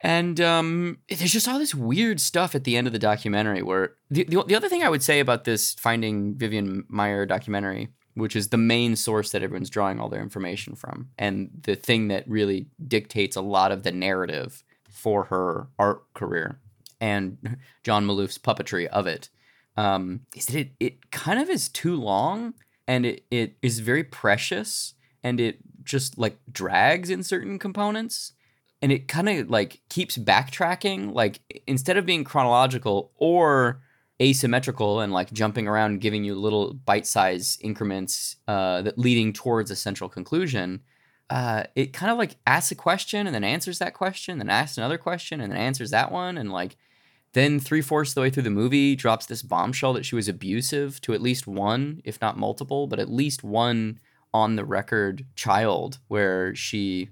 And 0.05 0.41
um, 0.41 0.97
there's 1.07 1.31
just 1.31 1.47
all 1.47 1.59
this 1.59 1.73
weird 1.73 2.19
stuff 2.19 2.55
at 2.55 2.65
the 2.65 2.75
end 2.75 2.87
of 2.87 2.93
the 2.93 2.99
documentary 2.99 3.63
where 3.63 3.95
the, 4.09 4.25
the, 4.25 4.43
the 4.43 4.55
other 4.55 4.67
thing 4.67 4.83
i 4.83 4.89
would 4.89 5.03
say 5.03 5.21
about 5.21 5.45
this 5.45 5.75
finding 5.75 6.35
vivian 6.35 6.83
maier 6.91 7.25
documentary 7.25 7.87
which 8.15 8.35
is 8.35 8.49
the 8.49 8.57
main 8.57 8.95
source 8.95 9.31
that 9.31 9.43
everyone's 9.43 9.69
drawing 9.69 9.99
all 9.99 10.09
their 10.09 10.21
information 10.21 10.75
from, 10.75 11.09
and 11.17 11.49
the 11.63 11.75
thing 11.75 12.07
that 12.09 12.27
really 12.27 12.67
dictates 12.87 13.35
a 13.35 13.41
lot 13.41 13.71
of 13.71 13.83
the 13.83 13.91
narrative 13.91 14.63
for 14.89 15.25
her 15.25 15.67
art 15.79 16.03
career 16.13 16.59
and 17.01 17.57
John 17.83 18.05
Maloof's 18.05 18.37
puppetry 18.37 18.87
of 18.87 19.07
it. 19.07 19.29
Um, 19.75 20.21
is 20.35 20.45
that 20.47 20.59
it, 20.59 20.71
it 20.79 21.11
kind 21.11 21.39
of 21.39 21.49
is 21.49 21.67
too 21.67 21.95
long 21.95 22.53
and 22.87 23.05
it, 23.05 23.25
it 23.31 23.55
is 23.61 23.79
very 23.79 24.03
precious 24.03 24.93
and 25.23 25.39
it 25.39 25.57
just 25.83 26.17
like 26.17 26.37
drags 26.51 27.09
in 27.09 27.23
certain 27.23 27.57
components 27.57 28.33
and 28.83 28.91
it 28.91 29.07
kind 29.07 29.27
of 29.29 29.49
like 29.49 29.81
keeps 29.89 30.17
backtracking 30.17 31.13
like 31.13 31.39
instead 31.65 31.97
of 31.97 32.05
being 32.05 32.23
chronological 32.23 33.11
or 33.17 33.81
asymmetrical 34.21 35.01
and 35.01 35.11
like 35.11 35.31
jumping 35.33 35.67
around, 35.67 36.01
giving 36.01 36.23
you 36.23 36.35
little 36.35 36.73
bite-sized 36.73 37.59
increments 37.63 38.37
uh, 38.47 38.81
that 38.83 38.97
leading 38.97 39.33
towards 39.33 39.71
a 39.71 39.75
central 39.75 40.09
conclusion. 40.09 40.81
Uh, 41.29 41.63
it 41.75 41.93
kind 41.93 42.11
of 42.11 42.17
like 42.17 42.35
asks 42.45 42.71
a 42.71 42.75
question 42.75 43.25
and 43.25 43.33
then 43.33 43.43
answers 43.43 43.79
that 43.79 43.93
question, 43.93 44.37
then 44.37 44.49
asks 44.49 44.77
another 44.77 44.97
question 44.97 45.41
and 45.41 45.51
then 45.51 45.59
answers 45.59 45.91
that 45.91 46.11
one, 46.11 46.37
and 46.37 46.51
like 46.51 46.77
then 47.33 47.59
three 47.59 47.81
fourths 47.81 48.11
of 48.11 48.15
the 48.15 48.21
way 48.21 48.29
through 48.29 48.43
the 48.43 48.49
movie 48.49 48.95
drops 48.95 49.25
this 49.25 49.41
bombshell 49.41 49.93
that 49.93 50.05
she 50.05 50.15
was 50.15 50.27
abusive 50.27 51.01
to 51.01 51.13
at 51.13 51.21
least 51.21 51.47
one, 51.47 52.01
if 52.03 52.21
not 52.21 52.37
multiple, 52.37 52.85
but 52.85 52.99
at 52.99 53.11
least 53.11 53.43
one 53.43 53.99
on 54.33 54.55
the 54.55 54.65
record 54.65 55.25
child 55.35 55.99
where 56.07 56.53
she 56.55 57.09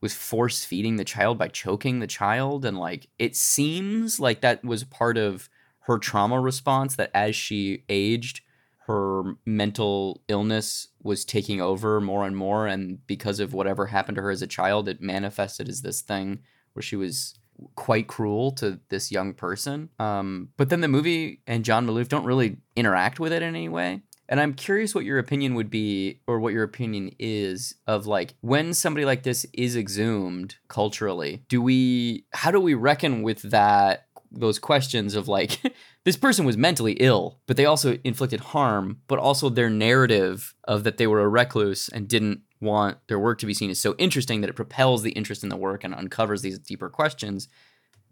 was 0.00 0.14
force 0.14 0.64
feeding 0.64 0.96
the 0.96 1.04
child 1.04 1.38
by 1.38 1.48
choking 1.48 1.98
the 1.98 2.06
child 2.06 2.64
and 2.64 2.78
like 2.78 3.08
it 3.18 3.34
seems 3.34 4.20
like 4.20 4.40
that 4.40 4.64
was 4.64 4.84
part 4.84 5.18
of 5.18 5.48
her 5.88 5.98
trauma 5.98 6.38
response 6.38 6.94
that 6.96 7.10
as 7.14 7.34
she 7.34 7.82
aged, 7.88 8.42
her 8.86 9.34
mental 9.44 10.22
illness 10.28 10.88
was 11.02 11.24
taking 11.24 11.60
over 11.60 12.00
more 12.00 12.26
and 12.26 12.36
more. 12.36 12.66
And 12.66 13.04
because 13.06 13.40
of 13.40 13.54
whatever 13.54 13.86
happened 13.86 14.16
to 14.16 14.22
her 14.22 14.30
as 14.30 14.42
a 14.42 14.46
child, 14.46 14.88
it 14.88 15.00
manifested 15.00 15.68
as 15.68 15.82
this 15.82 16.02
thing 16.02 16.40
where 16.74 16.82
she 16.82 16.94
was 16.94 17.38
quite 17.74 18.06
cruel 18.06 18.52
to 18.52 18.80
this 18.90 19.10
young 19.10 19.32
person. 19.34 19.88
Um, 19.98 20.50
but 20.58 20.68
then 20.68 20.82
the 20.82 20.88
movie 20.88 21.40
and 21.46 21.64
John 21.64 21.86
Maloof 21.86 22.08
don't 22.08 22.24
really 22.24 22.58
interact 22.76 23.18
with 23.18 23.32
it 23.32 23.42
in 23.42 23.48
any 23.48 23.68
way. 23.68 24.02
And 24.28 24.40
I'm 24.40 24.52
curious 24.52 24.94
what 24.94 25.06
your 25.06 25.18
opinion 25.18 25.54
would 25.54 25.70
be, 25.70 26.20
or 26.26 26.38
what 26.38 26.52
your 26.52 26.62
opinion 26.62 27.12
is, 27.18 27.74
of 27.86 28.06
like 28.06 28.34
when 28.42 28.74
somebody 28.74 29.06
like 29.06 29.22
this 29.22 29.46
is 29.54 29.74
exhumed 29.74 30.56
culturally. 30.68 31.44
Do 31.48 31.62
we, 31.62 32.26
how 32.34 32.50
do 32.50 32.60
we 32.60 32.74
reckon 32.74 33.22
with 33.22 33.40
that 33.50 34.07
those 34.30 34.58
questions 34.58 35.14
of 35.14 35.28
like 35.28 35.60
this 36.04 36.16
person 36.16 36.44
was 36.44 36.56
mentally 36.56 36.92
ill 36.94 37.40
but 37.46 37.56
they 37.56 37.64
also 37.64 37.98
inflicted 38.04 38.40
harm 38.40 39.00
but 39.08 39.18
also 39.18 39.48
their 39.48 39.70
narrative 39.70 40.54
of 40.64 40.84
that 40.84 40.96
they 40.98 41.06
were 41.06 41.20
a 41.20 41.28
recluse 41.28 41.88
and 41.88 42.08
didn't 42.08 42.40
want 42.60 42.98
their 43.08 43.18
work 43.18 43.38
to 43.38 43.46
be 43.46 43.54
seen 43.54 43.70
is 43.70 43.80
so 43.80 43.94
interesting 43.98 44.40
that 44.40 44.50
it 44.50 44.56
propels 44.56 45.02
the 45.02 45.12
interest 45.12 45.42
in 45.42 45.48
the 45.48 45.56
work 45.56 45.84
and 45.84 45.94
uncovers 45.94 46.42
these 46.42 46.58
deeper 46.58 46.88
questions. 46.88 47.48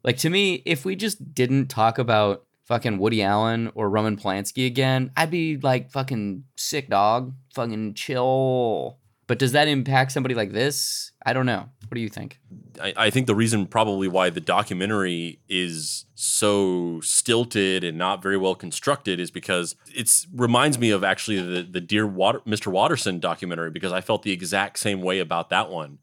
Like 0.05 0.19
to 0.19 0.31
me 0.31 0.63
if 0.65 0.85
we 0.85 0.97
just 0.97 1.35
didn't 1.35 1.67
talk 1.67 1.99
about 1.99 2.45
fucking 2.65 2.99
Woody 2.99 3.23
Allen 3.23 3.71
or 3.75 3.91
Roman 3.91 4.17
Polanski 4.17 4.67
again 4.67 5.11
I'd 5.17 5.31
be 5.31 5.57
like 5.57 5.91
fucking 5.91 6.45
sick 6.57 6.89
dog. 6.89 7.35
Fucking 7.55 7.95
chill 7.95 8.99
but 9.27 9.39
does 9.39 9.53
that 9.53 9.69
impact 9.69 10.13
somebody 10.13 10.35
like 10.35 10.53
this? 10.53 11.13
I 11.25 11.33
don't 11.33 11.47
know. 11.47 11.69
What 11.89 11.95
do 11.95 12.01
you 12.01 12.09
think? 12.09 12.39
I, 12.81 12.93
I, 12.97 13.11
think 13.11 13.27
the 13.27 13.35
reason 13.35 13.67
probably 13.67 14.09
why 14.09 14.31
the 14.31 14.41
documentary 14.41 15.41
is 15.49 16.05
so 16.15 17.01
stilted 17.01 17.85
and 17.85 17.97
not 17.97 18.23
very 18.23 18.37
well 18.37 18.55
constructed 18.55 19.21
is 19.21 19.31
because 19.31 19.77
it 19.95 20.13
reminds 20.35 20.79
me 20.79 20.91
of 20.91 21.05
actually 21.05 21.41
the 21.41 21.63
the 21.63 21.81
Dear 21.81 22.07
Water, 22.07 22.41
Mr. 22.41 22.69
Watterson 22.69 23.21
documentary 23.21 23.71
because 23.71 23.93
I 23.93 24.01
felt 24.01 24.23
the 24.23 24.33
exact 24.33 24.79
same 24.79 25.01
way 25.01 25.21
about 25.21 25.51
that 25.51 25.71
one, 25.71 25.99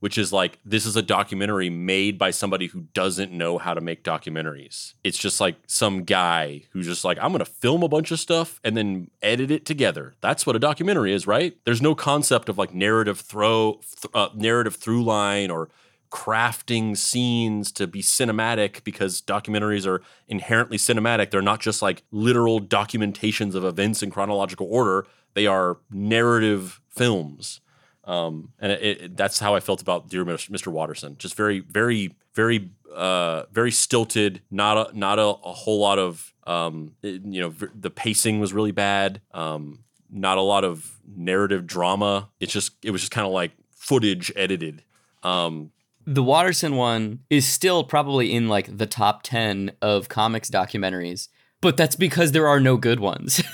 which 0.00 0.16
is 0.16 0.32
like 0.32 0.58
this 0.64 0.86
is 0.86 0.96
a 0.96 1.02
documentary 1.02 1.70
made 1.70 2.18
by 2.18 2.30
somebody 2.30 2.66
who 2.66 2.82
doesn't 2.94 3.32
know 3.32 3.58
how 3.58 3.74
to 3.74 3.80
make 3.80 4.04
documentaries. 4.04 4.94
It's 5.04 5.18
just 5.18 5.40
like 5.40 5.56
some 5.66 6.04
guy 6.04 6.62
who's 6.70 6.86
just 6.86 7.04
like, 7.04 7.18
I'm 7.20 7.32
going 7.32 7.40
to 7.40 7.44
film 7.44 7.82
a 7.82 7.88
bunch 7.88 8.10
of 8.10 8.20
stuff 8.20 8.60
and 8.62 8.76
then 8.76 9.10
edit 9.22 9.50
it 9.50 9.66
together. 9.66 10.14
That's 10.20 10.46
what 10.46 10.56
a 10.56 10.60
documentary 10.60 11.12
is, 11.12 11.26
right? 11.26 11.56
There's 11.64 11.82
no 11.82 11.94
concept 11.94 12.48
of 12.48 12.58
like 12.58 12.74
narrative 12.74 13.20
throw, 13.20 13.80
th- 14.00 14.12
uh, 14.14 14.28
narrative 14.34 14.76
through 14.76 15.04
line 15.04 15.50
or 15.50 15.68
crafting 16.10 16.96
scenes 16.96 17.70
to 17.72 17.86
be 17.86 18.02
cinematic 18.02 18.82
because 18.84 19.20
documentaries 19.20 19.86
are 19.86 20.00
inherently 20.26 20.78
cinematic. 20.78 21.30
They're 21.30 21.42
not 21.42 21.60
just 21.60 21.82
like 21.82 22.02
literal 22.10 22.60
documentations 22.60 23.54
of 23.54 23.64
events 23.64 24.02
in 24.02 24.10
chronological 24.10 24.66
order, 24.70 25.06
they 25.34 25.46
are 25.46 25.78
narrative 25.90 26.80
films. 26.88 27.60
Um, 28.08 28.52
and 28.58 28.72
it, 28.72 28.82
it, 29.02 29.16
that's 29.16 29.38
how 29.38 29.54
I 29.54 29.60
felt 29.60 29.80
about 29.82 30.08
Dear 30.08 30.24
Mr. 30.24 30.68
Watterson. 30.68 31.16
Just 31.18 31.36
very, 31.36 31.60
very, 31.60 32.16
very, 32.34 32.70
uh, 32.94 33.42
very 33.52 33.70
stilted. 33.70 34.40
Not 34.50 34.90
a, 34.92 34.98
not 34.98 35.18
a, 35.18 35.22
a 35.26 35.52
whole 35.52 35.78
lot 35.78 35.98
of, 35.98 36.32
um, 36.46 36.94
it- 37.02 37.22
you 37.24 37.40
know, 37.42 37.50
v- 37.50 37.66
the 37.78 37.90
pacing 37.90 38.40
was 38.40 38.52
really 38.54 38.72
bad. 38.72 39.20
Um, 39.32 39.80
not 40.10 40.38
a 40.38 40.42
lot 40.42 40.64
of 40.64 40.98
narrative 41.06 41.66
drama. 41.66 42.30
It's 42.40 42.52
just, 42.52 42.72
it 42.82 42.90
was 42.92 43.02
just 43.02 43.12
kind 43.12 43.26
of 43.26 43.32
like 43.34 43.52
footage 43.76 44.32
edited. 44.34 44.82
Um, 45.22 45.70
The 46.06 46.22
Watterson 46.22 46.76
one 46.76 47.20
is 47.28 47.46
still 47.46 47.84
probably 47.84 48.32
in 48.32 48.48
like 48.48 48.74
the 48.78 48.86
top 48.86 49.20
10 49.22 49.72
of 49.82 50.08
comics 50.08 50.48
documentaries, 50.48 51.28
but 51.60 51.76
that's 51.76 51.94
because 51.96 52.32
there 52.32 52.48
are 52.48 52.60
no 52.60 52.78
good 52.78 53.00
ones. 53.00 53.42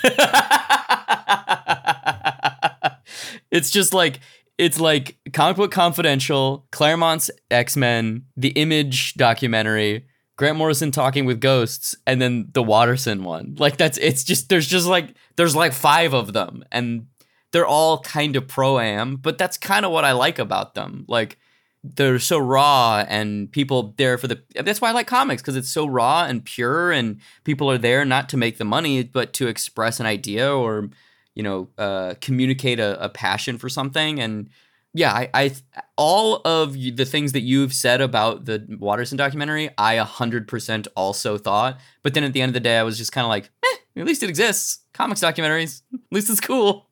it's 3.51 3.71
just 3.71 3.93
like 3.95 4.21
it's 4.59 4.79
like 4.79 5.17
comic 5.33 5.57
book 5.57 5.73
confidential 5.73 6.67
claremont's 6.71 7.31
x-men 7.51 8.25
the 8.37 8.51
image 8.51 9.15
documentary 9.15 10.07
grant 10.37 10.57
morrison 10.57 10.91
talking 10.91 11.25
with 11.25 11.41
gods 11.41 11.97
and 12.07 12.21
then 12.21 12.49
the 12.53 12.63
watterson 12.63 13.25
one. 13.25 13.57
Like 13.59 13.77
that's 13.77 13.99
it's 13.99 14.25
just 14.25 14.49
there's 14.49 14.67
just 14.67 14.87
like 14.87 15.15
there's 15.37 15.57
like 15.57 15.73
five 15.73 16.15
of 16.15 16.33
them 16.33 16.65
and 16.73 17.07
they're 17.53 17.67
all 17.67 18.01
kind 18.01 18.37
of 18.37 18.49
pro-am 18.49 19.17
but 19.17 19.39
that's 19.39 19.57
kind 19.57 19.85
of 19.85 19.93
what 19.93 20.05
i 20.05 20.13
like 20.13 20.39
about 20.39 20.75
them. 20.75 21.05
Like 21.09 21.39
they're 21.85 22.19
so 22.19 22.39
raw 22.39 23.05
and 23.09 23.53
people 23.53 23.95
there 23.99 24.17
for 24.17 24.27
the 24.27 24.43
that's 24.63 24.81
why 24.81 24.89
I 24.89 24.93
like 24.93 25.07
comics 25.07 25.43
because 25.43 25.55
it's 25.55 25.69
so 25.69 25.87
raw 25.87 26.25
and 26.25 26.43
pure 26.43 26.91
and 26.91 27.21
people 27.45 27.71
are 27.71 27.77
there 27.77 28.07
not 28.07 28.31
to 28.31 28.39
make 28.39 28.57
the 28.57 28.65
money 28.65 29.03
but 29.03 29.35
to 29.35 29.49
express 29.49 30.01
an 30.01 30.07
idea 30.07 30.51
or 30.51 30.89
you 31.35 31.43
know 31.43 31.69
uh, 31.79 32.15
communicate 32.21 32.81
a, 32.81 33.03
a 33.03 33.09
passion 33.09 33.59
for 33.59 33.69
something. 33.69 34.21
And 34.21 34.49
yeah 34.93 35.13
I, 35.13 35.31
I 35.35 35.53
all 35.97 36.41
of 36.45 36.75
the 36.75 37.05
things 37.05 37.33
that 37.33 37.41
you've 37.41 37.73
said 37.73 38.01
about 38.01 38.45
the 38.45 38.65
Watterson 38.79 39.19
documentary 39.19 39.71
I 39.77 39.97
100% 39.97 40.87
also 40.97 41.39
thought. 41.39 41.79
But 42.03 42.15
then 42.15 42.25
at 42.25 42.33
the 42.33 42.43
end 42.43 42.51
of 42.51 42.55
the 42.55 42.61
day 42.61 42.79
I 42.79 42.83
was 42.83 42.99
just 42.99 43.13
kind 43.13 43.25
of 43.25 43.29
like 43.29 43.51
eh, 43.65 44.01
at 44.01 44.07
least 44.07 44.23
it 44.23 44.29
exists. 44.29 44.85
Comics 44.93 45.21
documentaries 45.21 45.83
at 45.95 46.01
least 46.11 46.31
it's 46.31 46.41
cool. 46.41 46.87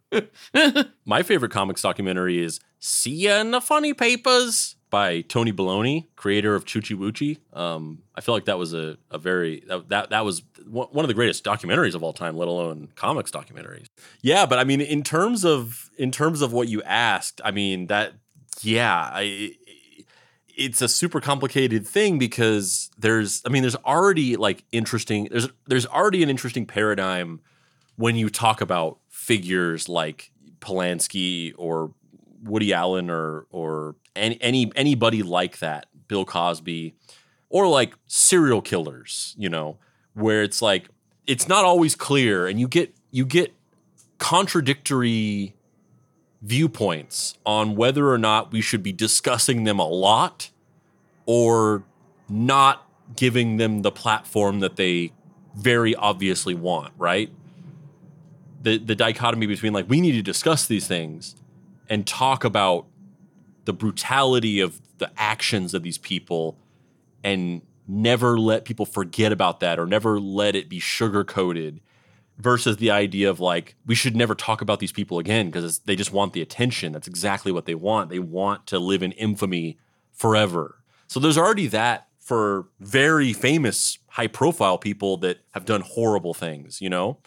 My 1.07 1.23
favorite 1.23 1.53
comics 1.53 1.83
documentary 1.83 2.43
is 2.43 2.61
See 2.79 3.15
Ya 3.15 3.41
in 3.41 3.53
the 3.53 3.61
Funny 3.61 3.95
Papers 3.95 4.77
by 4.93 5.23
Tony 5.23 5.55
Baloney, 5.55 6.05
creator 6.17 6.55
of 6.55 6.67
Choochie 6.67 6.95
Woochie. 6.95 7.39
Um, 7.59 8.03
I 8.15 8.21
feel 8.21 8.35
like 8.35 8.45
that 8.45 8.59
was 8.59 8.75
a, 8.75 8.99
a 9.11 9.17
very 9.17 9.65
that, 9.67 9.89
that 9.89 10.11
that 10.11 10.27
was 10.27 10.43
one 10.69 11.03
of 11.03 11.09
the 11.09 11.15
greatest 11.15 11.43
documentaries 11.45 11.95
of 11.95 12.03
all 12.03 12.13
time, 12.13 12.37
let 12.37 12.47
alone 12.47 12.91
comics 12.95 13.31
documentaries. 13.31 13.87
Yeah, 14.21 14.45
but 14.45 14.59
I 14.59 14.65
mean, 14.65 14.83
in 14.83 15.03
terms 15.03 15.47
of 15.47 15.91
in 15.97 16.13
terms 16.13 16.43
of 16.43 16.53
what 16.53 16.69
you 16.69 16.83
asked, 16.83 17.41
I 17.43 17.53
mean 17.53 17.87
that 17.87 18.13
yeah, 18.61 19.11
I 19.13 19.55
it's 20.55 20.83
a 20.83 20.89
super 20.89 21.23
complicated 21.23 21.87
thing 21.87 22.19
because 22.19 22.91
there's 22.99 23.41
I 23.47 23.49
mean 23.49 23.63
there's 23.63 23.77
already 23.77 24.37
like 24.37 24.63
interesting 24.73 25.29
there's 25.31 25.49
there's 25.67 25.87
already 25.87 26.23
an 26.23 26.29
interesting 26.29 26.67
paradigm 26.67 27.41
when 27.97 28.15
you 28.15 28.29
talk 28.29 28.61
about 28.61 28.99
figures 29.09 29.89
like 29.89 30.33
Polanski 30.61 31.55
or 31.57 31.95
Woody 32.43 32.73
Allen 32.73 33.11
or 33.11 33.47
or 33.51 33.97
any, 34.17 34.39
any 34.41 34.73
anybody 34.77 35.23
like 35.23 35.59
that, 35.59 35.87
Bill 36.09 36.25
Cosby, 36.25 36.95
or 37.49 37.69
like 37.69 37.95
serial 38.07 38.61
killers, 38.61 39.35
you 39.39 39.49
know, 39.49 39.79
where 40.15 40.43
it's 40.43 40.61
like 40.61 40.89
it's 41.27 41.49
not 41.49 41.65
always 41.65 41.95
clear 41.95 42.47
and 42.47 42.59
you 42.59 42.69
get 42.69 42.95
you 43.11 43.25
get 43.25 43.55
contradictory 44.19 45.55
viewpoints 46.43 47.39
on 47.47 47.77
whether 47.77 48.11
or 48.11 48.19
not 48.19 48.53
we 48.53 48.61
should 48.61 48.83
be 48.83 48.93
discussing 48.93 49.65
them 49.65 49.79
a 49.79 49.87
lot 49.87 50.51
or 51.27 51.85
not 52.29 52.89
giving 53.15 53.59
them 53.59 53.83
the 53.83 53.93
platform 53.93 54.61
that 54.61 54.77
they 54.77 55.13
very 55.55 55.95
obviously 55.95 56.55
want, 56.55 56.93
right? 56.97 57.31
The 58.63 58.79
the 58.79 58.95
dichotomy 58.95 59.47
between 59.47 59.73
like 59.73 59.89
we 59.89 60.01
need 60.01 60.13
to 60.13 60.23
discuss 60.23 60.67
these 60.67 60.87
things 60.87 61.37
and 61.93 62.07
talk 62.07 62.43
about 62.43 62.87
the 63.67 63.73
brutality 63.75 64.61
of 64.61 64.81
the 64.97 65.13
actions 65.19 65.75
of 65.75 65.83
these 65.83 65.99
people 65.99 66.59
and 67.23 67.61
never 67.87 68.39
let 68.39 68.65
people 68.65 68.87
forget 68.87 69.31
about 69.31 69.61
that 69.61 69.79
or 69.79 69.85
never 69.85 70.19
let 70.19 70.57
it 70.57 70.71
be 70.71 70.81
sugar 70.81 71.23
coated 71.23 71.83
versus 72.39 72.79
the 72.79 72.91
idea 72.91 73.29
of 73.29 73.41
like 73.41 73.75
we 73.85 73.95
should 73.95 74.17
never 74.17 74.35
talk 74.35 74.63
about 74.63 74.81
these 74.81 74.91
people 74.91 75.19
again 75.19 75.51
because 75.51 75.81
they 75.81 75.95
just 75.95 76.15
want 76.15 76.33
the 76.33 76.41
attention. 76.41 76.93
That's 76.93 77.07
exactly 77.07 77.53
what 77.53 77.67
they 77.67 77.75
want. 77.75 78.09
They 78.09 78.19
want 78.19 78.67
to 78.69 78.79
live 78.79 79.03
in 79.03 79.13
infamy 79.13 79.79
forever. 80.15 80.77
So 81.09 81.21
there's 81.21 81.37
already 81.37 81.67
that 81.67 82.09
for 82.19 82.69
very 82.81 83.35
famous 83.35 83.99
high 84.13 84.29
profile 84.29 84.79
people 84.79 85.19
that 85.19 85.41
have 85.51 85.67
done 85.67 85.83
horrible 85.83 86.33
things 86.33 86.81
you 86.81 86.89
know 86.89 87.19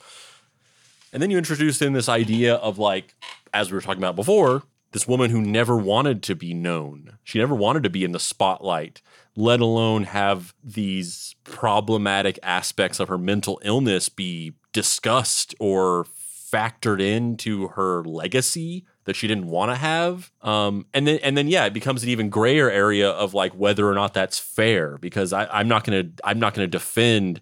and 1.16 1.22
then 1.22 1.32
you 1.32 1.38
introduce 1.38 1.82
in 1.82 1.94
this 1.94 2.10
idea 2.10 2.56
of 2.56 2.78
like, 2.78 3.16
as 3.54 3.72
we 3.72 3.76
were 3.76 3.82
talking 3.82 4.04
about 4.04 4.18
before, 4.18 4.64
this 4.92 5.08
woman 5.08 5.32
who 5.32 5.40
never 5.40 5.78
wanted 5.78 6.22
to 6.24 6.36
be 6.36 6.54
known. 6.54 7.18
She 7.24 7.40
never 7.40 7.56
wanted 7.56 7.84
to 7.84 7.90
be 7.90 8.04
in 8.04 8.12
the 8.12 8.20
spotlight, 8.20 9.02
let 9.34 9.62
alone 9.62 10.04
have 10.04 10.54
these 10.62 11.38
problematic 11.46 12.38
aspects 12.44 13.00
of 13.00 13.08
her 13.08 13.18
mental 13.18 13.62
illness 13.64 14.10
be 14.10 14.56
discussed 14.74 15.56
or 15.58 16.06
factored 16.52 17.02
into 17.02 17.70
her 17.70 18.04
legacy 18.04 18.86
that 19.06 19.16
she 19.16 19.26
didn't 19.26 19.48
want 19.48 19.72
to 19.72 19.76
have. 19.76 20.34
Um, 20.42 20.86
and 20.94 21.08
then 21.08 21.20
and 21.24 21.38
then 21.38 21.48
yeah, 21.48 21.64
it 21.64 21.74
becomes 21.74 22.04
an 22.04 22.10
even 22.10 22.30
grayer 22.30 22.70
area 22.70 23.10
of 23.10 23.34
like 23.34 23.54
whether 23.54 23.90
or 23.90 23.94
not 23.94 24.14
that's 24.14 24.38
fair 24.38 24.98
because 24.98 25.32
I, 25.32 25.46
I'm 25.46 25.70
not 25.70 25.86
gonna 25.86 26.10
I'm 26.26 26.40
not 26.40 26.54
gonna 26.54 26.68
defend 26.68 27.40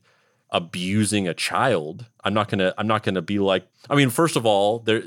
abusing 0.54 1.28
a 1.28 1.34
child. 1.34 2.06
I'm 2.24 2.34
not 2.34 2.48
gonna 2.48 2.74
I'm 2.78 2.88
not 2.88 3.04
gonna 3.04 3.22
be 3.22 3.40
like 3.40 3.68
I 3.90 3.96
mean, 3.96 4.10
first 4.10 4.36
of 4.38 4.46
all, 4.46 4.80
there 4.80 5.04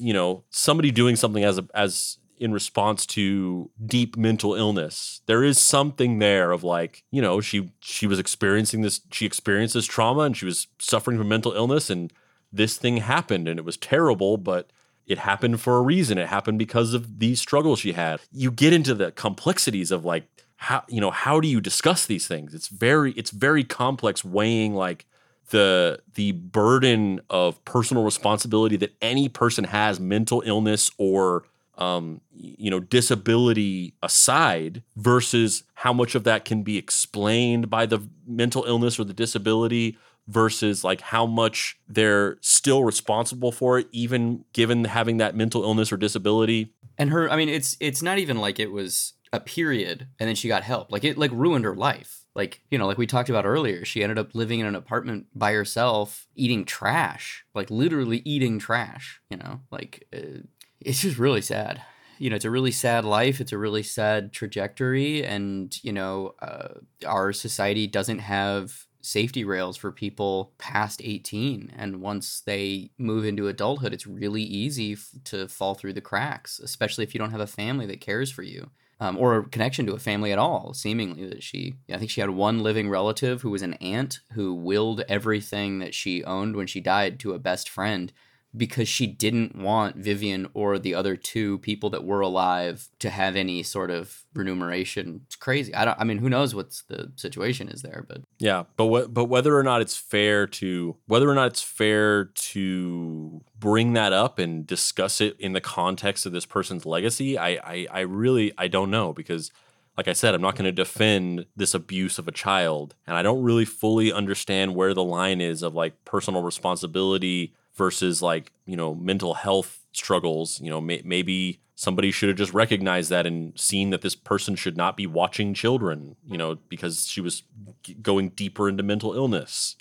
you 0.00 0.12
know, 0.12 0.44
somebody 0.50 0.90
doing 0.90 1.14
something 1.14 1.44
as 1.44 1.58
a 1.58 1.66
as 1.74 2.18
in 2.38 2.52
response 2.52 3.04
to 3.04 3.70
deep 3.84 4.16
mental 4.16 4.54
illness. 4.54 5.20
There 5.26 5.42
is 5.42 5.60
something 5.60 6.18
there 6.20 6.52
of 6.52 6.64
like, 6.64 7.04
you 7.10 7.20
know, 7.20 7.40
she 7.40 7.70
she 7.80 8.06
was 8.06 8.18
experiencing 8.18 8.82
this 8.82 9.00
she 9.12 9.26
experienced 9.26 9.74
this 9.74 9.86
trauma 9.86 10.22
and 10.22 10.36
she 10.36 10.46
was 10.46 10.66
suffering 10.78 11.18
from 11.18 11.28
mental 11.28 11.52
illness 11.52 11.90
and 11.90 12.12
this 12.52 12.78
thing 12.78 12.98
happened 12.98 13.46
and 13.46 13.58
it 13.58 13.64
was 13.64 13.76
terrible, 13.76 14.36
but 14.36 14.70
it 15.06 15.18
happened 15.18 15.60
for 15.60 15.76
a 15.78 15.82
reason. 15.82 16.18
It 16.18 16.28
happened 16.28 16.58
because 16.58 16.94
of 16.94 17.18
these 17.18 17.40
struggles 17.40 17.80
she 17.80 17.92
had. 17.92 18.20
You 18.30 18.50
get 18.50 18.72
into 18.72 18.94
the 18.94 19.10
complexities 19.12 19.90
of 19.90 20.04
like 20.04 20.24
how 20.60 20.82
you 20.88 21.00
know 21.00 21.12
how 21.12 21.38
do 21.38 21.46
you 21.46 21.60
discuss 21.60 22.04
these 22.04 22.26
things? 22.26 22.52
It's 22.52 22.66
very 22.66 23.12
it's 23.12 23.30
very 23.30 23.62
complex 23.62 24.24
weighing 24.24 24.74
like 24.74 25.06
the 25.50 26.00
the 26.14 26.32
burden 26.32 27.20
of 27.30 27.64
personal 27.64 28.02
responsibility 28.04 28.76
that 28.76 28.92
any 29.00 29.28
person 29.28 29.64
has, 29.64 30.00
mental 30.00 30.42
illness 30.44 30.90
or 30.98 31.44
um, 31.78 32.20
you 32.32 32.70
know 32.72 32.80
disability 32.80 33.94
aside, 34.02 34.82
versus 34.96 35.62
how 35.74 35.92
much 35.92 36.16
of 36.16 36.24
that 36.24 36.44
can 36.44 36.64
be 36.64 36.76
explained 36.76 37.70
by 37.70 37.86
the 37.86 38.00
mental 38.26 38.64
illness 38.64 38.98
or 38.98 39.04
the 39.04 39.14
disability 39.14 39.96
versus 40.26 40.82
like 40.82 41.00
how 41.00 41.24
much 41.24 41.78
they're 41.88 42.36
still 42.40 42.82
responsible 42.82 43.52
for 43.52 43.78
it, 43.78 43.86
even 43.92 44.44
given 44.52 44.84
having 44.86 45.18
that 45.18 45.36
mental 45.36 45.62
illness 45.62 45.92
or 45.92 45.96
disability. 45.96 46.74
and 46.98 47.10
her 47.10 47.30
i 47.30 47.36
mean 47.36 47.48
it's 47.48 47.76
it's 47.78 48.02
not 48.02 48.18
even 48.18 48.38
like 48.38 48.58
it 48.58 48.72
was 48.72 49.12
a 49.32 49.40
period 49.40 50.08
and 50.18 50.28
then 50.28 50.34
she 50.34 50.48
got 50.48 50.62
help. 50.62 50.90
Like 50.90 51.04
it 51.04 51.18
like 51.18 51.30
ruined 51.32 51.64
her 51.64 51.74
life. 51.74 52.24
Like 52.34 52.62
you 52.70 52.78
know 52.78 52.86
like 52.86 52.98
we 52.98 53.06
talked 53.06 53.28
about 53.28 53.46
earlier 53.46 53.84
she 53.84 54.02
ended 54.02 54.18
up 54.18 54.34
living 54.34 54.60
in 54.60 54.66
an 54.66 54.74
apartment 54.74 55.26
by 55.34 55.52
herself 55.52 56.28
eating 56.36 56.64
trash 56.64 57.44
like 57.54 57.70
literally 57.70 58.22
eating 58.24 58.58
trash 58.58 59.20
you 59.30 59.36
know? 59.36 59.60
Like 59.70 60.06
uh, 60.14 60.42
it's 60.80 61.02
just 61.02 61.18
really 61.18 61.42
sad. 61.42 61.82
You 62.18 62.30
know 62.30 62.36
it's 62.36 62.44
a 62.44 62.50
really 62.50 62.72
sad 62.72 63.04
life. 63.04 63.40
It's 63.40 63.52
a 63.52 63.58
really 63.58 63.82
sad 63.82 64.32
trajectory. 64.32 65.24
And 65.24 65.76
you 65.82 65.92
know 65.92 66.34
uh, 66.40 66.74
our 67.06 67.32
society 67.32 67.86
doesn't 67.86 68.20
have 68.20 68.88
safety 69.00 69.44
rails 69.44 69.76
for 69.76 69.92
people 69.92 70.52
past 70.58 71.00
18 71.04 71.72
and 71.76 72.00
once 72.00 72.40
they 72.40 72.90
move 72.98 73.24
into 73.24 73.46
adulthood 73.46 73.92
it's 73.94 74.06
really 74.06 74.42
easy 74.42 74.94
f- 74.94 75.10
to 75.24 75.46
fall 75.48 75.74
through 75.74 75.92
the 75.92 76.00
cracks 76.00 76.58
especially 76.58 77.04
if 77.04 77.14
you 77.14 77.18
don't 77.18 77.30
have 77.30 77.40
a 77.40 77.46
family 77.46 77.86
that 77.86 78.00
cares 78.00 78.30
for 78.30 78.42
you 78.42 78.70
um, 79.00 79.16
or 79.16 79.36
a 79.36 79.44
connection 79.44 79.86
to 79.86 79.94
a 79.94 79.98
family 79.98 80.32
at 80.32 80.38
all. 80.38 80.74
Seemingly 80.74 81.26
that 81.28 81.42
she, 81.42 81.74
I 81.92 81.98
think 81.98 82.10
she 82.10 82.20
had 82.20 82.30
one 82.30 82.62
living 82.62 82.88
relative 82.88 83.42
who 83.42 83.50
was 83.50 83.62
an 83.62 83.74
aunt 83.74 84.20
who 84.32 84.54
willed 84.54 85.04
everything 85.08 85.78
that 85.78 85.94
she 85.94 86.24
owned 86.24 86.56
when 86.56 86.66
she 86.66 86.80
died 86.80 87.18
to 87.20 87.32
a 87.32 87.38
best 87.38 87.68
friend 87.68 88.12
because 88.56 88.88
she 88.88 89.06
didn't 89.06 89.56
want 89.56 89.96
Vivian 89.96 90.48
or 90.54 90.78
the 90.78 90.94
other 90.94 91.16
two 91.16 91.58
people 91.58 91.90
that 91.90 92.04
were 92.04 92.20
alive 92.20 92.88
to 92.98 93.10
have 93.10 93.36
any 93.36 93.62
sort 93.62 93.90
of 93.90 94.24
remuneration. 94.34 95.22
It's 95.26 95.36
crazy. 95.36 95.74
I 95.74 95.84
don't. 95.84 96.00
I 96.00 96.04
mean, 96.04 96.18
who 96.18 96.30
knows 96.30 96.54
what 96.54 96.80
the 96.88 97.12
situation 97.16 97.68
is 97.68 97.82
there? 97.82 98.04
But 98.08 98.22
yeah, 98.38 98.64
but 98.76 98.86
what, 98.86 99.12
but 99.12 99.26
whether 99.26 99.56
or 99.56 99.62
not 99.62 99.82
it's 99.82 99.96
fair 99.96 100.46
to 100.46 100.96
whether 101.06 101.28
or 101.28 101.34
not 101.34 101.48
it's 101.48 101.62
fair 101.62 102.26
to 102.26 103.42
bring 103.58 103.92
that 103.92 104.12
up 104.12 104.38
and 104.38 104.66
discuss 104.66 105.20
it 105.20 105.36
in 105.38 105.52
the 105.52 105.60
context 105.60 106.24
of 106.24 106.32
this 106.32 106.46
person's 106.46 106.86
legacy, 106.86 107.36
I 107.36 107.48
I, 107.62 107.86
I 107.90 108.00
really 108.00 108.52
I 108.56 108.68
don't 108.68 108.90
know 108.90 109.12
because. 109.12 109.50
Like 109.96 110.06
I 110.06 110.12
said, 110.12 110.32
I'm 110.32 110.40
not 110.40 110.54
going 110.54 110.64
to 110.66 110.70
defend 110.70 111.46
this 111.56 111.74
abuse 111.74 112.20
of 112.20 112.28
a 112.28 112.30
child. 112.30 112.94
And 113.04 113.16
I 113.16 113.22
don't 113.22 113.42
really 113.42 113.64
fully 113.64 114.12
understand 114.12 114.76
where 114.76 114.94
the 114.94 115.02
line 115.02 115.40
is 115.40 115.60
of 115.60 115.74
like 115.74 116.04
personal 116.04 116.40
responsibility 116.44 117.52
versus 117.78 118.20
like 118.20 118.52
you 118.66 118.76
know 118.76 118.94
mental 118.94 119.34
health 119.34 119.86
struggles 119.92 120.60
you 120.60 120.68
know 120.68 120.80
may- 120.80 121.02
maybe 121.04 121.60
somebody 121.76 122.10
should 122.10 122.28
have 122.28 122.36
just 122.36 122.52
recognized 122.52 123.08
that 123.08 123.24
and 123.24 123.58
seen 123.58 123.90
that 123.90 124.02
this 124.02 124.16
person 124.16 124.56
should 124.56 124.76
not 124.76 124.96
be 124.96 125.06
watching 125.06 125.54
children 125.54 126.16
you 126.26 126.36
know 126.36 126.56
because 126.68 127.06
she 127.06 127.20
was 127.20 127.44
g- 127.84 127.94
going 127.94 128.30
deeper 128.30 128.68
into 128.68 128.82
mental 128.82 129.14
illness. 129.14 129.76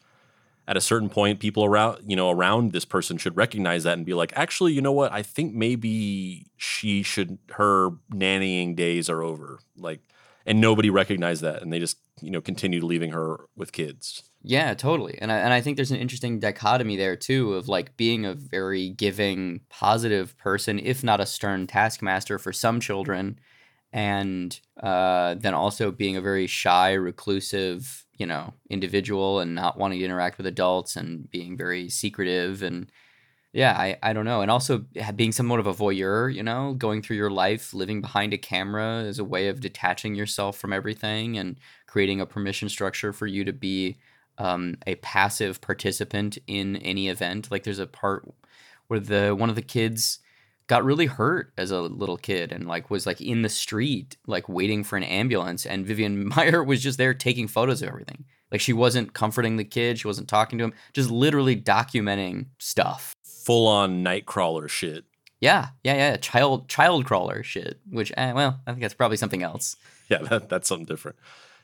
At 0.70 0.76
a 0.76 0.82
certain 0.82 1.10
point 1.10 1.40
people 1.40 1.64
around 1.66 2.04
you 2.06 2.16
know 2.16 2.30
around 2.30 2.72
this 2.72 2.86
person 2.86 3.18
should 3.18 3.36
recognize 3.36 3.84
that 3.84 3.98
and 3.98 4.06
be 4.06 4.14
like 4.14 4.32
actually 4.36 4.74
you 4.74 4.82
know 4.82 4.92
what? 4.92 5.12
I 5.12 5.24
think 5.24 5.56
maybe 5.56 6.46
she 6.58 7.04
should 7.04 7.40
her 7.54 7.92
nannying 8.14 8.76
days 8.76 9.10
are 9.10 9.24
over. 9.24 9.60
Like 9.78 10.02
and 10.46 10.62
nobody 10.62 10.90
recognized 10.90 11.42
that 11.42 11.62
and 11.62 11.72
they 11.72 11.80
just 11.80 11.98
you 12.22 12.30
know 12.30 12.42
continued 12.42 12.84
leaving 12.84 13.12
her 13.12 13.46
with 13.56 13.72
kids 13.72 14.27
yeah, 14.44 14.74
totally. 14.74 15.18
And 15.20 15.32
I, 15.32 15.40
and 15.40 15.52
I 15.54 15.62
think 15.62 15.76
there's 15.76 15.92
an 15.92 15.98
interesting 15.98 16.40
dichotomy 16.40 16.96
there 16.96 17.16
too 17.16 17.54
of 17.54 17.68
like 17.68 17.98
being 17.98 18.26
a 18.26 18.34
very 18.34 18.90
giving, 18.90 19.62
positive 19.70 20.38
person, 20.38 20.80
if 20.80 21.04
not 21.04 21.20
a 21.20 21.26
stern 21.26 21.68
taskmaster 21.68 22.40
for 22.40 22.54
some 22.54 22.80
children, 22.80 23.40
and 23.92 24.60
uh, 24.82 25.36
then 25.36 25.54
also 25.54 25.92
being 25.92 26.16
a 26.18 26.22
very 26.22 26.48
shy, 26.48 26.94
reclusive, 26.94 28.06
you 28.18 28.26
know, 28.26 28.54
individual 28.70 29.40
and 29.40 29.56
not 29.56 29.78
wanting 29.78 30.00
to 30.00 30.06
interact 30.06 30.38
with 30.38 30.48
adults 30.48 30.96
and 30.96 31.30
being 31.32 31.58
very 31.58 31.90
secretive 31.90 32.64
and 32.64 32.92
yeah, 33.54 33.74
I, 33.74 33.98
I 34.04 34.14
don't 34.14 34.26
know. 34.26 34.42
And 34.42 34.52
also 34.52 34.86
being 35.16 35.32
somewhat 35.32 35.60
of 35.60 35.68
a 35.68 35.74
voyeur, 35.74 36.34
you 36.34 36.44
know, 36.44 36.74
going 36.74 37.02
through 37.02 37.16
your 37.18 37.32
life, 37.32 37.74
living 37.74 38.02
behind 38.02 38.34
a 38.34 38.38
camera 38.38 39.00
is 39.04 39.20
a 39.20 39.24
way 39.24 39.48
of 39.48 39.62
detaching 39.62 40.16
yourself 40.16 40.58
from 40.58 40.74
everything 40.74 41.38
and 41.38 41.58
creating 41.88 42.22
a 42.22 42.26
permission 42.26 42.70
structure 42.70 43.14
for 43.14 43.26
you 43.26 43.44
to 43.46 43.54
be 43.54 43.98
um, 44.38 44.76
a 44.86 44.96
passive 44.96 45.62
participant 45.62 46.38
in 46.48 46.78
any 46.78 47.10
event. 47.10 47.52
Like 47.52 47.64
there's 47.64 47.80
a 47.80 47.88
part 47.88 48.28
where 48.88 49.00
the 49.00 49.36
one 49.36 49.50
of 49.50 49.56
the 49.56 49.62
kids 49.62 50.20
got 50.68 50.84
really 50.84 51.06
hurt 51.06 51.54
as 51.58 51.72
a 51.72 51.80
little 51.80 52.18
kid 52.18 52.52
and 52.52 52.68
like 52.68 52.90
was 52.90 53.06
like 53.06 53.22
in 53.22 53.42
the 53.42 53.50
street 53.50 54.18
like 54.28 54.50
waiting 54.50 54.84
for 54.84 54.98
an 54.98 55.04
ambulance 55.04 55.66
and 55.66 55.86
Vivian 55.86 56.30
Maier 56.32 56.66
was 56.66 56.84
just 56.84 56.98
there 56.98 57.14
taking 57.14 57.48
photos 57.48 57.82
of 57.82 57.88
everything. 57.88 58.26
Like 58.52 58.62
she 58.62 58.74
wasn't 58.74 59.14
comforting 59.14 59.58
the 59.58 59.66
kid, 59.66 60.00
she 60.00 60.08
wasn't 60.08 60.30
talking 60.30 60.58
to 60.58 60.66
him, 60.66 60.74
just 60.94 61.10
literally 61.10 61.56
documenting 61.56 62.48
stuff. 62.60 63.16
Full 63.24 63.68
on 63.68 64.04
nightcrawler 64.04 64.70
shit. 64.70 65.06
Yeah, 65.40 65.70
yeah, 65.84 65.94
yeah, 65.94 66.18
child 66.18 66.68
child 66.68 67.06
crawler 67.06 67.44
shit. 67.44 67.80
Which, 67.90 68.12
eh, 68.18 68.34
well, 68.34 68.60
I 68.66 68.72
think 68.72 68.82
that's 68.82 68.94
probably 68.94 69.18
something 69.18 69.44
else. 69.44 69.76
Yeah, 70.10 70.20
that, 70.20 70.50
that's 70.50 70.70
something 70.70 70.86
different. 70.86 71.18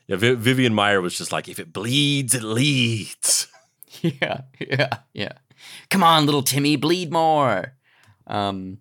Yeah, 0.07 0.17
Vivian 0.17 0.73
Maier 0.73 1.01
was 1.01 1.17
just 1.17 1.31
like, 1.31 1.47
if 1.47 1.59
it 1.59 1.73
bleeds, 1.73 2.35
it 2.35 2.43
leads. 2.43 3.47
Yeah, 4.01 4.41
yeah, 4.59 4.97
yeah. 5.13 5.31
Come 5.89 6.03
on, 6.03 6.25
little 6.25 6.41
Timmy, 6.41 6.75
bleed 6.75 7.13
more. 7.13 7.73
Um, 8.27 8.79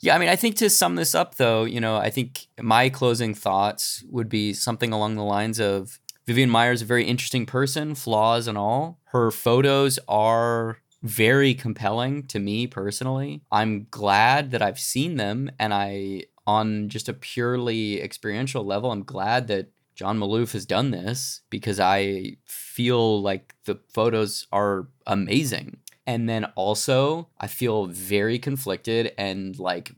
yeah, 0.00 0.14
I 0.14 0.18
mean, 0.18 0.28
I 0.28 0.36
think 0.36 0.56
to 0.56 0.68
sum 0.68 0.96
this 0.96 1.14
up, 1.14 1.36
though, 1.36 1.64
you 1.64 1.80
know, 1.80 1.96
I 1.96 2.10
think 2.10 2.48
my 2.60 2.90
closing 2.90 3.32
thoughts 3.32 4.04
would 4.10 4.28
be 4.28 4.52
something 4.52 4.92
along 4.92 5.14
the 5.14 5.22
lines 5.22 5.58
of 5.58 5.98
Vivian 6.26 6.50
Maier 6.50 6.74
is 6.74 6.82
a 6.82 6.86
very 6.86 7.04
interesting 7.04 7.46
person, 7.46 7.94
flaws 7.94 8.46
and 8.46 8.58
all. 8.58 8.98
Her 9.06 9.30
photos 9.30 9.98
are 10.08 10.78
very 11.02 11.54
compelling 11.54 12.26
to 12.26 12.38
me 12.38 12.66
personally. 12.66 13.42
I'm 13.52 13.86
glad 13.90 14.50
that 14.50 14.62
I've 14.62 14.78
seen 14.78 15.16
them, 15.16 15.50
and 15.58 15.72
I, 15.72 16.24
on 16.46 16.88
just 16.88 17.08
a 17.08 17.14
purely 17.14 18.02
experiential 18.02 18.64
level, 18.64 18.90
I'm 18.90 19.04
glad 19.04 19.46
that 19.48 19.68
John 19.94 20.18
Maloof 20.18 20.52
has 20.52 20.66
done 20.66 20.90
this 20.90 21.42
because 21.50 21.78
I 21.78 22.36
feel 22.44 23.22
like 23.22 23.54
the 23.64 23.78
photos 23.88 24.46
are 24.52 24.88
amazing. 25.06 25.78
And 26.06 26.28
then 26.28 26.44
also, 26.56 27.28
I 27.40 27.46
feel 27.46 27.86
very 27.86 28.38
conflicted 28.38 29.12
and 29.16 29.58
like 29.58 29.92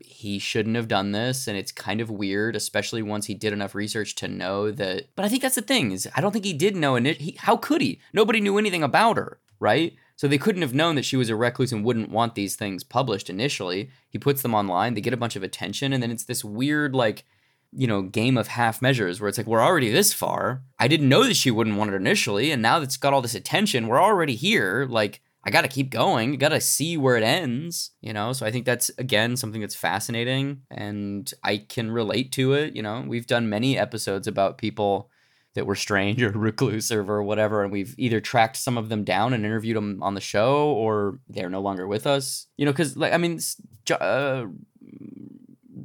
he 0.00 0.38
shouldn't 0.38 0.76
have 0.76 0.88
done 0.88 1.12
this. 1.12 1.46
And 1.46 1.56
it's 1.56 1.72
kind 1.72 2.00
of 2.00 2.10
weird 2.10 2.56
especially 2.56 3.02
once 3.02 3.26
he 3.26 3.34
did 3.34 3.52
enough 3.52 3.74
research 3.74 4.14
to 4.16 4.28
know 4.28 4.70
that 4.70 5.08
but 5.16 5.24
i 5.24 5.28
think 5.28 5.42
that's 5.42 5.54
the 5.54 5.62
thing 5.62 5.92
is 5.92 6.08
i 6.14 6.20
don't 6.20 6.32
think 6.32 6.44
he 6.44 6.52
did 6.52 6.76
know 6.76 6.96
and 6.96 7.06
he, 7.06 7.36
how 7.38 7.56
could 7.56 7.80
he? 7.80 8.00
Nobody 8.12 8.40
knew 8.40 8.58
anything 8.58 8.82
about 8.82 9.16
her 9.16 9.38
right? 9.60 9.94
So 10.16 10.26
they 10.26 10.38
couldn't 10.38 10.62
have 10.62 10.74
known 10.74 10.96
that 10.96 11.04
she 11.04 11.16
was 11.16 11.28
a 11.28 11.36
recluse 11.36 11.70
and 11.70 11.84
wouldn't 11.84 12.10
want 12.10 12.34
these 12.34 12.56
things 12.56 12.82
published 12.82 13.30
initially. 13.30 13.90
He 14.08 14.18
puts 14.18 14.42
them 14.42 14.54
online 14.54 14.94
they 14.94 15.00
get 15.00 15.14
a 15.14 15.18
bunch 15.18 15.36
of 15.36 15.42
attention 15.42 15.92
and 15.92 16.02
then 16.02 16.10
it's 16.10 16.24
this 16.24 16.44
weird 16.44 16.94
like 16.94 17.24
you 17.72 17.86
know, 17.86 18.02
game 18.02 18.36
of 18.36 18.48
half 18.48 18.82
measures 18.82 19.20
where 19.20 19.28
it's 19.28 19.38
like, 19.38 19.46
we're 19.46 19.62
already 19.62 19.90
this 19.90 20.12
far. 20.12 20.62
I 20.78 20.88
didn't 20.88 21.08
know 21.08 21.24
that 21.24 21.36
she 21.36 21.50
wouldn't 21.50 21.76
want 21.76 21.92
it 21.92 21.96
initially. 21.96 22.50
And 22.50 22.62
now 22.62 22.78
that's 22.78 22.96
got 22.96 23.12
all 23.12 23.22
this 23.22 23.34
attention, 23.34 23.86
we're 23.86 24.02
already 24.02 24.34
here. 24.34 24.86
Like, 24.88 25.20
I 25.42 25.50
got 25.50 25.62
to 25.62 25.68
keep 25.68 25.90
going. 25.90 26.32
You 26.32 26.36
got 26.36 26.50
to 26.50 26.60
see 26.60 26.96
where 26.96 27.16
it 27.16 27.22
ends, 27.22 27.92
you 28.00 28.12
know? 28.12 28.32
So 28.32 28.44
I 28.44 28.50
think 28.50 28.66
that's, 28.66 28.90
again, 28.98 29.36
something 29.36 29.60
that's 29.60 29.74
fascinating 29.74 30.62
and 30.70 31.32
I 31.42 31.58
can 31.58 31.90
relate 31.90 32.32
to 32.32 32.52
it. 32.52 32.76
You 32.76 32.82
know, 32.82 33.04
we've 33.06 33.26
done 33.26 33.48
many 33.48 33.78
episodes 33.78 34.26
about 34.26 34.58
people 34.58 35.08
that 35.54 35.66
were 35.66 35.74
strange 35.74 36.22
or 36.24 36.30
reclusive 36.30 37.08
or 37.08 37.22
whatever. 37.22 37.62
And 37.62 37.72
we've 37.72 37.94
either 37.96 38.20
tracked 38.20 38.56
some 38.56 38.76
of 38.76 38.88
them 38.90 39.02
down 39.04 39.32
and 39.32 39.46
interviewed 39.46 39.76
them 39.76 40.02
on 40.02 40.14
the 40.14 40.20
show 40.20 40.72
or 40.72 41.20
they're 41.28 41.48
no 41.48 41.62
longer 41.62 41.86
with 41.86 42.06
us, 42.06 42.46
you 42.58 42.66
know, 42.66 42.72
because, 42.72 42.96
like, 42.96 43.14
I 43.14 43.16
mean, 43.16 43.40
uh, 43.90 44.44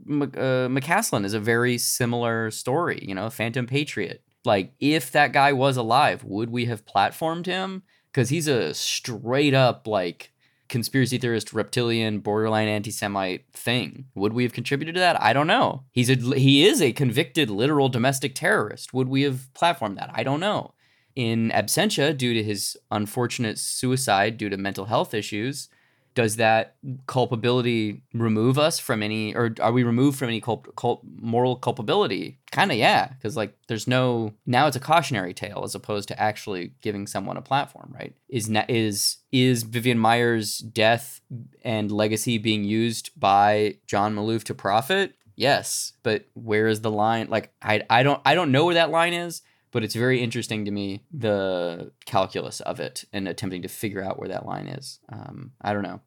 uh, 0.08 0.68
McCaslin 0.70 1.26
is 1.26 1.34
a 1.34 1.40
very 1.40 1.78
similar 1.78 2.52
story, 2.52 3.00
you 3.02 3.16
know, 3.16 3.30
Phantom 3.30 3.66
Patriot. 3.66 4.24
Like, 4.44 4.74
if 4.80 5.12
that 5.12 5.34
guy 5.34 5.54
was 5.54 5.78
alive, 5.78 6.24
would 6.24 6.50
we 6.50 6.66
have 6.66 6.86
platformed 6.86 7.48
him? 7.48 7.84
Because 8.12 8.30
he's 8.30 8.48
a 8.48 8.74
straight 8.74 9.54
up, 9.54 9.88
like, 9.88 10.32
conspiracy 10.70 11.18
theorist, 11.18 11.54
reptilian, 11.54 12.20
borderline 12.20 12.68
anti-Semite 12.68 13.46
thing. 13.54 14.06
Would 14.16 14.34
we 14.34 14.44
have 14.44 14.54
contributed 14.54 14.96
to 14.96 15.02
that? 15.02 15.22
I 15.22 15.34
don't 15.34 15.48
know. 15.48 15.84
He's 15.92 16.10
a 16.10 16.16
he 16.16 16.66
is 16.66 16.82
a 16.82 16.92
convicted 16.92 17.50
literal 17.50 17.90
domestic 17.90 18.36
terrorist. 18.36 18.94
Would 18.94 19.08
we 19.08 19.24
have 19.24 19.50
platformed 19.54 19.98
that? 19.98 20.12
I 20.14 20.24
don't 20.24 20.40
know. 20.40 20.74
In 21.16 21.50
absentia, 21.52 22.18
due 22.18 22.34
to 22.34 22.44
his 22.44 22.76
unfortunate 22.92 23.58
suicide 23.58 24.38
due 24.38 24.50
to 24.50 24.58
mental 24.58 24.86
health 24.86 25.14
issues, 25.14 25.70
does 26.16 26.38
that 26.38 26.76
culpability 27.08 28.02
remove 28.14 28.58
us 28.58 28.80
from 28.80 29.04
any 29.04 29.36
or 29.36 29.54
are 29.60 29.74
we 29.74 29.84
removed 29.84 30.18
from 30.18 30.30
any 30.30 30.42
culp, 30.42 30.74
culp, 30.76 31.02
moral 31.04 31.58
culpability? 31.58 32.40
Kind 32.52 32.72
of 32.72 32.78
yeah 32.78 33.10
because 33.10 33.36
like 33.36 33.56
there's 33.68 33.88
no 33.88 34.34
now 34.46 34.66
it's 34.66 34.78
a 34.78 34.80
cautionary 34.80 35.34
tale 35.34 35.62
as 35.64 35.76
opposed 35.76 36.08
to 36.08 36.20
actually 36.20 36.72
giving 36.82 37.06
someone 37.06 37.38
a 37.38 37.42
platform 37.42 37.94
right? 37.94 38.16
Is 38.30 38.50
is 38.70 39.18
is 39.32 39.64
vivian 39.64 40.00
maier's 40.00 40.60
death 40.60 41.20
and 41.64 41.92
legacy 41.92 42.38
being 42.38 42.64
used 42.64 43.12
by 43.20 43.78
john 43.86 44.16
maloof 44.16 44.44
to 44.46 44.56
profit? 44.56 45.14
Yes 45.36 45.94
but 46.02 46.26
where 46.34 46.68
is 46.68 46.82
the 46.82 46.92
line? 46.92 47.28
Like 47.30 47.52
i 47.62 47.82
i 47.90 48.04
don't 48.04 48.22
i 48.26 48.34
don't 48.34 48.52
know 48.52 48.66
where 48.66 48.76
that 48.76 48.90
line 48.90 49.14
is 49.14 49.42
but 49.76 49.84
it's 49.84 49.94
very 49.94 50.22
interesting 50.22 50.64
to 50.64 50.72
me 50.72 51.04
the 51.12 51.92
calculus 52.06 52.62
of 52.62 52.80
it 52.80 53.04
and 53.12 53.28
attempting 53.28 53.62
to 53.62 53.68
figure 53.68 54.02
out 54.02 54.18
where 54.18 54.30
that 54.30 54.46
line 54.46 54.68
is. 54.68 55.02
Um, 55.12 55.52
I 55.60 55.74
don't 55.74 55.84
know. 55.84 56.00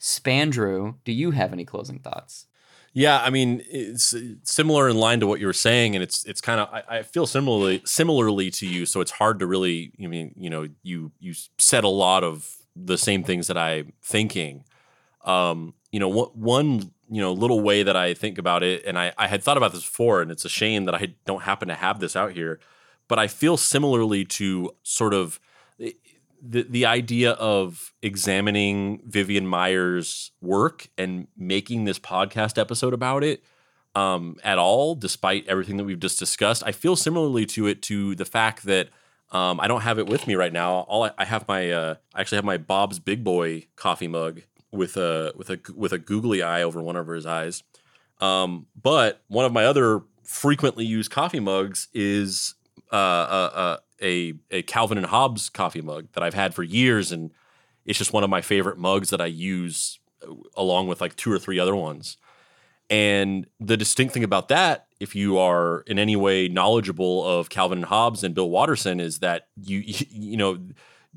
Spandrew, 0.00 0.94
do 1.04 1.12
you 1.12 1.32
have 1.32 1.52
any 1.52 1.66
closing 1.66 1.98
thoughts? 1.98 2.46
Yeah, 2.94 3.20
I 3.20 3.28
mean, 3.28 3.62
it's 3.68 4.14
similar 4.44 4.88
in 4.88 4.96
line 4.96 5.20
to 5.20 5.26
what 5.26 5.38
you 5.38 5.46
were 5.46 5.52
saying, 5.52 5.94
and 5.94 6.02
it's 6.02 6.24
it's 6.24 6.40
kind 6.40 6.60
of 6.60 6.68
I, 6.72 6.82
I, 6.88 7.02
feel 7.02 7.26
similarly 7.26 7.82
similarly 7.84 8.50
to 8.52 8.66
you, 8.66 8.86
so 8.86 9.02
it's 9.02 9.10
hard 9.10 9.38
to 9.40 9.46
really. 9.46 9.92
I 10.02 10.06
mean, 10.06 10.34
you 10.38 10.48
know, 10.48 10.68
you 10.82 11.12
you 11.20 11.34
said 11.58 11.84
a 11.84 11.88
lot 11.88 12.24
of 12.24 12.56
the 12.74 12.96
same 12.96 13.22
things 13.22 13.48
that 13.48 13.58
I'm 13.58 13.92
thinking. 14.02 14.64
Um, 15.26 15.74
you 15.92 16.00
know, 16.00 16.08
one 16.08 16.90
you 17.10 17.20
know 17.20 17.34
little 17.34 17.60
way 17.60 17.82
that 17.82 17.96
I 17.96 18.14
think 18.14 18.38
about 18.38 18.62
it, 18.62 18.82
and 18.86 18.98
I 18.98 19.12
I 19.18 19.26
had 19.26 19.42
thought 19.42 19.58
about 19.58 19.72
this 19.72 19.84
before, 19.84 20.22
and 20.22 20.30
it's 20.30 20.46
a 20.46 20.48
shame 20.48 20.86
that 20.86 20.94
I 20.94 21.14
don't 21.26 21.42
happen 21.42 21.68
to 21.68 21.74
have 21.74 22.00
this 22.00 22.16
out 22.16 22.32
here 22.32 22.60
but 23.10 23.18
I 23.18 23.26
feel 23.26 23.56
similarly 23.56 24.24
to 24.24 24.70
sort 24.84 25.14
of 25.14 25.40
the 25.78 26.62
the 26.62 26.86
idea 26.86 27.32
of 27.32 27.92
examining 28.02 29.02
Vivian 29.04 29.50
Maier's 29.50 30.30
work 30.40 30.88
and 30.96 31.26
making 31.36 31.86
this 31.86 31.98
podcast 31.98 32.56
episode 32.56 32.94
about 32.94 33.24
it 33.24 33.42
um, 33.96 34.36
at 34.44 34.58
all, 34.58 34.94
despite 34.94 35.44
everything 35.48 35.76
that 35.76 35.84
we've 35.84 35.98
just 35.98 36.20
discussed. 36.20 36.62
I 36.64 36.70
feel 36.70 36.94
similarly 36.94 37.46
to 37.46 37.66
it 37.66 37.82
to 37.82 38.14
the 38.14 38.24
fact 38.24 38.62
that 38.62 38.90
um, 39.32 39.58
I 39.58 39.66
don't 39.66 39.82
have 39.82 39.98
it 39.98 40.06
with 40.06 40.28
me 40.28 40.36
right 40.36 40.52
now. 40.52 40.86
All 40.88 41.02
I, 41.02 41.10
I 41.18 41.24
have 41.24 41.48
my 41.48 41.72
uh, 41.72 41.96
I 42.14 42.20
actually 42.20 42.36
have 42.36 42.44
my 42.44 42.58
Bob's 42.58 43.00
Big 43.00 43.24
Boy 43.24 43.66
coffee 43.74 44.08
mug 44.08 44.42
with 44.70 44.96
a 44.96 45.32
with 45.34 45.50
a 45.50 45.58
with 45.74 45.92
a 45.92 45.98
googly 45.98 46.42
eye 46.42 46.62
over 46.62 46.80
one 46.80 46.94
of 46.94 47.08
his 47.08 47.26
eyes. 47.26 47.64
Um, 48.20 48.66
but 48.80 49.20
one 49.26 49.46
of 49.46 49.52
my 49.52 49.64
other 49.64 50.02
frequently 50.22 50.84
used 50.84 51.10
coffee 51.10 51.40
mugs 51.40 51.88
is 51.92 52.54
uh, 52.92 52.96
uh, 52.96 53.50
uh, 53.54 53.76
a 54.02 54.34
a 54.50 54.62
Calvin 54.62 54.98
and 54.98 55.06
Hobbes 55.06 55.48
coffee 55.50 55.82
mug 55.82 56.08
that 56.12 56.22
I've 56.22 56.34
had 56.34 56.54
for 56.54 56.62
years, 56.62 57.12
and 57.12 57.30
it's 57.84 57.98
just 57.98 58.12
one 58.12 58.24
of 58.24 58.30
my 58.30 58.40
favorite 58.40 58.78
mugs 58.78 59.10
that 59.10 59.20
I 59.20 59.26
use 59.26 59.98
along 60.56 60.88
with 60.88 61.00
like 61.00 61.16
two 61.16 61.32
or 61.32 61.38
three 61.38 61.58
other 61.58 61.74
ones. 61.74 62.16
And 62.88 63.46
the 63.60 63.76
distinct 63.76 64.12
thing 64.12 64.24
about 64.24 64.48
that, 64.48 64.86
if 64.98 65.14
you 65.14 65.38
are 65.38 65.82
in 65.86 65.98
any 65.98 66.16
way 66.16 66.48
knowledgeable 66.48 67.24
of 67.24 67.48
Calvin 67.48 67.78
and 67.78 67.84
Hobbes 67.84 68.24
and 68.24 68.34
Bill 68.34 68.50
Watterson, 68.50 68.98
is 69.00 69.20
that 69.20 69.48
you 69.56 69.82
you 70.10 70.36
know 70.36 70.58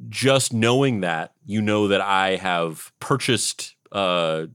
just 0.10 0.54
knowing 0.54 1.02
that 1.02 1.34
you 1.46 1.62
know 1.62 1.88
that 1.88 2.02
I 2.02 2.36
have 2.36 2.92
purchased 3.00 3.76
uh, 3.92 4.48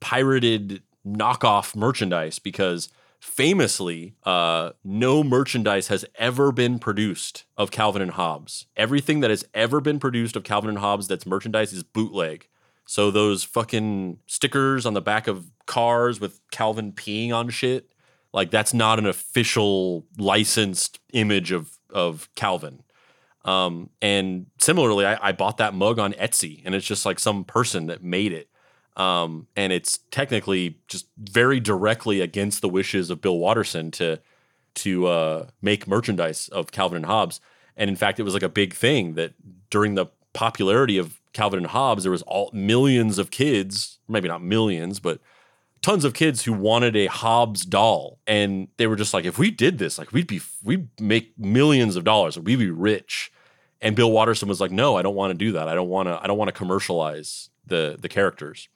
pirated 0.00 0.82
knockoff 1.06 1.76
merchandise 1.76 2.38
because 2.38 2.88
famously, 3.26 4.14
uh, 4.22 4.70
no 4.84 5.24
merchandise 5.24 5.88
has 5.88 6.04
ever 6.14 6.52
been 6.52 6.78
produced 6.78 7.44
of 7.56 7.72
Calvin 7.72 8.00
and 8.00 8.12
Hobbes. 8.12 8.66
Everything 8.76 9.20
that 9.20 9.30
has 9.30 9.44
ever 9.52 9.80
been 9.80 9.98
produced 9.98 10.36
of 10.36 10.44
Calvin 10.44 10.70
and 10.70 10.78
Hobbes 10.78 11.08
that's 11.08 11.26
merchandise 11.26 11.72
is 11.72 11.82
bootleg. 11.82 12.48
So 12.86 13.10
those 13.10 13.42
fucking 13.42 14.20
stickers 14.26 14.86
on 14.86 14.94
the 14.94 15.02
back 15.02 15.26
of 15.26 15.50
cars 15.66 16.20
with 16.20 16.40
Calvin 16.52 16.92
peeing 16.92 17.32
on 17.32 17.50
shit, 17.50 17.92
like 18.32 18.52
that's 18.52 18.72
not 18.72 19.00
an 19.00 19.06
official 19.06 20.06
licensed 20.16 21.00
image 21.12 21.50
of 21.50 21.78
of 21.90 22.28
Calvin. 22.36 22.84
Um, 23.44 23.90
and 24.00 24.46
similarly, 24.58 25.04
I, 25.04 25.28
I 25.28 25.32
bought 25.32 25.56
that 25.56 25.74
mug 25.74 25.98
on 25.98 26.12
Etsy, 26.14 26.62
and 26.64 26.74
it's 26.74 26.86
just 26.86 27.04
like 27.04 27.18
some 27.18 27.44
person 27.44 27.86
that 27.86 28.02
made 28.02 28.32
it. 28.32 28.48
Um, 28.96 29.46
and 29.56 29.72
it's 29.72 29.98
technically 30.10 30.78
just 30.88 31.06
very 31.18 31.60
directly 31.60 32.20
against 32.20 32.62
the 32.62 32.68
wishes 32.68 33.10
of 33.10 33.20
Bill 33.20 33.38
Watterson 33.38 33.90
to 33.92 34.20
to 34.76 35.06
uh, 35.06 35.46
make 35.62 35.86
merchandise 35.86 36.48
of 36.48 36.70
Calvin 36.70 36.96
and 36.96 37.06
Hobbes. 37.06 37.40
And 37.76 37.88
in 37.88 37.96
fact, 37.96 38.20
it 38.20 38.24
was 38.24 38.34
like 38.34 38.42
a 38.42 38.48
big 38.48 38.74
thing 38.74 39.14
that 39.14 39.32
during 39.70 39.94
the 39.94 40.06
popularity 40.34 40.98
of 40.98 41.20
Calvin 41.32 41.58
and 41.58 41.66
Hobbes, 41.66 42.02
there 42.02 42.12
was 42.12 42.22
all 42.22 42.50
millions 42.52 43.18
of 43.18 43.30
kids, 43.30 43.98
maybe 44.06 44.28
not 44.28 44.42
millions, 44.42 45.00
but 45.00 45.20
tons 45.82 46.04
of 46.04 46.14
kids 46.14 46.44
who 46.44 46.52
wanted 46.52 46.96
a 46.96 47.06
Hobbes 47.06 47.64
doll, 47.64 48.18
and 48.26 48.68
they 48.76 48.86
were 48.86 48.96
just 48.96 49.14
like, 49.14 49.24
if 49.24 49.38
we 49.38 49.50
did 49.50 49.78
this, 49.78 49.98
like 49.98 50.12
we'd 50.12 50.26
be 50.26 50.40
we'd 50.62 50.88
make 51.00 51.38
millions 51.38 51.96
of 51.96 52.04
dollars, 52.04 52.38
we'd 52.38 52.58
be 52.58 52.70
rich. 52.70 53.32
And 53.80 53.94
Bill 53.94 54.10
Watterson 54.10 54.48
was 54.48 54.60
like, 54.60 54.70
no, 54.70 54.96
I 54.96 55.02
don't 55.02 55.14
want 55.14 55.30
to 55.32 55.38
do 55.38 55.52
that. 55.52 55.68
I 55.68 55.74
don't 55.74 55.88
want 55.88 56.08
to. 56.08 56.18
I 56.22 56.26
don't 56.26 56.38
want 56.38 56.48
to 56.48 56.52
commercialize 56.52 57.50
the 57.66 57.96
the 58.00 58.08
characters. 58.08 58.68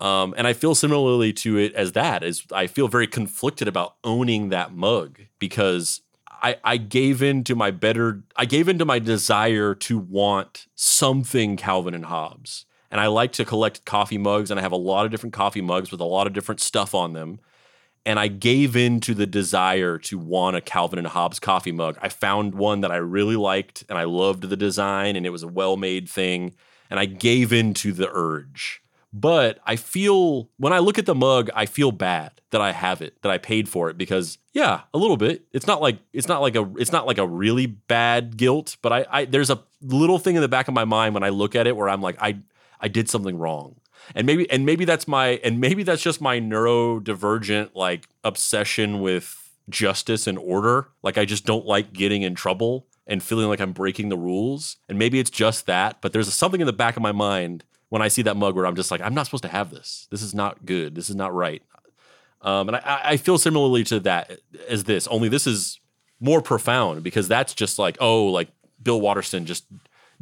Um, 0.00 0.34
and 0.38 0.46
I 0.46 0.54
feel 0.54 0.74
similarly 0.74 1.32
to 1.34 1.58
it 1.58 1.74
as 1.74 1.92
that 1.92 2.22
is 2.24 2.44
I 2.52 2.66
feel 2.66 2.88
very 2.88 3.06
conflicted 3.06 3.68
about 3.68 3.96
owning 4.02 4.48
that 4.48 4.72
mug 4.72 5.20
because 5.38 6.00
I, 6.42 6.56
I 6.64 6.78
gave 6.78 7.22
in 7.22 7.44
to 7.44 7.54
my 7.54 7.70
better 7.70 8.22
I 8.34 8.46
gave 8.46 8.68
in 8.68 8.78
to 8.78 8.86
my 8.86 8.98
desire 8.98 9.74
to 9.74 9.98
want 9.98 10.66
something 10.74 11.56
Calvin 11.56 11.94
and 11.94 12.06
Hobbes. 12.06 12.64
And 12.90 13.00
I 13.00 13.06
like 13.06 13.32
to 13.32 13.44
collect 13.44 13.84
coffee 13.84 14.18
mugs 14.18 14.50
and 14.50 14.58
I 14.58 14.62
have 14.62 14.72
a 14.72 14.76
lot 14.76 15.04
of 15.04 15.10
different 15.10 15.34
coffee 15.34 15.60
mugs 15.60 15.92
with 15.92 16.00
a 16.00 16.04
lot 16.04 16.26
of 16.26 16.32
different 16.32 16.60
stuff 16.62 16.94
on 16.94 17.12
them. 17.12 17.38
And 18.06 18.18
I 18.18 18.28
gave 18.28 18.76
in 18.76 19.00
to 19.00 19.14
the 19.14 19.26
desire 19.26 19.98
to 19.98 20.18
want 20.18 20.56
a 20.56 20.62
Calvin 20.62 20.98
and 20.98 21.08
Hobbes 21.08 21.38
coffee 21.38 21.72
mug. 21.72 21.98
I 22.00 22.08
found 22.08 22.54
one 22.54 22.80
that 22.80 22.90
I 22.90 22.96
really 22.96 23.36
liked 23.36 23.84
and 23.90 23.98
I 23.98 24.04
loved 24.04 24.48
the 24.48 24.56
design 24.56 25.14
and 25.14 25.26
it 25.26 25.30
was 25.30 25.42
a 25.42 25.48
well-made 25.48 26.08
thing 26.08 26.54
and 26.90 26.98
I 26.98 27.06
gave 27.06 27.52
in 27.52 27.72
to 27.74 27.92
the 27.92 28.10
urge. 28.12 28.82
But 29.12 29.58
I 29.66 29.76
feel 29.76 30.50
when 30.56 30.72
I 30.72 30.78
look 30.78 30.98
at 30.98 31.06
the 31.06 31.14
mug, 31.14 31.50
I 31.54 31.66
feel 31.66 31.90
bad 31.90 32.32
that 32.50 32.60
I 32.60 32.72
have 32.72 33.02
it, 33.02 33.20
that 33.22 33.32
I 33.32 33.38
paid 33.38 33.68
for 33.68 33.90
it 33.90 33.98
because 33.98 34.38
yeah, 34.52 34.82
a 34.94 34.98
little 34.98 35.16
bit. 35.16 35.46
It's 35.52 35.66
not 35.66 35.80
like 35.80 35.98
it's 36.12 36.28
not 36.28 36.40
like 36.40 36.54
a 36.54 36.70
it's 36.76 36.92
not 36.92 37.06
like 37.06 37.18
a 37.18 37.26
really 37.26 37.66
bad 37.66 38.36
guilt, 38.36 38.76
but 38.82 38.92
I, 38.92 39.06
I 39.10 39.24
there's 39.24 39.50
a 39.50 39.62
little 39.82 40.18
thing 40.18 40.36
in 40.36 40.42
the 40.42 40.48
back 40.48 40.68
of 40.68 40.74
my 40.74 40.84
mind 40.84 41.14
when 41.14 41.24
I 41.24 41.30
look 41.30 41.56
at 41.56 41.66
it 41.66 41.76
where 41.76 41.88
I'm 41.88 42.02
like 42.02 42.18
I 42.20 42.38
I 42.80 42.88
did 42.88 43.08
something 43.08 43.36
wrong. 43.36 43.76
And 44.14 44.26
maybe 44.26 44.48
and 44.48 44.64
maybe 44.64 44.84
that's 44.84 45.08
my 45.08 45.40
and 45.42 45.60
maybe 45.60 45.82
that's 45.82 46.02
just 46.02 46.20
my 46.20 46.38
neurodivergent 46.38 47.70
like 47.74 48.08
obsession 48.22 49.00
with 49.00 49.50
justice 49.68 50.28
and 50.28 50.38
order. 50.38 50.88
Like 51.02 51.18
I 51.18 51.24
just 51.24 51.44
don't 51.44 51.66
like 51.66 51.92
getting 51.92 52.22
in 52.22 52.36
trouble 52.36 52.86
and 53.10 53.22
feeling 53.22 53.48
like 53.48 53.60
I'm 53.60 53.72
breaking 53.72 54.08
the 54.08 54.16
rules. 54.16 54.76
And 54.88 54.98
maybe 54.98 55.18
it's 55.18 55.30
just 55.30 55.66
that, 55.66 56.00
but 56.00 56.12
there's 56.12 56.32
something 56.32 56.60
in 56.60 56.66
the 56.66 56.72
back 56.72 56.96
of 56.96 57.02
my 57.02 57.12
mind 57.12 57.64
when 57.88 58.00
I 58.00 58.08
see 58.08 58.22
that 58.22 58.36
mug 58.36 58.54
where 58.54 58.66
I'm 58.66 58.76
just 58.76 58.92
like, 58.92 59.00
I'm 59.00 59.14
not 59.14 59.26
supposed 59.26 59.42
to 59.42 59.48
have 59.48 59.70
this. 59.70 60.06
This 60.12 60.22
is 60.22 60.32
not 60.32 60.64
good. 60.64 60.94
This 60.94 61.10
is 61.10 61.16
not 61.16 61.34
right. 61.34 61.60
Um, 62.40 62.68
and 62.68 62.76
I, 62.76 63.00
I 63.04 63.16
feel 63.16 63.36
similarly 63.36 63.82
to 63.84 64.00
that 64.00 64.38
as 64.68 64.84
this, 64.84 65.08
only 65.08 65.28
this 65.28 65.46
is 65.46 65.80
more 66.20 66.40
profound 66.40 67.02
because 67.02 67.26
that's 67.26 67.52
just 67.52 67.80
like, 67.80 67.96
oh, 68.00 68.26
like 68.26 68.48
Bill 68.80 69.00
Watterson 69.00 69.44
just 69.44 69.64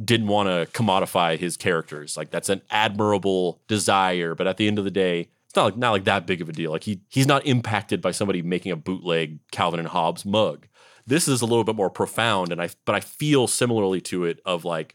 didn't 0.03 0.29
want 0.29 0.49
to 0.49 0.67
commodify 0.73 1.39
his 1.39 1.59
characters. 1.59 2.17
Like 2.17 2.31
that's 2.31 2.49
an 2.49 2.63
admirable 2.71 3.61
desire, 3.69 4.35
but 4.35 4.47
at 4.47 4.57
the 4.57 4.67
end 4.67 4.79
of 4.79 4.85
the 4.85 4.91
day, 4.91 5.29
it's 5.47 5.57
not 5.57 5.65
like 5.65 5.77
not 5.77 5.91
like 5.93 6.05
that 6.05 6.27
big 6.27 6.41
of 6.41 6.49
a 6.49 6.53
deal. 6.53 6.71
Like 6.71 6.85
he 6.85 7.01
he's 7.09 7.27
not 7.27 7.47
impacted 7.47 8.01
by 8.01 8.13
somebody 8.13 8.43
making 8.43 8.73
a 8.73 8.77
bootleg 8.77 9.39
Calvin 9.51 9.81
and 9.81 9.89
Hobbes 9.89 10.25
mug. 10.25 10.67
This 11.09 11.27
is 11.27 11.41
a 11.41 11.47
little 11.47 11.65
bit 11.65 11.75
more 11.75 11.89
profound, 11.91 12.53
and 12.53 12.61
I 12.61 12.69
but 12.85 12.95
I 12.95 13.01
feel 13.01 13.47
similarly 13.47 14.01
to 14.03 14.25
it 14.25 14.41
of 14.45 14.65
like 14.65 14.95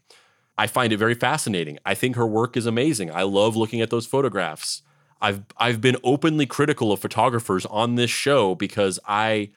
I 0.56 0.68
find 0.68 0.92
it 0.92 0.96
very 0.96 1.14
fascinating. 1.14 1.78
I 1.84 1.94
think 1.94 2.14
her 2.14 2.26
work 2.26 2.56
is 2.56 2.66
amazing. 2.66 3.12
I 3.12 3.22
love 3.22 3.56
looking 3.56 3.80
at 3.80 3.90
those 3.90 4.06
photographs. 4.06 4.82
I've 5.20 5.42
I've 5.56 5.80
been 5.80 5.96
openly 6.04 6.46
critical 6.46 6.92
of 6.92 7.00
photographers 7.00 7.66
on 7.66 7.96
this 7.96 8.10
show 8.10 8.54
because 8.54 9.00
I 9.06 9.50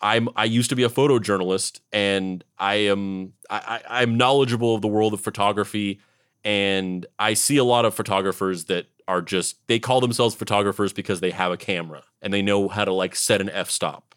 I'm 0.00 0.28
I 0.34 0.46
used 0.46 0.70
to 0.70 0.76
be 0.76 0.82
a 0.82 0.88
photojournalist 0.88 1.80
and 1.92 2.42
I 2.58 2.74
am 2.74 3.34
I, 3.48 3.80
I'm 3.88 4.16
knowledgeable 4.16 4.74
of 4.74 4.82
the 4.82 4.88
world 4.88 5.14
of 5.14 5.20
photography 5.20 6.00
and 6.44 7.06
I 7.20 7.34
see 7.34 7.56
a 7.56 7.64
lot 7.64 7.84
of 7.84 7.94
photographers 7.94 8.64
that 8.64 8.86
are 9.06 9.22
just 9.22 9.64
they 9.68 9.78
call 9.78 10.00
themselves 10.00 10.34
photographers 10.34 10.92
because 10.92 11.20
they 11.20 11.30
have 11.30 11.52
a 11.52 11.56
camera 11.56 12.02
and 12.20 12.32
they 12.32 12.42
know 12.42 12.68
how 12.68 12.84
to 12.84 12.92
like 12.92 13.14
set 13.14 13.40
an 13.40 13.50
f 13.50 13.70
stop 13.70 14.13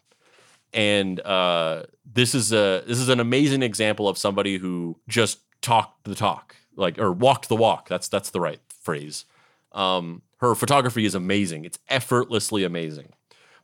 and 0.72 1.20
uh, 1.20 1.84
this 2.04 2.34
is 2.34 2.52
a 2.52 2.82
this 2.86 2.98
is 2.98 3.08
an 3.08 3.20
amazing 3.20 3.62
example 3.62 4.08
of 4.08 4.18
somebody 4.18 4.58
who 4.58 4.98
just 5.08 5.40
talked 5.60 6.04
the 6.04 6.14
talk 6.14 6.56
like 6.78 6.98
or 6.98 7.12
walked 7.12 7.48
the 7.48 7.56
walk. 7.56 7.88
That's 7.88 8.08
that's 8.08 8.30
the 8.30 8.40
right 8.40 8.60
phrase. 8.80 9.24
Um, 9.72 10.22
her 10.38 10.54
photography 10.54 11.04
is 11.04 11.14
amazing. 11.14 11.64
It's 11.64 11.78
effortlessly 11.88 12.64
amazing. 12.64 13.12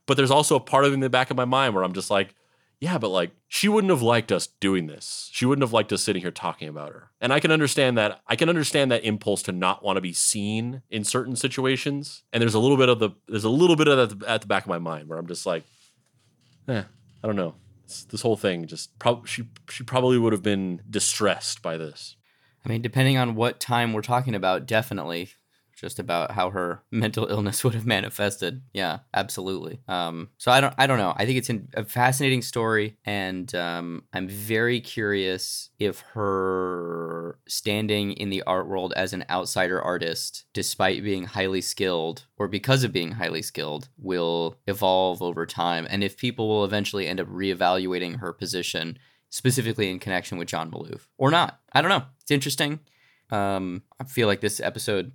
But 0.05 0.17
there's 0.17 0.31
also 0.31 0.55
a 0.55 0.59
part 0.59 0.85
of 0.85 0.91
it 0.91 0.95
in 0.95 0.99
the 0.99 1.09
back 1.09 1.31
of 1.31 1.37
my 1.37 1.45
mind 1.45 1.73
where 1.73 1.83
i'm 1.83 1.93
just 1.93 2.11
like 2.11 2.35
yeah 2.79 2.97
but 2.99 3.09
like 3.09 3.31
she 3.47 3.67
wouldn't 3.67 3.89
have 3.89 4.01
liked 4.01 4.31
us 4.31 4.47
doing 4.47 4.85
this. 4.85 5.29
She 5.31 5.45
wouldn't 5.45 5.63
have 5.63 5.73
liked 5.73 5.93
us 5.93 6.03
sitting 6.03 6.21
here 6.21 6.29
talking 6.29 6.67
about 6.67 6.91
her. 6.91 7.09
And 7.21 7.33
i 7.33 7.39
can 7.39 7.49
understand 7.51 7.97
that 7.97 8.21
i 8.27 8.35
can 8.35 8.49
understand 8.49 8.91
that 8.91 9.03
impulse 9.03 9.41
to 9.43 9.51
not 9.51 9.83
want 9.83 9.97
to 9.97 10.01
be 10.01 10.13
seen 10.13 10.83
in 10.89 11.03
certain 11.03 11.35
situations. 11.35 12.23
And 12.31 12.41
there's 12.41 12.53
a 12.53 12.59
little 12.59 12.77
bit 12.77 12.89
of 12.89 12.99
the 12.99 13.11
there's 13.27 13.45
a 13.45 13.49
little 13.49 13.77
bit 13.77 13.87
of 13.87 14.19
that 14.19 14.27
at 14.27 14.41
the 14.41 14.47
back 14.47 14.63
of 14.63 14.69
my 14.69 14.79
mind 14.79 15.07
where 15.07 15.17
i'm 15.17 15.27
just 15.27 15.45
like 15.45 15.63
eh, 16.67 16.83
i 17.23 17.27
don't 17.27 17.35
know. 17.35 17.55
This 18.09 18.21
whole 18.21 18.35
thing 18.35 18.65
just 18.65 18.97
probably 18.97 19.27
she 19.27 19.47
she 19.69 19.83
probably 19.83 20.17
would 20.17 20.33
have 20.33 20.43
been 20.43 20.81
distressed 20.89 21.61
by 21.61 21.77
this. 21.77 22.15
I 22.65 22.69
mean, 22.69 22.81
depending 22.81 23.17
on 23.17 23.35
what 23.35 23.59
time 23.59 23.93
we're 23.93 24.01
talking 24.01 24.33
about, 24.33 24.65
definitely 24.65 25.29
just 25.75 25.99
about 25.99 26.31
how 26.31 26.49
her 26.49 26.83
mental 26.91 27.27
illness 27.27 27.63
would 27.63 27.73
have 27.73 27.85
manifested. 27.85 28.61
Yeah, 28.73 28.99
absolutely. 29.13 29.81
Um, 29.87 30.29
so 30.37 30.51
I 30.51 30.61
don't, 30.61 30.73
I 30.77 30.87
don't 30.87 30.97
know. 30.97 31.13
I 31.15 31.25
think 31.25 31.37
it's 31.37 31.51
a 31.75 31.85
fascinating 31.85 32.41
story, 32.41 32.97
and 33.05 33.53
um, 33.55 34.03
I'm 34.13 34.27
very 34.27 34.79
curious 34.79 35.69
if 35.79 35.99
her 36.13 37.39
standing 37.47 38.13
in 38.13 38.29
the 38.29 38.43
art 38.43 38.67
world 38.67 38.93
as 38.95 39.13
an 39.13 39.25
outsider 39.29 39.81
artist, 39.81 40.45
despite 40.53 41.03
being 41.03 41.25
highly 41.25 41.61
skilled 41.61 42.25
or 42.37 42.47
because 42.47 42.83
of 42.83 42.91
being 42.91 43.13
highly 43.13 43.41
skilled, 43.41 43.89
will 43.97 44.57
evolve 44.67 45.21
over 45.21 45.45
time, 45.45 45.85
and 45.89 46.03
if 46.03 46.17
people 46.17 46.47
will 46.47 46.65
eventually 46.65 47.07
end 47.07 47.19
up 47.19 47.27
reevaluating 47.27 48.19
her 48.19 48.33
position 48.33 48.97
specifically 49.29 49.89
in 49.89 49.99
connection 49.99 50.37
with 50.37 50.47
John 50.47 50.71
Maloof 50.71 51.07
or 51.17 51.29
not. 51.29 51.59
I 51.73 51.81
don't 51.81 51.89
know. 51.89 52.03
It's 52.21 52.31
interesting. 52.31 52.79
Um, 53.31 53.83
I 53.99 54.05
feel 54.05 54.27
like 54.27 54.39
this 54.39 54.61
episode 54.61 55.11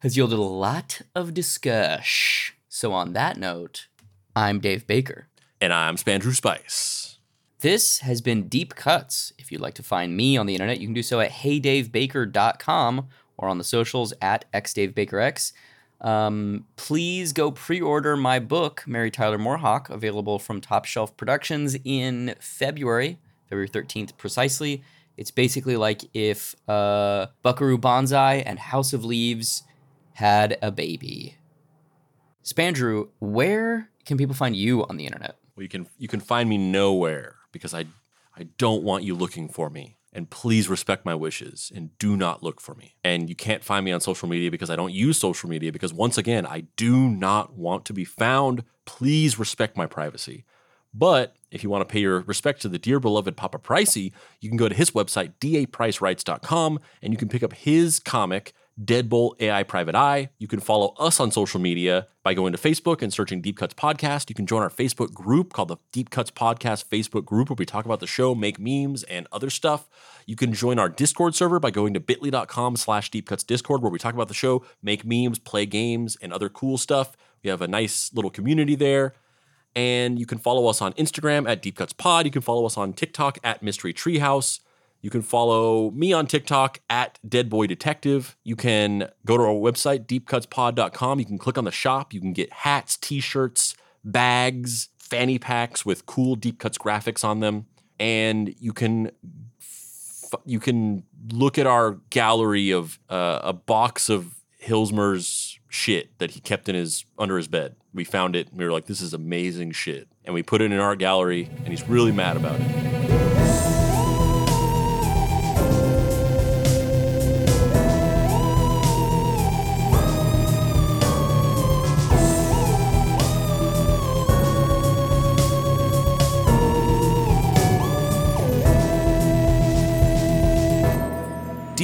has 0.00 0.16
yielded 0.16 0.38
a 0.38 0.42
lot 0.42 1.02
of 1.14 1.34
discussion. 1.34 2.54
So, 2.68 2.92
on 2.92 3.12
that 3.14 3.36
note, 3.36 3.88
I'm 4.36 4.60
Dave 4.60 4.86
Baker. 4.86 5.28
And 5.60 5.72
I'm 5.72 5.96
Spandrew 5.96 6.34
Spice. 6.34 7.18
This 7.60 7.98
has 8.00 8.20
been 8.20 8.48
Deep 8.48 8.76
Cuts. 8.76 9.32
If 9.38 9.50
you'd 9.50 9.60
like 9.60 9.74
to 9.74 9.82
find 9.82 10.16
me 10.16 10.36
on 10.36 10.46
the 10.46 10.54
internet, 10.54 10.78
you 10.80 10.86
can 10.86 10.94
do 10.94 11.02
so 11.02 11.18
at 11.18 11.32
heydavebaker.com 11.32 13.08
or 13.36 13.48
on 13.48 13.58
the 13.58 13.64
socials 13.64 14.14
at 14.22 14.44
xdavebakerx. 14.52 15.52
Um, 16.00 16.66
please 16.76 17.32
go 17.32 17.50
pre-order 17.50 18.16
my 18.16 18.38
book, 18.38 18.84
Mary 18.86 19.10
Tyler 19.10 19.38
MooreHawk, 19.38 19.90
available 19.90 20.38
from 20.38 20.60
Top 20.60 20.84
Shelf 20.84 21.16
Productions 21.16 21.76
in 21.84 22.36
February, 22.38 23.18
February 23.48 23.68
13th 23.68 24.16
precisely. 24.16 24.84
It's 25.16 25.32
basically 25.32 25.76
like 25.76 26.02
if 26.14 26.54
uh, 26.68 27.26
Buckaroo 27.42 27.78
Banzai 27.78 28.34
and 28.36 28.60
House 28.60 28.92
of 28.92 29.04
Leaves 29.04 29.64
had 30.18 30.58
a 30.60 30.72
baby. 30.72 31.36
Spandrew, 32.42 33.08
where 33.20 33.88
can 34.04 34.18
people 34.18 34.34
find 34.34 34.56
you 34.56 34.84
on 34.86 34.96
the 34.96 35.06
internet? 35.06 35.36
Well, 35.54 35.62
you 35.62 35.68
can 35.68 35.86
you 35.96 36.08
can 36.08 36.18
find 36.18 36.48
me 36.48 36.58
nowhere 36.58 37.36
because 37.52 37.72
I 37.72 37.86
I 38.36 38.48
don't 38.58 38.82
want 38.82 39.04
you 39.04 39.14
looking 39.14 39.48
for 39.48 39.70
me. 39.70 39.96
And 40.12 40.28
please 40.28 40.68
respect 40.68 41.04
my 41.04 41.14
wishes 41.14 41.70
and 41.72 41.96
do 41.98 42.16
not 42.16 42.42
look 42.42 42.60
for 42.60 42.74
me. 42.74 42.96
And 43.04 43.28
you 43.28 43.36
can't 43.36 43.62
find 43.62 43.84
me 43.84 43.92
on 43.92 44.00
social 44.00 44.28
media 44.28 44.50
because 44.50 44.70
I 44.70 44.74
don't 44.74 44.92
use 44.92 45.20
social 45.20 45.48
media 45.48 45.70
because 45.70 45.92
once 45.92 46.18
again, 46.18 46.46
I 46.46 46.64
do 46.76 47.08
not 47.08 47.56
want 47.56 47.84
to 47.84 47.92
be 47.92 48.04
found. 48.04 48.64
Please 48.86 49.38
respect 49.38 49.76
my 49.76 49.86
privacy. 49.86 50.44
But 50.92 51.36
if 51.52 51.62
you 51.62 51.70
want 51.70 51.88
to 51.88 51.92
pay 51.92 52.00
your 52.00 52.22
respect 52.22 52.62
to 52.62 52.68
the 52.68 52.78
dear 52.78 52.98
beloved 52.98 53.36
Papa 53.36 53.58
Pricey, 53.58 54.10
you 54.40 54.48
can 54.48 54.56
go 54.56 54.68
to 54.68 54.74
his 54.74 54.90
website, 54.90 55.34
dapricerights.com, 55.40 56.80
and 57.02 57.12
you 57.12 57.16
can 57.18 57.28
pick 57.28 57.44
up 57.44 57.52
his 57.52 58.00
comic, 58.00 58.52
Deadbolt 58.82 59.40
AI 59.40 59.64
Private 59.64 59.96
Eye. 59.96 60.30
You 60.38 60.46
can 60.46 60.60
follow 60.60 60.94
us 60.98 61.18
on 61.18 61.32
social 61.32 61.58
media 61.58 62.06
by 62.22 62.32
going 62.32 62.52
to 62.52 62.58
Facebook 62.58 63.02
and 63.02 63.12
searching 63.12 63.40
Deep 63.40 63.56
Cuts 63.56 63.74
Podcast. 63.74 64.28
You 64.28 64.36
can 64.36 64.46
join 64.46 64.62
our 64.62 64.70
Facebook 64.70 65.12
group 65.12 65.52
called 65.52 65.68
the 65.68 65.78
Deep 65.90 66.10
Cuts 66.10 66.30
Podcast 66.30 66.86
Facebook 66.86 67.24
group 67.24 67.50
where 67.50 67.56
we 67.58 67.66
talk 67.66 67.84
about 67.84 67.98
the 67.98 68.06
show, 68.06 68.36
make 68.36 68.58
memes, 68.60 69.02
and 69.04 69.26
other 69.32 69.50
stuff. 69.50 69.88
You 70.26 70.36
can 70.36 70.52
join 70.52 70.78
our 70.78 70.88
Discord 70.88 71.34
server 71.34 71.58
by 71.58 71.70
going 71.72 71.92
to 71.94 72.00
bit.ly.com 72.00 72.76
slash 72.76 73.10
Deep 73.10 73.26
Cuts 73.26 73.42
Discord 73.42 73.82
where 73.82 73.90
we 73.90 73.98
talk 73.98 74.14
about 74.14 74.28
the 74.28 74.34
show, 74.34 74.64
make 74.80 75.04
memes, 75.04 75.40
play 75.40 75.66
games, 75.66 76.16
and 76.22 76.32
other 76.32 76.48
cool 76.48 76.78
stuff. 76.78 77.16
We 77.42 77.50
have 77.50 77.62
a 77.62 77.68
nice 77.68 78.12
little 78.14 78.30
community 78.30 78.76
there. 78.76 79.14
And 79.74 80.18
you 80.18 80.26
can 80.26 80.38
follow 80.38 80.66
us 80.68 80.80
on 80.80 80.92
Instagram 80.94 81.48
at 81.48 81.62
Deep 81.62 81.76
Cuts 81.76 81.92
Pod. 81.92 82.26
You 82.26 82.30
can 82.30 82.42
follow 82.42 82.64
us 82.64 82.76
on 82.76 82.92
TikTok 82.92 83.38
at 83.42 83.62
Mystery 83.62 83.92
Treehouse. 83.92 84.60
You 85.00 85.10
can 85.10 85.22
follow 85.22 85.90
me 85.92 86.12
on 86.12 86.26
TikTok 86.26 86.80
at 86.90 87.18
Dead 87.26 87.48
Boy 87.48 87.66
Detective. 87.66 88.36
You 88.42 88.56
can 88.56 89.08
go 89.24 89.36
to 89.36 89.44
our 89.44 89.50
website, 89.50 90.06
deepcutspod.com. 90.06 91.20
You 91.20 91.24
can 91.24 91.38
click 91.38 91.56
on 91.56 91.64
the 91.64 91.70
shop. 91.70 92.12
You 92.12 92.20
can 92.20 92.32
get 92.32 92.52
hats, 92.52 92.96
t 92.96 93.20
shirts, 93.20 93.76
bags, 94.04 94.88
fanny 94.98 95.38
packs 95.38 95.86
with 95.86 96.06
cool 96.06 96.34
Deep 96.34 96.58
Cuts 96.58 96.78
graphics 96.78 97.24
on 97.24 97.40
them. 97.40 97.66
And 98.00 98.54
you 98.58 98.72
can 98.72 99.10
you 100.44 100.60
can 100.60 101.04
look 101.32 101.58
at 101.58 101.66
our 101.66 101.98
gallery 102.10 102.70
of 102.70 102.98
uh, 103.08 103.40
a 103.42 103.52
box 103.52 104.08
of 104.08 104.34
Hilsmer's 104.62 105.58
shit 105.68 106.18
that 106.18 106.32
he 106.32 106.40
kept 106.40 106.68
in 106.68 106.74
his 106.74 107.04
under 107.18 107.36
his 107.36 107.48
bed. 107.48 107.76
We 107.94 108.04
found 108.04 108.34
it 108.34 108.48
we 108.52 108.64
were 108.64 108.72
like, 108.72 108.86
this 108.86 109.00
is 109.00 109.14
amazing 109.14 109.72
shit. 109.72 110.08
And 110.24 110.34
we 110.34 110.42
put 110.42 110.60
it 110.60 110.72
in 110.72 110.78
our 110.78 110.96
gallery 110.96 111.48
and 111.58 111.68
he's 111.68 111.88
really 111.88 112.12
mad 112.12 112.36
about 112.36 112.60
it. 112.60 112.97